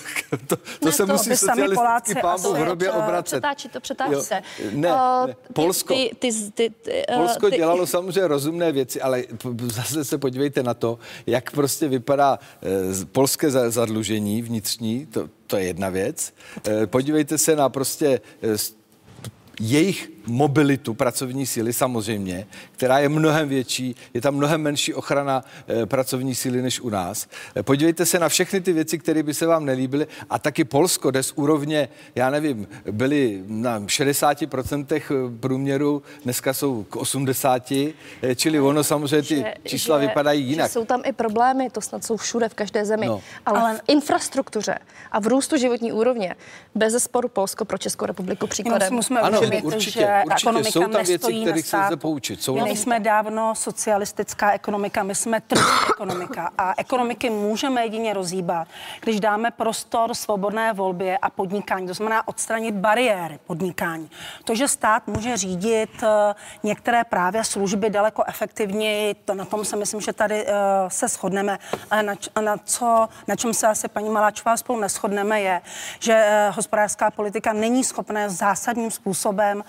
to, 0.47 0.57
to 0.57 0.87
ne, 0.87 0.93
se 0.93 1.07
to 1.07 1.13
musí 1.13 1.37
socialistický 1.37 2.21
pámu 2.21 2.53
v 2.53 2.57
hrobě 2.57 2.93
obracet. 2.93 3.41
Přetáčí 3.41 3.69
to, 3.69 3.81
přetáčí 3.81 4.13
jo. 4.13 4.23
se. 4.23 4.43
Ne, 4.73 4.89
uh, 4.93 5.27
ne. 5.27 5.37
Polsko, 5.53 5.95
ty, 5.95 6.11
ty, 6.19 6.31
ty, 6.55 6.71
ty, 6.71 7.05
uh, 7.11 7.17
Polsko 7.17 7.51
ty, 7.51 7.57
dělalo 7.57 7.87
samozřejmě 7.87 8.27
rozumné 8.61 8.73
věci, 8.73 9.01
ale 9.01 9.25
zase 9.63 10.05
se 10.05 10.19
podívejte 10.19 10.63
na 10.63 10.75
to, 10.75 10.99
jak 11.27 11.51
prostě 11.51 11.89
vypadá 11.89 12.39
eh, 12.63 13.07
polské 13.13 13.51
zadlužení 13.51 14.43
vnitřní, 14.43 15.07
to, 15.07 15.29
to 15.47 15.57
je 15.57 15.65
jedna 15.65 15.89
věc. 15.89 16.33
Eh, 16.67 16.87
podívejte 16.87 17.39
se 17.39 17.57
na 17.57 17.69
prostě 17.69 18.21
eh, 18.43 18.59
jejich 19.61 20.11
mobilitu 20.27 20.95
pracovní 20.95 21.47
síly 21.47 21.73
samozřejmě, 21.73 22.47
která 22.73 22.99
je 22.99 23.09
mnohem 23.09 23.49
větší, 23.49 23.97
je 24.15 24.21
tam 24.21 24.35
mnohem 24.35 24.63
menší 24.63 24.95
ochrana 24.95 25.45
e, 25.69 25.87
pracovní 25.87 26.35
síly 26.35 26.63
než 26.63 26.81
u 26.81 26.91
nás. 26.91 27.29
E, 27.57 27.63
podívejte 27.63 28.07
se 28.07 28.19
na 28.19 28.29
všechny 28.29 28.61
ty 28.61 28.73
věci, 28.73 28.99
které 28.99 29.23
by 29.23 29.35
se 29.35 29.47
vám 29.47 29.65
nelíbily 29.65 30.07
a 30.31 30.39
taky 30.39 30.65
Polsko, 30.65 31.11
kde 31.11 31.23
z 31.23 31.33
úrovně, 31.33 31.89
já 32.15 32.31
nevím, 32.31 32.69
byli 32.91 33.43
na 33.47 33.81
60% 33.81 35.39
průměru, 35.41 36.03
dneska 36.25 36.55
jsou 36.55 36.83
k 36.83 36.97
80, 36.97 37.73
e, 37.73 38.35
čili 38.35 38.61
ono 38.61 38.85
samozřejmě 38.85 39.29
ty 39.29 39.37
že, 39.37 39.55
čísla 39.65 40.01
že, 40.01 40.07
vypadají 40.07 40.45
jinak. 40.45 40.67
Že 40.67 40.73
jsou 40.73 40.85
tam 40.85 41.03
i 41.05 41.13
problémy, 41.13 41.71
to 41.71 41.81
snad 41.81 42.05
jsou 42.05 42.17
všude 42.17 42.49
v 42.49 42.55
každé 42.55 42.85
zemi, 42.85 43.07
no. 43.07 43.23
ale, 43.47 43.61
ale 43.61 43.75
v 43.75 43.81
infrastruktuře 43.89 44.79
a 45.13 45.21
v 45.21 45.27
růstu 45.27 45.57
životní 45.57 45.93
úrovně 45.93 46.37
bez 46.75 47.03
sporu 47.03 47.29
Polsko 47.29 47.65
pro 47.65 47.79
Českou 47.79 48.07
republiku 48.07 48.47
příkladem. 48.47 48.95
Musíme 48.95 49.21
ano, 49.21 49.41
určitě. 49.63 50.01
Že 50.01 50.23
určitě 50.27 50.71
jsou 50.73 50.81
tam 50.81 51.05
věci, 51.05 51.41
které 51.43 51.63
se 51.63 51.77
lze 51.77 51.97
poučit. 51.97 52.43
Jsou 52.43 52.55
my 52.55 52.63
nejsme 52.63 53.01
dávno 53.01 53.55
socialistická 53.55 54.53
ekonomika, 54.53 55.03
my 55.03 55.15
jsme 55.15 55.41
tržní 55.41 55.65
ekonomika 55.95 56.51
a 56.59 56.75
ekonomiky 56.77 57.31
můžeme 57.31 57.83
jedině 57.83 58.15
rozhýbat, 58.15 58.69
když 59.01 59.21
dáme 59.21 59.51
prostor 59.51 60.15
svobodné 60.15 60.73
volbě 60.73 61.19
a 61.19 61.31
podnikání, 61.31 61.87
to 61.87 61.95
znamená 61.95 62.29
odstranit 62.29 62.75
bariéry 62.75 63.39
podnikání. 63.47 64.11
To, 64.45 64.55
že 64.55 64.69
stát 64.69 65.07
může 65.07 65.37
řídit 65.37 65.91
eh, 66.03 66.35
některé 66.63 67.05
právě 67.05 67.45
služby 67.45 67.91
daleko 67.91 68.25
efektivněji, 68.27 69.15
to 69.15 69.35
na 69.35 69.45
tom 69.45 69.65
se 69.65 69.77
myslím, 69.77 70.01
že 70.01 70.13
tady 70.13 70.47
uh, 70.47 70.53
se 70.89 71.09
shodneme, 71.09 71.59
ale 71.91 72.03
na, 72.03 72.15
na, 72.41 72.57
co, 72.65 73.09
na 73.29 73.37
čem 73.37 73.55
se 73.55 73.67
asi 73.67 73.89
paní 73.89 74.11
Maláčová 74.11 74.57
spolu 74.57 74.81
neschodneme, 74.81 75.41
je, 75.41 75.61
že 75.99 76.47
uh, 76.49 76.57
hospodářská 76.57 77.11
politika 77.11 77.53
není 77.53 77.85
schopná 77.85 78.29
zásadním 78.29 78.91
způsobem 78.91 79.30
uh, 79.57 79.63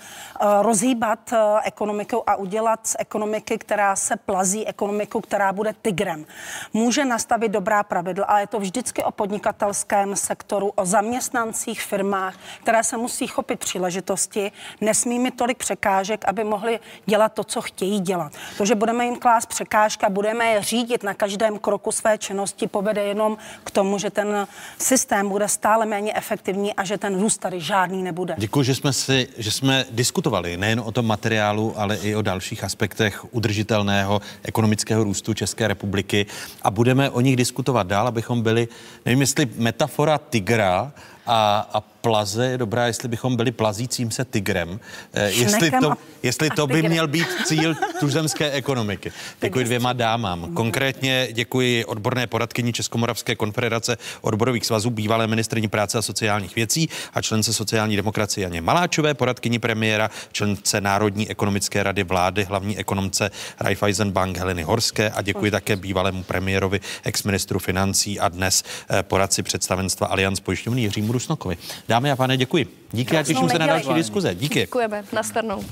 rozhýbat 0.62 1.32
eh, 1.32 1.36
ekonomikou 1.64 2.22
a 2.26 2.36
udělat 2.36 2.86
z 2.86 2.96
ekonomiky, 2.98 3.58
která 3.58 3.96
se 3.96 4.16
plazí, 4.16 4.66
ekonomiku, 4.66 5.20
která 5.20 5.52
bude 5.52 5.74
tigrem. 5.82 6.26
Může 6.72 7.04
nastavit 7.04 7.52
dobrá 7.52 7.82
pravidla, 7.82 8.24
ale 8.24 8.40
je 8.40 8.46
to 8.46 8.60
vždycky 8.60 9.04
o 9.04 9.10
podnikatelském 9.10 10.16
sektoru, 10.16 10.72
o 10.74 10.84
zaměstnancích, 10.84 11.82
firmách, 11.82 12.34
které 12.62 12.84
se 12.84 12.96
musí 12.96 13.26
chopit 13.26 13.60
příležitosti, 13.60 14.52
nesmí 14.80 15.18
mi 15.18 15.30
tolik 15.30 15.58
překážek, 15.58 16.24
aby 16.28 16.44
mohli 16.44 16.80
dělat 17.06 17.32
to, 17.32 17.44
co 17.44 17.60
chtějí 17.60 18.00
dělat. 18.00 18.32
To, 18.58 18.64
že 18.64 18.74
budeme 18.74 19.04
jim 19.04 19.16
klást 19.16 19.46
překážka, 19.46 20.08
budeme 20.08 20.44
je 20.44 20.62
řídit 20.62 21.02
na 21.02 21.14
každém 21.14 21.58
kroku 21.58 21.92
své 21.92 22.18
činnosti, 22.18 22.66
povede 22.66 23.02
jenom 23.02 23.36
k 23.64 23.70
tomu, 23.70 23.98
že 23.98 24.10
ten 24.10 24.46
systém 24.78 25.28
bude 25.28 25.48
stále 25.48 25.86
méně 25.86 26.12
efektivní 26.14 26.74
a 26.74 26.84
že 26.84 26.98
ten 26.98 27.20
růst 27.20 27.38
tady 27.38 27.60
žádný 27.60 28.02
nebude. 28.02 28.34
Děkuji, 28.38 28.62
že 28.62 28.74
jsme, 28.74 28.92
si, 28.92 29.28
že 29.38 29.50
jsme 29.52 29.84
diskutovali 29.90 30.56
nejen 30.56 30.80
o 30.80 30.92
tom 30.92 31.06
materiálu, 31.06 31.80
ale 31.80 31.96
i 31.96 32.14
o 32.14 32.22
dalších 32.22 32.64
aspektech 32.64 33.34
udržitelného 33.34 34.20
ekonomického 34.42 35.04
růstu 35.04 35.34
České 35.34 35.68
republiky 35.68 36.26
a 36.62 36.70
budeme 36.70 37.10
o 37.10 37.20
nich 37.20 37.36
diskutovat 37.36 37.86
dál, 37.86 38.06
abychom 38.06 38.42
byli, 38.42 38.68
nevím, 39.06 39.20
jestli 39.20 39.48
metafora 39.56 40.18
tigra 40.18 40.92
a, 41.26 41.68
a 41.72 41.91
plaze 42.02 42.46
je 42.46 42.58
dobrá, 42.58 42.86
jestli 42.86 43.08
bychom 43.08 43.36
byli 43.36 43.52
plazícím 43.52 44.10
se 44.10 44.24
tigrem. 44.24 44.80
Eh, 45.12 45.30
jestli 45.30 45.70
to, 45.70 45.92
jestli 46.22 46.50
to 46.50 46.66
by 46.66 46.82
měl 46.82 47.08
být 47.08 47.28
cíl 47.46 47.74
tuzemské 48.00 48.50
ekonomiky. 48.50 49.12
Děkuji 49.40 49.64
dvěma 49.64 49.92
dámám. 49.92 50.54
Konkrétně 50.54 51.28
děkuji 51.32 51.84
odborné 51.84 52.26
poradkyni 52.26 52.72
Českomoravské 52.72 53.34
konfederace 53.34 53.96
odborových 54.20 54.66
svazů, 54.66 54.90
bývalé 54.90 55.26
ministrní 55.26 55.68
práce 55.68 55.98
a 55.98 56.02
sociálních 56.02 56.56
věcí 56.56 56.88
a 57.14 57.22
člence 57.22 57.52
sociální 57.52 57.96
demokracie 57.96 58.42
Janě 58.42 58.60
Maláčové, 58.60 59.14
poradkyni 59.14 59.58
premiéra, 59.58 60.10
člence 60.32 60.80
Národní 60.80 61.30
ekonomické 61.30 61.82
rady 61.82 62.04
vlády, 62.04 62.44
hlavní 62.44 62.78
ekonomce 62.78 63.30
Raiffeisen 63.60 64.10
Bank 64.10 64.36
Heleny 64.36 64.62
Horské 64.62 65.10
a 65.10 65.22
děkuji 65.22 65.50
také 65.50 65.76
bývalému 65.76 66.22
premiérovi, 66.22 66.80
exministru 67.04 67.58
financí 67.58 68.20
a 68.20 68.28
dnes 68.28 68.64
eh, 68.90 69.02
poradci 69.02 69.42
představenstva 69.42 70.06
Allianz 70.06 70.40
pojišťovny 70.40 70.82
Jiřímu 70.82 71.12
Rusnokovi. 71.12 71.56
Dámy 71.92 72.10
a 72.10 72.16
pane, 72.16 72.36
děkuji. 72.36 72.66
Díky 72.92 73.18
a 73.18 73.22
těším 73.22 73.48
se 73.48 73.58
na 73.58 73.66
další 73.66 73.94
diskuze. 73.94 74.34
Díky. 74.34 74.60
Děkujeme. 74.60 75.04
Nastanou. 75.12 75.64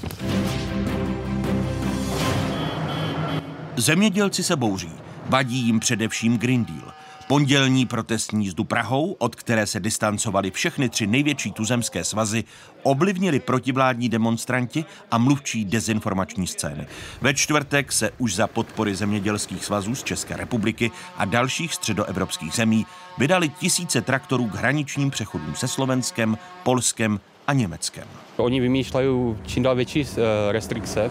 Zemědělci 3.76 4.42
se 4.42 4.56
bouří. 4.56 4.90
Vadí 5.26 5.58
jim 5.58 5.80
především 5.80 6.38
Green 6.38 6.64
Deal. 6.64 6.92
Pondělní 7.28 7.86
protestní 7.86 8.44
jízdu 8.44 8.64
Prahou, 8.64 9.16
od 9.18 9.36
které 9.36 9.66
se 9.66 9.80
distancovali 9.80 10.50
všechny 10.50 10.88
tři 10.88 11.06
největší 11.06 11.52
tuzemské 11.52 12.04
svazy, 12.04 12.44
ovlivnili 12.82 13.40
protivládní 13.40 14.08
demonstranti 14.08 14.84
a 15.10 15.18
mluvčí 15.18 15.64
dezinformační 15.64 16.46
scény. 16.46 16.86
Ve 17.20 17.34
čtvrtek 17.34 17.92
se 17.92 18.10
už 18.18 18.34
za 18.34 18.46
podpory 18.46 18.94
zemědělských 18.94 19.64
svazů 19.64 19.94
z 19.94 20.02
České 20.02 20.36
republiky 20.36 20.90
a 21.16 21.24
dalších 21.24 21.74
středoevropských 21.74 22.52
zemí 22.52 22.86
vydali 23.20 23.48
tisíce 23.48 24.00
traktorů 24.00 24.46
k 24.46 24.54
hraničním 24.54 25.10
přechodům 25.10 25.54
se 25.54 25.68
Slovenskem, 25.68 26.38
Polskem 26.62 27.20
a 27.46 27.52
Německem. 27.52 28.04
Oni 28.36 28.60
vymýšlejí 28.60 29.36
čím 29.46 29.62
dál 29.62 29.74
větší 29.74 30.06
restrikce, 30.50 31.10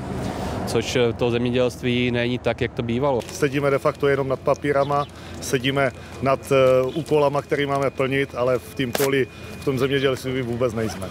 což 0.67 0.97
to 1.17 1.31
zemědělství 1.31 2.11
není 2.11 2.39
tak, 2.39 2.61
jak 2.61 2.73
to 2.73 2.83
bývalo. 2.83 3.21
Sedíme 3.21 3.69
de 3.69 3.79
facto 3.79 4.07
jenom 4.07 4.27
nad 4.27 4.39
papírama, 4.39 5.07
sedíme 5.41 5.91
nad 6.21 6.39
úkolama, 6.93 7.41
který 7.41 7.65
máme 7.65 7.89
plnit, 7.89 8.35
ale 8.35 8.59
v 8.59 8.75
tým 8.75 8.91
poli, 8.91 9.27
v 9.59 9.65
tom 9.65 9.79
zemědělství 9.79 10.41
vůbec 10.41 10.73
nejsme. 10.73 11.09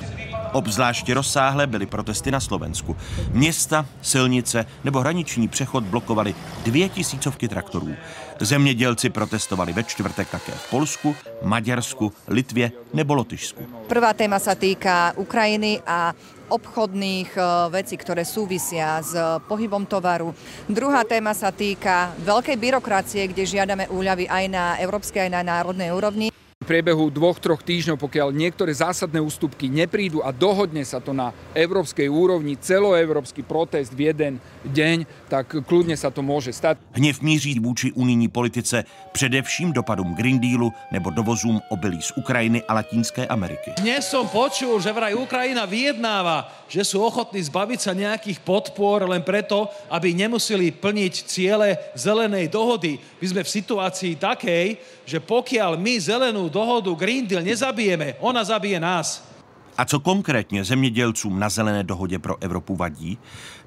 Obzvláště 0.52 1.14
rozsáhlé 1.14 1.66
byly 1.66 1.86
protesty 1.86 2.30
na 2.30 2.40
Slovensku. 2.40 2.96
Města, 3.32 3.86
silnice 4.02 4.66
nebo 4.84 5.00
hraniční 5.00 5.48
přechod 5.48 5.84
blokovali 5.84 6.34
dvě 6.64 6.88
tisícovky 6.88 7.48
traktorů. 7.48 7.94
Zemědělci 8.40 9.10
protestovali 9.10 9.72
ve 9.72 9.84
čtvrtek 9.84 10.28
také 10.28 10.52
v 10.52 10.70
Polsku, 10.70 11.16
Maďarsku, 11.42 12.12
Litvě 12.28 12.72
nebo 12.94 13.14
Lotyšsku. 13.14 13.62
Prvá 13.88 14.12
téma 14.14 14.38
sa 14.38 14.54
týka 14.54 15.12
Ukrajiny 15.18 15.82
a 15.86 16.14
obchodných 16.48 17.36
vecí, 17.68 18.00
ktoré 18.00 18.24
súvisia 18.24 19.04
s 19.04 19.12
pohybom 19.48 19.84
tovaru. 19.84 20.32
Druhá 20.64 21.04
téma 21.04 21.36
sa 21.36 21.52
týka 21.52 22.16
veľkej 22.24 22.56
byrokracie, 22.56 23.28
kde 23.28 23.44
žiadame 23.44 23.84
úľavy 23.92 24.30
aj 24.30 24.44
na 24.48 24.64
európskej, 24.80 25.28
aj 25.28 25.32
na 25.34 25.42
národnej 25.44 25.92
úrovni. 25.92 26.32
V 26.68 26.76
priebehu 26.76 27.08
dvoch, 27.08 27.40
troch 27.40 27.64
týždňov, 27.64 27.96
pokiaľ 27.96 28.28
niektoré 28.28 28.76
zásadné 28.76 29.24
ústupky 29.24 29.72
neprídu 29.72 30.20
a 30.20 30.28
dohodne 30.28 30.84
sa 30.84 31.00
to 31.00 31.16
na 31.16 31.32
európskej 31.56 32.12
úrovni, 32.12 32.60
celoevropský 32.60 33.40
protest 33.40 33.96
v 33.96 34.12
jeden 34.12 34.36
deň, 34.68 35.08
tak 35.32 35.64
kľudne 35.64 35.96
sa 35.96 36.12
to 36.12 36.20
môže 36.20 36.52
stať. 36.52 36.76
Hněv 36.92 37.24
míří 37.24 37.56
vůči 37.56 37.92
unijní 37.96 38.28
politice 38.28 38.84
především 39.12 39.72
dopadům 39.72 40.12
Green 40.14 40.36
Dealu 40.36 40.68
nebo 40.92 41.10
dovozům 41.10 41.60
obilí 41.72 42.02
z 42.04 42.12
Ukrajiny 42.20 42.60
a 42.68 42.74
Latinské 42.74 43.24
Ameriky. 43.24 43.72
Dnes 43.80 44.04
som 44.04 44.28
počul, 44.28 44.76
že 44.76 44.92
vraj 44.92 45.16
Ukrajina 45.16 45.64
vyjednáva, 45.64 46.52
že 46.68 46.84
sú 46.84 47.00
ochotní 47.00 47.40
zbaviť 47.48 47.80
sa 47.80 47.96
nejakých 47.96 48.44
podpor 48.44 49.08
len 49.08 49.24
preto, 49.24 49.72
aby 49.88 50.12
nemuseli 50.12 50.68
plniť 50.76 51.14
ciele 51.24 51.80
zelenej 51.96 52.52
dohody. 52.52 53.00
My 53.24 53.26
sme 53.32 53.40
v 53.40 53.54
situácii 53.56 54.20
takej, 54.20 54.76
že 55.08 55.16
pokiaľ 55.16 55.80
my 55.80 55.96
zelenú 55.96 56.52
dohodu 56.58 56.94
Green 56.94 57.26
Deal 57.26 57.42
nezabijeme, 57.42 58.14
ona 58.20 58.44
zabije 58.44 58.80
nás. 58.80 59.28
A 59.78 59.84
co 59.84 60.00
konkrétně 60.00 60.64
zemědělcům 60.64 61.38
na 61.38 61.48
zelené 61.48 61.82
dohodě 61.82 62.18
pro 62.18 62.42
Evropu 62.42 62.76
vadí? 62.76 63.18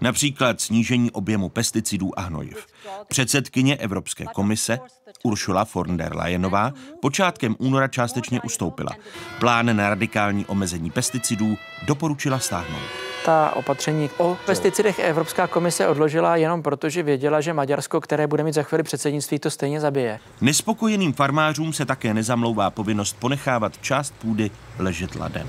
Například 0.01 0.61
snížení 0.61 1.11
objemu 1.11 1.49
pesticidů 1.49 2.19
a 2.19 2.21
hnojiv. 2.21 2.67
Předsedkyně 3.07 3.75
Evropské 3.75 4.25
komise 4.33 4.79
Ursula 5.23 5.67
von 5.73 5.97
der 5.97 6.15
Leyenová 6.15 6.73
počátkem 7.01 7.55
února 7.59 7.87
částečně 7.87 8.41
ustoupila. 8.41 8.91
Plán 9.39 9.75
na 9.75 9.89
radikální 9.89 10.45
omezení 10.45 10.91
pesticidů 10.91 11.57
doporučila 11.87 12.39
stáhnout 12.39 13.10
ta 13.25 13.55
opatření 13.55 14.09
o 14.17 14.37
pesticidech 14.45 14.99
Evropská 14.99 15.47
komise 15.47 15.87
odložila 15.87 16.35
jenom 16.35 16.63
proto, 16.63 16.89
že 16.89 17.03
věděla, 17.03 17.41
že 17.41 17.53
Maďarsko, 17.53 18.01
které 18.01 18.27
bude 18.27 18.43
mít 18.43 18.53
za 18.53 18.63
chvíli 18.63 18.83
předsednictví, 18.83 19.39
to 19.39 19.49
stejně 19.49 19.79
zabije. 19.79 20.19
Nespokojeným 20.41 21.13
farmářům 21.13 21.73
se 21.73 21.85
také 21.85 22.13
nezamlouvá 22.13 22.69
povinnost 22.69 23.15
ponechávat 23.19 23.77
část 23.81 24.13
půdy 24.21 24.51
ležet 24.79 25.15
ladem. 25.15 25.47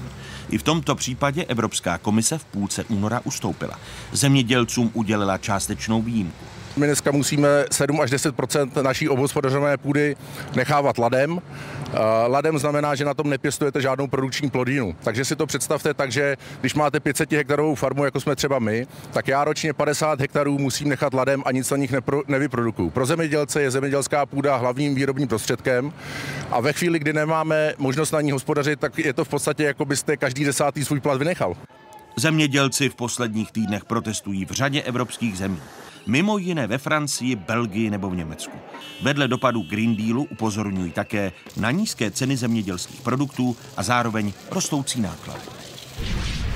I 0.50 0.58
v 0.58 0.62
tomto 0.62 0.94
případě 0.94 1.44
Evropská 1.44 1.98
komise 1.98 2.38
v 2.38 2.44
půlce 2.44 2.84
února 2.84 3.20
ustoupila. 3.24 3.78
Zemědělcům 4.12 4.90
udělila 4.94 5.38
částečnou 5.38 6.02
výjimku. 6.02 6.51
My 6.76 6.86
dneska 6.86 7.10
musíme 7.10 7.48
7 7.70 8.00
až 8.00 8.10
10% 8.10 8.82
naší 8.82 9.08
obhospodařené 9.08 9.76
půdy 9.76 10.16
nechávat 10.56 10.98
ladem. 10.98 11.40
Ladem 12.26 12.58
znamená, 12.58 12.94
že 12.94 13.04
na 13.04 13.14
tom 13.14 13.30
nepěstujete 13.30 13.80
žádnou 13.80 14.06
produkční 14.06 14.50
plodinu. 14.50 14.96
Takže 15.04 15.24
si 15.24 15.36
to 15.36 15.46
představte 15.46 15.94
tak, 15.94 16.12
že 16.12 16.36
když 16.60 16.74
máte 16.74 17.00
500 17.00 17.32
hektarovou 17.32 17.74
farmu, 17.74 18.04
jako 18.04 18.20
jsme 18.20 18.36
třeba 18.36 18.58
my, 18.58 18.86
tak 19.12 19.28
já 19.28 19.44
ročně 19.44 19.72
50 19.72 20.20
hektarů 20.20 20.58
musím 20.58 20.88
nechat 20.88 21.14
ladem 21.14 21.42
a 21.46 21.52
nic 21.52 21.70
na 21.70 21.76
nich 21.76 21.92
nepro, 21.92 22.22
nevyprodukuju. 22.28 22.90
Pro 22.90 23.06
zemědělce 23.06 23.62
je 23.62 23.70
zemědělská 23.70 24.26
půda 24.26 24.56
hlavním 24.56 24.94
výrobním 24.94 25.28
prostředkem 25.28 25.92
a 26.50 26.60
ve 26.60 26.72
chvíli, 26.72 26.98
kdy 26.98 27.12
nemáme 27.12 27.74
možnost 27.78 28.10
na 28.10 28.20
ní 28.20 28.30
hospodařit, 28.30 28.80
tak 28.80 28.98
je 28.98 29.12
to 29.12 29.24
v 29.24 29.28
podstatě 29.28 29.64
jako 29.64 29.84
byste 29.84 30.16
každý 30.16 30.44
desátý 30.44 30.84
svůj 30.84 31.00
plat 31.00 31.18
vynechal. 31.18 31.56
Zemědělci 32.16 32.88
v 32.88 32.94
posledních 32.94 33.52
týdnech 33.52 33.84
protestují 33.84 34.44
v 34.44 34.50
řadě 34.50 34.82
evropských 34.82 35.38
zemí 35.38 35.60
mimo 36.06 36.38
jiné 36.38 36.66
ve 36.66 36.78
Francii, 36.78 37.36
Belgii 37.36 37.90
nebo 37.90 38.10
v 38.10 38.16
Německu. 38.16 38.56
Vedle 39.02 39.28
dopadu 39.28 39.62
Green 39.62 39.96
Dealu 39.96 40.24
upozorňují 40.24 40.92
také 40.92 41.32
na 41.56 41.70
nízké 41.70 42.10
ceny 42.10 42.36
zemědělských 42.36 43.00
produktů 43.00 43.56
a 43.76 43.82
zároveň 43.82 44.32
rostoucí 44.50 45.00
náklady. 45.00 45.42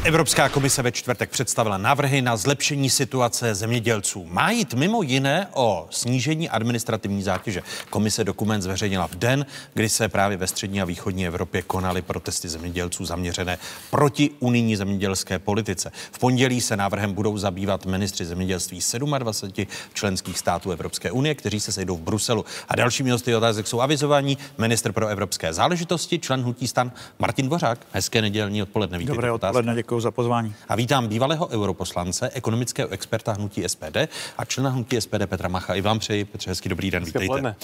Evropská 0.04 0.48
komise 0.48 0.82
ve 0.82 0.92
čtvrtek 0.92 1.30
představila 1.30 1.78
návrhy 1.78 2.22
na 2.22 2.36
zlepšení 2.36 2.90
situace 2.90 3.54
zemědělců. 3.54 4.24
Má 4.24 4.50
jít 4.50 4.74
mimo 4.74 5.02
jiné 5.02 5.46
o 5.54 5.86
snížení 5.90 6.48
administrativní 6.48 7.22
zátěže. 7.22 7.62
Komise 7.90 8.24
dokument 8.24 8.62
zveřejnila 8.62 9.06
v 9.06 9.14
den, 9.14 9.46
kdy 9.74 9.88
se 9.88 10.08
právě 10.08 10.36
ve 10.36 10.46
střední 10.46 10.82
a 10.82 10.84
východní 10.84 11.26
Evropě 11.26 11.62
konaly 11.62 12.02
protesty 12.02 12.48
zemědělců 12.48 13.04
zaměřené 13.04 13.58
proti 13.90 14.30
unijní 14.40 14.76
zemědělské 14.76 15.38
politice. 15.38 15.92
V 16.12 16.18
pondělí 16.18 16.60
se 16.60 16.76
návrhem 16.76 17.12
budou 17.12 17.38
zabývat 17.38 17.86
ministři 17.86 18.24
zemědělství 18.24 18.80
27 19.18 19.66
členských 19.94 20.38
států 20.38 20.70
Evropské 20.70 21.10
unie, 21.10 21.34
kteří 21.34 21.60
se 21.60 21.72
sejdou 21.72 21.96
v 21.96 22.00
Bruselu. 22.00 22.44
A 22.68 22.76
dalšími 22.76 23.10
hosty 23.10 23.36
otázek 23.36 23.66
jsou 23.66 23.80
avizovaní 23.80 24.38
ministr 24.58 24.92
pro 24.92 25.06
evropské 25.06 25.52
záležitosti, 25.52 26.18
člen 26.18 26.42
hnutí 26.42 26.68
stan 26.68 26.92
Martin 27.18 27.46
Dvořák. 27.46 27.78
Hezké 27.92 28.22
nedělní 28.22 28.62
odpoledne. 28.62 28.98
Vítejte 28.98 29.16
Dobré 29.16 29.32
odpoledne, 29.32 29.74
děkuji 29.74 29.95
za 30.00 30.10
pozvání. 30.10 30.54
A 30.68 30.76
vítám 30.76 31.08
bývalého 31.08 31.48
europoslance, 31.48 32.30
ekonomického 32.34 32.88
experta 32.88 33.32
hnutí 33.32 33.64
SPD 33.66 33.96
a 34.38 34.44
člena 34.44 34.70
hnutí 34.70 35.00
SPD 35.00 35.26
Petra 35.26 35.48
Macha. 35.48 35.74
I 35.74 35.80
vám 35.80 35.98
přeji, 35.98 36.24
Petře, 36.24 36.50
hezký 36.50 36.68
dobrý 36.68 36.90
den, 36.90 37.02
Hezké 37.02 37.18
vítejte. 37.18 37.28
Poledne. 37.28 37.56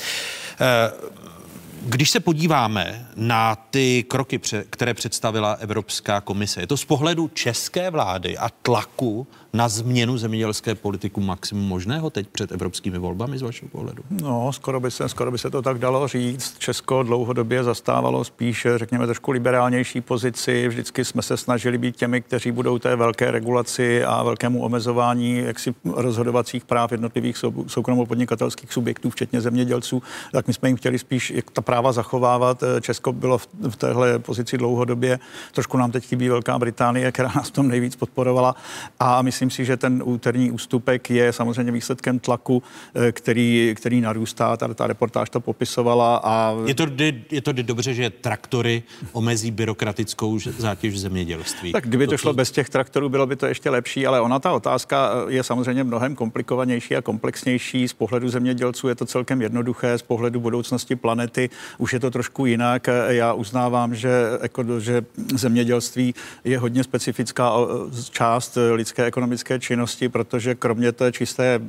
Když 1.85 2.11
se 2.11 2.21
podíváme 2.21 3.07
na 3.17 3.57
ty 3.57 4.05
kroky, 4.09 4.41
které 4.71 4.95
představila 4.95 5.53
Evropská 5.53 6.21
komise, 6.21 6.61
je 6.61 6.67
to 6.67 6.77
z 6.77 6.85
pohledu 6.85 7.29
české 7.29 7.91
vlády 7.91 8.39
a 8.39 8.49
tlaku 8.63 9.27
na 9.53 9.69
změnu 9.69 10.19
zemědělské 10.19 10.75
politiku 10.75 11.21
maximum 11.21 11.69
možného 11.69 12.11
teď 12.11 12.29
před 12.29 12.53
evropskými 12.53 12.99
volbami 12.99 13.39
z 13.39 13.43
vašeho 13.43 13.69
pohledu? 13.69 14.03
No, 14.11 14.53
skoro 14.53 14.81
by, 14.81 14.91
se, 14.91 15.09
skoro 15.09 15.31
by 15.31 15.39
se 15.39 15.51
to 15.51 15.63
tak 15.63 15.79
dalo 15.79 16.09
říct. 16.09 16.59
Česko 16.59 17.03
dlouhodobě 17.03 17.65
zastávalo 17.65 18.25
spíš, 18.25 18.67
řekněme, 18.77 19.07
trošku 19.07 19.31
liberálnější 19.31 20.01
pozici. 20.01 20.69
Vždycky 20.69 21.05
jsme 21.05 21.23
se 21.23 21.37
snažili 21.37 21.79
být 21.79 21.97
těmi, 21.97 22.23
kteří 22.23 22.53
budou 22.53 22.79
té 22.79 22.97
velké 22.97 23.31
regulaci 23.31 24.05
a 24.05 24.23
velkému 24.23 24.63
omezování 24.63 25.37
jaksi 25.37 25.75
rozhodovacích 25.85 26.65
práv 26.65 26.93
jednotlivých 26.93 27.37
sou, 27.39 27.51
soukromo-podnikatelských 27.51 28.73
subjektů, 28.73 29.11
včetně 29.11 29.41
zemědělců, 29.41 30.03
tak 30.33 30.47
my 30.47 30.55
jsme 30.55 30.69
jim 30.69 30.77
chtěli 30.77 30.99
spíš 30.99 31.31
jak 31.31 31.51
ta 31.51 31.63
práva 31.63 31.93
zachovávat. 31.93 32.65
Česko 32.81 33.13
bylo 33.13 33.39
v, 33.39 33.49
v 33.71 33.77
téhle 33.77 34.19
pozici 34.19 34.59
dlouhodobě. 34.59 35.19
Trošku 35.53 35.77
nám 35.77 35.91
teď 35.91 36.05
chybí 36.07 36.29
Velká 36.29 36.59
Británie, 36.59 37.13
která 37.13 37.33
nás 37.37 37.49
v 37.49 37.51
tom 37.51 37.69
nejvíc 37.69 37.97
podporovala. 37.97 38.55
A 39.01 39.23
myslím 39.23 39.42
si, 39.51 39.65
že 39.65 39.77
ten 39.77 40.03
úterní 40.05 40.51
ústupek 40.51 41.11
je 41.11 41.33
samozřejmě 41.33 41.73
výsledkem 41.73 42.19
tlaku, 42.19 42.63
eh, 42.95 43.13
který, 43.13 43.75
který 43.77 44.01
narůstá. 44.01 44.57
Ta, 44.57 44.75
ta 44.75 44.87
reportáž 44.87 45.31
to 45.31 45.41
popisovala. 45.41 46.21
A... 46.25 46.55
Je 46.67 46.75
to, 46.75 46.87
je 47.31 47.43
to 47.43 47.53
dobře, 47.53 47.95
že 47.95 48.11
traktory 48.11 48.83
omezí 49.13 49.51
byrokratickou 49.51 50.39
zátěž 50.39 50.95
v 50.95 50.99
zemědělství. 50.99 51.73
Tak 51.73 51.87
kdyby 51.87 52.07
to, 52.07 52.11
to 52.11 52.19
šlo 52.19 52.33
to... 52.33 52.37
bez 52.37 52.51
těch 52.51 52.69
traktorů, 52.69 53.09
bylo 53.09 53.27
by 53.27 53.37
to 53.37 53.47
ještě 53.47 53.71
lepší, 53.71 54.07
ale 54.07 54.21
ona 54.21 54.39
ta 54.39 54.53
otázka 54.53 55.13
eh, 55.29 55.33
je 55.33 55.43
samozřejmě 55.43 55.85
mnohem 55.85 56.15
komplikovanější 56.15 56.97
a 56.97 57.03
komplexnější. 57.03 57.89
Z 57.89 57.93
pohledu 57.93 58.29
zemědělců 58.29 58.89
je 58.89 58.95
to 58.95 59.07
celkem 59.07 59.43
jednoduché, 59.43 59.99
z 59.99 60.03
pohledu 60.03 60.41
budoucnosti 60.41 60.97
planety 60.97 61.51
už 61.79 61.93
je 61.93 62.01
to 62.01 62.11
trošku 62.11 62.47
jinak. 62.47 62.89
Já 63.09 63.33
uznávám, 63.33 63.95
že, 63.95 64.13
jako, 64.43 64.81
že 64.81 65.05
zemědělství 65.35 66.15
je 66.45 66.59
hodně 66.59 66.85
specifická 66.85 67.53
část 68.11 68.59
lidské 68.73 69.03
ekonomické 69.33 69.59
činnosti, 69.59 70.09
protože 70.09 70.55
kromě 70.55 70.93
té 70.93 71.13
čisté 71.13 71.61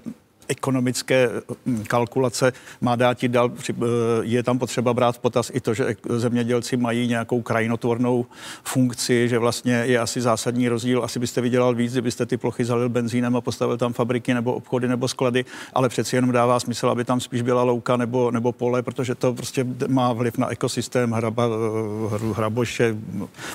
ekonomické 0.48 1.30
hm, 1.66 1.84
kalkulace 1.88 2.54
má 2.82 2.96
dát 2.96 3.26
dál, 3.26 3.52
eh, 3.70 3.74
je 4.22 4.44
tam 4.44 4.60
potřeba 4.60 4.94
brát 4.94 5.16
v 5.16 5.20
potaz 5.20 5.52
i 5.54 5.60
to, 5.60 5.74
že 5.74 5.96
zemědělci 6.10 6.78
mají 6.78 7.08
nějakou 7.08 7.42
krajinotvornou 7.42 8.26
funkci, 8.64 9.30
že 9.30 9.40
vlastně 9.40 9.74
je 9.74 10.00
asi 10.00 10.22
zásadní 10.22 10.70
rozdíl. 10.70 11.04
Asi 11.04 11.20
byste 11.20 11.42
vydělal 11.42 11.76
víc, 11.76 11.92
kdybyste 11.92 12.26
ty 12.26 12.38
plochy 12.38 12.66
zalil 12.66 12.90
benzínem 12.90 13.36
a 13.36 13.42
postavil 13.42 13.78
tam 13.78 13.94
fabriky 13.94 14.34
nebo 14.34 14.54
obchody 14.54 14.88
nebo 14.88 15.08
sklady, 15.08 15.46
ale 15.74 15.90
přeci 15.90 16.16
jenom 16.16 16.32
dává 16.32 16.60
smysl, 16.60 16.90
aby 16.90 17.06
tam 17.06 17.20
spíš 17.20 17.42
byla 17.42 17.64
louka 17.64 17.98
nebo, 17.98 18.32
nebo 18.32 18.52
pole, 18.52 18.82
protože 18.82 19.16
to 19.16 19.34
prostě 19.34 19.66
má 19.88 20.14
vliv 20.14 20.38
na 20.38 20.52
ekosystém, 20.52 21.12
hraba, 21.12 21.44
eh, 21.48 22.34
hraboše, 22.34 22.96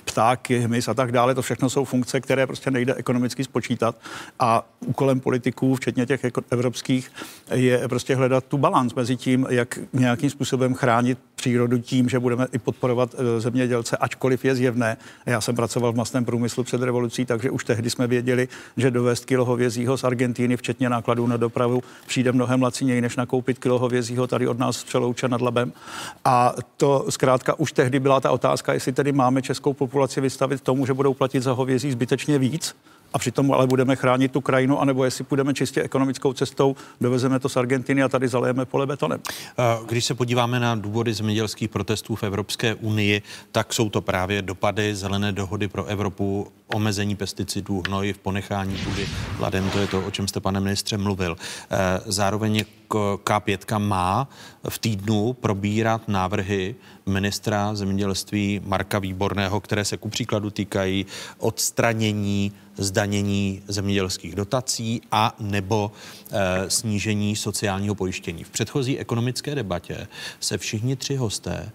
ptáky, 0.04 0.58
hmyz 0.58 0.88
a 0.88 0.94
tak 0.94 1.12
dále. 1.12 1.34
To 1.34 1.42
všechno 1.42 1.70
jsou 1.70 1.84
funkce, 1.84 2.20
které 2.20 2.46
prostě 2.46 2.70
nejde 2.70 2.94
ekonomicky 2.94 3.44
spočítat. 3.44 3.96
A 4.38 4.66
úkolem 4.86 5.20
politiků, 5.20 5.74
včetně 5.74 6.06
těch 6.06 6.20
evropských 6.50 6.77
evropských, 6.78 7.10
je 7.54 7.88
prostě 7.88 8.14
hledat 8.14 8.44
tu 8.44 8.58
balans 8.58 8.94
mezi 8.94 9.16
tím, 9.16 9.46
jak 9.50 9.78
nějakým 9.92 10.30
způsobem 10.30 10.74
chránit 10.74 11.18
přírodu 11.34 11.78
tím, 11.78 12.08
že 12.08 12.18
budeme 12.18 12.46
i 12.52 12.58
podporovat 12.58 13.14
eh, 13.14 13.40
zemědělce, 13.40 13.96
ačkoliv 13.96 14.44
je 14.44 14.54
zjevné. 14.54 14.96
Já 15.26 15.40
jsem 15.40 15.56
pracoval 15.56 15.92
v 15.92 15.96
masném 15.96 16.24
průmyslu 16.24 16.64
před 16.64 16.82
revolucí, 16.82 17.24
takže 17.24 17.50
už 17.50 17.64
tehdy 17.64 17.90
jsme 17.90 18.06
věděli, 18.06 18.48
že 18.76 18.90
dovést 18.90 19.24
kilo 19.24 19.44
hovězího 19.44 19.98
z 19.98 20.04
Argentíny, 20.04 20.56
včetně 20.56 20.88
nákladů 20.88 21.26
na 21.26 21.36
dopravu, 21.36 21.82
přijde 22.06 22.32
mnohem 22.32 22.62
laciněji, 22.62 23.00
než 23.00 23.16
nakoupit 23.16 23.58
kilo 23.58 23.78
hovězího 23.78 24.26
tady 24.26 24.48
od 24.48 24.58
nás 24.58 24.76
z 24.76 24.84
Přelouče 24.84 25.28
nad 25.28 25.40
Labem. 25.40 25.72
A 26.24 26.54
to 26.76 27.06
zkrátka 27.08 27.58
už 27.58 27.72
tehdy 27.72 28.00
byla 28.00 28.20
ta 28.20 28.30
otázka, 28.30 28.72
jestli 28.72 28.92
tedy 28.92 29.12
máme 29.12 29.42
českou 29.42 29.72
populaci 29.72 30.20
vystavit 30.20 30.60
tomu, 30.60 30.86
že 30.86 30.94
budou 30.94 31.14
platit 31.14 31.42
za 31.42 31.52
hovězí 31.52 31.90
zbytečně 31.90 32.38
víc, 32.38 32.74
a 33.12 33.18
přitom 33.18 33.52
ale 33.52 33.66
budeme 33.66 33.96
chránit 33.96 34.32
tu 34.32 34.40
krajinu, 34.40 34.80
anebo 34.80 35.04
jestli 35.04 35.24
půjdeme 35.24 35.54
čistě 35.54 35.82
ekonomickou 35.82 36.32
cestou, 36.32 36.76
dovezeme 37.00 37.38
to 37.38 37.48
z 37.48 37.56
Argentiny 37.56 38.02
a 38.02 38.08
tady 38.08 38.28
zalejeme 38.28 38.64
pole 38.64 38.86
betonem. 38.86 39.20
Když 39.88 40.04
se 40.04 40.14
podíváme 40.14 40.60
na 40.60 40.74
důvody 40.74 41.14
zemědělských 41.14 41.68
protestů 41.68 42.14
v 42.14 42.22
Evropské 42.22 42.74
unii, 42.74 43.22
tak 43.52 43.72
jsou 43.72 43.90
to 43.90 44.00
právě 44.00 44.42
dopady 44.42 44.94
zelené 44.94 45.32
dohody 45.32 45.68
pro 45.68 45.84
Evropu, 45.84 46.46
omezení 46.74 47.16
pesticidů, 47.16 47.82
hnojiv, 47.86 48.18
ponechání 48.18 48.76
půdy 48.84 49.06
ladem, 49.38 49.70
to 49.70 49.78
je 49.78 49.86
to, 49.86 50.06
o 50.06 50.10
čem 50.10 50.28
jste, 50.28 50.40
pane 50.40 50.60
ministře, 50.60 50.98
mluvil. 50.98 51.36
Zároveň 52.06 52.64
K5 52.88 53.78
má 53.78 54.28
v 54.68 54.78
týdnu 54.78 55.32
probírat 55.32 56.08
návrhy 56.08 56.74
ministra 57.06 57.74
zemědělství 57.74 58.60
Marka 58.64 58.98
Výborného, 58.98 59.60
které 59.60 59.84
se 59.84 59.96
ku 59.96 60.08
příkladu 60.08 60.50
týkají 60.50 61.06
odstranění 61.38 62.52
zdanění 62.78 63.62
zemědělských 63.68 64.34
dotací 64.34 65.00
a 65.12 65.36
nebo 65.40 65.92
e, 66.30 66.70
snížení 66.70 67.36
sociálního 67.36 67.94
pojištění. 67.94 68.44
V 68.44 68.50
předchozí 68.50 68.98
ekonomické 68.98 69.54
debatě 69.54 70.06
se 70.40 70.58
všichni 70.58 70.96
tři 70.96 71.16
hosté 71.16 71.70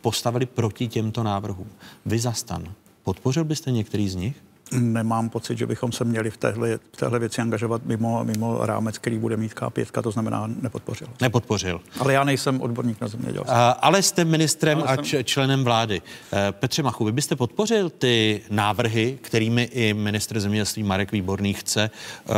postavili 0.00 0.46
proti 0.46 0.88
těmto 0.88 1.22
návrhům. 1.22 1.68
Vy 2.06 2.18
zastan. 2.18 2.72
Podpořil 3.02 3.44
byste 3.44 3.70
některý 3.70 4.08
z 4.08 4.14
nich? 4.14 4.47
Nemám 4.72 5.28
pocit, 5.28 5.58
že 5.58 5.66
bychom 5.66 5.92
se 5.92 6.04
měli 6.04 6.30
v 6.30 6.36
téhle, 6.36 6.78
v 6.92 6.96
téhle 6.96 7.18
věci 7.18 7.42
angažovat 7.42 7.82
mimo, 7.84 8.24
mimo 8.24 8.66
rámec, 8.66 8.98
který 8.98 9.18
bude 9.18 9.36
mít 9.36 9.54
K5, 9.54 10.02
to 10.02 10.10
znamená 10.10 10.50
nepodpořil. 10.62 11.08
Nepodpořil. 11.20 11.80
Ale 12.00 12.12
já 12.12 12.24
nejsem 12.24 12.60
odborník 12.60 13.00
na 13.00 13.08
zemědělství. 13.08 13.54
ale 13.80 14.02
jste 14.02 14.24
ministrem 14.24 14.78
ale 14.78 14.96
a 14.98 15.04
jsem... 15.04 15.24
členem 15.24 15.64
vlády. 15.64 16.02
E, 16.32 16.52
Petře 16.52 16.82
Machu, 16.82 17.04
vy 17.04 17.12
byste 17.12 17.36
podpořil 17.36 17.90
ty 17.90 18.42
návrhy, 18.50 19.18
kterými 19.22 19.62
i 19.62 19.94
ministr 19.94 20.40
zemědělství 20.40 20.82
Marek 20.82 21.12
Výborný 21.12 21.54
chce 21.54 21.90
uh, 22.28 22.34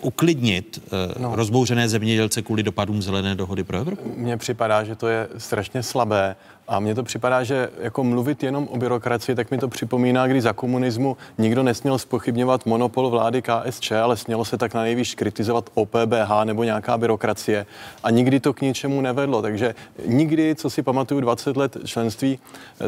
uklidnit 0.00 0.82
uh, 0.84 1.22
no. 1.22 1.36
rozbouřené 1.36 1.88
zemědělce 1.88 2.42
kvůli 2.42 2.62
dopadům 2.62 3.02
zelené 3.02 3.34
dohody 3.34 3.64
pro 3.64 3.78
Evropu? 3.78 4.14
Mně 4.16 4.36
připadá, 4.36 4.84
že 4.84 4.96
to 4.96 5.08
je 5.08 5.28
strašně 5.38 5.82
slabé 5.82 6.36
a 6.70 6.80
mně 6.80 6.94
to 6.94 7.02
připadá, 7.02 7.44
že 7.44 7.68
jako 7.80 8.04
mluvit 8.04 8.42
jenom 8.42 8.68
o 8.70 8.78
byrokracii, 8.78 9.34
tak 9.34 9.50
mi 9.50 9.58
to 9.58 9.68
připomíná, 9.68 10.26
kdy 10.26 10.40
za 10.40 10.52
komunismu 10.52 11.16
nikdo 11.38 11.62
nesměl 11.62 11.98
spochybňovat 11.98 12.66
monopol 12.66 13.10
vlády 13.10 13.42
KSČ, 13.42 13.92
ale 13.92 14.16
smělo 14.16 14.44
se 14.44 14.58
tak 14.58 14.74
na 14.74 14.82
nejvíc 14.82 15.14
kritizovat 15.14 15.70
OPBH 15.74 16.44
nebo 16.44 16.64
nějaká 16.64 16.98
byrokracie. 16.98 17.66
A 18.02 18.10
nikdy 18.10 18.40
to 18.40 18.52
k 18.52 18.60
ničemu 18.60 19.00
nevedlo. 19.00 19.42
Takže 19.42 19.74
nikdy, 20.06 20.54
co 20.54 20.70
si 20.70 20.82
pamatuju 20.82 21.20
20 21.20 21.56
let 21.56 21.76
členství, 21.84 22.38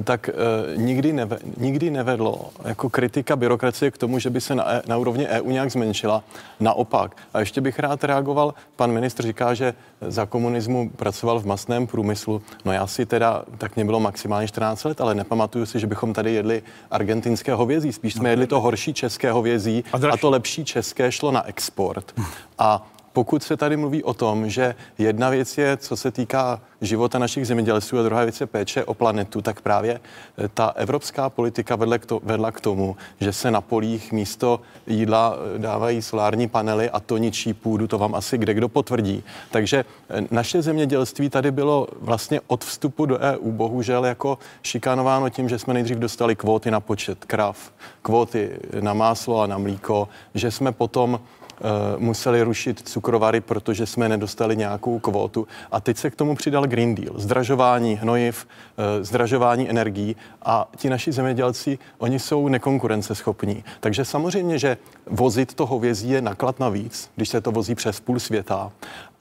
tak 0.04 0.30
uh, 0.32 0.82
nikdy, 0.82 1.12
neve, 1.12 1.38
nikdy 1.56 1.90
nevedlo 1.90 2.50
jako 2.64 2.90
kritika 2.90 3.36
byrokracie 3.36 3.90
k 3.90 3.98
tomu, 3.98 4.18
že 4.18 4.30
by 4.30 4.40
se 4.40 4.54
na, 4.54 4.72
e, 4.72 4.82
na 4.86 4.96
úrovni 4.96 5.26
EU 5.26 5.50
nějak 5.50 5.70
zmenšila. 5.70 6.22
Naopak. 6.60 7.16
A 7.34 7.40
ještě 7.40 7.60
bych 7.60 7.78
rád 7.78 8.04
reagoval. 8.04 8.54
Pan 8.76 8.92
ministr 8.92 9.22
říká, 9.22 9.54
že 9.54 9.74
za 10.06 10.26
komunismu 10.26 10.90
pracoval 10.90 11.40
v 11.40 11.46
masném 11.46 11.86
průmyslu. 11.86 12.42
No 12.64 12.72
já 12.72 12.86
si 12.86 13.06
teda 13.06 13.44
tak 13.58 13.76
mě 13.76 13.84
bylo 13.84 14.00
maximálně 14.00 14.48
14 14.48 14.84
let, 14.84 15.00
ale 15.00 15.14
nepamatuju 15.14 15.66
si, 15.66 15.80
že 15.80 15.86
bychom 15.86 16.12
tady 16.12 16.32
jedli 16.32 16.62
argentinské 16.90 17.54
hovězí. 17.54 17.92
Spíš 17.92 18.14
jsme 18.14 18.30
jedli 18.30 18.46
to 18.46 18.60
horší 18.60 18.94
české 18.94 19.32
hovězí 19.32 19.84
a, 19.92 20.12
a 20.12 20.16
to 20.16 20.30
lepší 20.30 20.64
české 20.64 21.12
šlo 21.12 21.30
na 21.30 21.46
export. 21.46 22.14
A 22.58 22.86
pokud 23.12 23.42
se 23.42 23.56
tady 23.56 23.76
mluví 23.76 24.02
o 24.02 24.14
tom, 24.14 24.50
že 24.50 24.74
jedna 24.98 25.30
věc 25.30 25.58
je, 25.58 25.76
co 25.76 25.96
se 25.96 26.10
týká 26.10 26.60
života 26.80 27.18
našich 27.18 27.46
zemědělců 27.46 27.98
a 27.98 28.02
druhá 28.02 28.22
věc 28.22 28.40
je 28.40 28.46
péče 28.46 28.84
o 28.84 28.94
planetu, 28.94 29.42
tak 29.42 29.60
právě 29.60 30.00
eh, 30.38 30.48
ta 30.48 30.66
evropská 30.76 31.30
politika 31.30 31.76
vedle 31.76 31.98
k 31.98 32.06
to, 32.06 32.20
vedla 32.24 32.52
k 32.52 32.60
tomu, 32.60 32.96
že 33.20 33.32
se 33.32 33.50
na 33.50 33.60
polích 33.60 34.12
místo 34.12 34.60
jídla 34.86 35.36
eh, 35.36 35.58
dávají 35.58 36.02
solární 36.02 36.48
panely 36.48 36.90
a 36.90 37.00
to 37.00 37.16
ničí 37.16 37.54
půdu, 37.54 37.86
to 37.86 37.98
vám 37.98 38.14
asi 38.14 38.38
kde 38.38 38.54
kdo 38.54 38.68
potvrdí. 38.68 39.24
Takže 39.50 39.84
eh, 40.10 40.26
naše 40.30 40.62
zemědělství 40.62 41.30
tady 41.30 41.50
bylo 41.50 41.88
vlastně 42.00 42.40
od 42.46 42.64
vstupu 42.64 43.06
do 43.06 43.18
EU 43.18 43.50
bohužel 43.50 44.04
jako 44.04 44.38
šikanováno 44.62 45.28
tím, 45.28 45.48
že 45.48 45.58
jsme 45.58 45.74
nejdřív 45.74 45.98
dostali 45.98 46.36
kvóty 46.36 46.70
na 46.70 46.80
počet 46.80 47.24
krav, 47.24 47.72
kvóty 48.02 48.50
na 48.80 48.94
máslo 48.94 49.40
a 49.40 49.46
na 49.46 49.58
mlíko, 49.58 50.08
že 50.34 50.50
jsme 50.50 50.72
potom 50.72 51.20
museli 51.98 52.42
rušit 52.42 52.88
cukrovary, 52.88 53.40
protože 53.40 53.86
jsme 53.86 54.08
nedostali 54.08 54.56
nějakou 54.56 54.98
kvótu. 54.98 55.46
A 55.72 55.80
teď 55.80 55.96
se 55.96 56.10
k 56.10 56.16
tomu 56.16 56.34
přidal 56.34 56.66
Green 56.66 56.94
Deal. 56.94 57.14
Zdražování 57.16 57.94
hnojiv, 57.94 58.46
eh, 58.78 59.04
zdražování 59.04 59.70
energií 59.70 60.16
a 60.42 60.68
ti 60.76 60.90
naši 60.90 61.12
zemědělci, 61.12 61.78
oni 61.98 62.18
jsou 62.18 62.48
nekonkurenceschopní. 62.48 63.64
Takže 63.80 64.04
samozřejmě, 64.04 64.58
že 64.58 64.76
vozit 65.06 65.54
to 65.54 65.66
hovězí 65.66 66.10
je 66.10 66.22
naklad 66.22 66.60
navíc, 66.60 67.10
když 67.16 67.28
se 67.28 67.40
to 67.40 67.52
vozí 67.52 67.74
přes 67.74 68.00
půl 68.00 68.20
světa. 68.20 68.72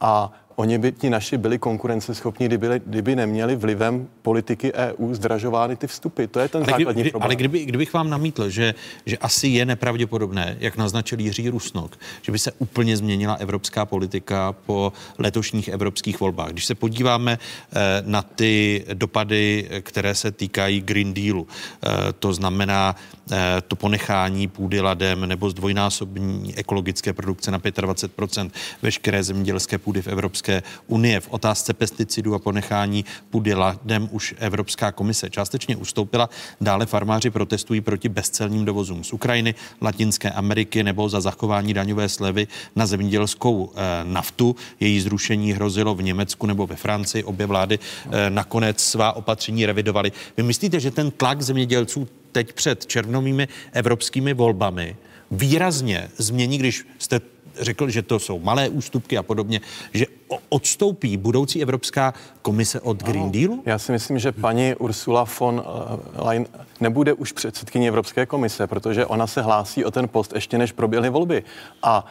A 0.02 0.32
Oni 0.62 0.78
by 0.78 0.92
ti 0.92 1.10
naši 1.10 1.38
byli 1.38 1.60
konkurenceschopní, 1.60 2.46
kdyby, 2.46 2.68
kdyby 2.86 3.16
neměli 3.16 3.56
vlivem 3.56 4.08
politiky 4.22 4.74
EU 4.74 5.14
zdražovány 5.14 5.76
ty 5.76 5.88
vstupy. 5.88 6.26
To 6.26 6.40
je 6.40 6.48
ten 6.48 6.64
ale 6.64 6.72
základní 6.72 7.02
kdy, 7.02 7.10
problém. 7.10 7.26
Ale 7.28 7.36
kdyby, 7.36 7.66
kdybych 7.66 7.94
vám 7.94 8.10
namítl, 8.10 8.50
že, 8.50 8.74
že 9.06 9.18
asi 9.18 9.48
je 9.48 9.66
nepravděpodobné, 9.66 10.58
jak 10.60 10.78
naznačil 10.78 11.20
Jiří 11.20 11.50
Rusnok, 11.50 11.98
že 12.22 12.32
by 12.32 12.40
se 12.40 12.52
úplně 12.52 12.98
změnila 12.98 13.34
evropská 13.34 13.86
politika 13.86 14.56
po 14.66 14.94
letošních 15.18 15.68
evropských 15.68 16.20
volbách. 16.20 16.52
Když 16.52 16.66
se 16.66 16.76
podíváme 16.76 17.40
eh, 17.40 18.04
na 18.06 18.22
ty 18.22 18.86
dopady, 18.94 19.70
které 19.82 20.16
se 20.16 20.32
týkají 20.32 20.82
Green 20.82 21.14
Dealu, 21.14 21.48
eh, 21.48 21.90
to 22.20 22.34
znamená 22.34 22.96
eh, 23.32 23.38
to 23.68 23.76
ponechání 23.76 24.48
půdy 24.48 24.82
ladem 24.82 25.26
nebo 25.26 25.50
zdvojnásobní 25.50 26.58
ekologické 26.58 27.14
produkce 27.14 27.52
na 27.52 27.60
25% 27.60 28.52
veškeré 28.82 29.24
zemědělské 29.24 29.78
půdy 29.78 30.02
v 30.02 30.08
Evropské 30.08 30.51
Evropské 30.52 30.82
unie. 30.88 31.20
V 31.20 31.28
otázce 31.30 31.74
pesticidů 31.74 32.36
a 32.36 32.40
ponechání 32.40 33.06
půdy 33.30 33.54
ladem 33.54 34.10
už 34.12 34.36
Evropská 34.38 34.92
komise 34.92 35.30
částečně 35.30 35.76
ustoupila. 35.76 36.30
Dále 36.62 36.86
farmáři 36.86 37.30
protestují 37.30 37.82
proti 37.82 38.10
bezcelním 38.10 38.66
dovozům 38.66 39.04
z 39.04 39.14
Ukrajiny, 39.14 39.56
Latinské 39.82 40.32
Ameriky 40.32 40.84
nebo 40.84 41.10
za 41.10 41.22
zachování 41.22 41.74
daňové 41.74 42.10
slevy 42.10 42.48
na 42.76 42.86
zemědělskou 42.86 43.72
e, 43.76 44.04
naftu. 44.04 44.56
Její 44.80 45.02
zrušení 45.02 45.54
hrozilo 45.54 45.96
v 45.96 46.04
Německu 46.04 46.48
nebo 46.48 46.68
ve 46.68 46.76
Francii. 46.76 47.24
Obě 47.24 47.46
vlády 47.46 47.80
e, 47.80 48.30
nakonec 48.30 48.80
svá 48.80 49.14
opatření 49.14 49.66
revidovaly. 49.66 50.12
Vy 50.38 50.44
myslíte, 50.44 50.80
že 50.80 50.92
ten 50.92 51.12
tlak 51.12 51.42
zemědělců 51.42 52.08
teď 52.32 52.54
před 52.54 52.86
červnovými 52.86 53.48
evropskými 53.72 54.34
volbami 54.34 54.96
výrazně 55.32 56.10
změní, 56.18 56.58
když 56.58 56.88
jste 56.98 57.22
řekl, 57.60 57.90
že 57.90 58.02
to 58.02 58.20
jsou 58.20 58.40
malé 58.40 58.70
ústupky 58.70 59.18
a 59.18 59.24
podobně, 59.24 59.62
že 59.94 60.06
odstoupí 60.50 61.18
budoucí 61.18 61.62
Evropská 61.62 62.14
komise 62.42 62.82
od 62.82 63.04
Green 63.04 63.32
Dealu? 63.32 63.64
Já 63.66 63.80
si 63.80 63.92
myslím, 63.92 64.20
že 64.20 64.32
paní 64.32 64.76
Ursula 64.76 65.26
von 65.40 65.64
eh, 65.66 66.24
Leyen 66.24 66.46
nebude 66.82 67.14
už 67.14 67.32
předsedkyní 67.32 67.88
Evropské 67.88 68.26
komise, 68.26 68.68
protože 68.68 69.06
ona 69.06 69.28
se 69.28 69.42
hlásí 69.42 69.86
o 69.86 69.92
ten 69.92 70.08
post 70.08 70.34
ještě 70.36 70.58
než 70.58 70.72
proběhly 70.72 71.10
volby. 71.10 71.44
A 71.84 72.06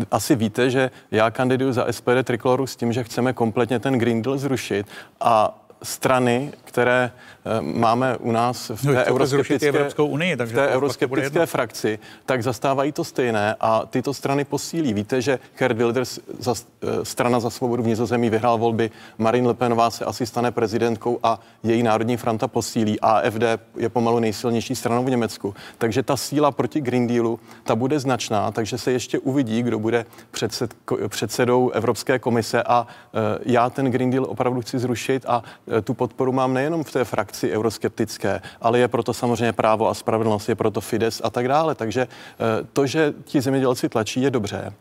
e, 0.00 0.04
asi 0.10 0.36
víte, 0.36 0.70
že 0.70 0.90
já 1.10 1.30
kandiduju 1.30 1.72
za 1.72 1.86
SPD 1.90 2.22
Trikoloru 2.24 2.66
s 2.66 2.76
tím, 2.76 2.92
že 2.92 3.04
chceme 3.04 3.32
kompletně 3.32 3.78
ten 3.78 3.98
Green 3.98 4.22
Deal 4.22 4.38
zrušit 4.38 4.86
a 5.20 5.61
strany, 5.82 6.52
které 6.64 7.10
eh, 7.44 7.60
máme 7.60 8.16
u 8.16 8.32
nás 8.32 8.70
v 8.74 8.84
no, 8.84 8.92
té 8.92 8.98
no, 8.98 9.04
euroskeptické, 9.04 9.68
Evropskou 9.68 10.06
unii, 10.06 10.36
takže 10.36 10.54
v 10.54 10.56
té 10.56 10.68
euroskeptické 10.68 11.46
frakci, 11.46 11.98
tak 12.26 12.42
zastávají 12.42 12.92
to 12.92 13.04
stejné 13.04 13.56
a 13.60 13.86
tyto 13.86 14.14
strany 14.14 14.44
posílí. 14.44 14.94
Víte, 14.94 15.22
že 15.22 15.38
Gerd 15.58 15.76
Wilders, 15.76 16.18
za, 16.38 16.54
eh, 16.54 17.04
strana 17.04 17.40
za 17.40 17.50
svobodu 17.50 17.82
v 17.82 17.86
Nizozemí, 17.86 18.30
vyhrál 18.30 18.58
volby, 18.58 18.90
Marine 19.18 19.48
Le 19.48 19.54
Penová 19.54 19.90
se 19.90 20.04
asi 20.04 20.26
stane 20.26 20.50
prezidentkou 20.50 21.18
a 21.22 21.40
její 21.62 21.82
národní 21.82 22.16
franta 22.16 22.48
posílí. 22.48 23.00
AFD 23.00 23.42
je 23.76 23.88
pomalu 23.88 24.18
nejsilnější 24.18 24.74
stranou 24.74 25.04
v 25.04 25.10
Německu. 25.10 25.54
Takže 25.78 26.02
ta 26.02 26.16
síla 26.16 26.50
proti 26.50 26.80
Green 26.80 27.06
Dealu, 27.06 27.40
ta 27.64 27.76
bude 27.76 28.00
značná, 28.00 28.50
takže 28.50 28.78
se 28.78 28.92
ještě 28.92 29.18
uvidí, 29.18 29.62
kdo 29.62 29.78
bude 29.78 30.06
předsed, 30.30 30.74
předsedou 31.08 31.70
Evropské 31.70 32.18
komise 32.18 32.62
a 32.62 32.86
uh, 32.86 33.20
já 33.42 33.70
ten 33.70 33.90
Green 33.90 34.10
Deal 34.10 34.24
opravdu 34.28 34.60
chci 34.60 34.78
zrušit 34.78 35.24
a 35.28 35.42
eh, 35.68 35.71
tu 35.82 35.94
podporu 35.94 36.32
mám 36.32 36.54
nejenom 36.54 36.84
v 36.84 36.92
té 36.92 37.04
frakci 37.04 37.50
euroskeptické, 37.50 38.40
ale 38.60 38.78
je 38.78 38.88
proto 38.88 39.14
samozřejmě 39.14 39.52
právo 39.52 39.88
a 39.88 39.94
spravedlnost, 39.94 40.48
je 40.48 40.54
proto 40.54 40.80
Fides 40.80 41.20
a 41.24 41.30
tak 41.30 41.48
dále. 41.48 41.74
Takže 41.74 42.02
eh, 42.02 42.66
to, 42.72 42.86
že 42.86 43.14
ti 43.24 43.40
zemědělci 43.40 43.88
tlačí, 43.88 44.22
je 44.22 44.30
dobře 44.30 44.72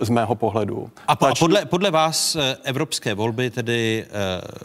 z 0.00 0.08
mého 0.08 0.34
pohledu. 0.34 0.90
A, 1.06 1.16
po, 1.16 1.26
a 1.26 1.34
podle, 1.38 1.64
podle 1.64 1.90
vás 1.90 2.36
eh, 2.36 2.56
evropské 2.64 3.14
volby 3.14 3.50
tedy 3.50 4.06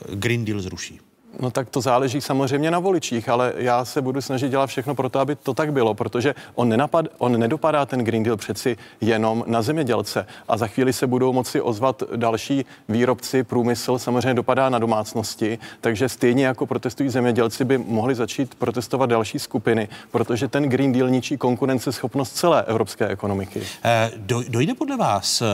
uh, 0.10 0.16
Green 0.16 0.46
Deal 0.46 0.62
zruší? 0.62 1.00
No 1.40 1.52
tak 1.52 1.70
to 1.70 1.82
záleží 1.82 2.22
samozřejmě 2.22 2.72
na 2.72 2.80
voličích, 2.80 3.30
ale 3.30 3.54
já 3.58 3.86
se 3.86 4.02
budu 4.02 4.22
snažit 4.22 4.50
dělat 4.50 4.68
všechno 4.68 4.96
pro 4.96 5.10
to, 5.10 5.20
aby 5.20 5.36
to 5.36 5.54
tak 5.54 5.74
bylo, 5.74 5.94
protože 5.94 6.36
on, 6.56 6.70
nenapad, 6.70 7.06
on 7.18 7.40
nedopadá 7.40 7.86
ten 7.86 8.00
Green 8.00 8.24
Deal 8.24 8.38
přeci 8.38 8.78
jenom 9.02 9.44
na 9.48 9.62
zemědělce 9.62 10.26
a 10.48 10.58
za 10.58 10.68
chvíli 10.68 10.94
se 10.94 11.08
budou 11.08 11.34
moci 11.34 11.62
ozvat 11.62 12.04
další 12.16 12.66
výrobci, 12.90 13.44
průmysl 13.44 14.00
samozřejmě 14.00 14.34
dopadá 14.34 14.70
na 14.70 14.80
domácnosti, 14.80 15.60
takže 15.82 16.10
stejně 16.10 16.46
jako 16.46 16.66
protestují 16.66 17.10
zemědělci 17.10 17.66
by 17.66 17.78
mohli 17.78 18.16
začít 18.16 18.56
protestovat 18.56 19.10
další 19.10 19.40
skupiny, 19.40 19.88
protože 20.12 20.48
ten 20.48 20.64
Green 20.64 20.92
Deal 20.92 21.10
ničí 21.10 21.38
konkurenceschopnost 21.38 22.36
celé 22.36 22.64
evropské 22.64 23.08
ekonomiky. 23.08 23.62
Eh, 23.84 24.12
dojde 24.50 24.74
podle 24.74 24.98
vás 24.98 25.42
eh, 25.42 25.46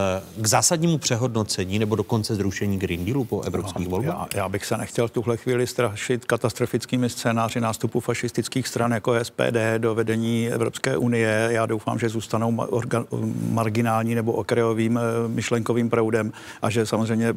k 0.42 0.48
zásadnímu 0.48 0.98
přehodnocení 0.98 1.80
nebo 1.80 1.96
dokonce 1.96 2.36
zrušení 2.36 2.80
Green 2.80 3.06
Dealu 3.06 3.26
po 3.26 3.42
evropských 3.42 3.88
no, 3.88 3.92
volbách? 3.92 4.28
Já, 4.34 4.40
já 4.40 4.50
bych 4.50 4.66
se 4.66 4.78
nechtěl 4.78 5.08
v 5.08 5.12
tuhle 5.12 5.38
chvíli 5.38 5.68
strašit 5.72 6.26
katastrofickými 6.26 7.10
scénáři 7.10 7.60
nástupu 7.62 8.00
fašistických 8.00 8.68
stran 8.68 8.92
jako 8.92 9.24
SPD 9.24 9.58
do 9.78 9.96
vedení 9.96 10.50
Evropské 10.50 10.98
unie. 10.98 11.48
Já 11.52 11.66
doufám, 11.66 12.00
že 12.00 12.10
zůstanou 12.10 12.68
marginální 13.50 14.16
nebo 14.16 14.32
okrajovým 14.32 14.98
eh, 14.98 15.02
myšlenkovým 15.28 15.90
proudem 15.90 16.32
a 16.62 16.70
že 16.70 16.86
samozřejmě 16.86 17.34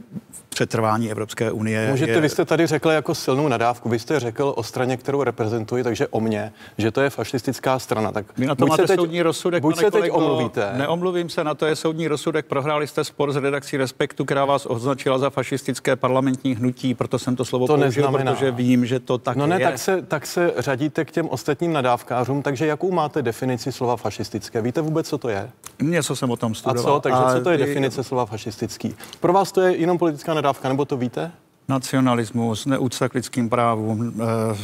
přetrvání 0.48 1.10
Evropské 1.10 1.52
unie. 1.52 1.90
Můžete, 1.90 2.12
je... 2.12 2.20
vy 2.20 2.28
jste 2.28 2.44
tady 2.44 2.66
řekl 2.66 2.90
jako 2.90 3.14
silnou 3.14 3.48
nadávku, 3.48 3.88
vy 3.88 3.98
jste 3.98 4.20
řekl 4.20 4.52
o 4.56 4.62
straně, 4.62 4.96
kterou 4.96 5.22
reprezentuji, 5.22 5.84
takže 5.84 6.08
o 6.08 6.20
mně, 6.20 6.52
že 6.78 6.90
to 6.90 7.00
je 7.00 7.10
fašistická 7.10 7.78
strana. 7.78 8.12
Tak 8.12 8.26
vy 8.38 8.46
na 8.46 8.54
to 8.54 8.66
máte 8.66 8.86
teď, 8.86 8.96
soudní 8.96 9.22
rozsudek, 9.22 9.62
buď 9.62 9.76
se 9.76 9.90
teď 9.90 10.10
omluvíte. 10.10 10.70
Neomluvím 10.76 11.28
se, 11.28 11.44
na 11.44 11.54
to 11.54 11.66
je 11.66 11.76
soudní 11.76 12.08
rozsudek. 12.08 12.46
Prohráli 12.46 12.86
jste 12.86 13.04
spor 13.04 13.32
s 13.32 13.36
redakcí 13.36 13.76
Respektu, 13.76 14.24
která 14.24 14.44
vás 14.44 14.66
označila 14.66 15.18
za 15.18 15.30
fašistické 15.30 15.96
parlamentní 15.96 16.54
hnutí, 16.54 16.94
proto 16.94 17.18
jsem 17.18 17.36
to 17.36 17.44
slovo 17.44 17.66
to 17.66 17.76
použil, 17.76 18.10
neznamená. 18.24 18.52
protože 18.56 18.64
vím, 18.64 18.86
že 18.86 19.00
to 19.00 19.18
tak 19.18 19.36
No 19.36 19.46
ne, 19.46 19.56
je. 19.60 19.64
tak 19.66 19.78
se, 19.78 20.02
tak 20.02 20.26
se 20.26 20.54
řadíte 20.58 21.04
k 21.04 21.10
těm 21.10 21.28
ostatním 21.28 21.72
nadávkářům, 21.72 22.42
takže 22.42 22.66
jakou 22.66 22.92
máte 22.92 23.22
definici 23.22 23.72
slova 23.72 23.96
fašistické? 23.96 24.62
Víte 24.62 24.80
vůbec, 24.80 25.08
co 25.08 25.18
to 25.18 25.28
je? 25.28 25.50
Něco 25.82 26.16
jsem 26.16 26.30
o 26.30 26.36
tom 26.36 26.54
studoval. 26.54 26.92
A 26.92 26.96
co? 26.96 27.00
Takže 27.00 27.18
co 27.38 27.44
to 27.44 27.50
je 27.50 27.58
definice 27.58 28.04
slova 28.04 28.26
fašistický? 28.26 28.94
Pro 29.20 29.32
vás 29.32 29.52
to 29.52 29.60
je 29.60 29.76
jenom 29.76 29.98
politická 29.98 30.34
nadávka, 30.34 30.68
nebo 30.68 30.84
to 30.84 30.96
víte? 30.96 31.32
Nacionalismus, 31.68 32.66
neúcta 32.66 33.08
k 33.08 33.14
lidským 33.14 33.48
právům, 33.50 34.14
eh, 34.52 34.56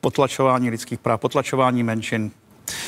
potlačování 0.00 0.70
lidských 0.70 0.98
práv, 0.98 1.20
potlačování 1.20 1.82
menšin. 1.82 2.30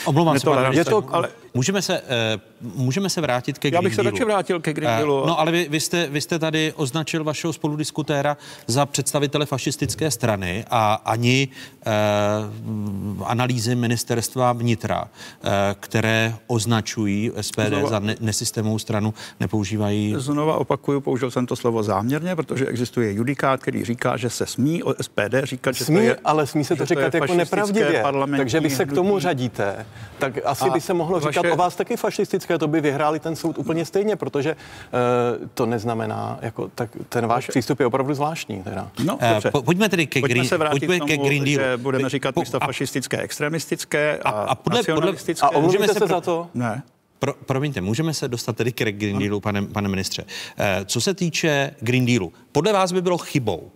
Omlouvám 0.07 0.39
se, 0.41 0.51
je 0.71 0.85
to, 0.85 1.05
ale 1.11 1.29
Můžeme 1.57 1.83
se, 1.83 2.01
uh, 2.01 2.75
můžeme 2.75 3.11
se 3.11 3.21
vrátit 3.21 3.59
ke 3.59 3.71
Green 3.71 3.79
Já 3.79 3.83
bych 3.83 3.95
se 3.95 4.03
radši 4.03 4.25
vrátil 4.25 4.61
ke 4.61 4.73
Green 4.73 4.97
Dealu. 4.97 5.21
Uh, 5.21 5.27
no 5.27 5.41
ale 5.41 5.53
vy, 5.53 5.67
vy, 5.71 5.81
jste, 5.81 6.09
vy 6.09 6.21
jste 6.21 6.39
tady 6.39 6.73
označil 6.77 7.25
vašeho 7.25 7.53
spoludiskutéra 7.53 8.37
za 8.67 8.87
představitele 8.87 9.47
fašistické 9.47 10.11
strany 10.11 10.65
a 10.71 10.95
ani 10.95 11.49
uh, 11.87 13.31
analýzy 13.31 13.75
ministerstva 13.75 14.53
vnitra, 14.53 15.03
uh, 15.03 15.51
které 15.81 16.35
označují 16.47 17.33
SPD 17.41 17.69
Znova, 17.69 17.89
za 17.89 17.99
ne, 17.99 18.17
nesystémovou 18.21 18.79
stranu, 18.79 19.15
nepoužívají... 19.41 20.15
Znova 20.19 20.57
opakuju, 20.57 21.01
použil 21.01 21.31
jsem 21.31 21.47
to 21.47 21.57
slovo 21.57 21.83
záměrně, 21.83 22.37
protože 22.37 22.67
existuje 22.67 23.13
judikát, 23.13 23.63
který 23.63 23.85
říká, 23.85 24.17
že 24.17 24.31
se 24.31 24.47
smí 24.47 24.83
o 24.83 25.03
SPD 25.03 25.35
říkat, 25.43 25.75
že 25.75 25.85
smí, 25.85 25.97
to 25.97 26.03
je... 26.03 26.17
ale 26.25 26.47
smí 26.47 26.65
se 26.65 26.77
to 26.77 26.85
říkat 26.85 27.11
to 27.11 27.17
jako 27.17 27.35
nepravdivě. 27.35 28.05
Takže 28.37 28.61
vy 28.61 28.71
se 28.71 28.85
k 28.85 28.93
tomu 28.93 29.19
řadíte, 29.19 29.87
tak 30.19 30.39
asi 30.45 30.71
by 30.71 30.81
se 30.81 30.95
mohlo 30.95 31.21
říkat 31.21 31.44
vaše... 31.49 31.55
o 31.55 31.57
vás 31.57 31.77
taky 31.77 31.97
fašistické, 31.97 32.59
to 32.59 32.69
by 32.69 32.81
vyhráli 32.81 33.21
ten 33.21 33.37
soud 33.37 33.59
úplně 33.59 33.85
stejně, 33.85 34.17
protože 34.17 34.55
uh, 34.55 35.49
to 35.55 35.67
neznamená, 35.67 36.39
jako, 36.43 36.71
tak 36.75 36.91
ten 37.09 37.27
váš 37.27 37.47
přístup 37.47 37.81
je 37.81 37.87
opravdu 37.87 38.15
zvláštní. 38.15 38.63
Teda. 38.63 38.91
No, 39.05 39.15
uh, 39.17 39.51
po, 39.53 39.63
pojďme 39.63 39.89
tedy 39.89 40.07
ke, 40.07 40.21
pojďme 40.21 40.35
green, 40.35 40.49
se 40.49 40.57
vrátit 40.57 40.87
pojďme 40.87 40.99
tomu, 40.99 41.09
ke 41.09 41.17
Green 41.17 41.45
Dealu. 41.45 41.63
Že 41.63 41.77
budeme 41.77 42.09
říkat 42.09 42.35
po, 42.35 42.41
místo 42.41 42.63
a, 42.63 42.67
fašistické, 42.67 43.19
extremistické 43.19 44.19
a, 44.25 44.31
a, 44.31 44.55
podle, 44.55 44.79
nacionalistické. 44.79 45.47
Podle, 45.47 45.57
a 45.57 45.59
omluvíte 45.59 45.89
se, 45.89 45.93
se 45.93 45.99
pro... 45.99 46.09
za 46.09 46.21
to? 46.21 46.49
Ne. 46.55 46.83
Pro, 47.19 47.35
promiňte, 47.47 47.81
můžeme 47.81 48.15
se 48.15 48.29
dostat 48.29 48.57
tedy 48.57 48.73
k 48.73 48.85
Green 48.93 49.19
Dealu, 49.19 49.41
pane, 49.41 49.63
pane 49.63 49.89
ministře. 49.89 50.25
Eh, 50.59 50.85
co 50.85 51.01
se 51.01 51.15
týče 51.15 51.75
Green 51.81 52.07
Dealu, 52.07 52.33
podle 52.53 52.73
vás 52.73 52.93
by 52.93 53.03
bylo 53.03 53.19
chybou, 53.19 53.71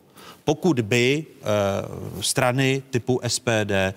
pokud 0.49 0.81
by 0.81 1.25
uh, 1.41 2.21
strany 2.21 2.83
typu 2.91 3.21
SPD, 3.27 3.71
eh, 3.71 3.95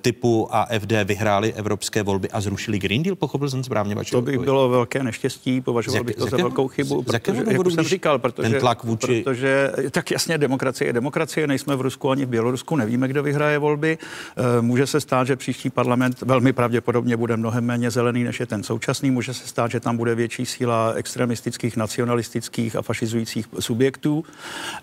typu 0.00 0.48
AFD 0.50 0.92
vyhrály 1.04 1.52
evropské 1.52 2.02
volby 2.02 2.30
a 2.30 2.40
zrušili 2.40 2.78
Green 2.78 3.02
Deal, 3.02 3.16
pochopil 3.16 3.50
jsem 3.50 3.64
správně 3.64 3.94
vaše 3.94 4.10
To 4.10 4.22
by 4.22 4.38
bylo 4.38 4.68
velké 4.68 5.02
neštěstí, 5.02 5.60
považoval 5.60 5.96
jak, 5.96 6.06
bych 6.06 6.16
to 6.16 6.26
za 6.26 6.36
velkou 6.36 6.68
chybu, 6.68 7.02
z 7.02 7.04
protože, 7.04 7.44
jak 7.48 7.70
jsem 7.70 7.84
říkal, 7.84 8.18
protože, 8.18 8.50
ten 8.50 8.60
tlak 8.60 8.84
vůči... 8.84 9.22
protože, 9.22 9.72
tak 9.90 10.10
jasně, 10.10 10.38
demokracie 10.38 10.88
je 10.88 10.92
demokracie, 10.92 11.46
nejsme 11.46 11.76
v 11.76 11.80
Rusku 11.80 12.10
ani 12.10 12.24
v 12.24 12.28
Bělorusku, 12.28 12.76
nevíme, 12.76 13.08
kdo 13.08 13.22
vyhraje 13.22 13.58
volby. 13.58 13.98
Eh, 14.36 14.62
může 14.62 14.86
se 14.86 15.00
stát, 15.00 15.26
že 15.26 15.36
příští 15.36 15.70
parlament 15.70 16.20
velmi 16.20 16.52
pravděpodobně 16.52 17.16
bude 17.16 17.36
mnohem 17.36 17.64
méně 17.64 17.90
zelený, 17.90 18.24
než 18.24 18.40
je 18.40 18.46
ten 18.46 18.62
současný. 18.62 19.10
Může 19.10 19.34
se 19.34 19.48
stát, 19.48 19.70
že 19.70 19.80
tam 19.80 19.96
bude 19.96 20.14
větší 20.14 20.46
síla 20.46 20.92
extremistických, 20.92 21.76
nacionalistických 21.76 22.76
a 22.76 22.82
fašizujících 22.82 23.46
subjektů, 23.60 24.24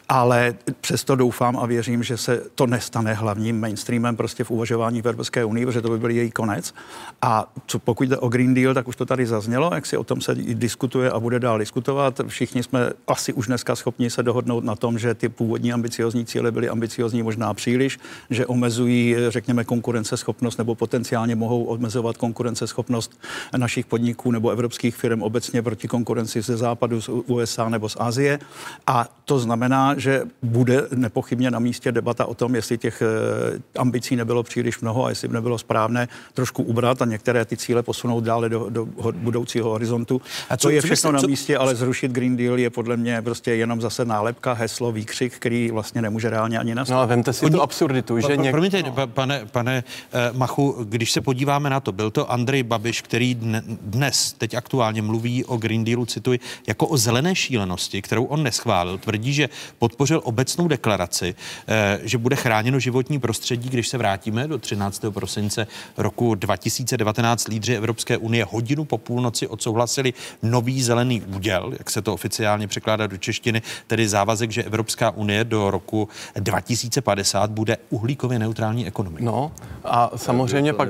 ale 0.10 0.54
přesto 0.82 1.11
to 1.12 1.16
doufám 1.16 1.58
a 1.58 1.66
věřím, 1.66 2.04
že 2.04 2.18
se 2.18 2.44
to 2.56 2.68
nestane 2.68 3.14
hlavním 3.14 3.60
mainstreamem 3.60 4.16
prostě 4.16 4.44
v 4.44 4.52
uvažování 4.52 5.02
v 5.02 5.08
Evropské 5.08 5.46
unii, 5.46 5.66
protože 5.66 5.82
to 5.82 5.90
by 5.90 5.98
byl 5.98 6.10
její 6.10 6.32
konec. 6.32 6.74
A 7.22 7.54
co 7.66 7.80
pokud 7.80 8.08
jde 8.08 8.18
o 8.18 8.30
Green 8.30 8.54
Deal, 8.54 8.74
tak 8.74 8.88
už 8.88 8.96
to 8.96 9.06
tady 9.06 9.26
zaznělo, 9.26 9.72
jak 9.74 9.86
si 9.86 9.98
o 9.98 10.04
tom 10.04 10.22
se 10.22 10.36
diskutuje 10.36 11.12
a 11.12 11.20
bude 11.20 11.40
dál 11.40 11.60
diskutovat. 11.60 12.22
Všichni 12.28 12.64
jsme 12.64 12.90
asi 13.08 13.34
už 13.34 13.48
dneska 13.48 13.76
schopni 13.76 14.10
se 14.10 14.24
dohodnout 14.24 14.64
na 14.64 14.76
tom, 14.76 15.00
že 15.00 15.14
ty 15.14 15.30
původní 15.30 15.74
ambiciozní 15.74 16.26
cíle 16.26 16.52
byly 16.52 16.70
ambiciozní 16.70 17.24
možná 17.24 17.54
příliš, 17.54 18.00
že 18.30 18.46
omezují, 18.46 19.16
řekněme, 19.30 19.64
konkurenceschopnost 19.64 20.58
nebo 20.58 20.76
potenciálně 20.76 21.36
mohou 21.36 21.64
omezovat 21.64 22.18
konkurenceschopnost 22.18 23.20
našich 23.58 23.86
podniků 23.86 24.32
nebo 24.32 24.50
evropských 24.50 24.96
firm 24.96 25.22
obecně 25.22 25.62
proti 25.62 25.88
konkurenci 25.88 26.42
ze 26.42 26.58
západu, 26.58 27.02
z 27.02 27.10
USA 27.10 27.70
nebo 27.70 27.90
z 27.90 27.98
Asie. 28.00 28.40
A 28.88 29.08
to 29.26 29.40
znamená, 29.40 29.96
že 29.98 30.24
bude 30.42 30.88
nepochybně 31.02 31.52
na 31.52 31.60
místě 31.60 31.92
debata 31.92 32.26
o 32.26 32.34
tom, 32.34 32.56
jestli 32.56 32.78
těch 32.78 33.02
eh, 33.02 33.80
ambicí 33.80 34.16
nebylo 34.16 34.44
příliš 34.44 34.80
mnoho 34.80 35.06
a 35.06 35.10
jestli 35.10 35.28
by 35.28 35.34
nebylo 35.34 35.58
správné 35.58 36.08
trošku 36.34 36.64
ubrat 36.64 37.02
a 37.02 37.06
některé 37.06 37.46
ty 37.46 37.58
cíle 37.58 37.84
posunout 37.84 38.24
dále 38.24 38.50
do, 38.50 38.70
do 38.70 38.88
budoucího 39.14 39.70
horizontu. 39.70 40.22
A 40.50 40.58
co, 40.58 40.68
to 40.68 40.70
je 40.70 40.82
všechno 40.82 41.10
co, 41.10 41.12
na 41.12 41.22
místě, 41.28 41.58
ale 41.58 41.76
zrušit 41.76 42.12
Green 42.12 42.38
Deal 42.38 42.60
je 42.60 42.70
podle 42.70 42.98
mě 42.98 43.22
prostě 43.22 43.56
jenom 43.56 43.82
zase 43.82 44.06
nálepka, 44.06 44.54
heslo, 44.54 44.92
výkřik, 44.92 45.34
který 45.34 45.72
vlastně 45.72 46.02
nemůže 46.02 46.30
reálně 46.30 46.60
ani 46.60 46.76
nastat. 46.76 46.96
No 46.96 47.02
a 47.02 47.06
vemte 47.06 47.34
si 47.34 47.50
tu 47.50 47.62
absurditu, 47.62 48.20
že 48.20 48.38
někdo... 48.38 48.52
Promiňte, 48.52 48.84
pane, 49.06 49.46
pane 49.52 49.84
uh, 50.32 50.38
Machu, 50.38 50.76
když 50.90 51.12
se 51.12 51.22
podíváme 51.22 51.70
na 51.70 51.80
to, 51.80 51.92
byl 51.92 52.12
to 52.12 52.32
Andrej 52.32 52.64
Babiš, 52.64 53.02
který 53.02 53.38
dnes, 53.82 54.34
teď 54.34 54.54
aktuálně 54.54 55.02
mluví 55.02 55.46
o 55.46 55.58
Green 55.58 55.84
Dealu, 55.84 56.06
cituji, 56.06 56.40
jako 56.68 56.88
o 56.88 56.98
zelené 56.98 57.36
šílenosti, 57.36 58.02
kterou 58.02 58.24
on 58.24 58.44
neschválil. 58.44 58.98
Tvrdí, 58.98 59.34
že 59.34 59.50
podpořil 59.80 60.22
obecnou 60.24 60.68
deklaraci 60.82 61.36
eh, 61.68 62.00
že 62.04 62.18
bude 62.18 62.36
chráněno 62.36 62.80
životní 62.80 63.20
prostředí, 63.20 63.70
když 63.70 63.88
se 63.88 63.98
vrátíme 63.98 64.48
do 64.48 64.58
13. 64.58 65.02
prosince 65.10 65.68
roku 65.98 66.36
2019. 66.36 67.48
Lídři 67.48 67.76
Evropské 67.76 68.18
unie 68.18 68.46
hodinu 68.50 68.86
po 68.86 68.98
půlnoci 68.98 69.48
odsouhlasili 69.48 70.14
nový 70.44 70.84
zelený 70.84 71.22
úděl, 71.22 71.74
jak 71.80 71.90
se 71.90 72.02
to 72.02 72.14
oficiálně 72.14 72.68
překládá 72.68 73.08
do 73.08 73.18
češtiny, 73.18 73.62
tedy 73.88 74.08
závazek, 74.08 74.52
že 74.52 74.64
Evropská 74.64 75.12
unie 75.12 75.44
do 75.44 75.72
roku 75.72 76.10
2050 76.36 77.52
bude 77.52 77.78
uhlíkově 77.90 78.40
neutrální 78.40 78.88
ekonomikou. 78.88 79.26
No 79.26 79.52
a 79.84 80.12
samozřejmě 80.16 80.74
pak... 80.74 80.90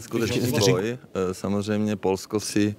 Boj. 0.60 0.92
Eh, 0.92 1.34
samozřejmě 1.34 1.96
Polsko 1.96 2.40
si 2.40 2.76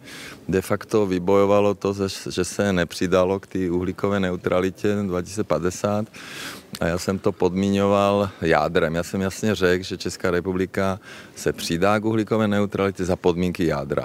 de 0.48 0.62
facto 0.62 1.06
vybojovalo 1.06 1.74
to, 1.74 1.94
že 2.30 2.44
se 2.44 2.72
nepřidalo 2.72 3.40
k 3.40 3.46
té 3.46 3.70
uhlíkové 3.70 4.20
neutralitě 4.20 4.96
2050. 5.02 6.06
A 6.82 6.86
já 6.86 6.98
jsem 6.98 7.18
to 7.18 7.32
podmíňoval 7.32 8.30
jádrem. 8.40 8.94
Já 8.94 9.02
jsem 9.02 9.20
jasně 9.20 9.54
řekl, 9.54 9.84
že 9.84 9.96
Česká 9.96 10.30
republika 10.30 11.00
se 11.36 11.52
přidá 11.52 12.00
k 12.00 12.04
uhlíkové 12.04 12.48
neutralitě 12.48 13.04
za 13.04 13.16
podmínky 13.16 13.66
jádra. 13.66 14.04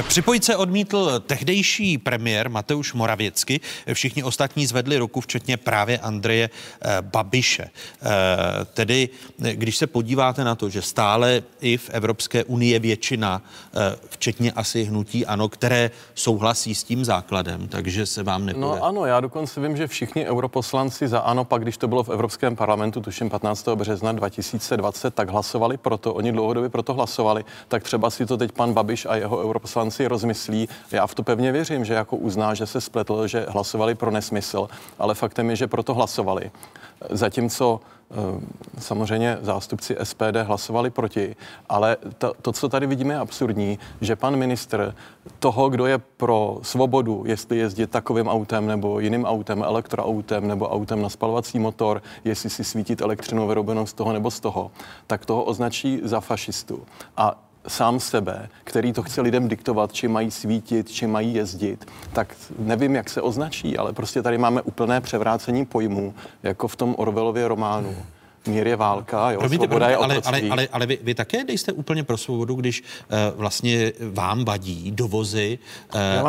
Připojit 0.00 0.44
se 0.44 0.56
odmítl 0.56 1.20
tehdejší 1.26 1.98
premiér 1.98 2.50
Mateuš 2.50 2.92
Moravěcky. 2.92 3.60
Všichni 3.92 4.22
ostatní 4.22 4.66
zvedli 4.66 4.98
ruku, 4.98 5.20
včetně 5.20 5.56
právě 5.56 5.98
Andreje 5.98 6.50
eh, 6.82 6.96
Babiše. 7.00 7.64
Eh, 8.02 8.08
tedy, 8.64 9.08
když 9.38 9.76
se 9.76 9.86
podíváte 9.86 10.44
na 10.44 10.54
to, 10.54 10.68
že 10.68 10.82
stále 10.82 11.42
i 11.60 11.76
v 11.76 11.90
Evropské 11.90 12.44
unii 12.44 12.72
je 12.72 12.78
většina, 12.78 13.42
eh, 13.74 13.96
včetně 14.08 14.52
asi 14.52 14.84
hnutí 14.84 15.26
ANO, 15.26 15.48
které 15.48 15.90
souhlasí 16.14 16.74
s 16.74 16.84
tím 16.84 17.04
základem, 17.04 17.68
takže 17.68 18.06
se 18.06 18.22
vám 18.22 18.46
nepůjde. 18.46 18.66
No 18.66 18.84
ano, 18.84 19.06
já 19.06 19.20
dokonce 19.20 19.60
vím, 19.60 19.76
že 19.76 19.86
všichni 19.86 20.26
europoslanci 20.26 21.08
za 21.08 21.20
ANO, 21.20 21.44
pak 21.44 21.62
když 21.62 21.76
to 21.76 21.88
bylo 21.88 22.04
v 22.04 22.08
Evropském 22.08 22.56
parlamentu, 22.56 23.00
tuším 23.00 23.30
15. 23.30 23.68
března 23.74 24.12
2020, 24.12 25.14
tak 25.14 25.30
hlasovali 25.30 25.76
proto, 25.76 26.14
oni 26.14 26.32
dlouhodobě 26.32 26.70
proto 26.70 26.94
hlasovali, 26.94 27.44
tak 27.68 27.82
třeba 27.82 28.10
si 28.10 28.26
to 28.26 28.36
teď 28.36 28.52
pan 28.52 28.72
Babiš 28.72 29.06
a 29.06 29.16
jeho 29.16 29.42
europoslanci 29.42 29.81
rozmyslí. 30.08 30.68
Já 30.90 31.06
v 31.06 31.14
to 31.14 31.22
pevně 31.22 31.52
věřím, 31.52 31.84
že 31.84 31.94
jako 31.94 32.16
uzná, 32.16 32.54
že 32.54 32.66
se 32.66 32.80
spletl, 32.80 33.26
že 33.26 33.46
hlasovali 33.48 33.94
pro 33.94 34.10
nesmysl, 34.10 34.68
ale 34.98 35.14
faktem 35.14 35.50
je, 35.50 35.56
že 35.56 35.66
proto 35.66 35.94
hlasovali. 35.94 36.50
Zatímco 37.10 37.80
eh, 38.10 38.14
samozřejmě 38.78 39.38
zástupci 39.40 39.96
SPD 40.02 40.36
hlasovali 40.42 40.90
proti, 40.90 41.36
ale 41.68 41.96
to, 42.18 42.32
to, 42.42 42.52
co 42.52 42.68
tady 42.68 42.86
vidíme, 42.86 43.14
je 43.14 43.18
absurdní, 43.18 43.78
že 44.00 44.16
pan 44.16 44.36
ministr 44.36 44.94
toho, 45.38 45.68
kdo 45.68 45.86
je 45.86 45.98
pro 45.98 46.58
svobodu, 46.62 47.24
jestli 47.26 47.58
jezdit 47.58 47.90
takovým 47.90 48.28
autem 48.28 48.66
nebo 48.66 49.00
jiným 49.00 49.24
autem, 49.24 49.62
elektroautem 49.62 50.48
nebo 50.48 50.68
autem 50.68 51.02
na 51.02 51.08
spalovací 51.08 51.58
motor, 51.58 52.02
jestli 52.24 52.50
si 52.50 52.64
svítit 52.64 53.00
elektřinou 53.00 53.48
vyrobenou 53.48 53.86
z 53.86 53.92
toho 53.92 54.12
nebo 54.12 54.30
z 54.30 54.40
toho, 54.40 54.70
tak 55.06 55.26
toho 55.26 55.44
označí 55.44 56.00
za 56.02 56.20
fašistu. 56.20 56.82
A 57.16 57.51
sám 57.68 58.00
sebe, 58.00 58.48
který 58.64 58.92
to 58.92 59.02
chce 59.02 59.20
lidem 59.20 59.48
diktovat, 59.48 59.92
či 59.92 60.08
mají 60.08 60.30
svítit, 60.30 60.90
či 60.90 61.06
mají 61.06 61.34
jezdit, 61.34 61.86
tak 62.12 62.34
nevím, 62.58 62.94
jak 62.94 63.10
se 63.10 63.22
označí, 63.22 63.78
ale 63.78 63.92
prostě 63.92 64.22
tady 64.22 64.38
máme 64.38 64.62
úplné 64.62 65.00
převrácení 65.00 65.66
pojmů, 65.66 66.14
jako 66.42 66.68
v 66.68 66.76
tom 66.76 66.94
Orwellově 66.98 67.48
románu 67.48 67.96
mír 68.46 68.66
je 68.66 68.76
válka, 68.76 69.30
jo, 69.30 69.40
Promiňte, 69.40 69.64
svoboda 69.66 69.88
je 69.88 69.96
ale, 69.96 70.20
ale, 70.24 70.40
ale, 70.50 70.68
ale 70.72 70.86
vy, 70.86 70.98
vy 71.02 71.14
také 71.14 71.44
nejste 71.44 71.72
úplně 71.72 72.02
pro 72.04 72.16
svobodu, 72.16 72.54
když 72.54 72.82
uh, 72.82 73.16
vlastně 73.40 73.92
vám 74.12 74.44
vadí 74.44 74.90
dovozy 74.90 75.58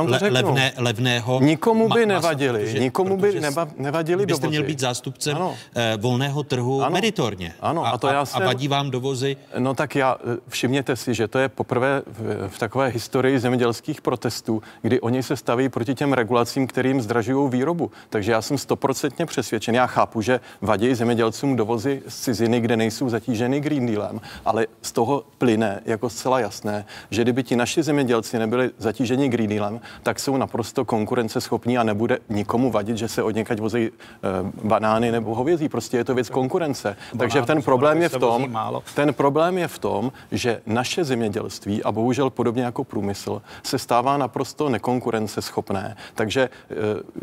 uh, 0.06 0.10
řeknu. 0.11 0.34
levné, 0.34 0.73
levného 0.77 1.40
Nikomu 1.41 1.90
by 1.90 2.03
ma- 2.03 2.07
nevadili, 2.07 2.60
protože- 2.60 2.80
nikomu 2.80 3.18
by 3.18 3.40
neva- 3.41 3.68
nevadili 3.77 4.26
byste 4.26 4.41
dovozy. 4.41 4.57
měl 4.57 4.68
být 4.68 4.80
zástupcem 4.80 5.35
Ano. 5.35 5.49
uh, 5.49 6.02
volného 6.02 6.44
trhu 6.44 6.81
Ano. 6.84 6.94
meritorně. 6.94 7.53
Ano, 7.61 7.85
a, 7.85 7.90
a 7.90 7.98
to 7.98 8.07
já 8.07 8.26
jsem- 8.26 8.41
a 8.41 8.45
vadí 8.45 8.68
vám 8.68 8.91
dovozy 8.91 9.38
No 9.57 9.73
tak 9.73 9.95
já, 9.95 10.18
všimněte 10.48 10.95
si, 10.95 11.14
že 11.14 11.27
to 11.27 11.40
je 11.40 11.49
poprvé 11.49 12.02
v, 12.07 12.48
v 12.49 12.60
takové 12.60 12.88
historii 12.88 13.40
zemědělských 13.40 14.02
protestů, 14.02 14.61
kdy 14.81 15.02
oni 15.02 15.23
se 15.23 15.35
staví 15.38 15.69
proti 15.69 15.95
těm 15.95 16.14
regulacím, 16.14 16.68
kterým 16.68 17.02
zdražují 17.02 17.49
výrobu. 17.49 17.91
Takže 18.10 18.31
já 18.31 18.41
jsem 18.41 18.57
stoprocentně 18.57 19.26
přesvědčen. 19.26 19.76
Já 19.76 19.88
chápu, 19.88 20.22
že 20.22 20.40
vadí 20.61 20.95
zemědělcům 20.95 21.56
dovozy 21.56 22.02
z 22.07 22.21
ciziny, 22.21 22.59
kde 22.59 22.77
nejsou 22.77 23.09
zatíženy 23.09 23.59
Green 23.59 23.85
Dealem, 23.85 24.21
ale 24.45 24.67
z 24.81 24.91
toho 24.91 25.23
plyne 25.38 25.81
jako 25.85 26.09
zcela 26.09 26.39
jasné, 26.39 26.85
že 27.09 27.21
kdyby 27.21 27.43
ti 27.43 27.55
naši 27.55 27.84
zemědělci 27.84 28.39
nebyli 28.39 28.71
zatíženi 28.77 29.30
Green 29.30 29.49
Dealem, 29.49 29.80
tak 30.03 30.19
jsou 30.19 30.38
naprosto 30.38 30.85
konkurenceschopní 30.85 31.77
a 31.77 31.84
nebude 31.84 32.19
nikomu 32.30 32.71
vadit, 32.71 32.97
že 32.97 33.07
se 33.07 33.23
od 33.23 33.35
někaď 33.35 33.59
vozí 33.59 33.89
eh, 33.89 34.19
banány 34.63 35.11
nebo 35.11 35.35
hovězí. 35.35 35.69
Prostě 35.69 35.97
je 35.97 36.03
to 36.03 36.15
věc 36.15 36.30
konkurence. 36.30 36.97
Takže 37.17 37.41
ten 37.41 37.61
problém 37.61 38.01
je 38.01 38.09
v 38.09 38.19
tom, 38.19 38.51
málo. 38.51 38.84
ten 38.95 39.13
problém 39.13 39.57
je 39.57 39.67
v 39.67 39.80
tom, 39.80 40.11
že 40.31 40.61
naše 40.65 41.03
zemědělství 41.03 41.84
a 41.84 41.91
bohužel 41.91 42.30
podobně 42.30 42.63
jako 42.63 42.84
průmysl 42.84 43.41
se 43.63 43.80
stává 43.80 44.17
naprosto 44.17 44.69
nekonkurenceschopné. 44.69 45.95
Takže 46.15 46.49
eh, 46.69 46.75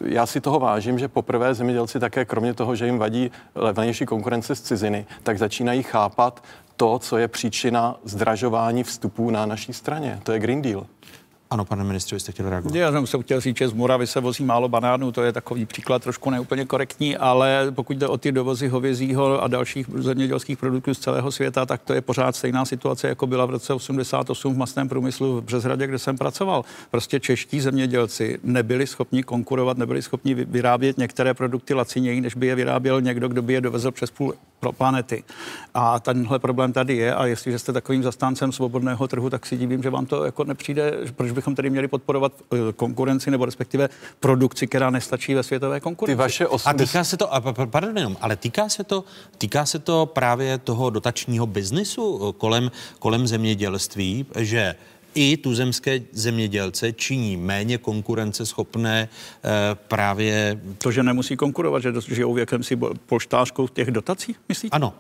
já 0.03 0.27
si 0.27 0.41
toho 0.41 0.61
vážím, 0.61 0.99
že 0.99 1.09
poprvé 1.09 1.55
zemědělci 1.55 2.01
také 2.01 2.25
kromě 2.25 2.55
toho, 2.55 2.77
že 2.77 2.87
jim 2.87 2.99
vadí 2.99 3.31
levnější 3.55 4.07
konkurence 4.07 4.55
z 4.55 4.61
ciziny, 4.71 5.07
tak 5.23 5.39
začínají 5.39 5.83
chápat 5.83 6.45
to, 6.77 6.99
co 6.99 7.19
je 7.19 7.29
příčina 7.29 7.97
zdražování 8.05 8.83
vstupů 8.83 9.31
na 9.31 9.47
naší 9.47 9.73
straně. 9.73 10.21
To 10.23 10.33
je 10.33 10.39
Green 10.39 10.63
Deal. 10.63 10.87
Ano, 11.53 11.65
pane 11.65 11.85
ministře, 11.85 12.21
jste 12.21 12.33
chtěl 12.33 12.51
reagovat. 12.51 12.75
Já 12.75 12.93
jsem 12.93 13.07
se 13.07 13.19
chtěl 13.23 13.41
říct, 13.41 13.57
že 13.57 13.69
z 13.69 13.73
Moravy 13.73 14.07
se 14.07 14.21
vozí 14.21 14.45
málo 14.45 14.69
banánů, 14.69 15.13
to 15.13 15.23
je 15.23 15.33
takový 15.33 15.67
příklad 15.67 16.03
trošku 16.03 16.31
neúplně 16.31 16.65
korektní, 16.65 17.17
ale 17.17 17.67
pokud 17.71 17.97
jde 17.97 18.09
o 18.09 18.19
ty 18.19 18.33
dovozy 18.33 18.69
hovězího 18.69 19.43
a 19.43 19.49
dalších 19.49 19.87
zemědělských 19.95 20.59
produktů 20.59 20.95
z 20.95 20.99
celého 20.99 21.33
světa, 21.33 21.67
tak 21.67 21.83
to 21.83 21.95
je 21.95 22.01
pořád 22.01 22.37
stejná 22.37 22.65
situace, 22.65 23.09
jako 23.09 23.27
byla 23.27 23.47
v 23.47 23.51
roce 23.51 23.75
88 23.75 24.55
v 24.55 24.59
masném 24.59 24.89
průmyslu 24.89 25.41
v 25.41 25.45
Březhradě, 25.45 25.87
kde 25.87 25.99
jsem 25.99 26.19
pracoval. 26.19 26.65
Prostě 26.91 27.21
čeští 27.21 27.61
zemědělci 27.61 28.39
nebyli 28.43 28.87
schopni 28.87 29.23
konkurovat, 29.23 29.79
nebyli 29.79 30.03
schopni 30.03 30.35
vy- 30.35 30.45
vyrábět 30.45 30.99
některé 30.99 31.35
produkty 31.35 31.75
laciněji, 31.75 32.21
než 32.21 32.35
by 32.35 32.47
je 32.47 32.55
vyráběl 32.55 33.01
někdo, 33.01 33.29
kdo 33.29 33.43
by 33.43 33.53
je 33.53 33.61
dovezl 33.61 33.91
přes 33.91 34.11
půl 34.11 34.35
pro 34.61 34.73
planety. 34.73 35.25
A 35.75 36.01
tenhle 36.01 36.39
problém 36.39 36.73
tady 36.73 36.97
je 36.97 37.15
a 37.15 37.27
jestliže 37.27 37.59
jste 37.59 37.73
takovým 37.73 38.03
zastáncem 38.03 38.53
svobodného 38.53 39.09
trhu, 39.09 39.31
tak 39.31 39.47
si 39.47 39.57
divím, 39.57 39.83
že 39.83 39.91
vám 39.91 40.07
to 40.07 40.25
jako 40.25 40.45
nepřijde, 40.45 40.93
proč 41.17 41.31
bychom 41.41 41.55
tedy 41.55 41.71
měli 41.71 41.89
podporovat 41.89 42.33
eh, 42.53 42.73
konkurenci 42.77 43.31
nebo 43.31 43.45
respektive 43.45 43.89
produkci, 44.21 44.67
která 44.67 44.91
nestačí 44.91 45.35
ve 45.35 45.43
světové 45.43 45.81
konkurenci. 45.81 46.17
Ty 46.17 46.19
vaše 46.23 46.47
A 46.65 46.73
týká 46.73 47.05
se 47.05 47.17
to, 47.17 47.35
a 47.35 47.41
pa- 47.41 47.53
pa- 47.53 47.67
pardon 47.67 47.97
jenom, 47.97 48.17
ale 48.21 48.37
týká 48.37 48.69
se 48.69 48.85
to, 48.85 49.05
týká 49.39 49.67
se 49.67 49.79
to 49.79 50.07
právě 50.07 50.59
toho 50.59 50.91
dotačního 50.91 51.47
biznisu 51.47 52.05
eh, 52.29 52.33
kolem, 52.39 52.71
kolem 52.99 53.27
zemědělství, 53.27 54.27
že 54.39 54.75
i 55.15 55.37
tuzemské 55.37 56.01
zemědělce 56.13 56.93
činí 56.93 57.37
méně 57.37 57.79
konkurenceschopné 57.79 59.09
eh, 59.09 59.49
právě... 59.75 60.61
To, 60.79 60.93
že 60.93 61.03
nemusí 61.03 61.37
konkurovat, 61.37 61.83
že 61.83 61.93
žijou 62.09 62.35
věkem 62.35 62.63
si 62.63 62.77
polštářkou 63.07 63.69
těch 63.69 63.91
dotací, 63.91 64.37
myslíte? 64.49 64.77
Ano. 64.77 64.95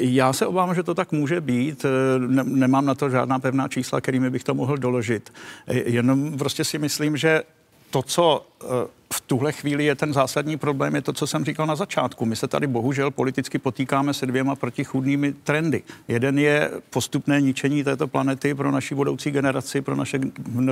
Já 0.00 0.32
se 0.32 0.46
obávám, 0.46 0.74
že 0.74 0.82
to 0.82 0.94
tak 0.94 1.12
může 1.12 1.40
být. 1.40 1.84
Eh, 1.84 2.18
Ne, 2.18 2.44
nemám 2.44 2.86
na 2.86 2.94
to 2.94 3.10
žádná 3.10 3.38
pevná 3.38 3.68
čísla, 3.68 4.00
kterými 4.00 4.30
bych 4.30 4.44
to 4.44 4.54
mohl 4.54 4.76
doložit. 4.76 5.32
Eh, 5.66 5.90
Jenom 5.90 6.38
prostě 6.38 6.64
si 6.64 6.78
myslím, 6.78 7.16
že 7.16 7.42
to, 7.90 8.02
co 8.02 8.46
eh, 8.62 8.66
v 9.12 9.20
tuhle 9.20 9.52
chvíli 9.52 9.84
je 9.84 9.94
ten 9.94 10.12
zásadní 10.12 10.56
problém, 10.56 10.94
je 10.94 11.02
to, 11.02 11.12
co 11.12 11.26
jsem 11.26 11.44
říkal 11.44 11.66
na 11.66 11.76
začátku. 11.76 12.24
My 12.26 12.36
se 12.36 12.48
tady 12.48 12.66
bohužel 12.66 13.10
politicky 13.10 13.58
potýkáme 13.58 14.14
se 14.14 14.26
dvěma 14.26 14.56
protichůdnými 14.56 15.32
trendy. 15.32 15.82
Jeden 16.08 16.38
je 16.38 16.70
postupné 16.90 17.40
ničení 17.40 17.84
této 17.84 18.08
planety 18.08 18.54
pro 18.54 18.70
naši 18.70 18.94
budoucí 18.94 19.30
generaci, 19.30 19.80
pro 19.80 19.96
naše 19.96 20.20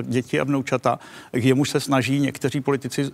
děti 0.03 0.41
a 0.41 0.45
vnoučata. 0.45 0.99
K 1.33 1.45
jemuž 1.45 1.71
se 1.71 1.81
snaží 1.81 2.21
někteří 2.21 2.61
politici 2.61 3.11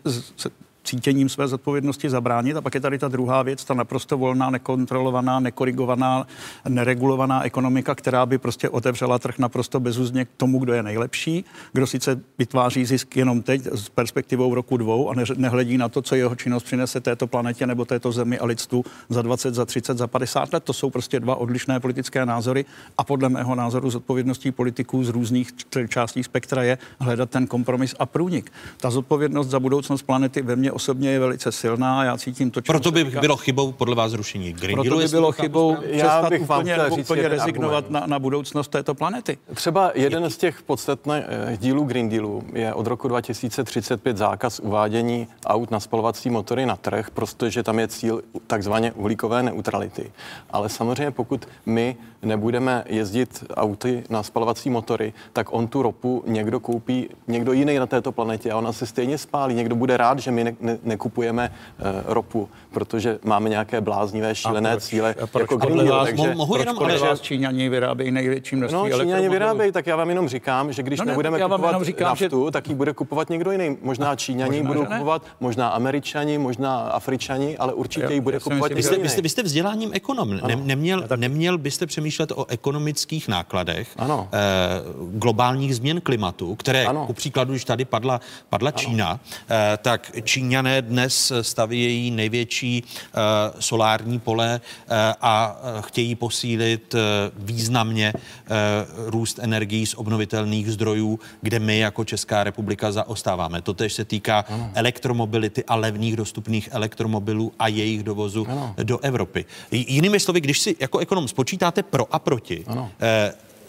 cítěním 0.88 1.28
své 1.28 1.48
zodpovědnosti 1.48 2.10
zabránit. 2.10 2.56
A 2.56 2.60
pak 2.60 2.74
je 2.74 2.80
tady 2.80 2.98
ta 2.98 3.08
druhá 3.08 3.42
věc, 3.42 3.64
ta 3.64 3.74
naprosto 3.74 4.18
volná, 4.18 4.50
nekontrolovaná, 4.50 5.40
nekorigovaná, 5.40 6.26
neregulovaná 6.68 7.44
ekonomika, 7.44 7.94
která 7.94 8.26
by 8.26 8.38
prostě 8.38 8.68
otevřela 8.68 9.18
trh 9.18 9.38
naprosto 9.38 9.80
bezúzně 9.80 10.24
k 10.24 10.28
tomu, 10.36 10.58
kdo 10.58 10.72
je 10.72 10.82
nejlepší, 10.82 11.44
kdo 11.72 11.86
sice 11.86 12.20
vytváří 12.38 12.84
zisk 12.84 13.16
jenom 13.16 13.42
teď 13.42 13.66
s 13.66 13.88
perspektivou 13.88 14.54
roku 14.54 14.76
dvou 14.76 15.10
a 15.10 15.14
nehledí 15.36 15.78
na 15.78 15.88
to, 15.88 16.02
co 16.02 16.14
jeho 16.14 16.34
činnost 16.34 16.62
přinese 16.62 17.00
této 17.00 17.26
planetě 17.26 17.66
nebo 17.66 17.84
této 17.84 18.12
zemi 18.12 18.38
a 18.38 18.46
lidstvu 18.46 18.84
za 19.08 19.22
20, 19.22 19.54
za 19.54 19.64
30, 19.64 19.98
za 19.98 20.06
50 20.06 20.52
let. 20.52 20.64
To 20.64 20.72
jsou 20.72 20.90
prostě 20.90 21.20
dva 21.20 21.34
odlišné 21.34 21.80
politické 21.80 22.26
názory 22.26 22.64
a 22.98 23.04
podle 23.04 23.28
mého 23.28 23.54
názoru 23.54 23.90
zodpovědností 23.90 24.52
politiků 24.52 25.04
z 25.04 25.08
různých 25.08 25.48
částí 25.88 26.24
spektra 26.24 26.62
je 26.62 26.78
hledat 27.00 27.30
ten 27.30 27.46
kompromis 27.46 27.94
a 27.98 28.06
průnik. 28.06 28.52
Ta 28.76 28.90
zodpovědnost 28.90 29.48
za 29.48 29.60
budoucnost 29.60 30.02
planety 30.02 30.42
ve 30.42 30.56
mně 30.56 30.72
osobně 30.78 31.10
je 31.10 31.18
velice 31.20 31.52
silná. 31.52 32.04
Já 32.04 32.16
cítím 32.18 32.50
to, 32.50 32.62
Proto 32.62 32.90
by 32.90 33.04
říká- 33.04 33.20
bylo 33.20 33.36
chybou 33.36 33.72
podle 33.72 33.94
vás 33.94 34.10
zrušení 34.10 34.52
Green 34.52 34.74
proto 34.76 34.96
by 34.96 35.08
bylo 35.08 35.32
chybou 35.32 35.76
přestat 35.76 36.28
bych 36.30 36.46
vám 36.48 36.60
úplně, 36.60 36.76
říct 36.96 37.06
úplně 37.10 37.28
rezignovat 37.28 37.90
na, 37.90 38.02
na 38.06 38.18
budoucnost 38.18 38.68
této 38.68 38.94
planety. 38.94 39.38
Třeba 39.54 39.90
jeden 39.94 40.30
z 40.30 40.36
těch 40.36 40.62
podstatných 40.62 41.24
eh, 41.28 41.56
dílů 41.56 41.84
Green 41.84 42.08
Dealu 42.08 42.42
je 42.52 42.74
od 42.74 42.86
roku 42.86 43.08
2035 43.08 44.16
zákaz 44.16 44.60
uvádění 44.60 45.28
aut 45.46 45.70
na 45.70 45.80
spalovací 45.80 46.30
motory 46.30 46.66
na 46.66 46.76
trh, 46.76 47.10
protože 47.10 47.62
tam 47.62 47.78
je 47.78 47.88
cíl 47.88 48.22
takzvaně 48.46 48.92
uhlíkové 48.92 49.42
neutrality. 49.42 50.12
Ale 50.50 50.68
samozřejmě 50.68 51.10
pokud 51.10 51.48
my 51.66 51.96
nebudeme 52.22 52.84
jezdit 52.86 53.44
auty 53.54 54.04
na 54.10 54.22
spalovací 54.22 54.70
motory, 54.70 55.12
tak 55.32 55.46
on 55.52 55.66
tu 55.68 55.82
ropu 55.82 56.24
někdo 56.26 56.60
koupí, 56.60 57.08
někdo 57.28 57.52
jiný 57.52 57.78
na 57.78 57.86
této 57.86 58.12
planetě 58.12 58.50
a 58.52 58.56
ona 58.58 58.72
se 58.72 58.86
stejně 58.86 59.18
spálí. 59.18 59.54
Někdo 59.54 59.74
bude 59.76 59.96
rád, 59.96 60.18
že 60.18 60.30
my 60.30 60.44
ne- 60.44 60.67
ne, 60.68 60.78
nekupujeme 60.84 61.50
uh, 61.78 61.86
ropu, 62.06 62.48
protože 62.70 63.18
máme 63.24 63.48
nějaké 63.48 63.80
bláznivé, 63.80 64.34
šílené 64.34 64.70
proč? 64.70 64.82
cíle 64.82 65.14
A 65.22 65.26
proč 65.26 65.40
jako 65.40 65.58
podle 65.58 65.74
Green 65.76 65.86
Deal. 65.88 65.98
vás, 65.98 66.08
Takže, 66.08 66.34
mohu 66.34 66.54
proč 66.54 66.60
jenom, 66.66 66.76
podle 66.76 66.98
vás 66.98 67.20
Číňani 67.20 67.68
vyrábějí 67.68 68.10
největší 68.10 68.56
množství 68.56 68.74
No, 68.78 68.84
Číňani 68.84 69.02
elektromobilů? 69.02 69.32
vyrábějí, 69.32 69.72
tak 69.72 69.86
já 69.86 69.96
vám 69.96 70.08
jenom 70.08 70.28
říkám, 70.28 70.72
že 70.72 70.82
když 70.82 70.98
No 70.98 71.04
no, 71.04 71.06
ne, 71.06 71.12
nebudeme 71.12 71.38
kupovat 71.40 71.70
jenom 71.70 71.84
říkám, 71.84 72.08
naftu, 72.08 72.46
že... 72.46 72.50
tak 72.50 72.68
ji 72.68 72.74
bude 72.74 72.92
kupovat 72.92 73.30
někdo 73.30 73.50
jiný. 73.52 73.76
Možná 73.82 74.16
Číňani 74.16 74.50
Možná, 74.62 74.68
budou 74.68 74.84
kupovat, 74.84 75.22
možná 75.40 75.68
Američani, 75.68 76.38
možná 76.38 76.78
Afričani, 76.78 77.58
ale 77.58 77.72
určitě 77.72 78.14
ji 78.14 78.20
bude 78.20 78.40
kupovat 78.40 78.70
někdo 78.70 78.82
jste, 78.82 78.94
jiný. 78.94 79.22
vy, 79.22 79.28
jste, 79.28 79.42
vzděláním 79.42 79.90
ekonom. 79.92 80.30
Ne, 80.30 80.56
neměl, 80.56 81.04
neměl 81.16 81.58
byste 81.58 81.86
přemýšlet 81.86 82.32
o 82.32 82.46
ekonomických 82.48 83.28
nákladech 83.28 83.88
Ano. 83.98 84.28
Eh, 84.32 84.38
globálních 85.12 85.76
změn 85.76 86.00
klimatu, 86.00 86.54
které, 86.54 86.86
Ano. 86.86 87.06
ku 87.06 87.12
příkladu, 87.12 87.52
když 87.52 87.64
tady 87.64 87.84
padla, 87.84 88.20
padla 88.48 88.70
Čína, 88.70 89.20
eh, 89.50 89.78
tak 89.82 90.10
Číňané 90.48 90.82
dnes 90.82 91.32
stavějí 91.42 92.10
největší 92.10 92.84
eh, 92.84 93.18
solární 93.60 94.18
pole 94.18 94.60
eh, 94.60 95.14
a 95.20 95.60
eh, 95.60 95.82
chtějí 95.82 96.14
posílit 96.14 96.94
významně 97.36 98.12
růst 99.06 99.38
energií 99.42 99.86
z 99.86 99.94
obnovitelných 99.94 100.72
zdrojů, 100.72 101.20
kde 101.40 101.58
my 101.58 101.78
jako 101.78 102.04
Česká 102.04 102.44
republika 102.44 102.92
zaostáváme. 102.92 103.62
To 103.62 103.74
tež 103.74 103.92
se 103.92 104.04
týká 104.04 104.44
elektromobility 104.74 105.64
a 105.64 105.74
levných 105.74 106.16
dostupných 106.16 106.68
elektromobilů 106.72 107.52
a 107.58 107.68
jejich 107.68 108.02
dovozu 108.02 108.46
Ano. 108.48 108.74
do 108.82 108.98
Evropy. 108.98 109.44
Jinými 109.70 110.20
slovy, 110.20 110.40
když 110.40 110.58
si 110.60 110.76
jako 110.80 110.98
ekonom 110.98 111.28
spočítáte 111.28 111.82
pro 111.82 112.14
a 112.14 112.18
proti, 112.18 112.64
Ano. 112.66 112.90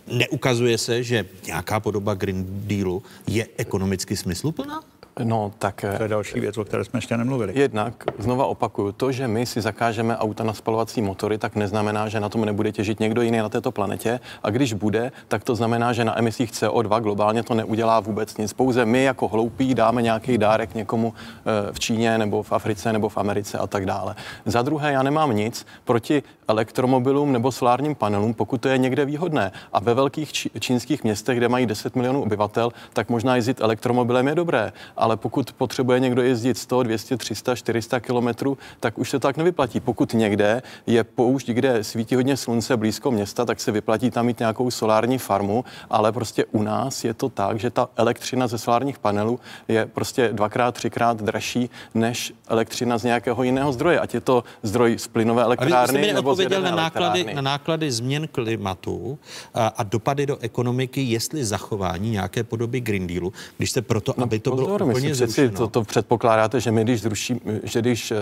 neukazuje 0.07 0.77
se, 0.77 1.03
že 1.03 1.25
nějaká 1.45 1.79
podoba 1.79 2.13
Green 2.13 2.45
Dealu 2.47 3.03
je 3.27 3.47
ekonomicky 3.57 4.15
smysluplná? 4.17 4.81
No, 5.23 5.51
tak... 5.59 5.85
To 5.97 6.03
je 6.03 6.09
další 6.09 6.39
věc, 6.39 6.57
o 6.57 6.65
které 6.65 6.83
jsme 6.83 6.97
ještě 6.97 7.17
nemluvili. 7.17 7.53
Jednak, 7.55 8.03
znova 8.17 8.45
opakuju, 8.45 8.91
to, 8.91 9.11
že 9.11 9.27
my 9.27 9.45
si 9.45 9.61
zakážeme 9.61 10.17
auta 10.17 10.43
na 10.43 10.53
spalovací 10.53 11.01
motory, 11.01 11.37
tak 11.37 11.55
neznamená, 11.55 12.09
že 12.09 12.19
na 12.19 12.29
tom 12.29 12.45
nebude 12.45 12.71
těžit 12.71 12.99
někdo 12.99 13.21
jiný 13.21 13.37
na 13.37 13.49
této 13.49 13.71
planetě. 13.71 14.19
A 14.43 14.49
když 14.49 14.73
bude, 14.73 15.11
tak 15.27 15.43
to 15.43 15.55
znamená, 15.55 15.93
že 15.93 16.05
na 16.05 16.19
emisích 16.19 16.51
CO2 16.51 17.01
globálně 17.01 17.43
to 17.43 17.53
neudělá 17.53 17.99
vůbec 17.99 18.37
nic. 18.37 18.53
Pouze 18.53 18.85
my 18.85 19.03
jako 19.03 19.27
hloupí 19.27 19.73
dáme 19.75 20.01
nějaký 20.01 20.37
dárek 20.37 20.75
někomu 20.75 21.13
eh, 21.13 21.73
v 21.73 21.79
Číně 21.79 22.17
nebo 22.17 22.43
v 22.43 22.51
Africe 22.51 22.93
nebo 22.93 23.09
v 23.09 23.17
Americe 23.17 23.57
a 23.57 23.67
tak 23.67 23.85
dále. 23.85 24.15
Za 24.45 24.61
druhé, 24.61 24.91
já 24.91 25.03
nemám 25.03 25.35
nic 25.35 25.65
proti 25.83 26.23
elektromobilům 26.47 27.31
nebo 27.31 27.51
solárním 27.51 27.95
panelům, 27.95 28.33
pokud 28.33 28.61
to 28.61 28.69
je 28.69 28.77
někde 28.77 29.05
výhodné. 29.05 29.51
A 29.73 29.79
ve 29.79 29.93
velkých 29.93 30.33
čínských 30.59 31.03
městech, 31.03 31.37
kde 31.37 31.49
mají 31.49 31.65
10 31.65 31.95
milionů 31.95 32.21
obyvatel, 32.21 32.71
tak 32.93 33.09
možná 33.09 33.35
jezdit 33.35 33.61
elektromobilem 33.61 34.27
je 34.27 34.35
dobré. 34.35 34.73
Ale 34.97 35.08
pokud 35.17 35.53
potřebuje 35.53 35.99
někdo 35.99 36.21
jezdit 36.21 36.57
100, 36.57 36.83
200, 36.83 37.17
300, 37.17 37.55
400 37.55 37.99
kilometrů, 37.99 38.57
tak 38.79 38.97
už 38.97 39.09
se 39.09 39.19
to 39.19 39.27
tak 39.27 39.37
nevyplatí. 39.37 39.79
Pokud 39.79 40.13
někde 40.13 40.61
je 40.87 41.03
poušť, 41.03 41.47
kde 41.47 41.83
svítí 41.83 42.15
hodně 42.15 42.37
slunce 42.37 42.77
blízko 42.77 43.11
města, 43.11 43.45
tak 43.45 43.59
se 43.59 43.71
vyplatí 43.71 44.11
tam 44.11 44.25
mít 44.25 44.39
nějakou 44.39 44.71
solární 44.71 45.17
farmu, 45.17 45.65
ale 45.89 46.11
prostě 46.11 46.45
u 46.51 46.63
nás 46.63 47.03
je 47.03 47.13
to 47.13 47.29
tak, 47.29 47.59
že 47.59 47.69
ta 47.69 47.89
elektřina 47.95 48.47
ze 48.47 48.57
solárních 48.57 48.99
panelů 48.99 49.39
je 49.67 49.85
prostě 49.85 50.29
dvakrát, 50.31 50.75
třikrát 50.75 51.21
dražší 51.21 51.69
než 51.93 52.33
elektřina 52.47 52.97
z 52.97 53.03
nějakého 53.03 53.43
jiného 53.43 53.73
zdroje, 53.73 53.99
ať 53.99 54.13
je 54.13 54.21
to 54.21 54.43
zdroj 54.63 54.97
z 54.97 55.07
plynové 55.07 55.43
elektrárny 55.43 56.01
mi 56.01 56.13
nebo 56.13 56.35
z 56.35 56.49
na 56.49 56.75
náklady, 56.75 57.33
na 57.33 57.41
náklady 57.41 57.91
změn 57.91 58.27
klimatu 58.27 59.19
a, 59.53 59.67
a 59.67 59.83
dopady 59.83 60.25
do 60.25 60.37
ekonomiky, 60.37 61.01
jestli 61.01 61.45
zachování 61.45 62.11
nějaké 62.11 62.43
podoby 62.43 62.79
Green 62.79 63.07
Dealu, 63.07 63.33
když 63.57 63.71
jste 63.71 63.81
proto, 63.81 64.21
aby 64.21 64.39
to 64.39 64.55
bylo 64.55 64.77
No, 64.89 64.93
Pozor, 64.93 65.09
my 65.09 65.15
si 65.15 65.23
úplně 65.23 65.27
přeci 65.27 65.49
to, 65.57 65.67
to 65.67 65.83
předpokládáte, 65.83 66.59
že 66.61 66.71
my, 66.71 66.83
když, 66.83 67.01
zruší, 67.01 67.41
že 67.63 67.81
když 67.81 68.11
eh, 68.11 68.15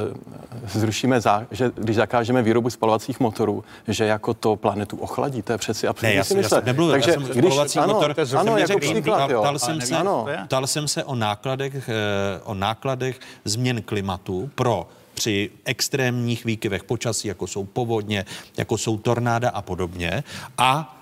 zrušíme, 0.68 1.22
zá, 1.22 1.46
že 1.52 1.72
když 1.76 1.96
zakážeme 1.96 2.42
výrobu 2.42 2.70
spalovacích 2.70 3.20
motorů, 3.20 3.64
že 3.88 4.06
jako 4.06 4.34
to 4.34 4.56
planetu 4.56 4.98
ochladí, 4.98 5.42
to 5.42 5.52
je 5.52 5.58
přeci 5.58 5.86
Ne, 5.86 5.90
absolutně 5.90 6.18
já 6.18 6.24
jsem, 6.24 6.38
já 6.38 6.50
jsem 6.50 6.66
nemluvil, 6.66 6.92
Takže 6.92 7.12
já 7.12 7.20
jsem 7.20 7.26
spalovací 7.34 7.80
ano, 7.80 7.94
motor, 7.94 8.16
ano, 8.20 8.26
jsem 8.26 8.38
jako 8.38 8.54
neřekl, 8.54 8.80
příklad, 8.80 9.18
ptal, 9.18 9.32
jo. 9.32 9.42
ptal, 9.42 9.60
jsem 9.60 9.82
se, 9.82 9.98
ano. 9.98 10.28
ptal 10.46 10.68
jsem 10.68 10.88
se 10.88 11.04
o 11.04 11.16
nákladech, 11.16 11.90
eh, 11.90 12.42
o 12.44 12.54
nákladech 12.54 13.20
změn 13.46 13.82
klimatu 13.82 14.50
pro 14.56 14.88
při 15.14 15.50
extrémních 15.66 16.46
výkyvech 16.46 16.84
počasí, 16.84 17.28
jako 17.28 17.48
jsou 17.48 17.64
povodně, 17.64 18.26
jako 18.58 18.78
jsou 18.78 18.98
tornáda 18.98 19.50
a 19.50 19.62
podobně, 19.62 20.24
a 20.58 20.97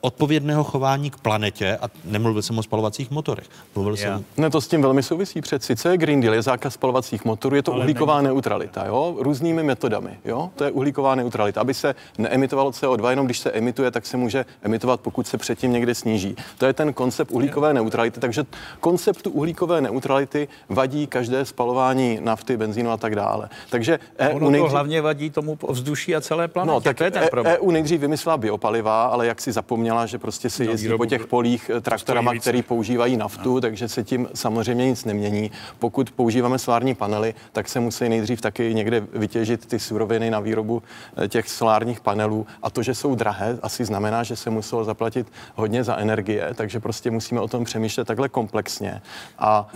odpovědného 0.00 0.64
chování 0.64 1.10
k 1.10 1.16
planetě, 1.16 1.78
a 1.82 1.88
nemluvil 2.04 2.42
jsem 2.42 2.58
o 2.58 2.62
spalovacích 2.62 3.10
motorech, 3.10 3.46
mluvil 3.74 3.96
jsem 3.96 4.24
Ne, 4.36 4.50
to 4.50 4.60
s 4.60 4.68
tím 4.68 4.82
velmi 4.82 5.02
souvisí 5.02 5.40
přeci. 5.40 5.76
Co 5.76 5.88
je 5.88 5.96
Green 5.98 6.20
Deal? 6.20 6.34
Je 6.34 6.42
zákaz 6.42 6.74
spalovacích 6.74 7.24
motorů, 7.24 7.56
je 7.56 7.62
to 7.62 7.72
Ale 7.72 7.80
uhlíková 7.80 8.22
neutralita, 8.22 8.86
jo? 8.86 9.16
Různými 9.18 9.62
metodami, 9.62 10.10
jo? 10.24 10.50
To 10.56 10.64
je 10.64 10.70
uhlíková 10.70 11.14
neutralita. 11.14 11.60
Aby 11.60 11.74
se 11.74 11.94
neemitovalo 12.18 12.70
CO2, 12.70 13.10
jenom 13.10 13.26
když 13.26 13.38
se 13.38 13.50
emituje, 13.50 13.90
tak 13.90 14.06
se 14.06 14.16
může 14.16 14.44
emitovat, 14.62 15.00
pokud 15.00 15.26
se 15.26 15.38
předtím 15.38 15.72
někde 15.72 15.94
sníží. 15.94 16.36
To 16.58 16.66
je 16.66 16.72
ten 16.72 16.92
koncept 16.92 17.30
uhlíkové 17.30 17.74
neutrality. 17.74 18.20
Takže 18.20 18.44
konceptu 18.80 19.30
uhlíkové 19.30 19.80
neutrality 19.80 20.48
vadí 20.68 21.06
každé 21.06 21.44
spalování 21.44 22.18
nafty, 22.22 22.56
benzínu 22.56 22.90
a 22.90 22.96
tak 22.96 23.14
dále. 23.14 23.48
Takže 23.70 23.98
EU 24.18 24.36
Ono 24.36 24.46
to 24.46 24.50
nejdřív... 24.50 24.72
hlavně 24.72 25.02
vadí 25.02 25.30
tomu 25.30 25.58
vzduší 25.68 26.16
a 26.16 26.20
celé 26.20 26.48
planetě. 26.48 26.74
No, 26.74 26.80
tak 26.80 26.96
to 26.96 27.04
je 27.04 27.10
ten 27.10 27.24
E- 27.24 27.28
problém. 27.30 27.56
EU 27.62 27.70
nejdřív 27.70 28.00
vymyslela 28.00 28.36
biopaliva, 28.36 29.04
ale 29.04 29.26
jak 29.26 29.40
si 29.40 29.51
zapomněla, 29.52 30.06
že 30.06 30.18
prostě 30.18 30.50
si 30.50 30.64
No, 30.64 30.70
jezdí 30.70 30.86
výrobu 30.86 31.02
po 31.02 31.06
těch 31.06 31.26
polích 31.26 31.70
eh, 31.76 31.80
traktorama, 31.80 32.34
který 32.34 32.62
používají 32.62 33.16
naftu, 33.16 33.60
takže 33.60 33.88
se 33.88 34.04
tím 34.04 34.28
samozřejmě 34.34 34.86
nic 34.86 35.04
nemění. 35.04 35.50
Pokud 35.78 36.10
používáme 36.10 36.58
solární 36.58 36.94
panely, 36.94 37.34
tak 37.52 37.68
se 37.68 37.80
musí 37.80 38.08
nejdřív 38.08 38.40
taky 38.40 38.74
někde 38.74 39.06
vytěžit 39.12 39.66
ty 39.66 39.78
suroviny 39.78 40.30
na 40.30 40.40
výrobu 40.40 40.82
eh, 41.16 41.28
těch 41.28 41.48
solárních 41.48 42.00
panelů. 42.00 42.46
A 42.62 42.70
to, 42.70 42.82
že 42.82 42.94
jsou 42.94 43.14
drahé, 43.14 43.58
asi 43.62 43.84
znamená, 43.84 44.22
že 44.22 44.36
se 44.36 44.50
muselo 44.50 44.84
zaplatit 44.84 45.26
hodně 45.54 45.84
za 45.84 45.96
energie, 45.96 46.50
takže 46.54 46.80
prostě 46.80 47.10
musíme 47.10 47.40
o 47.40 47.48
tom 47.48 47.64
přemýšlet 47.64 48.04
takhle 48.04 48.28
komplexně. 48.28 49.02
A 49.38 49.68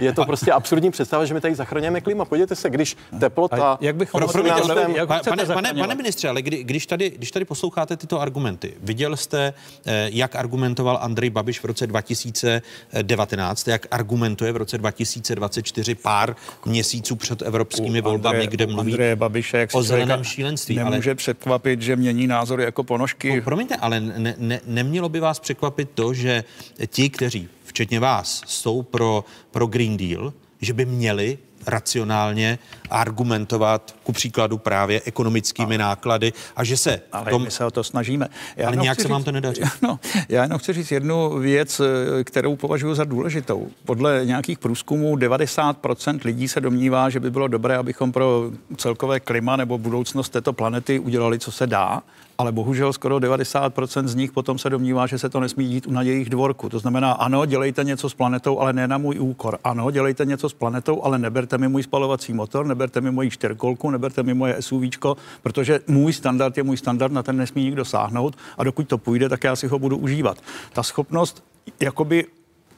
eh, 0.00 0.04
je 0.04 0.12
to 0.12 0.24
prostě 0.26 0.52
absurdní 0.52 0.90
představa, 0.90 1.24
že 1.24 1.34
my 1.34 1.40
tady 1.40 1.54
zachraňujeme 1.54 2.00
klima. 2.00 2.24
Podívejte 2.24 2.54
se, 2.54 2.70
když 2.70 2.96
teplota... 3.20 3.78
jak 3.80 3.96
bychom 3.96 4.20
Pro, 4.20 4.46
jak 4.46 5.12
chcete 5.20 5.30
pane, 5.30 5.46
pane, 5.46 5.74
pane 5.74 5.94
ministře, 5.94 6.28
ale 6.28 6.42
kdy, 6.42 6.64
když, 6.64 6.86
tady, 6.86 7.10
když 7.10 7.30
tady 7.30 7.44
posloucháte 7.44 7.96
tyto 7.96 8.20
argumenty, 8.20 8.73
viděl 8.82 9.16
jste, 9.16 9.54
eh, 9.86 10.08
jak 10.12 10.36
argumentoval 10.36 10.98
Andrej 11.02 11.30
Babiš 11.30 11.60
v 11.60 11.64
roce 11.64 11.86
2019, 11.86 13.68
jak 13.68 13.86
argumentuje 13.90 14.52
v 14.52 14.56
roce 14.56 14.78
2024 14.78 15.94
pár 15.94 16.36
měsíců 16.66 17.16
před 17.16 17.42
evropskými 17.42 18.00
volbami, 18.00 18.38
Andreje- 18.38 18.48
kde 18.48 18.66
mluví 18.66 18.92
Andreje 18.92 19.16
Babiše, 19.16 19.58
jak 19.58 19.70
o 19.74 19.82
zeleném 19.82 20.24
šílenství. 20.24 20.76
Nemůže 20.76 21.10
ale... 21.10 21.14
překvapit, 21.14 21.82
že 21.82 21.96
mění 21.96 22.26
názory 22.26 22.64
jako 22.64 22.84
ponožky. 22.84 23.36
No, 23.36 23.42
promiňte, 23.42 23.76
ale 23.76 24.00
ne, 24.00 24.34
ne, 24.38 24.60
nemělo 24.66 25.08
by 25.08 25.20
vás 25.20 25.40
překvapit 25.40 25.90
to, 25.94 26.14
že 26.14 26.44
ti, 26.86 27.10
kteří, 27.10 27.48
včetně 27.64 28.00
vás, 28.00 28.42
jsou 28.46 28.82
pro, 28.82 29.24
pro 29.50 29.66
Green 29.66 29.96
Deal, 29.96 30.32
že 30.60 30.72
by 30.72 30.84
měli 30.84 31.38
racionálně 31.66 32.58
argumentovat 32.90 33.96
ku 34.04 34.12
příkladu 34.12 34.58
právě 34.58 35.02
ekonomickými 35.04 35.78
náklady 35.78 36.32
a 36.56 36.64
že 36.64 36.76
se 36.76 37.00
Ale 37.12 37.30
tom... 37.30 37.42
my 37.42 37.50
se 37.50 37.64
o 37.64 37.70
to 37.70 37.84
snažíme. 37.84 38.28
Ale 38.56 38.72
jenom 38.72 38.82
nějak 38.82 39.00
se 39.00 39.08
vám 39.08 39.24
to 39.24 39.32
nedaří. 39.32 39.62
No, 39.82 40.00
já 40.28 40.42
jenom 40.42 40.58
chci 40.58 40.72
říct 40.72 40.90
jednu 40.90 41.38
věc, 41.38 41.80
eh, 41.80 42.24
kterou 42.24 42.56
považuji 42.56 42.94
za 42.94 43.04
důležitou. 43.04 43.68
Podle 43.84 44.20
nějakých 44.24 44.58
průzkumů 44.58 45.16
90% 45.16 46.20
lidí 46.24 46.48
se 46.48 46.60
domnívá, 46.60 47.10
že 47.10 47.20
by 47.20 47.30
bylo 47.30 47.48
dobré, 47.48 47.76
abychom 47.76 48.12
pro 48.12 48.50
celkové 48.76 49.20
klima 49.20 49.56
nebo 49.56 49.78
budoucnost 49.78 50.28
této 50.28 50.52
planety 50.52 50.98
udělali, 50.98 51.38
co 51.38 51.52
se 51.52 51.66
dá, 51.66 52.02
ale 52.38 52.52
bohužel 52.52 52.92
skoro 52.92 53.16
90% 53.16 54.06
z 54.06 54.14
nich 54.14 54.32
potom 54.32 54.58
se 54.58 54.70
domnívá, 54.70 55.06
že 55.06 55.18
se 55.18 55.28
to 55.28 55.40
nesmí 55.40 55.68
dít 55.68 55.86
na 55.86 56.02
jejich 56.02 56.30
dvorku. 56.30 56.68
To 56.68 56.78
znamená, 56.78 57.12
ano, 57.12 57.46
dělejte 57.46 57.84
něco 57.84 58.10
s 58.10 58.14
planetou, 58.14 58.60
ale 58.60 58.72
ne 58.72 58.88
na 58.88 58.98
můj 58.98 59.18
úkor. 59.18 59.58
Ano, 59.64 59.90
dělejte 59.90 60.24
něco 60.24 60.48
s 60.48 60.54
planetou, 60.54 61.02
ale 61.02 61.18
neberte 61.18 61.58
mi 61.58 61.68
můj 61.68 61.82
spalovací 61.82 62.32
motor, 62.32 62.66
neberte 62.66 63.00
mi 63.00 63.10
moji 63.10 63.30
čtyřkolku, 63.30 63.90
neberte 63.94 64.22
mi 64.22 64.34
moje 64.34 64.62
SUVčko, 64.62 65.16
protože 65.42 65.80
můj 65.86 66.12
standard 66.12 66.56
je 66.56 66.62
můj 66.62 66.76
standard, 66.76 67.12
na 67.12 67.22
ten 67.22 67.36
nesmí 67.36 67.64
nikdo 67.64 67.84
sáhnout 67.84 68.36
a 68.58 68.64
dokud 68.64 68.88
to 68.88 68.98
půjde, 68.98 69.28
tak 69.28 69.44
já 69.44 69.56
si 69.56 69.66
ho 69.66 69.78
budu 69.78 69.96
užívat. 69.96 70.38
Ta 70.72 70.82
schopnost 70.82 71.44
jakoby 71.80 72.26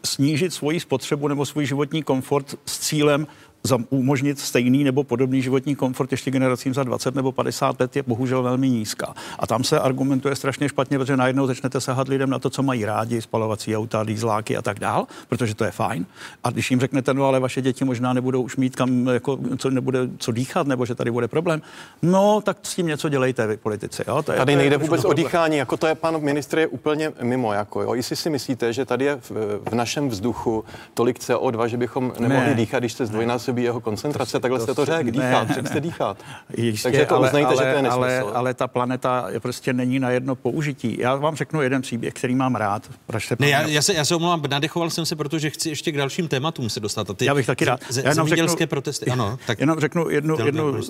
snížit 0.04 0.52
svoji 0.52 0.80
spotřebu 0.80 1.28
nebo 1.28 1.46
svůj 1.46 1.66
životní 1.66 2.02
komfort 2.02 2.54
s 2.66 2.78
cílem 2.78 3.26
za 3.66 3.78
umožnit 3.90 4.38
stejný 4.38 4.84
nebo 4.84 5.04
podobný 5.04 5.42
životní 5.42 5.74
komfort 5.74 6.12
ještě 6.12 6.30
generacím 6.30 6.74
za 6.74 6.82
20 6.82 7.14
nebo 7.14 7.32
50 7.32 7.80
let 7.80 7.96
je 7.96 8.02
bohužel 8.02 8.42
velmi 8.42 8.70
nízká. 8.70 9.14
A 9.38 9.46
tam 9.46 9.64
se 9.64 9.80
argumentuje 9.80 10.36
strašně 10.36 10.68
špatně, 10.68 10.98
protože 10.98 11.16
najednou 11.16 11.46
začnete 11.46 11.80
sahat 11.80 12.08
lidem 12.08 12.30
na 12.30 12.38
to, 12.38 12.50
co 12.50 12.62
mají 12.62 12.84
rádi, 12.84 13.22
spalovací 13.22 13.76
auta, 13.76 14.04
dýzláky 14.04 14.56
a 14.56 14.62
tak 14.62 14.78
dál, 14.78 15.06
protože 15.28 15.54
to 15.54 15.64
je 15.64 15.70
fajn. 15.70 16.06
A 16.44 16.50
když 16.50 16.70
jim 16.70 16.80
řeknete, 16.80 17.14
no 17.14 17.24
ale 17.24 17.40
vaše 17.40 17.62
děti 17.62 17.84
možná 17.84 18.12
nebudou 18.12 18.42
už 18.42 18.56
mít 18.56 18.76
kam, 18.76 19.06
jako, 19.06 19.38
co 19.58 19.70
nebude 19.70 19.98
co 20.18 20.32
dýchat, 20.32 20.66
nebo 20.66 20.86
že 20.86 20.94
tady 20.94 21.10
bude 21.10 21.28
problém, 21.28 21.62
no 22.02 22.40
tak 22.40 22.56
s 22.62 22.74
tím 22.74 22.86
něco 22.86 23.08
dělejte 23.08 23.46
vy 23.46 23.56
politici. 23.56 24.02
Jo? 24.08 24.22
To 24.22 24.32
je, 24.32 24.38
Tady 24.38 24.46
to 24.46 24.50
je 24.50 24.56
nejde 24.56 24.78
trošku 24.78 24.90
vůbec 24.90 25.04
o 25.04 25.12
dýchání, 25.12 25.56
jako 25.56 25.76
to 25.76 25.86
je 25.86 25.94
pan 25.94 26.20
ministr 26.22 26.58
je 26.58 26.66
úplně 26.66 27.12
mimo. 27.22 27.52
Jako, 27.52 27.82
jo. 27.82 27.94
Jestli 27.94 28.16
si 28.16 28.30
myslíte, 28.30 28.72
že 28.72 28.84
tady 28.84 29.04
je 29.04 29.16
v, 29.16 29.30
v 29.70 29.74
našem 29.74 30.08
vzduchu 30.08 30.64
tolik 30.94 31.18
CO2, 31.18 31.64
že 31.64 31.76
bychom 31.76 32.12
nemohli 32.18 32.46
Ne. 32.46 32.54
dýchat, 32.54 32.78
když 32.78 32.92
se 32.92 33.06
zdvojnásobí 33.06 33.55
způsobí 33.56 33.62
jeho 33.62 33.80
koncentrace, 33.80 34.40
takhle 34.40 34.60
jste 34.60 34.74
to 34.74 34.84
řekl, 34.84 35.10
dýchat, 35.10 35.50
řekl 35.50 35.68
jste 35.68 35.80
dýchat. 35.80 36.16
Jistě, 36.56 36.82
Takže 36.88 37.06
to 37.06 37.16
ale, 37.16 37.28
uznejte, 37.28 37.46
ale, 37.48 37.56
že 37.56 37.62
to 37.62 37.76
je 37.76 37.82
nesmysl. 37.82 37.94
ale, 38.04 38.20
ale 38.20 38.54
ta 38.54 38.68
planeta 38.68 39.26
je 39.28 39.40
prostě 39.40 39.72
není 39.72 39.98
na 39.98 40.10
jedno 40.10 40.34
použití. 40.34 40.96
Já 41.00 41.14
vám 41.16 41.36
řeknu 41.36 41.62
jeden 41.62 41.82
příběh, 41.82 42.14
který 42.14 42.34
mám 42.34 42.54
rád. 42.54 42.82
Proč 43.06 43.26
se 43.28 43.36
Ne, 43.40 43.48
já, 43.48 43.62
já, 43.62 43.82
se, 43.82 43.94
já 43.94 44.04
se 44.04 44.14
omlouvám, 44.14 44.42
nadechoval 44.50 44.90
jsem 44.90 45.06
se, 45.06 45.16
protože 45.16 45.50
chci 45.50 45.68
ještě 45.68 45.92
k 45.92 45.96
dalším 45.96 46.28
tématům 46.28 46.70
se 46.70 46.80
dostat. 46.80 47.10
A 47.10 47.14
ty 47.14 47.24
Já 47.24 47.34
bych 47.34 47.46
taky 47.46 47.64
rád. 47.64 47.80
ze- 47.90 48.02
Já 48.02 48.08
jenom 48.10 48.28
řeknu- 48.28 48.66
protesty, 48.66 49.10
ano. 49.10 49.38
Tak 49.46 49.60
Jenom 49.60 49.80
řeknu 49.80 50.10
jednu, 50.10 50.36
jednu 50.44 50.80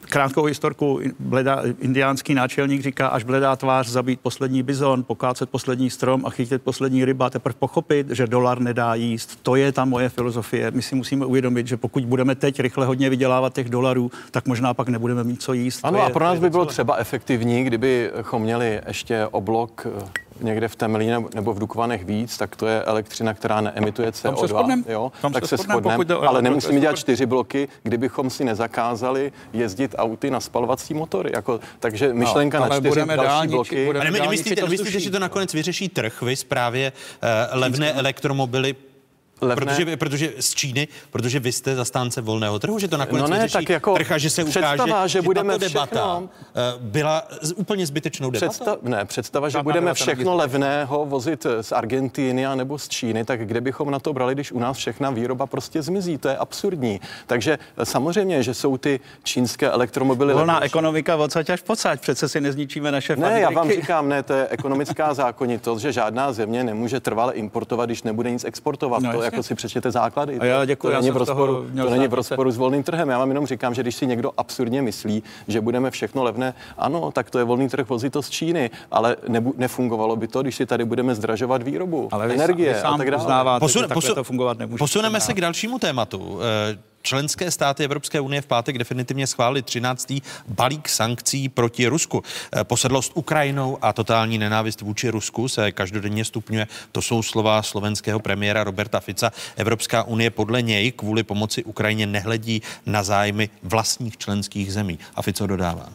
krátkou 0.00 0.44
historku. 0.44 1.00
Bleda, 1.18 1.62
indiánský 1.80 2.34
náčelník 2.34 2.82
říká, 2.82 3.08
až 3.08 3.24
bledá 3.24 3.56
tvář 3.56 3.88
zabít 3.88 4.20
poslední 4.20 4.62
bizon, 4.62 5.02
pokácet 5.04 5.50
poslední 5.50 5.90
strom 5.90 6.26
a 6.26 6.30
chytit 6.30 6.62
poslední 6.62 7.04
ryba, 7.04 7.30
teprve 7.30 7.54
pochopit, 7.58 8.10
že 8.10 8.26
dolar 8.26 8.60
nedá 8.60 8.94
jíst. 8.94 9.38
To 9.42 9.56
je 9.56 9.72
ta 9.72 9.84
moje 9.84 10.08
filozofie. 10.08 10.70
My 10.70 10.82
si 10.82 10.94
musíme 10.94 11.26
uvědomit, 11.26 11.66
že 11.66 11.76
pokud 11.76 12.04
budeme 12.16 12.34
teď 12.34 12.60
rychle 12.60 12.86
hodně 12.86 13.10
vydělávat 13.10 13.54
těch 13.54 13.68
dolarů, 13.70 14.10
tak 14.30 14.46
možná 14.46 14.74
pak 14.74 14.88
nebudeme 14.88 15.24
mít 15.24 15.42
co 15.42 15.52
jíst. 15.52 15.80
Ano, 15.82 15.98
je, 15.98 16.04
a 16.04 16.10
pro 16.10 16.24
nás 16.24 16.38
by 16.38 16.50
bylo 16.50 16.66
třeba 16.66 16.96
efektivní, 16.96 17.64
kdybychom 17.64 18.42
měli 18.42 18.80
ještě 18.86 19.26
oblok 19.30 19.86
eh, 19.86 20.04
někde 20.40 20.68
v 20.68 20.76
Temelíně 20.76 21.16
nebo 21.34 21.54
v 21.54 21.58
Dukovanech 21.58 22.04
víc, 22.04 22.36
tak 22.38 22.56
to 22.56 22.66
je 22.66 22.82
elektřina, 22.82 23.34
která 23.34 23.60
neemituje 23.60 24.12
Tam 24.12 24.36
se 24.36 24.42
CO2. 24.44 24.48
shodnem. 24.48 24.84
jo? 24.88 25.12
Tam 25.22 25.32
tak 25.32 25.42
se 25.46 25.56
se 25.56 25.62
shodnem, 25.62 25.92
shodneme, 25.94 26.26
ale 26.26 26.42
nemusíme 26.42 26.80
dělat 26.80 26.98
čtyři 26.98 27.26
bloky, 27.26 27.68
kdybychom 27.82 28.30
si 28.30 28.44
nezakázali 28.44 29.32
jezdit 29.52 29.94
auty 29.98 30.30
na 30.30 30.40
spalovací 30.40 30.94
motory. 30.94 31.30
Jako, 31.34 31.60
takže 31.80 32.12
myšlenka 32.14 32.60
na 32.60 32.66
ale 32.66 32.74
čtyři 32.76 32.88
budeme 32.88 33.16
další 33.16 33.30
dálniči- 33.30 33.50
bloky. 33.50 33.86
budeme 33.86 34.04
Ale 34.04 34.10
my, 34.10 34.18
dálnici 34.18 34.38
myslíte, 34.42 34.60
to 34.60 34.66
myslíte, 34.66 34.82
vzduší. 34.90 35.04
že 35.04 35.10
to 35.10 35.18
nakonec 35.18 35.54
vyřeší 35.54 35.88
trh, 35.88 36.22
vy 36.22 36.34
právě 36.48 36.92
uh, 36.92 37.60
levné 37.60 37.92
elektromobily 37.92 38.74
Levné? 39.40 39.66
Protože, 39.66 39.96
protože 39.96 40.32
z 40.40 40.54
Číny, 40.54 40.88
protože 41.10 41.40
vy 41.40 41.52
jste 41.52 41.74
zastánce 41.74 42.20
volného 42.20 42.58
trhu, 42.58 42.78
že 42.78 42.88
to 42.88 42.96
nakonec 42.96 43.22
No 43.22 43.28
ne, 43.28 43.36
vyřeší 43.36 43.52
tak 43.52 43.68
jako 43.68 43.94
trh 43.94 44.12
a 44.12 44.18
že 44.18 44.30
se 44.30 44.42
ukáže, 44.44 44.60
představa, 44.76 45.06
že 45.06 45.22
budeme 45.22 45.52
tato 45.52 45.64
debata 45.68 45.86
všechno- 45.86 46.28
eh, 46.54 46.60
byla 46.80 47.22
úplně 47.56 47.86
zbytečnou 47.86 48.30
debatou. 48.30 48.50
Představ, 48.50 48.78
ne, 48.82 49.04
představa, 49.04 49.48
že 49.48 49.52
Žádná 49.52 49.62
budeme 49.62 49.94
všechno 49.94 50.36
levného 50.36 51.06
vozit 51.06 51.46
z 51.60 51.72
Argentíny 51.72 52.46
a 52.46 52.54
nebo 52.54 52.78
z 52.78 52.88
Číny, 52.88 53.24
tak 53.24 53.46
kde 53.46 53.60
bychom 53.60 53.90
na 53.90 53.98
to 53.98 54.12
brali, 54.12 54.34
když 54.34 54.52
u 54.52 54.58
nás 54.58 54.76
všechna 54.76 55.10
výroba 55.10 55.46
prostě 55.46 55.82
zmizí? 55.82 56.18
To 56.18 56.28
je 56.28 56.36
absurdní. 56.36 57.00
Takže 57.26 57.58
eh, 57.78 57.86
samozřejmě, 57.86 58.42
že 58.42 58.54
jsou 58.54 58.76
ty 58.78 59.00
čínské 59.22 59.70
elektromobily 59.70 60.34
Volná 60.34 60.54
levnější. 60.54 60.70
ekonomika 60.72 61.16
odsaď 61.16 61.50
až 61.50 61.60
pocať, 61.62 62.00
přece 62.00 62.28
si 62.28 62.40
nezničíme 62.40 62.92
naše 62.92 63.16
Ne, 63.16 63.40
já 63.40 63.50
vám 63.50 63.70
říkám, 63.70 64.08
ne, 64.08 64.22
to 64.22 64.32
je 64.32 64.48
ekonomická 64.50 65.14
zákonitost, 65.14 65.82
že 65.82 65.92
žádná 65.92 66.32
země 66.32 66.64
nemůže 66.64 67.00
trvale 67.00 67.32
importovat, 67.34 67.88
když 67.88 68.02
nebude 68.02 68.30
nic 68.30 68.44
exportovat. 68.44 69.02
No, 69.02 69.10
to 69.12 69.16
jasně. 69.16 69.25
Jako 69.26 69.42
si 69.42 69.54
přečtěte 69.54 69.90
základy. 69.90 70.38
A 70.38 70.44
já 70.44 70.58
To- 70.60 70.66
děkuji, 70.66 70.86
to 70.88 70.92
já 70.92 70.98
není 71.00 71.10
v 71.10 71.16
rozporu, 71.16 71.66
to 71.82 71.90
není 71.90 72.08
v 72.08 72.14
rozporu 72.14 72.50
s 72.50 72.56
volným 72.56 72.82
trhem. 72.82 73.08
Já 73.08 73.18
vám 73.18 73.28
jenom 73.28 73.46
říkám, 73.46 73.74
že 73.74 73.82
když 73.82 73.96
si 73.96 74.06
někdo 74.06 74.32
absurdně 74.36 74.82
myslí, 74.82 75.22
že 75.48 75.60
budeme 75.60 75.90
všechno 75.90 76.22
levné, 76.22 76.54
ano, 76.78 77.10
tak 77.10 77.30
to 77.30 77.38
je 77.38 77.44
volný 77.44 77.68
trh 77.68 77.88
vozit 77.88 78.12
to 78.12 78.22
z 78.22 78.30
Číny, 78.30 78.70
ale 78.90 79.16
nebu, 79.28 79.54
nefungovalo 79.56 80.16
by 80.16 80.28
to, 80.28 80.42
když 80.42 80.56
si 80.56 80.66
tady 80.66 80.84
budeme 80.84 81.14
zdražovat 81.14 81.62
výrobu, 81.62 82.08
Ale 82.12 82.28
vy 82.28 82.34
energie 82.34 82.68
sám- 82.74 82.76
vy 82.76 82.82
sám 82.82 82.94
a 82.94 82.98
tak 82.98 83.10
dále. 83.10 83.22
uznáváte, 83.22 83.64
Posun- 83.66 83.88
takhle 83.88 84.14
to 84.14 84.24
fungovat 84.24 84.58
nemůže. 84.58 84.78
Posuneme 84.78 85.20
se 85.20 85.34
k 85.34 85.40
dalšímu 85.40 85.78
tématu. 85.78 86.38
Členské 87.06 87.50
státy 87.50 87.84
Evropské 87.84 88.20
unie 88.20 88.42
v 88.42 88.46
pátek 88.46 88.78
definitivně 88.78 89.26
schválili 89.26 89.62
13. 89.62 90.12
balík 90.48 90.88
sankcí 90.88 91.48
proti 91.48 91.86
Rusku. 91.86 92.22
Eh, 92.22 92.64
Posedlost 92.64 93.12
Ukrajinou 93.14 93.78
a 93.82 93.92
totální 93.92 94.38
nenávist 94.38 94.80
vůči 94.80 95.08
Rusku 95.08 95.48
se 95.48 95.72
každodenně 95.72 96.24
stupňuje. 96.24 96.66
To 96.92 97.02
jsou 97.02 97.22
slova 97.22 97.62
slovenského 97.62 98.20
premiéra 98.20 98.64
Roberta 98.64 99.00
Fica. 99.00 99.30
Evropská 99.56 100.02
unie 100.02 100.30
podle 100.30 100.62
něj 100.62 100.92
kvůli 100.92 101.22
pomoci 101.22 101.64
Ukrajině 101.64 102.06
nehledí 102.06 102.62
na 102.86 103.02
zájmy 103.02 103.48
vlastních 103.62 104.16
členských 104.16 104.72
zemí. 104.72 104.98
A 105.14 105.22
Fico 105.22 105.46
dodává. 105.46 105.88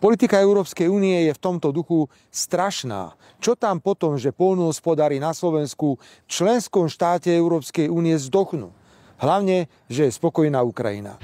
Politika 0.00 0.38
Európskej 0.38 0.86
únie 0.86 1.26
je 1.26 1.34
v 1.34 1.42
tomto 1.42 1.72
duchu 1.74 2.06
strašná. 2.30 3.18
Čo 3.42 3.58
tam 3.58 3.82
potom, 3.82 4.14
že 4.18 4.30
polnohospodári 4.30 5.18
na 5.18 5.34
Slovensku 5.34 5.98
v 5.98 6.28
členskom 6.30 6.86
štáte 6.86 7.34
Európskej 7.34 7.90
únie 7.90 8.14
zdochnú? 8.14 8.83
Hlavne, 9.24 9.72
že 9.88 10.04
je 10.04 10.12
spokojná 10.12 10.60
Ukrajina. 10.60 11.16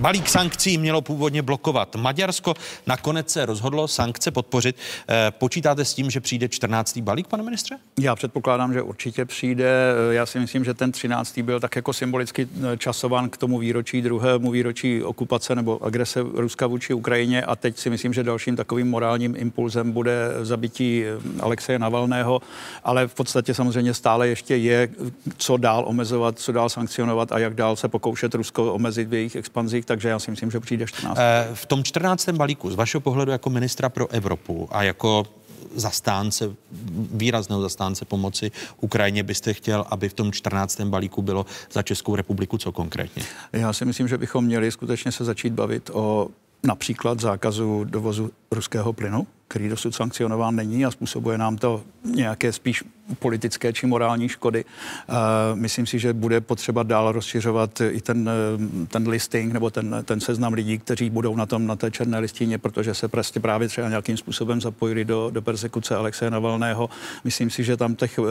Balík 0.00 0.28
sankcí 0.28 0.78
mělo 0.78 1.02
původně 1.02 1.42
blokovat 1.42 1.96
Maďarsko. 1.96 2.54
Nakonec 2.86 3.30
se 3.30 3.46
rozhodlo 3.46 3.88
sankce 3.88 4.30
podpořit. 4.30 4.76
Eh, 5.08 5.30
Počítáte 5.30 5.84
s 5.84 5.94
tím, 5.94 6.10
že 6.10 6.20
přijde 6.20 6.48
14. 6.48 6.98
balík, 6.98 7.28
pane 7.28 7.42
ministře? 7.42 7.76
Já 8.00 8.16
předpokládám, 8.16 8.72
že 8.72 8.82
určitě 8.82 9.24
přijde. 9.24 9.94
Já 10.10 10.26
si 10.26 10.40
myslím, 10.40 10.64
že 10.64 10.74
ten 10.74 10.92
13. 10.92 11.42
byl 11.42 11.60
tak 11.60 11.76
jako 11.76 11.92
symbolicky 11.92 12.48
eh, 12.72 12.76
časován 12.76 13.30
k 13.30 13.36
tomu 13.36 13.58
výročí, 13.58 14.02
druhému 14.02 14.50
výročí 14.50 15.02
okupace 15.02 15.54
nebo 15.54 15.84
agrese 15.84 16.20
Ruska 16.34 16.66
vůči 16.66 16.94
Ukrajině 16.94 17.42
a 17.42 17.56
teď 17.56 17.78
si 17.78 17.90
myslím, 17.90 18.12
že 18.12 18.22
dalším 18.22 18.56
takovým 18.56 18.86
morálním 18.90 19.34
impulzem 19.38 19.92
bude 19.92 20.28
zabití 20.42 21.04
eh, 21.04 21.42
Alexeje 21.42 21.78
Navalného, 21.78 22.42
ale 22.84 23.08
v 23.08 23.14
podstatě 23.14 23.54
samozřejmě 23.54 23.94
stále 23.94 24.28
ještě 24.28 24.56
je, 24.56 24.88
co 25.36 25.56
dál 25.56 25.84
omezovat, 25.86 26.38
co 26.38 26.52
dál 26.52 26.68
sankcionovat 26.68 27.32
a 27.32 27.38
jak 27.38 27.54
dál 27.54 27.76
se 27.76 27.88
pokoušet 27.88 28.34
Rusko 28.34 28.72
omezit 28.72 29.08
v 29.08 29.14
jejich 29.14 29.36
expanzích, 29.36 29.85
takže 29.86 30.08
já 30.08 30.18
si 30.18 30.30
myslím, 30.30 30.50
že 30.50 30.60
přijde 30.60 30.86
14. 30.86 31.18
Eh, 31.18 31.48
V 31.54 31.66
tom 31.66 31.84
14. 31.84 32.32
balíku, 32.32 32.70
z 32.70 32.74
vašeho 32.74 33.00
pohledu 33.00 33.32
jako 33.32 33.50
ministra 33.50 33.88
pro 33.88 34.10
Evropu 34.10 34.68
a 34.70 34.82
jako 34.82 35.26
zastánce, 35.74 36.50
výrazného 37.12 37.62
zastánce 37.62 38.04
pomoci 38.04 38.50
Ukrajině 38.80 39.22
byste 39.22 39.52
chtěl, 39.52 39.84
aby 39.90 40.08
v 40.08 40.14
tom 40.14 40.32
14. 40.32 40.80
balíku 40.80 41.22
bylo 41.22 41.46
za 41.72 41.82
Českou 41.82 42.16
republiku 42.16 42.58
co 42.58 42.72
konkrétně? 42.72 43.22
Já 43.52 43.72
si 43.72 43.84
myslím, 43.84 44.08
že 44.08 44.18
bychom 44.18 44.44
měli 44.44 44.70
skutečně 44.70 45.12
se 45.12 45.24
začít 45.24 45.52
bavit 45.52 45.90
o 45.92 46.28
například 46.62 47.20
zákazu 47.20 47.84
dovozu 47.84 48.30
ruského 48.50 48.92
plynu, 48.92 49.26
který 49.48 49.68
dosud 49.68 49.94
sankcionován 49.94 50.56
není 50.56 50.84
a 50.84 50.90
způsobuje 50.90 51.38
nám 51.38 51.56
to 51.56 51.82
nějaké 52.04 52.52
spíš 52.52 52.84
politické 53.18 53.72
či 53.72 53.86
morální 53.86 54.28
škody. 54.28 54.64
Eh, 55.08 55.12
Myslím 55.54 55.86
si, 55.86 55.98
že 55.98 56.12
bude 56.12 56.40
potřeba 56.40 56.82
dál 56.82 57.12
rozšiřovat 57.12 57.80
i 57.90 58.00
ten, 58.00 58.30
eh, 58.30 58.86
ten 58.86 59.08
listing 59.08 59.52
nebo 59.52 59.70
ten, 59.70 59.96
ten 60.04 60.20
seznam 60.20 60.52
lidí, 60.52 60.78
kteří 60.78 61.10
budou 61.10 61.36
na 61.36 61.46
tom 61.46 61.66
na 61.66 61.76
té 61.76 61.90
černé 61.90 62.18
listině, 62.18 62.58
protože 62.58 62.94
se 62.94 63.08
prostě 63.08 63.40
právě 63.40 63.68
třeba 63.68 63.88
nějakým 63.88 64.16
způsobem 64.16 64.60
zapojili 64.60 65.04
do, 65.04 65.30
do 65.30 65.42
persekuce 65.42 65.96
Alexeje 65.96 66.30
Navalného. 66.30 66.90
Myslím 67.24 67.50
si, 67.50 67.64
že 67.64 67.76
tam 67.76 67.94
těch 67.94 68.18
eh, 68.18 68.22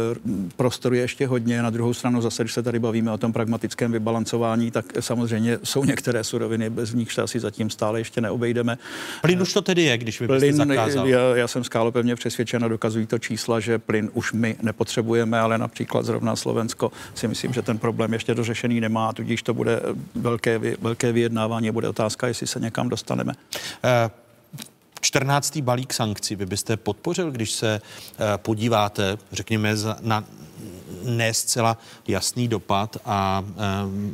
prostorů 0.56 0.96
je 0.96 1.02
ještě 1.02 1.28
hodně. 1.28 1.62
Na 1.62 1.70
druhou 1.70 1.94
stranu 1.94 2.22
zase, 2.22 2.44
když 2.44 2.54
se 2.54 2.64
tady 2.64 2.80
bavíme 2.80 3.12
o 3.12 3.18
tom 3.18 3.34
pragmatickém 3.34 3.92
vybalancování, 3.92 4.72
tak 4.72 4.86
samozřejmě 5.00 5.60
jsou 5.64 5.84
některé 5.84 6.24
suroviny, 6.24 6.70
bez 6.70 6.94
nich 6.94 7.12
se 7.12 7.22
asi 7.22 7.40
zatím 7.40 7.70
stále 7.70 8.00
ještě 8.00 8.22
neobejdeme. 8.22 8.78
Plyn 9.22 9.42
už 9.42 9.54
to 9.54 9.62
tedy 9.62 9.82
je, 9.82 9.98
když 9.98 10.20
vy 10.20 10.28
byste 10.28 10.40
Plyn, 10.40 10.56
zakázal. 10.56 11.05
Já, 11.06 11.36
já 11.36 11.48
jsem 11.48 11.64
skálopevně 11.64 12.16
přesvědčen 12.16 12.64
a 12.66 12.68
dokazují 12.68 13.08
to 13.08 13.20
čísla, 13.20 13.60
že 13.60 13.80
plyn 13.80 14.10
už 14.14 14.34
my 14.34 14.56
nepotřebujeme, 14.62 15.40
ale 15.40 15.58
například 15.58 16.06
zrovna 16.06 16.36
Slovensko 16.36 16.92
si 17.16 17.28
myslím, 17.28 17.54
že 17.54 17.62
ten 17.62 17.78
problém 17.78 18.14
ještě 18.14 18.36
dořešený 18.36 18.82
nemá, 18.82 19.14
tudíž 19.14 19.44
to 19.44 19.54
bude 19.54 19.82
velké, 20.16 20.60
vy- 20.60 20.78
velké 20.82 21.12
vyjednávání, 21.12 21.72
bude 21.72 21.90
otázka, 21.90 22.28
jestli 22.28 22.48
se 22.48 22.60
někam 22.60 22.90
dostaneme. 22.90 23.34
Eh, 23.84 24.10
14. 25.02 25.62
balík 25.62 25.94
sankcí 25.94 26.36
vy 26.36 26.46
byste 26.46 26.78
podpořil, 26.78 27.32
když 27.32 27.52
se 27.52 27.82
eh, 27.82 28.38
podíváte, 28.38 29.18
řekněme, 29.32 29.76
na 30.02 30.24
ne 31.04 31.34
zcela 31.34 31.78
jasný 32.08 32.48
dopad 32.48 32.98
a 33.06 33.44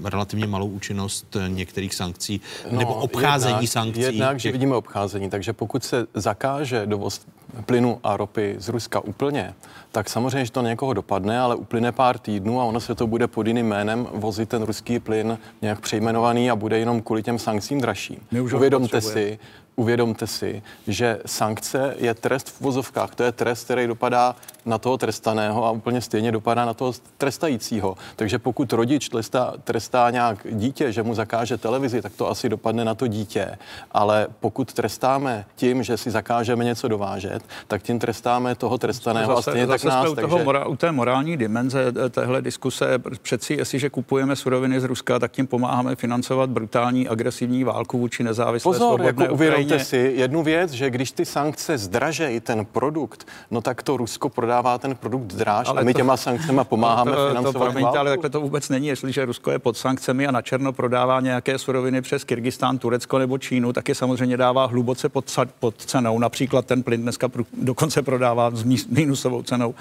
eh, 0.06 0.10
relativně 0.10 0.48
malou 0.48 0.68
účinnost 0.68 1.35
eh, 1.35 1.49
některých 1.49 1.95
sankcí 1.95 2.41
nebo 2.72 2.93
obcházení 2.93 3.53
No, 3.53 3.60
jednak, 3.61 3.72
sankcí. 3.72 4.02
Jednak, 4.02 4.39
že 4.39 4.43
těch- 4.43 4.52
vidíme 4.53 4.76
obcházení, 4.76 5.30
takže 5.30 5.53
pokud 5.53 5.84
se 5.84 6.07
zakáže 6.14 6.85
dovoz 6.85 7.22
plynu 7.65 7.99
a 8.03 8.18
ropy 8.18 8.56
z 8.60 8.69
Ruska 8.69 8.99
úplně, 8.99 9.53
tak 9.91 10.10
samozřejmě, 10.10 10.45
že 10.45 10.52
to 10.52 10.61
někoho 10.61 10.93
dopadne, 10.93 11.39
ale 11.39 11.56
uplyne 11.56 11.91
pár 11.91 12.18
týdnů 12.19 12.61
a 12.61 12.64
ono 12.64 12.80
se 12.80 12.95
to 12.95 13.07
bude 13.07 13.27
pod 13.27 13.48
jiným 13.48 13.68
jménem 13.68 14.07
vozit 14.14 14.49
ten 14.49 14.64
ruský 14.64 14.99
plyn 14.99 15.38
nějak 15.61 15.80
přejmenovaný 15.80 16.52
a 16.52 16.56
bude 16.56 16.80
jenom 16.80 17.02
kvůli 17.02 17.23
těm 17.23 17.39
sankcím 17.39 17.81
dražší. 17.81 18.18
Uvědomte 18.56 19.02
si, 19.02 19.39
uvědomte 19.76 20.27
si, 20.27 20.61
že 20.88 21.19
sankce 21.26 21.95
je 21.98 22.14
trest 22.14 22.49
v 22.49 22.61
vozovkách. 22.61 23.15
To 23.15 23.23
je 23.23 23.31
trest, 23.31 23.64
který 23.64 23.88
dopadá 23.88 24.35
na 24.65 24.77
toho 24.77 24.98
trestaného 24.98 25.65
a 25.65 25.72
úplně 25.72 26.02
stejně 26.02 26.31
dopadá 26.31 26.65
na 26.65 26.73
toho 26.73 26.93
trestajícího. 27.18 27.98
Takže 28.15 28.39
pokud 28.39 28.73
rodič 28.73 29.10
trestá, 29.10 29.53
trestá 29.64 30.10
nějak 30.10 30.38
dítě, 30.52 30.91
že 30.91 31.03
mu 31.03 31.14
zakáže 31.15 31.57
televizi, 31.57 32.02
tak 32.02 32.14
to 32.14 32.30
asi 32.30 32.49
dopadne 32.49 32.85
na 32.85 32.95
to 32.95 33.07
dítě. 33.07 33.57
Ale 33.91 34.27
pokud 34.39 34.73
trestáme 34.73 35.45
tím, 35.56 35.84
že 35.84 35.98
si 35.98 36.11
zakážeme 36.11 36.64
něco 36.64 36.88
dovážet, 36.88 37.43
tak 37.68 37.84
tím 37.84 37.99
trestáme 37.99 38.56
toho 38.56 38.77
trestaného 38.77 39.38
a 39.38 39.41
stejně 39.41 39.68
tak 39.68 39.80
zase 39.80 39.95
nás. 39.95 40.10
u, 40.10 40.15
toho 40.15 40.27
Takže... 40.27 40.45
mora, 40.45 40.65
u 40.65 40.76
té 40.76 40.91
morální 40.91 41.38
dimenze 41.38 41.93
eh, 42.06 42.10
téhle 42.10 42.41
diskuse. 42.41 42.99
Přeci, 43.22 43.53
jestliže 43.53 43.89
kupujeme 43.89 44.35
suroviny 44.35 44.80
z 44.80 44.84
Ruska, 44.84 45.19
tak 45.19 45.31
tím 45.31 45.48
pomáháme 45.48 45.95
financovat 45.95 46.49
brutální 46.49 47.07
agresivní 47.07 47.64
válku 47.64 47.98
vůči 47.98 48.23
nezávislé 48.23 48.69
Pozor, 48.69 48.88
svobodné 48.88 49.06
jako 49.06 49.34
uvědomte 49.34 49.61
uvědomte 49.64 49.86
si 49.86 50.14
jednu 50.16 50.44
věc, 50.44 50.72
že 50.72 50.90
když 50.90 51.12
ty 51.12 51.26
sankce 51.26 51.78
zdražejí 51.78 52.40
ten 52.40 52.66
produkt, 52.66 53.28
no 53.52 53.62
tak 53.62 53.84
to 53.84 53.98
Rusko 53.98 54.30
prodává 54.30 54.78
ten 54.78 54.96
produkt 54.96 55.34
dráž 55.34 55.68
ale 55.68 55.82
a 55.82 55.84
my 55.84 55.94
to, 55.94 55.98
těma 55.98 56.18
sankcemi 56.18 56.62
pomáháme 56.70 57.12
to, 57.12 57.18
to, 57.18 57.28
financovat 57.28 57.54
to, 57.54 57.60
promiňte, 57.60 57.98
ale 57.98 58.10
takhle 58.10 58.30
to 58.30 58.42
vůbec 58.42 58.70
není. 58.70 58.88
Jestliže 58.88 59.26
Rusko 59.26 59.52
je 59.52 59.60
pod 59.60 59.78
sankcemi 59.78 60.28
a 60.28 60.32
na 60.32 60.42
černo 60.42 60.74
prodává 60.74 61.20
nějaké 61.20 61.58
suroviny 61.58 62.02
přes 62.02 62.24
Kyrgyzstán, 62.24 62.78
Turecko 62.78 63.20
nebo 63.20 63.38
Čínu, 63.38 63.74
tak 63.74 63.90
je 63.90 63.96
samozřejmě 63.96 64.38
dává 64.38 64.66
hluboce 64.66 65.10
pod, 65.10 65.40
pod 65.60 65.86
cenou. 65.86 66.20
Například 66.20 66.66
ten 66.66 66.84
plyn 66.84 67.02
dneska 67.02 67.30
dokonce 67.54 68.02
prodává 68.02 68.52
s 68.52 68.64
minusovou 68.88 69.44
cenou. 69.44 69.76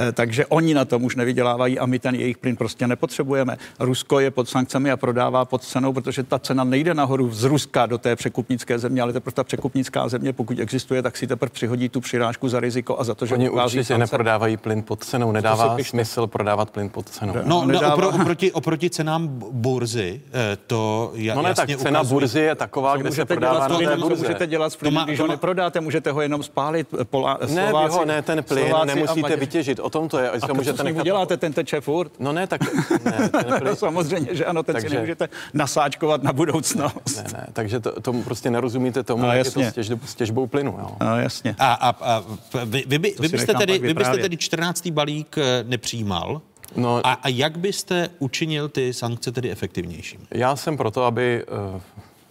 Eh, 0.00 0.12
takže 0.12 0.46
oni 0.46 0.74
na 0.74 0.84
tom 0.84 1.04
už 1.04 1.16
nevydělávají 1.16 1.78
a 1.78 1.86
my 1.86 1.98
ten 1.98 2.14
jejich 2.14 2.38
plyn 2.38 2.56
prostě 2.56 2.86
nepotřebujeme. 2.86 3.56
Rusko 3.80 4.20
je 4.20 4.30
pod 4.30 4.48
sankcemi 4.48 4.90
a 4.90 4.96
prodává 4.96 5.44
pod 5.44 5.64
cenou, 5.64 5.92
protože 5.92 6.22
ta 6.22 6.38
cena 6.38 6.64
nejde 6.64 6.94
nahoru 6.94 7.30
z 7.30 7.44
Ruska 7.44 7.86
do 7.86 7.98
té 7.98 8.16
překupnické 8.16 8.78
země, 8.78 9.02
ale 9.02 9.12
teprve 9.24 9.34
ta 9.34 9.44
překupnická 9.44 10.08
země, 10.08 10.32
pokud 10.32 10.58
existuje, 10.58 11.02
tak 11.02 11.16
si 11.16 11.26
teprve 11.26 11.50
přihodí 11.50 11.88
tu 11.88 12.00
přirážku 12.00 12.48
za 12.48 12.60
riziko 12.60 13.00
a 13.00 13.04
za 13.04 13.14
to, 13.14 13.26
že 13.26 13.34
Oni 13.34 13.50
určitě 13.50 13.84
sankce. 13.84 13.98
neprodávají 13.98 14.56
plyn 14.56 14.82
pod 14.82 15.04
cenou, 15.04 15.32
nedává 15.32 15.76
smysl 15.82 16.26
prodávat 16.26 16.70
plyn 16.70 16.88
pod 16.88 17.08
cenou. 17.08 17.34
No, 17.44 17.64
no 17.66 17.92
opro, 17.94 18.08
oproti, 18.08 18.52
oproti 18.52 18.90
cenám 18.90 19.28
burzy, 19.50 20.20
eh, 20.32 20.58
to 20.66 21.12
ja, 21.14 21.34
no 21.34 21.42
ne, 21.42 21.54
tak 21.54 21.68
cena 21.68 22.00
ukazuje, 22.00 22.20
burzy 22.20 22.40
je 22.40 22.54
taková, 22.54 22.96
kde 22.96 23.12
se 23.12 23.24
prodává 23.24 23.68
na 23.68 23.78
té 23.78 23.96
burze. 23.96 24.22
můžete 24.22 24.46
dělat 24.46 24.72
s 24.72 24.76
plynem, 24.76 25.04
když 25.04 25.20
ho 25.20 25.26
neprodáte, 25.26 25.80
můžete 25.80 26.10
ho 26.10 26.20
jenom 26.20 26.42
spálit. 26.42 26.88
Eh, 27.00 27.04
Pola, 27.04 27.38
ne, 27.48 27.68
Slováci, 27.68 27.96
ho, 27.96 28.04
ne, 28.04 28.22
ten 28.22 28.42
plyn 28.42 28.66
Slováci 28.68 28.86
nemusíte 28.86 29.36
vytěžit, 29.36 29.80
o 29.80 29.90
tom 29.90 30.08
to 30.08 30.18
je. 30.18 30.30
A 30.30 30.52
můžete 30.52 30.84
nechat... 30.84 31.04
děláte, 31.04 31.36
ten 31.36 31.52
teče 31.52 31.80
furt? 31.80 32.12
No 32.18 32.32
ne, 32.32 32.46
tak 32.46 32.60
ne, 33.04 33.28
ten 33.28 33.44
plyn... 33.58 33.64
no, 33.64 33.76
samozřejmě, 33.76 34.34
že 34.34 34.44
ano, 34.44 34.62
ten 34.62 34.72
takže... 34.72 34.88
si 34.88 34.94
nemůžete 34.94 35.28
nasáčkovat 35.54 36.22
na 36.22 36.32
budoucnost. 36.32 37.16
Ne, 37.16 37.24
ne, 37.32 37.46
takže 37.52 37.80
to, 37.80 38.00
tomu 38.00 38.22
prostě 38.22 38.50
nerozumíte 38.50 39.02
tomu, 39.14 39.26
no, 39.26 39.36
jak 39.36 39.46
je 39.46 39.52
to 39.52 39.62
s, 39.62 39.72
těž, 39.72 39.90
s 40.04 40.14
těžbou 40.14 40.46
plynu. 40.46 40.76
Jo. 40.78 40.96
No, 41.02 41.20
jasně. 41.20 41.56
A, 41.58 41.72
a, 41.72 41.88
a 41.88 42.24
vy, 42.64 42.84
vy, 42.86 42.98
by, 42.98 43.14
vy, 43.20 43.28
byste 43.28 43.54
tedy, 43.54 43.78
vy 43.78 43.94
byste 43.94 44.16
tedy 44.16 44.36
14. 44.36 44.86
balík 44.86 45.38
eh, 45.38 45.64
nepřijímal? 45.68 46.40
No, 46.76 47.06
a, 47.06 47.12
a 47.12 47.28
jak 47.28 47.58
byste 47.58 48.08
učinil 48.18 48.68
ty 48.68 48.92
sankce 48.92 49.32
tedy 49.32 49.50
efektivnější? 49.50 50.18
Já 50.30 50.56
jsem 50.56 50.76
proto, 50.76 51.04
aby 51.04 51.44
uh, 51.74 51.80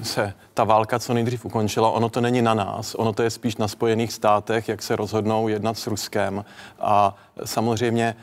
se 0.01 0.33
ta 0.53 0.63
válka 0.63 0.99
co 0.99 1.13
nejdřív 1.13 1.45
ukončila. 1.45 1.89
Ono 1.89 2.09
to 2.09 2.21
není 2.21 2.41
na 2.41 2.53
nás, 2.53 2.95
ono 2.95 3.13
to 3.13 3.23
je 3.23 3.29
spíš 3.29 3.57
na 3.57 3.67
Spojených 3.67 4.13
státech, 4.13 4.69
jak 4.69 4.81
se 4.81 4.95
rozhodnou 4.95 5.47
jednat 5.47 5.77
s 5.77 5.87
Ruskem. 5.87 6.45
A 6.79 7.15
samozřejmě 7.45 8.15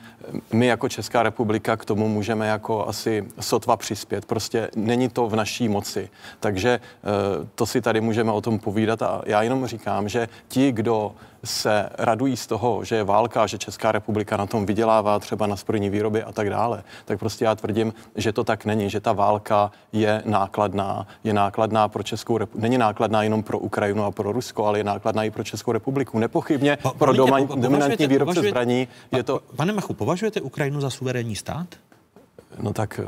my 0.52 0.66
jako 0.66 0.88
Česká 0.88 1.22
republika 1.22 1.76
k 1.76 1.84
tomu 1.84 2.08
můžeme 2.08 2.46
jako 2.46 2.88
asi 2.88 3.24
sotva 3.40 3.76
přispět. 3.76 4.24
Prostě 4.24 4.70
není 4.76 5.08
to 5.08 5.28
v 5.28 5.36
naší 5.36 5.68
moci. 5.68 6.08
Takže 6.40 6.70
eh, 6.70 7.46
to 7.54 7.66
si 7.66 7.80
tady 7.80 8.00
můžeme 8.00 8.32
o 8.32 8.40
tom 8.40 8.58
povídat 8.58 9.02
a 9.02 9.22
já 9.26 9.42
jenom 9.42 9.66
říkám, 9.66 10.08
že 10.08 10.28
ti, 10.48 10.72
kdo 10.72 11.12
se 11.44 11.88
radují 11.98 12.36
z 12.36 12.46
toho, 12.46 12.84
že 12.84 12.96
je 12.96 13.04
válka, 13.04 13.46
že 13.46 13.58
Česká 13.58 13.92
republika 13.92 14.36
na 14.36 14.46
tom 14.46 14.66
vydělává 14.66 15.18
třeba 15.18 15.46
na 15.46 15.56
zbrojní 15.56 15.90
výroby 15.90 16.22
a 16.22 16.32
tak 16.32 16.50
dále, 16.50 16.82
tak 17.04 17.18
prostě 17.18 17.44
já 17.44 17.54
tvrdím, 17.54 17.94
že 18.16 18.32
to 18.32 18.44
tak 18.44 18.64
není, 18.64 18.90
že 18.90 19.00
ta 19.00 19.12
válka 19.12 19.70
je 19.92 20.22
nákladná, 20.24 21.06
je 21.24 21.32
nákladná 21.32 21.88
pro 21.88 22.02
Českou 22.02 22.38
republiku, 22.38 22.62
není 22.62 22.78
nákladná 22.78 23.22
jenom 23.22 23.42
pro 23.42 23.58
Ukrajinu 23.58 24.04
a 24.04 24.10
pro 24.10 24.32
Rusko, 24.32 24.66
ale 24.66 24.78
je 24.78 24.84
nákladná 24.84 25.24
i 25.24 25.30
pro 25.30 25.44
Českou 25.44 25.72
republiku. 25.72 26.18
Nepochybně 26.18 26.78
pro 26.98 27.12
doma, 27.12 27.40
dominantní 27.40 28.06
výrobce 28.06 28.42
zbraní 28.42 28.88
je 29.16 29.22
to... 29.22 29.40
Pane 29.56 29.72
Machu, 29.72 29.94
považujete 29.94 30.40
Ukrajinu 30.40 30.80
za 30.80 30.90
suverénní 30.90 31.36
stát? 31.36 31.66
No 32.60 32.72
tak 32.72 33.00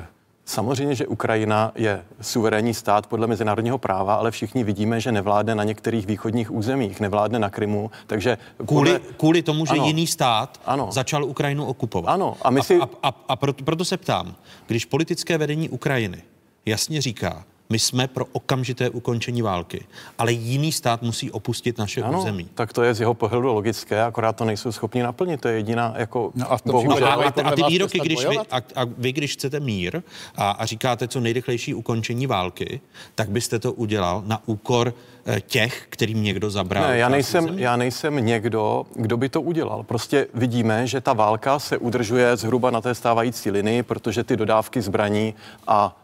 Samozřejmě, 0.44 0.94
že 0.94 1.06
Ukrajina 1.06 1.72
je 1.74 2.04
suverénní 2.20 2.74
stát 2.74 3.06
podle 3.06 3.26
mezinárodního 3.26 3.78
práva, 3.78 4.14
ale 4.14 4.30
všichni 4.30 4.64
vidíme, 4.64 5.00
že 5.00 5.12
nevládne 5.12 5.54
na 5.54 5.64
některých 5.64 6.06
východních 6.06 6.50
územích, 6.50 7.00
nevládne 7.00 7.38
na 7.38 7.50
Krymu, 7.50 7.90
takže... 8.06 8.38
Kvůli, 8.66 8.92
podle... 8.92 9.14
kvůli 9.16 9.42
tomu, 9.42 9.66
že 9.66 9.72
ano. 9.72 9.86
jiný 9.86 10.06
stát 10.06 10.60
ano. 10.66 10.88
začal 10.92 11.24
Ukrajinu 11.24 11.64
okupovat. 11.64 12.14
Ano, 12.14 12.36
a 12.42 12.50
my 12.50 12.62
si... 12.62 12.76
A, 12.80 12.82
a, 13.02 13.08
a, 13.08 13.14
a 13.28 13.36
proto, 13.36 13.64
proto 13.64 13.84
se 13.84 13.96
ptám, 13.96 14.34
když 14.66 14.84
politické 14.84 15.38
vedení 15.38 15.68
Ukrajiny 15.68 16.22
jasně 16.66 17.02
říká, 17.02 17.44
my 17.72 17.78
jsme 17.78 18.08
pro 18.08 18.24
okamžité 18.32 18.90
ukončení 18.90 19.42
války, 19.42 19.84
ale 20.18 20.32
jiný 20.32 20.72
stát 20.72 21.02
musí 21.02 21.30
opustit 21.30 21.78
naše 21.78 22.02
ano, 22.02 22.20
území. 22.20 22.48
Tak 22.54 22.72
to 22.72 22.82
je 22.82 22.94
z 22.94 23.00
jeho 23.00 23.14
pohledu 23.14 23.52
logické, 23.52 24.02
akorát 24.02 24.36
to 24.36 24.44
nejsou 24.44 24.72
schopni 24.72 25.02
naplnit. 25.02 25.40
To 25.40 25.48
je 25.48 25.54
jediná 25.54 25.94
jako. 25.96 26.32
No 26.34 26.52
a, 26.52 26.58
bohužel, 26.64 27.06
a, 27.06 27.14
a, 27.14 27.48
a 27.48 27.54
ty 27.54 27.62
výroky, 27.62 28.00
když 28.00 28.26
vy, 28.26 28.38
a, 28.38 28.56
a 28.56 28.84
vy, 28.98 29.12
když 29.12 29.32
chcete 29.32 29.60
mír 29.60 30.02
a, 30.36 30.50
a 30.50 30.66
říkáte 30.66 31.08
co 31.08 31.20
nejrychlejší 31.20 31.74
ukončení 31.74 32.26
války, 32.26 32.80
tak 33.14 33.28
byste 33.28 33.58
to 33.58 33.72
udělal 33.72 34.22
na 34.26 34.42
úkor 34.46 34.94
eh, 35.26 35.40
těch, 35.40 35.86
kterým 35.88 36.22
někdo 36.22 36.50
zabral. 36.50 36.88
Ne, 36.88 36.98
já 36.98 37.08
nejsem, 37.08 37.58
já 37.58 37.76
nejsem 37.76 38.26
někdo, 38.26 38.84
kdo 38.94 39.16
by 39.16 39.28
to 39.28 39.40
udělal. 39.40 39.82
Prostě 39.82 40.26
vidíme, 40.34 40.86
že 40.86 41.00
ta 41.00 41.12
válka 41.12 41.58
se 41.58 41.78
udržuje 41.78 42.36
zhruba 42.36 42.70
na 42.70 42.80
té 42.80 42.94
stávající 42.94 43.50
linii, 43.50 43.82
protože 43.82 44.24
ty 44.24 44.36
dodávky 44.36 44.82
zbraní 44.82 45.34
a 45.66 46.01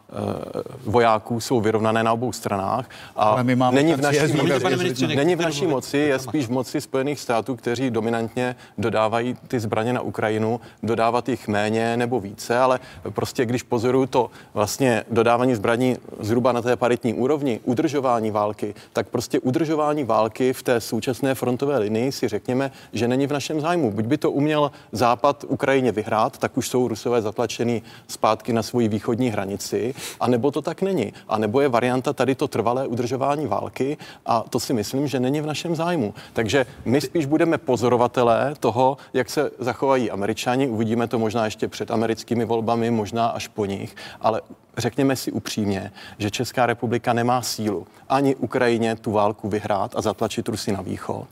vojáků 0.87 1.41
jsou 1.41 1.61
vyrovnané 1.61 2.03
na 2.03 2.13
obou 2.13 2.33
stranách. 2.33 2.89
A 3.17 3.23
Ale 3.23 3.45
my 3.45 3.57
máme 3.57 3.75
není 3.75 3.95
v 3.95 4.01
naší, 4.01 4.33
moci, 4.33 5.17
není 5.17 5.37
v 5.37 5.41
naší 5.41 5.67
moci, 5.67 5.99
je 5.99 6.19
spíš 6.19 6.47
v 6.47 6.51
moci 6.51 6.81
Spojených 6.81 7.21
států, 7.21 7.57
kteří 7.57 7.91
dominantně 7.91 8.57
dodávají 8.79 9.37
ty 9.49 9.61
zbraně 9.61 9.93
na 9.93 10.01
Ukrajinu, 10.01 10.61
dodávat 10.83 11.29
jich 11.29 11.49
méně 11.49 11.97
nebo 11.97 12.21
více, 12.21 12.59
ale 12.59 12.81
prostě 13.11 13.47
když 13.47 13.63
pozoruju 13.63 14.07
to 14.07 14.31
vlastně 14.55 15.05
dodávání 15.11 15.55
zbraní 15.55 15.97
zhruba 16.21 16.53
na 16.53 16.63
té 16.63 16.77
paritní 16.77 17.15
úrovni, 17.15 17.61
udržování 17.65 18.31
války, 18.31 18.75
tak 18.93 19.09
prostě 19.09 19.41
udržování 19.41 20.05
války 20.05 20.53
v 20.53 20.63
té 20.63 20.81
současné 20.81 21.35
frontové 21.35 21.79
linii 21.79 22.13
si 22.13 22.29
řekněme, 22.29 22.71
že 22.93 23.09
není 23.09 23.27
v 23.27 23.33
našem 23.33 23.61
zájmu. 23.61 23.91
Buď 23.91 24.05
by 24.05 24.19
to 24.19 24.31
uměl 24.31 24.71
Západ 24.93 25.45
Ukrajině 25.49 25.93
vyhrát, 25.93 26.39
tak 26.39 26.57
už 26.57 26.69
jsou 26.69 26.89
Rusové 26.89 27.23
zatlačený 27.23 27.83
zpátky 28.09 28.53
na 28.53 28.63
svoji 28.63 28.89
východní 28.89 29.31
hranici, 29.31 29.95
a 30.21 30.29
nebo 30.29 30.51
to 30.51 30.63
tak 30.63 30.83
není. 30.83 31.13
A 31.29 31.39
nebo 31.39 31.61
je 31.61 31.69
varianta 31.69 32.13
tady 32.13 32.35
to 32.35 32.49
trvalé 32.49 32.87
udržování 32.87 33.47
války 33.47 33.97
a 34.27 34.45
to 34.51 34.61
si 34.61 34.73
myslím, 34.73 35.09
že 35.09 35.21
není 35.21 35.41
v 35.41 35.47
našem 35.47 35.77
zájmu. 35.77 36.15
Takže 36.33 36.67
my 36.85 37.01
spíš 37.01 37.27
budeme 37.27 37.59
pozorovatelé 37.59 38.55
toho, 38.61 38.97
jak 39.13 39.31
se 39.31 39.51
zachovají 39.59 40.11
američani. 40.11 40.69
Uvidíme 40.69 41.07
to 41.07 41.19
možná 41.19 41.45
ještě 41.45 41.69
před 41.69 41.91
americkými 41.91 42.45
volbami, 42.45 42.91
možná 42.91 43.27
až 43.27 43.49
po 43.49 43.65
nich, 43.65 43.97
ale 44.21 44.41
řekněme 44.77 45.17
si 45.17 45.33
upřímně, 45.33 45.93
že 46.19 46.31
Česká 46.31 46.67
republika 46.67 47.13
nemá 47.13 47.43
sílu 47.43 47.87
ani 48.09 48.37
Ukrajině 48.37 48.97
tu 48.97 49.13
válku 49.13 49.49
vyhrát 49.49 49.97
a 49.97 50.01
zatlačit 50.01 50.49
Rusy 50.49 50.73
na 50.73 50.81
východ 50.81 51.29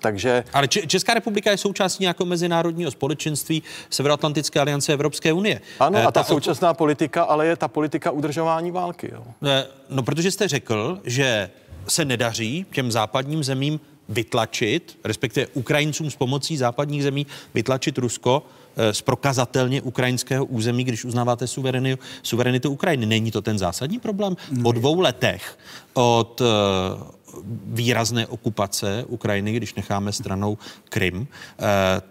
takže... 0.00 0.44
Ale 0.52 0.68
Česká 0.68 1.14
republika 1.14 1.50
je 1.50 1.56
součástí 1.56 2.04
nějakého 2.04 2.26
mezinárodního 2.26 2.90
společenství 2.90 3.62
Severoatlantické 3.90 4.60
aliance 4.60 4.92
Evropské 4.92 5.32
unie. 5.32 5.60
Ano, 5.80 5.98
eh, 5.98 6.02
a 6.02 6.04
ta, 6.04 6.10
ta 6.10 6.24
současná 6.24 6.74
politika, 6.74 7.22
ale 7.22 7.46
je 7.46 7.56
ta 7.56 7.68
politika 7.68 8.10
udržování 8.10 8.70
války. 8.70 9.10
Jo. 9.12 9.24
Eh, 9.46 9.66
no, 9.90 10.02
protože 10.02 10.30
jste 10.30 10.48
řekl, 10.48 11.00
že 11.04 11.50
se 11.88 12.04
nedaří 12.04 12.66
těm 12.72 12.92
západním 12.92 13.44
zemím 13.44 13.80
vytlačit, 14.08 14.98
respektive 15.04 15.46
Ukrajincům 15.54 16.10
s 16.10 16.16
pomocí 16.16 16.56
západních 16.56 17.02
zemí 17.02 17.26
vytlačit 17.54 17.98
Rusko 17.98 18.42
eh, 18.76 18.94
z 18.94 19.02
prokazatelně 19.02 19.82
ukrajinského 19.82 20.44
území, 20.44 20.84
když 20.84 21.04
uznáváte 21.04 21.46
suverenitu, 21.46 22.02
suverenitu 22.22 22.70
Ukrajiny. 22.70 23.06
Není 23.06 23.30
to 23.30 23.42
ten 23.42 23.58
zásadní 23.58 23.98
problém? 23.98 24.36
Po 24.62 24.72
dvou 24.72 25.00
letech 25.00 25.58
od 25.94 26.42
výrazné 27.66 28.26
okupace 28.26 29.04
Ukrajiny, 29.08 29.52
když 29.52 29.74
necháme 29.74 30.12
stranou 30.12 30.58
Krym, 30.88 31.26
eh, 31.58 31.64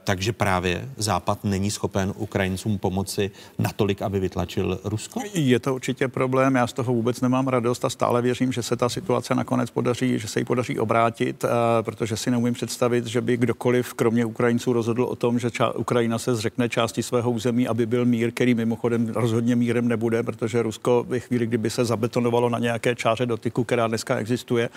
takže 0.04 0.34
právě 0.34 0.90
Západ 0.98 1.44
není 1.44 1.72
schopen 1.72 2.14
Ukrajincům 2.16 2.78
pomoci 2.78 3.32
natolik, 3.60 4.02
aby 4.02 4.20
vytlačil 4.20 4.80
Rusko? 4.84 5.22
Je 5.34 5.60
to 5.60 5.76
určitě 5.76 6.08
problém, 6.08 6.56
já 6.56 6.68
z 6.68 6.74
toho 6.74 6.94
vůbec 6.94 7.22
nemám 7.22 7.48
radost 7.48 7.86
a 7.86 7.90
stále 7.90 8.22
věřím, 8.22 8.52
že 8.52 8.64
se 8.64 8.76
ta 8.76 8.90
situace 8.90 9.36
nakonec 9.36 9.72
podaří, 9.72 10.20
že 10.20 10.28
se 10.28 10.40
jí 10.40 10.46
podaří 10.46 10.80
obrátit, 10.80 11.44
eh, 11.44 11.48
protože 11.84 12.18
si 12.18 12.32
neumím 12.32 12.54
představit, 12.54 13.06
že 13.06 13.22
by 13.22 13.38
kdokoliv, 13.38 13.94
kromě 13.94 14.26
Ukrajinců, 14.26 14.74
rozhodl 14.74 15.04
o 15.04 15.16
tom, 15.16 15.40
že 15.40 15.48
ča- 15.48 15.74
Ukrajina 15.76 16.18
se 16.18 16.36
zřekne 16.36 16.70
části 16.70 17.04
svého 17.04 17.32
území, 17.32 17.68
aby 17.68 17.86
byl 17.86 18.06
mír, 18.06 18.32
který 18.32 18.54
mimochodem 18.56 19.08
rozhodně 19.08 19.56
mírem 19.56 19.88
nebude, 19.88 20.24
protože 20.24 20.62
Rusko 20.62 21.06
ve 21.08 21.20
chvíli, 21.20 21.48
kdyby 21.48 21.70
se 21.70 21.86
zabetonovalo 21.86 22.50
na 22.50 22.60
nějaké 22.60 22.96
čáře 22.96 23.26
dotyku, 23.26 23.64
která 23.70 23.88
dneska 23.88 24.18
existuje, 24.18 24.70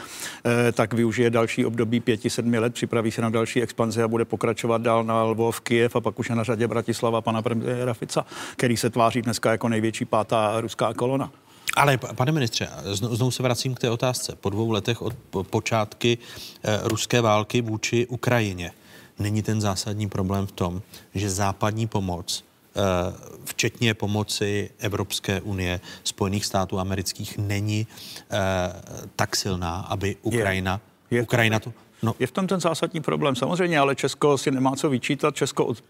Eh, 0.44 0.72
tak 0.72 0.94
využije 0.94 1.30
další 1.30 1.66
období 1.66 2.00
pěti, 2.00 2.30
sedmi 2.30 2.58
let, 2.58 2.74
připraví 2.74 3.10
se 3.10 3.22
na 3.22 3.30
další 3.30 3.62
expanzi 3.62 4.02
a 4.02 4.08
bude 4.08 4.24
pokračovat 4.24 4.82
dál 4.82 5.04
na 5.04 5.22
Lvov, 5.22 5.60
Kyjev 5.60 5.96
a 5.96 6.00
pak 6.00 6.18
už 6.18 6.28
je 6.28 6.34
na 6.34 6.44
řadě 6.44 6.68
Bratislava 6.68 7.20
pana 7.20 7.42
premiéra 7.42 7.94
Fica, 7.94 8.26
který 8.56 8.76
se 8.76 8.90
tváří 8.90 9.22
dneska 9.22 9.50
jako 9.50 9.68
největší 9.68 10.04
pátá 10.04 10.60
ruská 10.60 10.94
kolona. 10.94 11.32
Ale 11.76 11.98
pane 11.98 12.32
ministře, 12.32 12.68
znovu 12.92 13.30
se 13.30 13.42
vracím 13.42 13.74
k 13.74 13.80
té 13.80 13.90
otázce. 13.90 14.36
Po 14.40 14.50
dvou 14.50 14.70
letech 14.70 15.02
od 15.02 15.14
počátky 15.50 16.18
eh, 16.64 16.80
ruské 16.84 17.20
války 17.20 17.60
vůči 17.60 18.06
Ukrajině 18.06 18.72
není 19.18 19.42
ten 19.42 19.60
zásadní 19.60 20.08
problém 20.08 20.46
v 20.46 20.52
tom, 20.52 20.82
že 21.14 21.30
západní 21.30 21.86
pomoc 21.86 22.44
včetně 23.44 23.94
pomoci 23.94 24.70
Evropské 24.78 25.40
unie, 25.40 25.80
Spojených 26.04 26.46
států 26.46 26.78
amerických, 26.78 27.38
není 27.38 27.86
tak 29.16 29.36
silná, 29.36 29.80
aby 29.80 30.16
Ukrajina, 30.22 30.80
je, 31.10 31.16
je 31.16 31.22
Ukrajina 31.22 31.58
to 31.60 31.72
No. 32.04 32.14
Je 32.18 32.26
v 32.26 32.30
tom 32.30 32.46
ten 32.46 32.60
zásadní 32.60 33.00
problém. 33.00 33.36
Samozřejmě, 33.36 33.78
ale 33.78 33.94
Česko 33.94 34.38
si 34.38 34.50
nemá 34.50 34.76
co 34.76 34.90
vyčítat. 34.90 35.36
Česko 35.36 35.64
od 35.66 35.82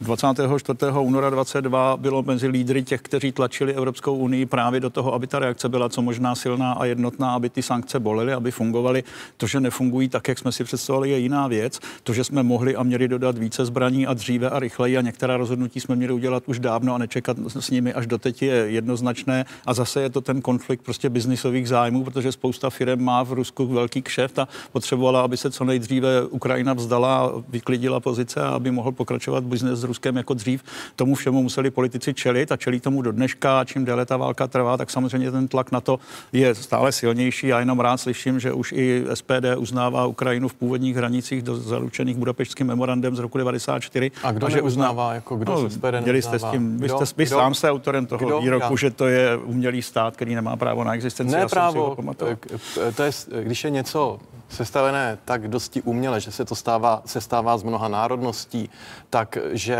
24. 0.00 0.78
února 1.00 1.30
22 1.30 1.96
bylo 1.96 2.22
mezi 2.22 2.48
lídry 2.48 2.82
těch, 2.82 3.02
kteří 3.02 3.32
tlačili 3.32 3.74
Evropskou 3.74 4.16
unii 4.16 4.46
právě 4.46 4.80
do 4.80 4.90
toho, 4.90 5.14
aby 5.14 5.26
ta 5.26 5.38
reakce 5.38 5.68
byla 5.68 5.88
co 5.88 6.02
možná 6.02 6.34
silná 6.34 6.72
a 6.72 6.84
jednotná, 6.84 7.34
aby 7.34 7.50
ty 7.50 7.62
sankce 7.62 8.00
bolely, 8.00 8.32
aby 8.32 8.50
fungovaly. 8.50 9.04
To, 9.36 9.46
že 9.46 9.60
nefungují 9.60 10.08
tak, 10.08 10.28
jak 10.28 10.38
jsme 10.38 10.52
si 10.52 10.64
představovali, 10.64 11.10
je 11.10 11.18
jiná 11.18 11.48
věc. 11.48 11.80
To, 12.02 12.12
že 12.12 12.24
jsme 12.24 12.42
mohli 12.42 12.76
a 12.76 12.82
měli 12.82 13.08
dodat 13.08 13.38
více 13.38 13.64
zbraní 13.64 14.06
a 14.06 14.14
dříve 14.14 14.50
a 14.50 14.58
rychleji 14.58 14.98
a 14.98 15.00
některá 15.00 15.36
rozhodnutí 15.36 15.80
jsme 15.80 15.96
měli 15.96 16.12
udělat 16.12 16.42
už 16.46 16.58
dávno 16.58 16.94
a 16.94 16.98
nečekat 16.98 17.36
s 17.46 17.70
nimi 17.70 17.92
až 17.92 18.06
doteď 18.06 18.42
je 18.42 18.54
jednoznačné. 18.54 19.44
A 19.66 19.74
zase 19.74 20.02
je 20.02 20.10
to 20.10 20.20
ten 20.20 20.42
konflikt 20.42 20.82
prostě 20.82 21.08
biznisových 21.08 21.68
zájmů, 21.68 22.04
protože 22.04 22.32
spousta 22.32 22.70
firm 22.70 23.04
má 23.04 23.22
v 23.22 23.32
Rusku 23.32 23.66
velký 23.66 24.02
kšeft 24.02 24.38
a 24.38 24.48
potřebovala 24.72 25.19
aby 25.22 25.36
se 25.36 25.50
co 25.50 25.64
nejdříve 25.64 26.22
Ukrajina 26.26 26.72
vzdala, 26.72 27.32
vyklidila 27.48 28.00
pozice 28.00 28.42
a 28.42 28.48
aby 28.48 28.70
mohl 28.70 28.92
pokračovat 28.92 29.44
biznes 29.44 29.78
s 29.78 29.84
Ruskem 29.84 30.16
jako 30.16 30.34
dřív. 30.34 30.62
Tomu 30.96 31.14
všemu 31.14 31.42
museli 31.42 31.70
politici 31.70 32.14
čelit 32.14 32.52
a 32.52 32.56
čelí 32.56 32.80
tomu 32.80 33.02
do 33.02 33.12
dneška. 33.12 33.64
Čím 33.64 33.84
déle 33.84 34.06
ta 34.06 34.16
válka 34.16 34.46
trvá, 34.46 34.76
tak 34.76 34.90
samozřejmě 34.90 35.30
ten 35.30 35.48
tlak 35.48 35.72
na 35.72 35.80
to 35.80 36.00
je 36.32 36.54
stále 36.54 36.92
silnější. 36.92 37.46
Já 37.46 37.60
jenom 37.60 37.80
rád 37.80 37.96
slyším, 37.96 38.40
že 38.40 38.52
už 38.52 38.72
i 38.72 39.04
SPD 39.14 39.56
uznává 39.56 40.06
Ukrajinu 40.06 40.48
v 40.48 40.54
původních 40.54 40.96
hranicích 40.96 41.42
do 41.42 41.56
zaručených 41.56 42.16
Budapešťským 42.16 42.66
memorandem 42.66 43.16
z 43.16 43.18
roku 43.18 43.38
94. 43.38 44.10
A 44.22 44.32
kdo 44.32 44.46
a 44.46 44.50
že 44.50 44.62
uznává, 44.62 45.14
jako 45.14 45.36
kdo 45.36 45.52
no, 45.52 45.70
SPD 45.70 46.00
Měli 46.00 46.22
jste 46.22 46.38
s 46.38 46.44
tím, 46.44 46.78
vy, 46.78 46.88
jste, 46.88 47.04
vy 47.16 47.26
sám 47.26 47.54
jste 47.54 47.70
autorem 47.70 48.06
toho 48.06 48.26
kdo? 48.26 48.40
výroku, 48.40 48.72
Já. 48.72 48.76
že 48.76 48.90
to 48.90 49.06
je 49.06 49.36
umělý 49.36 49.82
stát, 49.82 50.16
který 50.16 50.34
nemá 50.34 50.56
právo 50.56 50.84
na 50.84 50.94
existenci. 50.94 51.36
Ne 51.36 51.46
právo, 51.46 51.96
to 52.96 53.02
je, 53.02 53.10
když 53.42 53.64
je 53.64 53.70
něco 53.70 54.18
sestavené 54.48 55.09
tak 55.24 55.48
dosti 55.48 55.82
uměle, 55.82 56.20
že 56.20 56.32
se 56.32 56.44
to 56.44 56.54
stává, 56.54 57.02
se 57.06 57.20
stává 57.20 57.58
z 57.58 57.62
mnoha 57.62 57.88
národností, 57.88 58.70
takže 59.10 59.78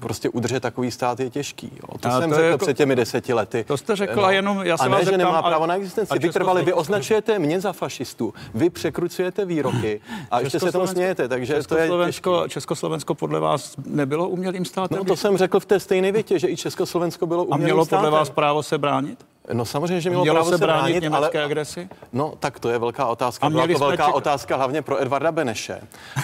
prostě 0.00 0.28
udržet 0.28 0.60
takový 0.60 0.90
stát 0.90 1.20
je 1.20 1.30
těžký. 1.30 1.72
Jo. 1.74 1.98
To 1.98 2.08
a 2.08 2.20
jsem 2.20 2.30
to 2.30 2.36
řekl 2.36 2.46
jako, 2.46 2.64
před 2.64 2.76
těmi 2.76 2.96
deseti 2.96 3.32
lety. 3.32 3.64
To 3.68 3.76
jste 3.76 3.96
řekla 3.96 4.22
no. 4.22 4.30
jenom, 4.30 4.60
já 4.62 4.76
se 4.76 4.84
A 4.84 4.88
ne, 4.88 5.04
že 5.04 5.18
nemá 5.18 5.42
právo 5.42 5.66
na 5.66 5.76
existenci. 5.76 6.18
Vytrvali, 6.18 6.64
vy 6.64 6.72
označujete 6.72 7.38
mě 7.38 7.60
za 7.60 7.72
fašistu, 7.72 8.34
vy 8.54 8.70
překrucujete 8.70 9.44
výroky 9.44 10.00
a 10.30 10.40
ještě 10.40 10.60
se 10.60 10.72
tomu 10.72 10.86
smějete, 10.86 11.28
takže 11.28 11.62
to 11.62 11.78
je 11.78 11.90
těžký. 12.06 12.30
Československo 12.48 13.14
podle 13.14 13.40
vás 13.40 13.74
nebylo 13.86 14.28
umělým 14.28 14.64
státem? 14.64 14.98
No 14.98 15.04
to 15.04 15.16
jsem 15.16 15.36
řekl 15.36 15.60
v 15.60 15.64
té 15.66 15.80
stejné 15.80 16.12
větě, 16.12 16.38
že 16.38 16.48
i 16.48 16.56
Československo 16.56 17.26
bylo 17.26 17.44
umělým 17.44 17.62
A 17.62 17.64
mělo 17.64 17.84
státem. 17.84 18.04
podle 18.04 18.18
vás 18.18 18.30
právo 18.30 18.62
se 18.62 18.78
bránit? 18.78 19.26
No 19.52 19.64
samozřejmě, 19.64 20.00
že 20.00 20.10
mělo, 20.10 20.24
mělo 20.24 20.36
právo 20.36 20.50
se 20.50 20.58
bránit, 20.58 20.80
bránit 20.80 21.02
německé 21.02 21.38
ale... 21.38 21.44
agresi? 21.44 21.88
No 22.12 22.34
tak 22.40 22.60
to 22.60 22.68
je 22.68 22.78
velká 22.78 23.06
otázka. 23.06 23.46
A 23.46 23.50
Byla 23.50 23.66
to 23.66 23.78
velká 23.78 24.06
ček... 24.06 24.14
otázka 24.14 24.56
hlavně 24.56 24.82
pro 24.82 25.02
Edvarda 25.02 25.32
Beneše. 25.32 25.80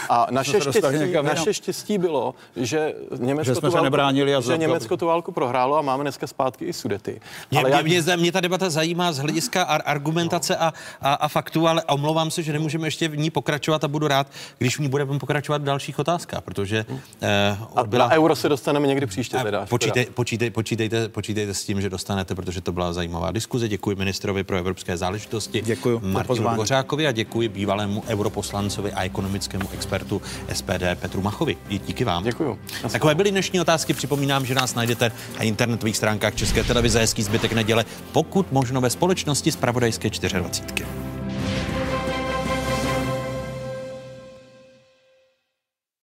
A 0.09 0.26
naše, 0.30 0.60
štěstí, 0.60 1.12
naše 1.22 1.55
štěstí 1.55 1.98
bylo, 1.98 2.34
že 2.56 2.94
Německo, 3.18 3.55
že 3.55 3.60
tu, 3.60 3.70
válku, 3.70 3.84
nebránili 3.84 4.34
a 4.34 4.40
že 4.40 4.59
Německo 4.59 4.96
tu 4.96 5.06
válku 5.06 5.32
prohrálo 5.32 5.76
a 5.76 5.82
máme 5.82 6.05
dneska 6.05 6.26
zpátky 6.26 6.64
i 6.64 6.72
Sudety. 6.72 7.20
Mě, 7.51 7.60
ale 7.60 7.82
mě, 7.82 7.96
já... 7.96 8.02
mě, 8.02 8.16
mě 8.16 8.32
ta 8.32 8.40
debata 8.40 8.70
zajímá 8.70 9.12
z 9.12 9.18
hlediska 9.18 9.62
ar- 9.62 9.82
argumentace 9.84 10.56
no. 10.60 10.62
a, 10.62 10.72
a, 11.01 11.14
a 11.14 11.28
faktů, 11.28 11.68
ale 11.68 11.82
omlouvám 11.82 12.30
se, 12.30 12.42
že 12.42 12.52
nemůžeme 12.52 12.86
ještě 12.86 13.09
v 13.09 13.16
ní 13.16 13.30
pokračovat 13.30 13.84
a 13.84 13.88
budu 13.88 14.09
rád, 14.09 14.26
když 14.59 14.76
v 14.76 14.80
ní 14.80 14.88
budeme 14.88 15.18
pokračovat 15.18 15.62
v 15.62 15.64
dalších 15.64 15.98
otázkách, 15.98 16.42
protože... 16.42 16.86
Eh, 17.22 17.59
byla... 17.86 18.05
A 18.05 18.09
na 18.09 18.14
euro 18.14 18.36
se 18.36 18.48
dostaneme 18.48 18.86
někdy 18.86 19.06
příště 19.06 19.38
teda. 19.38 19.66
Počítej, 19.66 20.06
počítej, 20.06 20.51
počítejte, 20.51 21.09
počítejte 21.09 21.55
s 21.55 21.64
tím, 21.64 21.80
že 21.80 21.90
dostanete, 21.90 22.34
protože 22.34 22.60
to 22.60 22.72
byla 22.72 22.92
zajímavá 22.92 23.14
diskuze. 23.31 23.69
Děkuji 23.69 23.97
ministrovi 23.97 24.45
pro 24.45 24.57
evropské 24.57 24.97
záležitosti 24.97 25.62
děkuji 25.62 26.01
Martinu 26.03 26.49
Dvořákovi 26.55 27.07
a 27.07 27.12
děkuji 27.12 27.49
bývalému 27.49 28.03
europoslancovi 28.09 28.93
a 28.93 29.05
ekonomickému 29.05 29.69
expertu 29.74 30.23
SPD 30.53 30.82
Petru 31.01 31.23
Machovi. 31.23 31.57
Díky 31.69 32.05
vám. 32.05 32.24
Děkuji. 32.24 32.59
Takové 32.93 33.15
byly 33.15 33.31
dnešní 33.31 33.61
otázky. 33.61 33.95
Připomínám, 33.95 34.47
že 34.47 34.55
nás 34.55 34.74
najdete 34.74 35.12
na 35.39 35.43
internetových 35.43 35.97
stránkách 35.97 36.35
České 36.35 36.65
televize. 36.65 37.01
Hezký 37.01 37.23
zbytek 37.23 37.53
neděle, 37.53 37.85
pokud 38.12 38.53
možno 38.53 38.81
ve 38.81 38.91
společnosti 38.91 39.53
z 39.53 39.57
Pravodajské 39.57 40.11
24. 40.11 41.14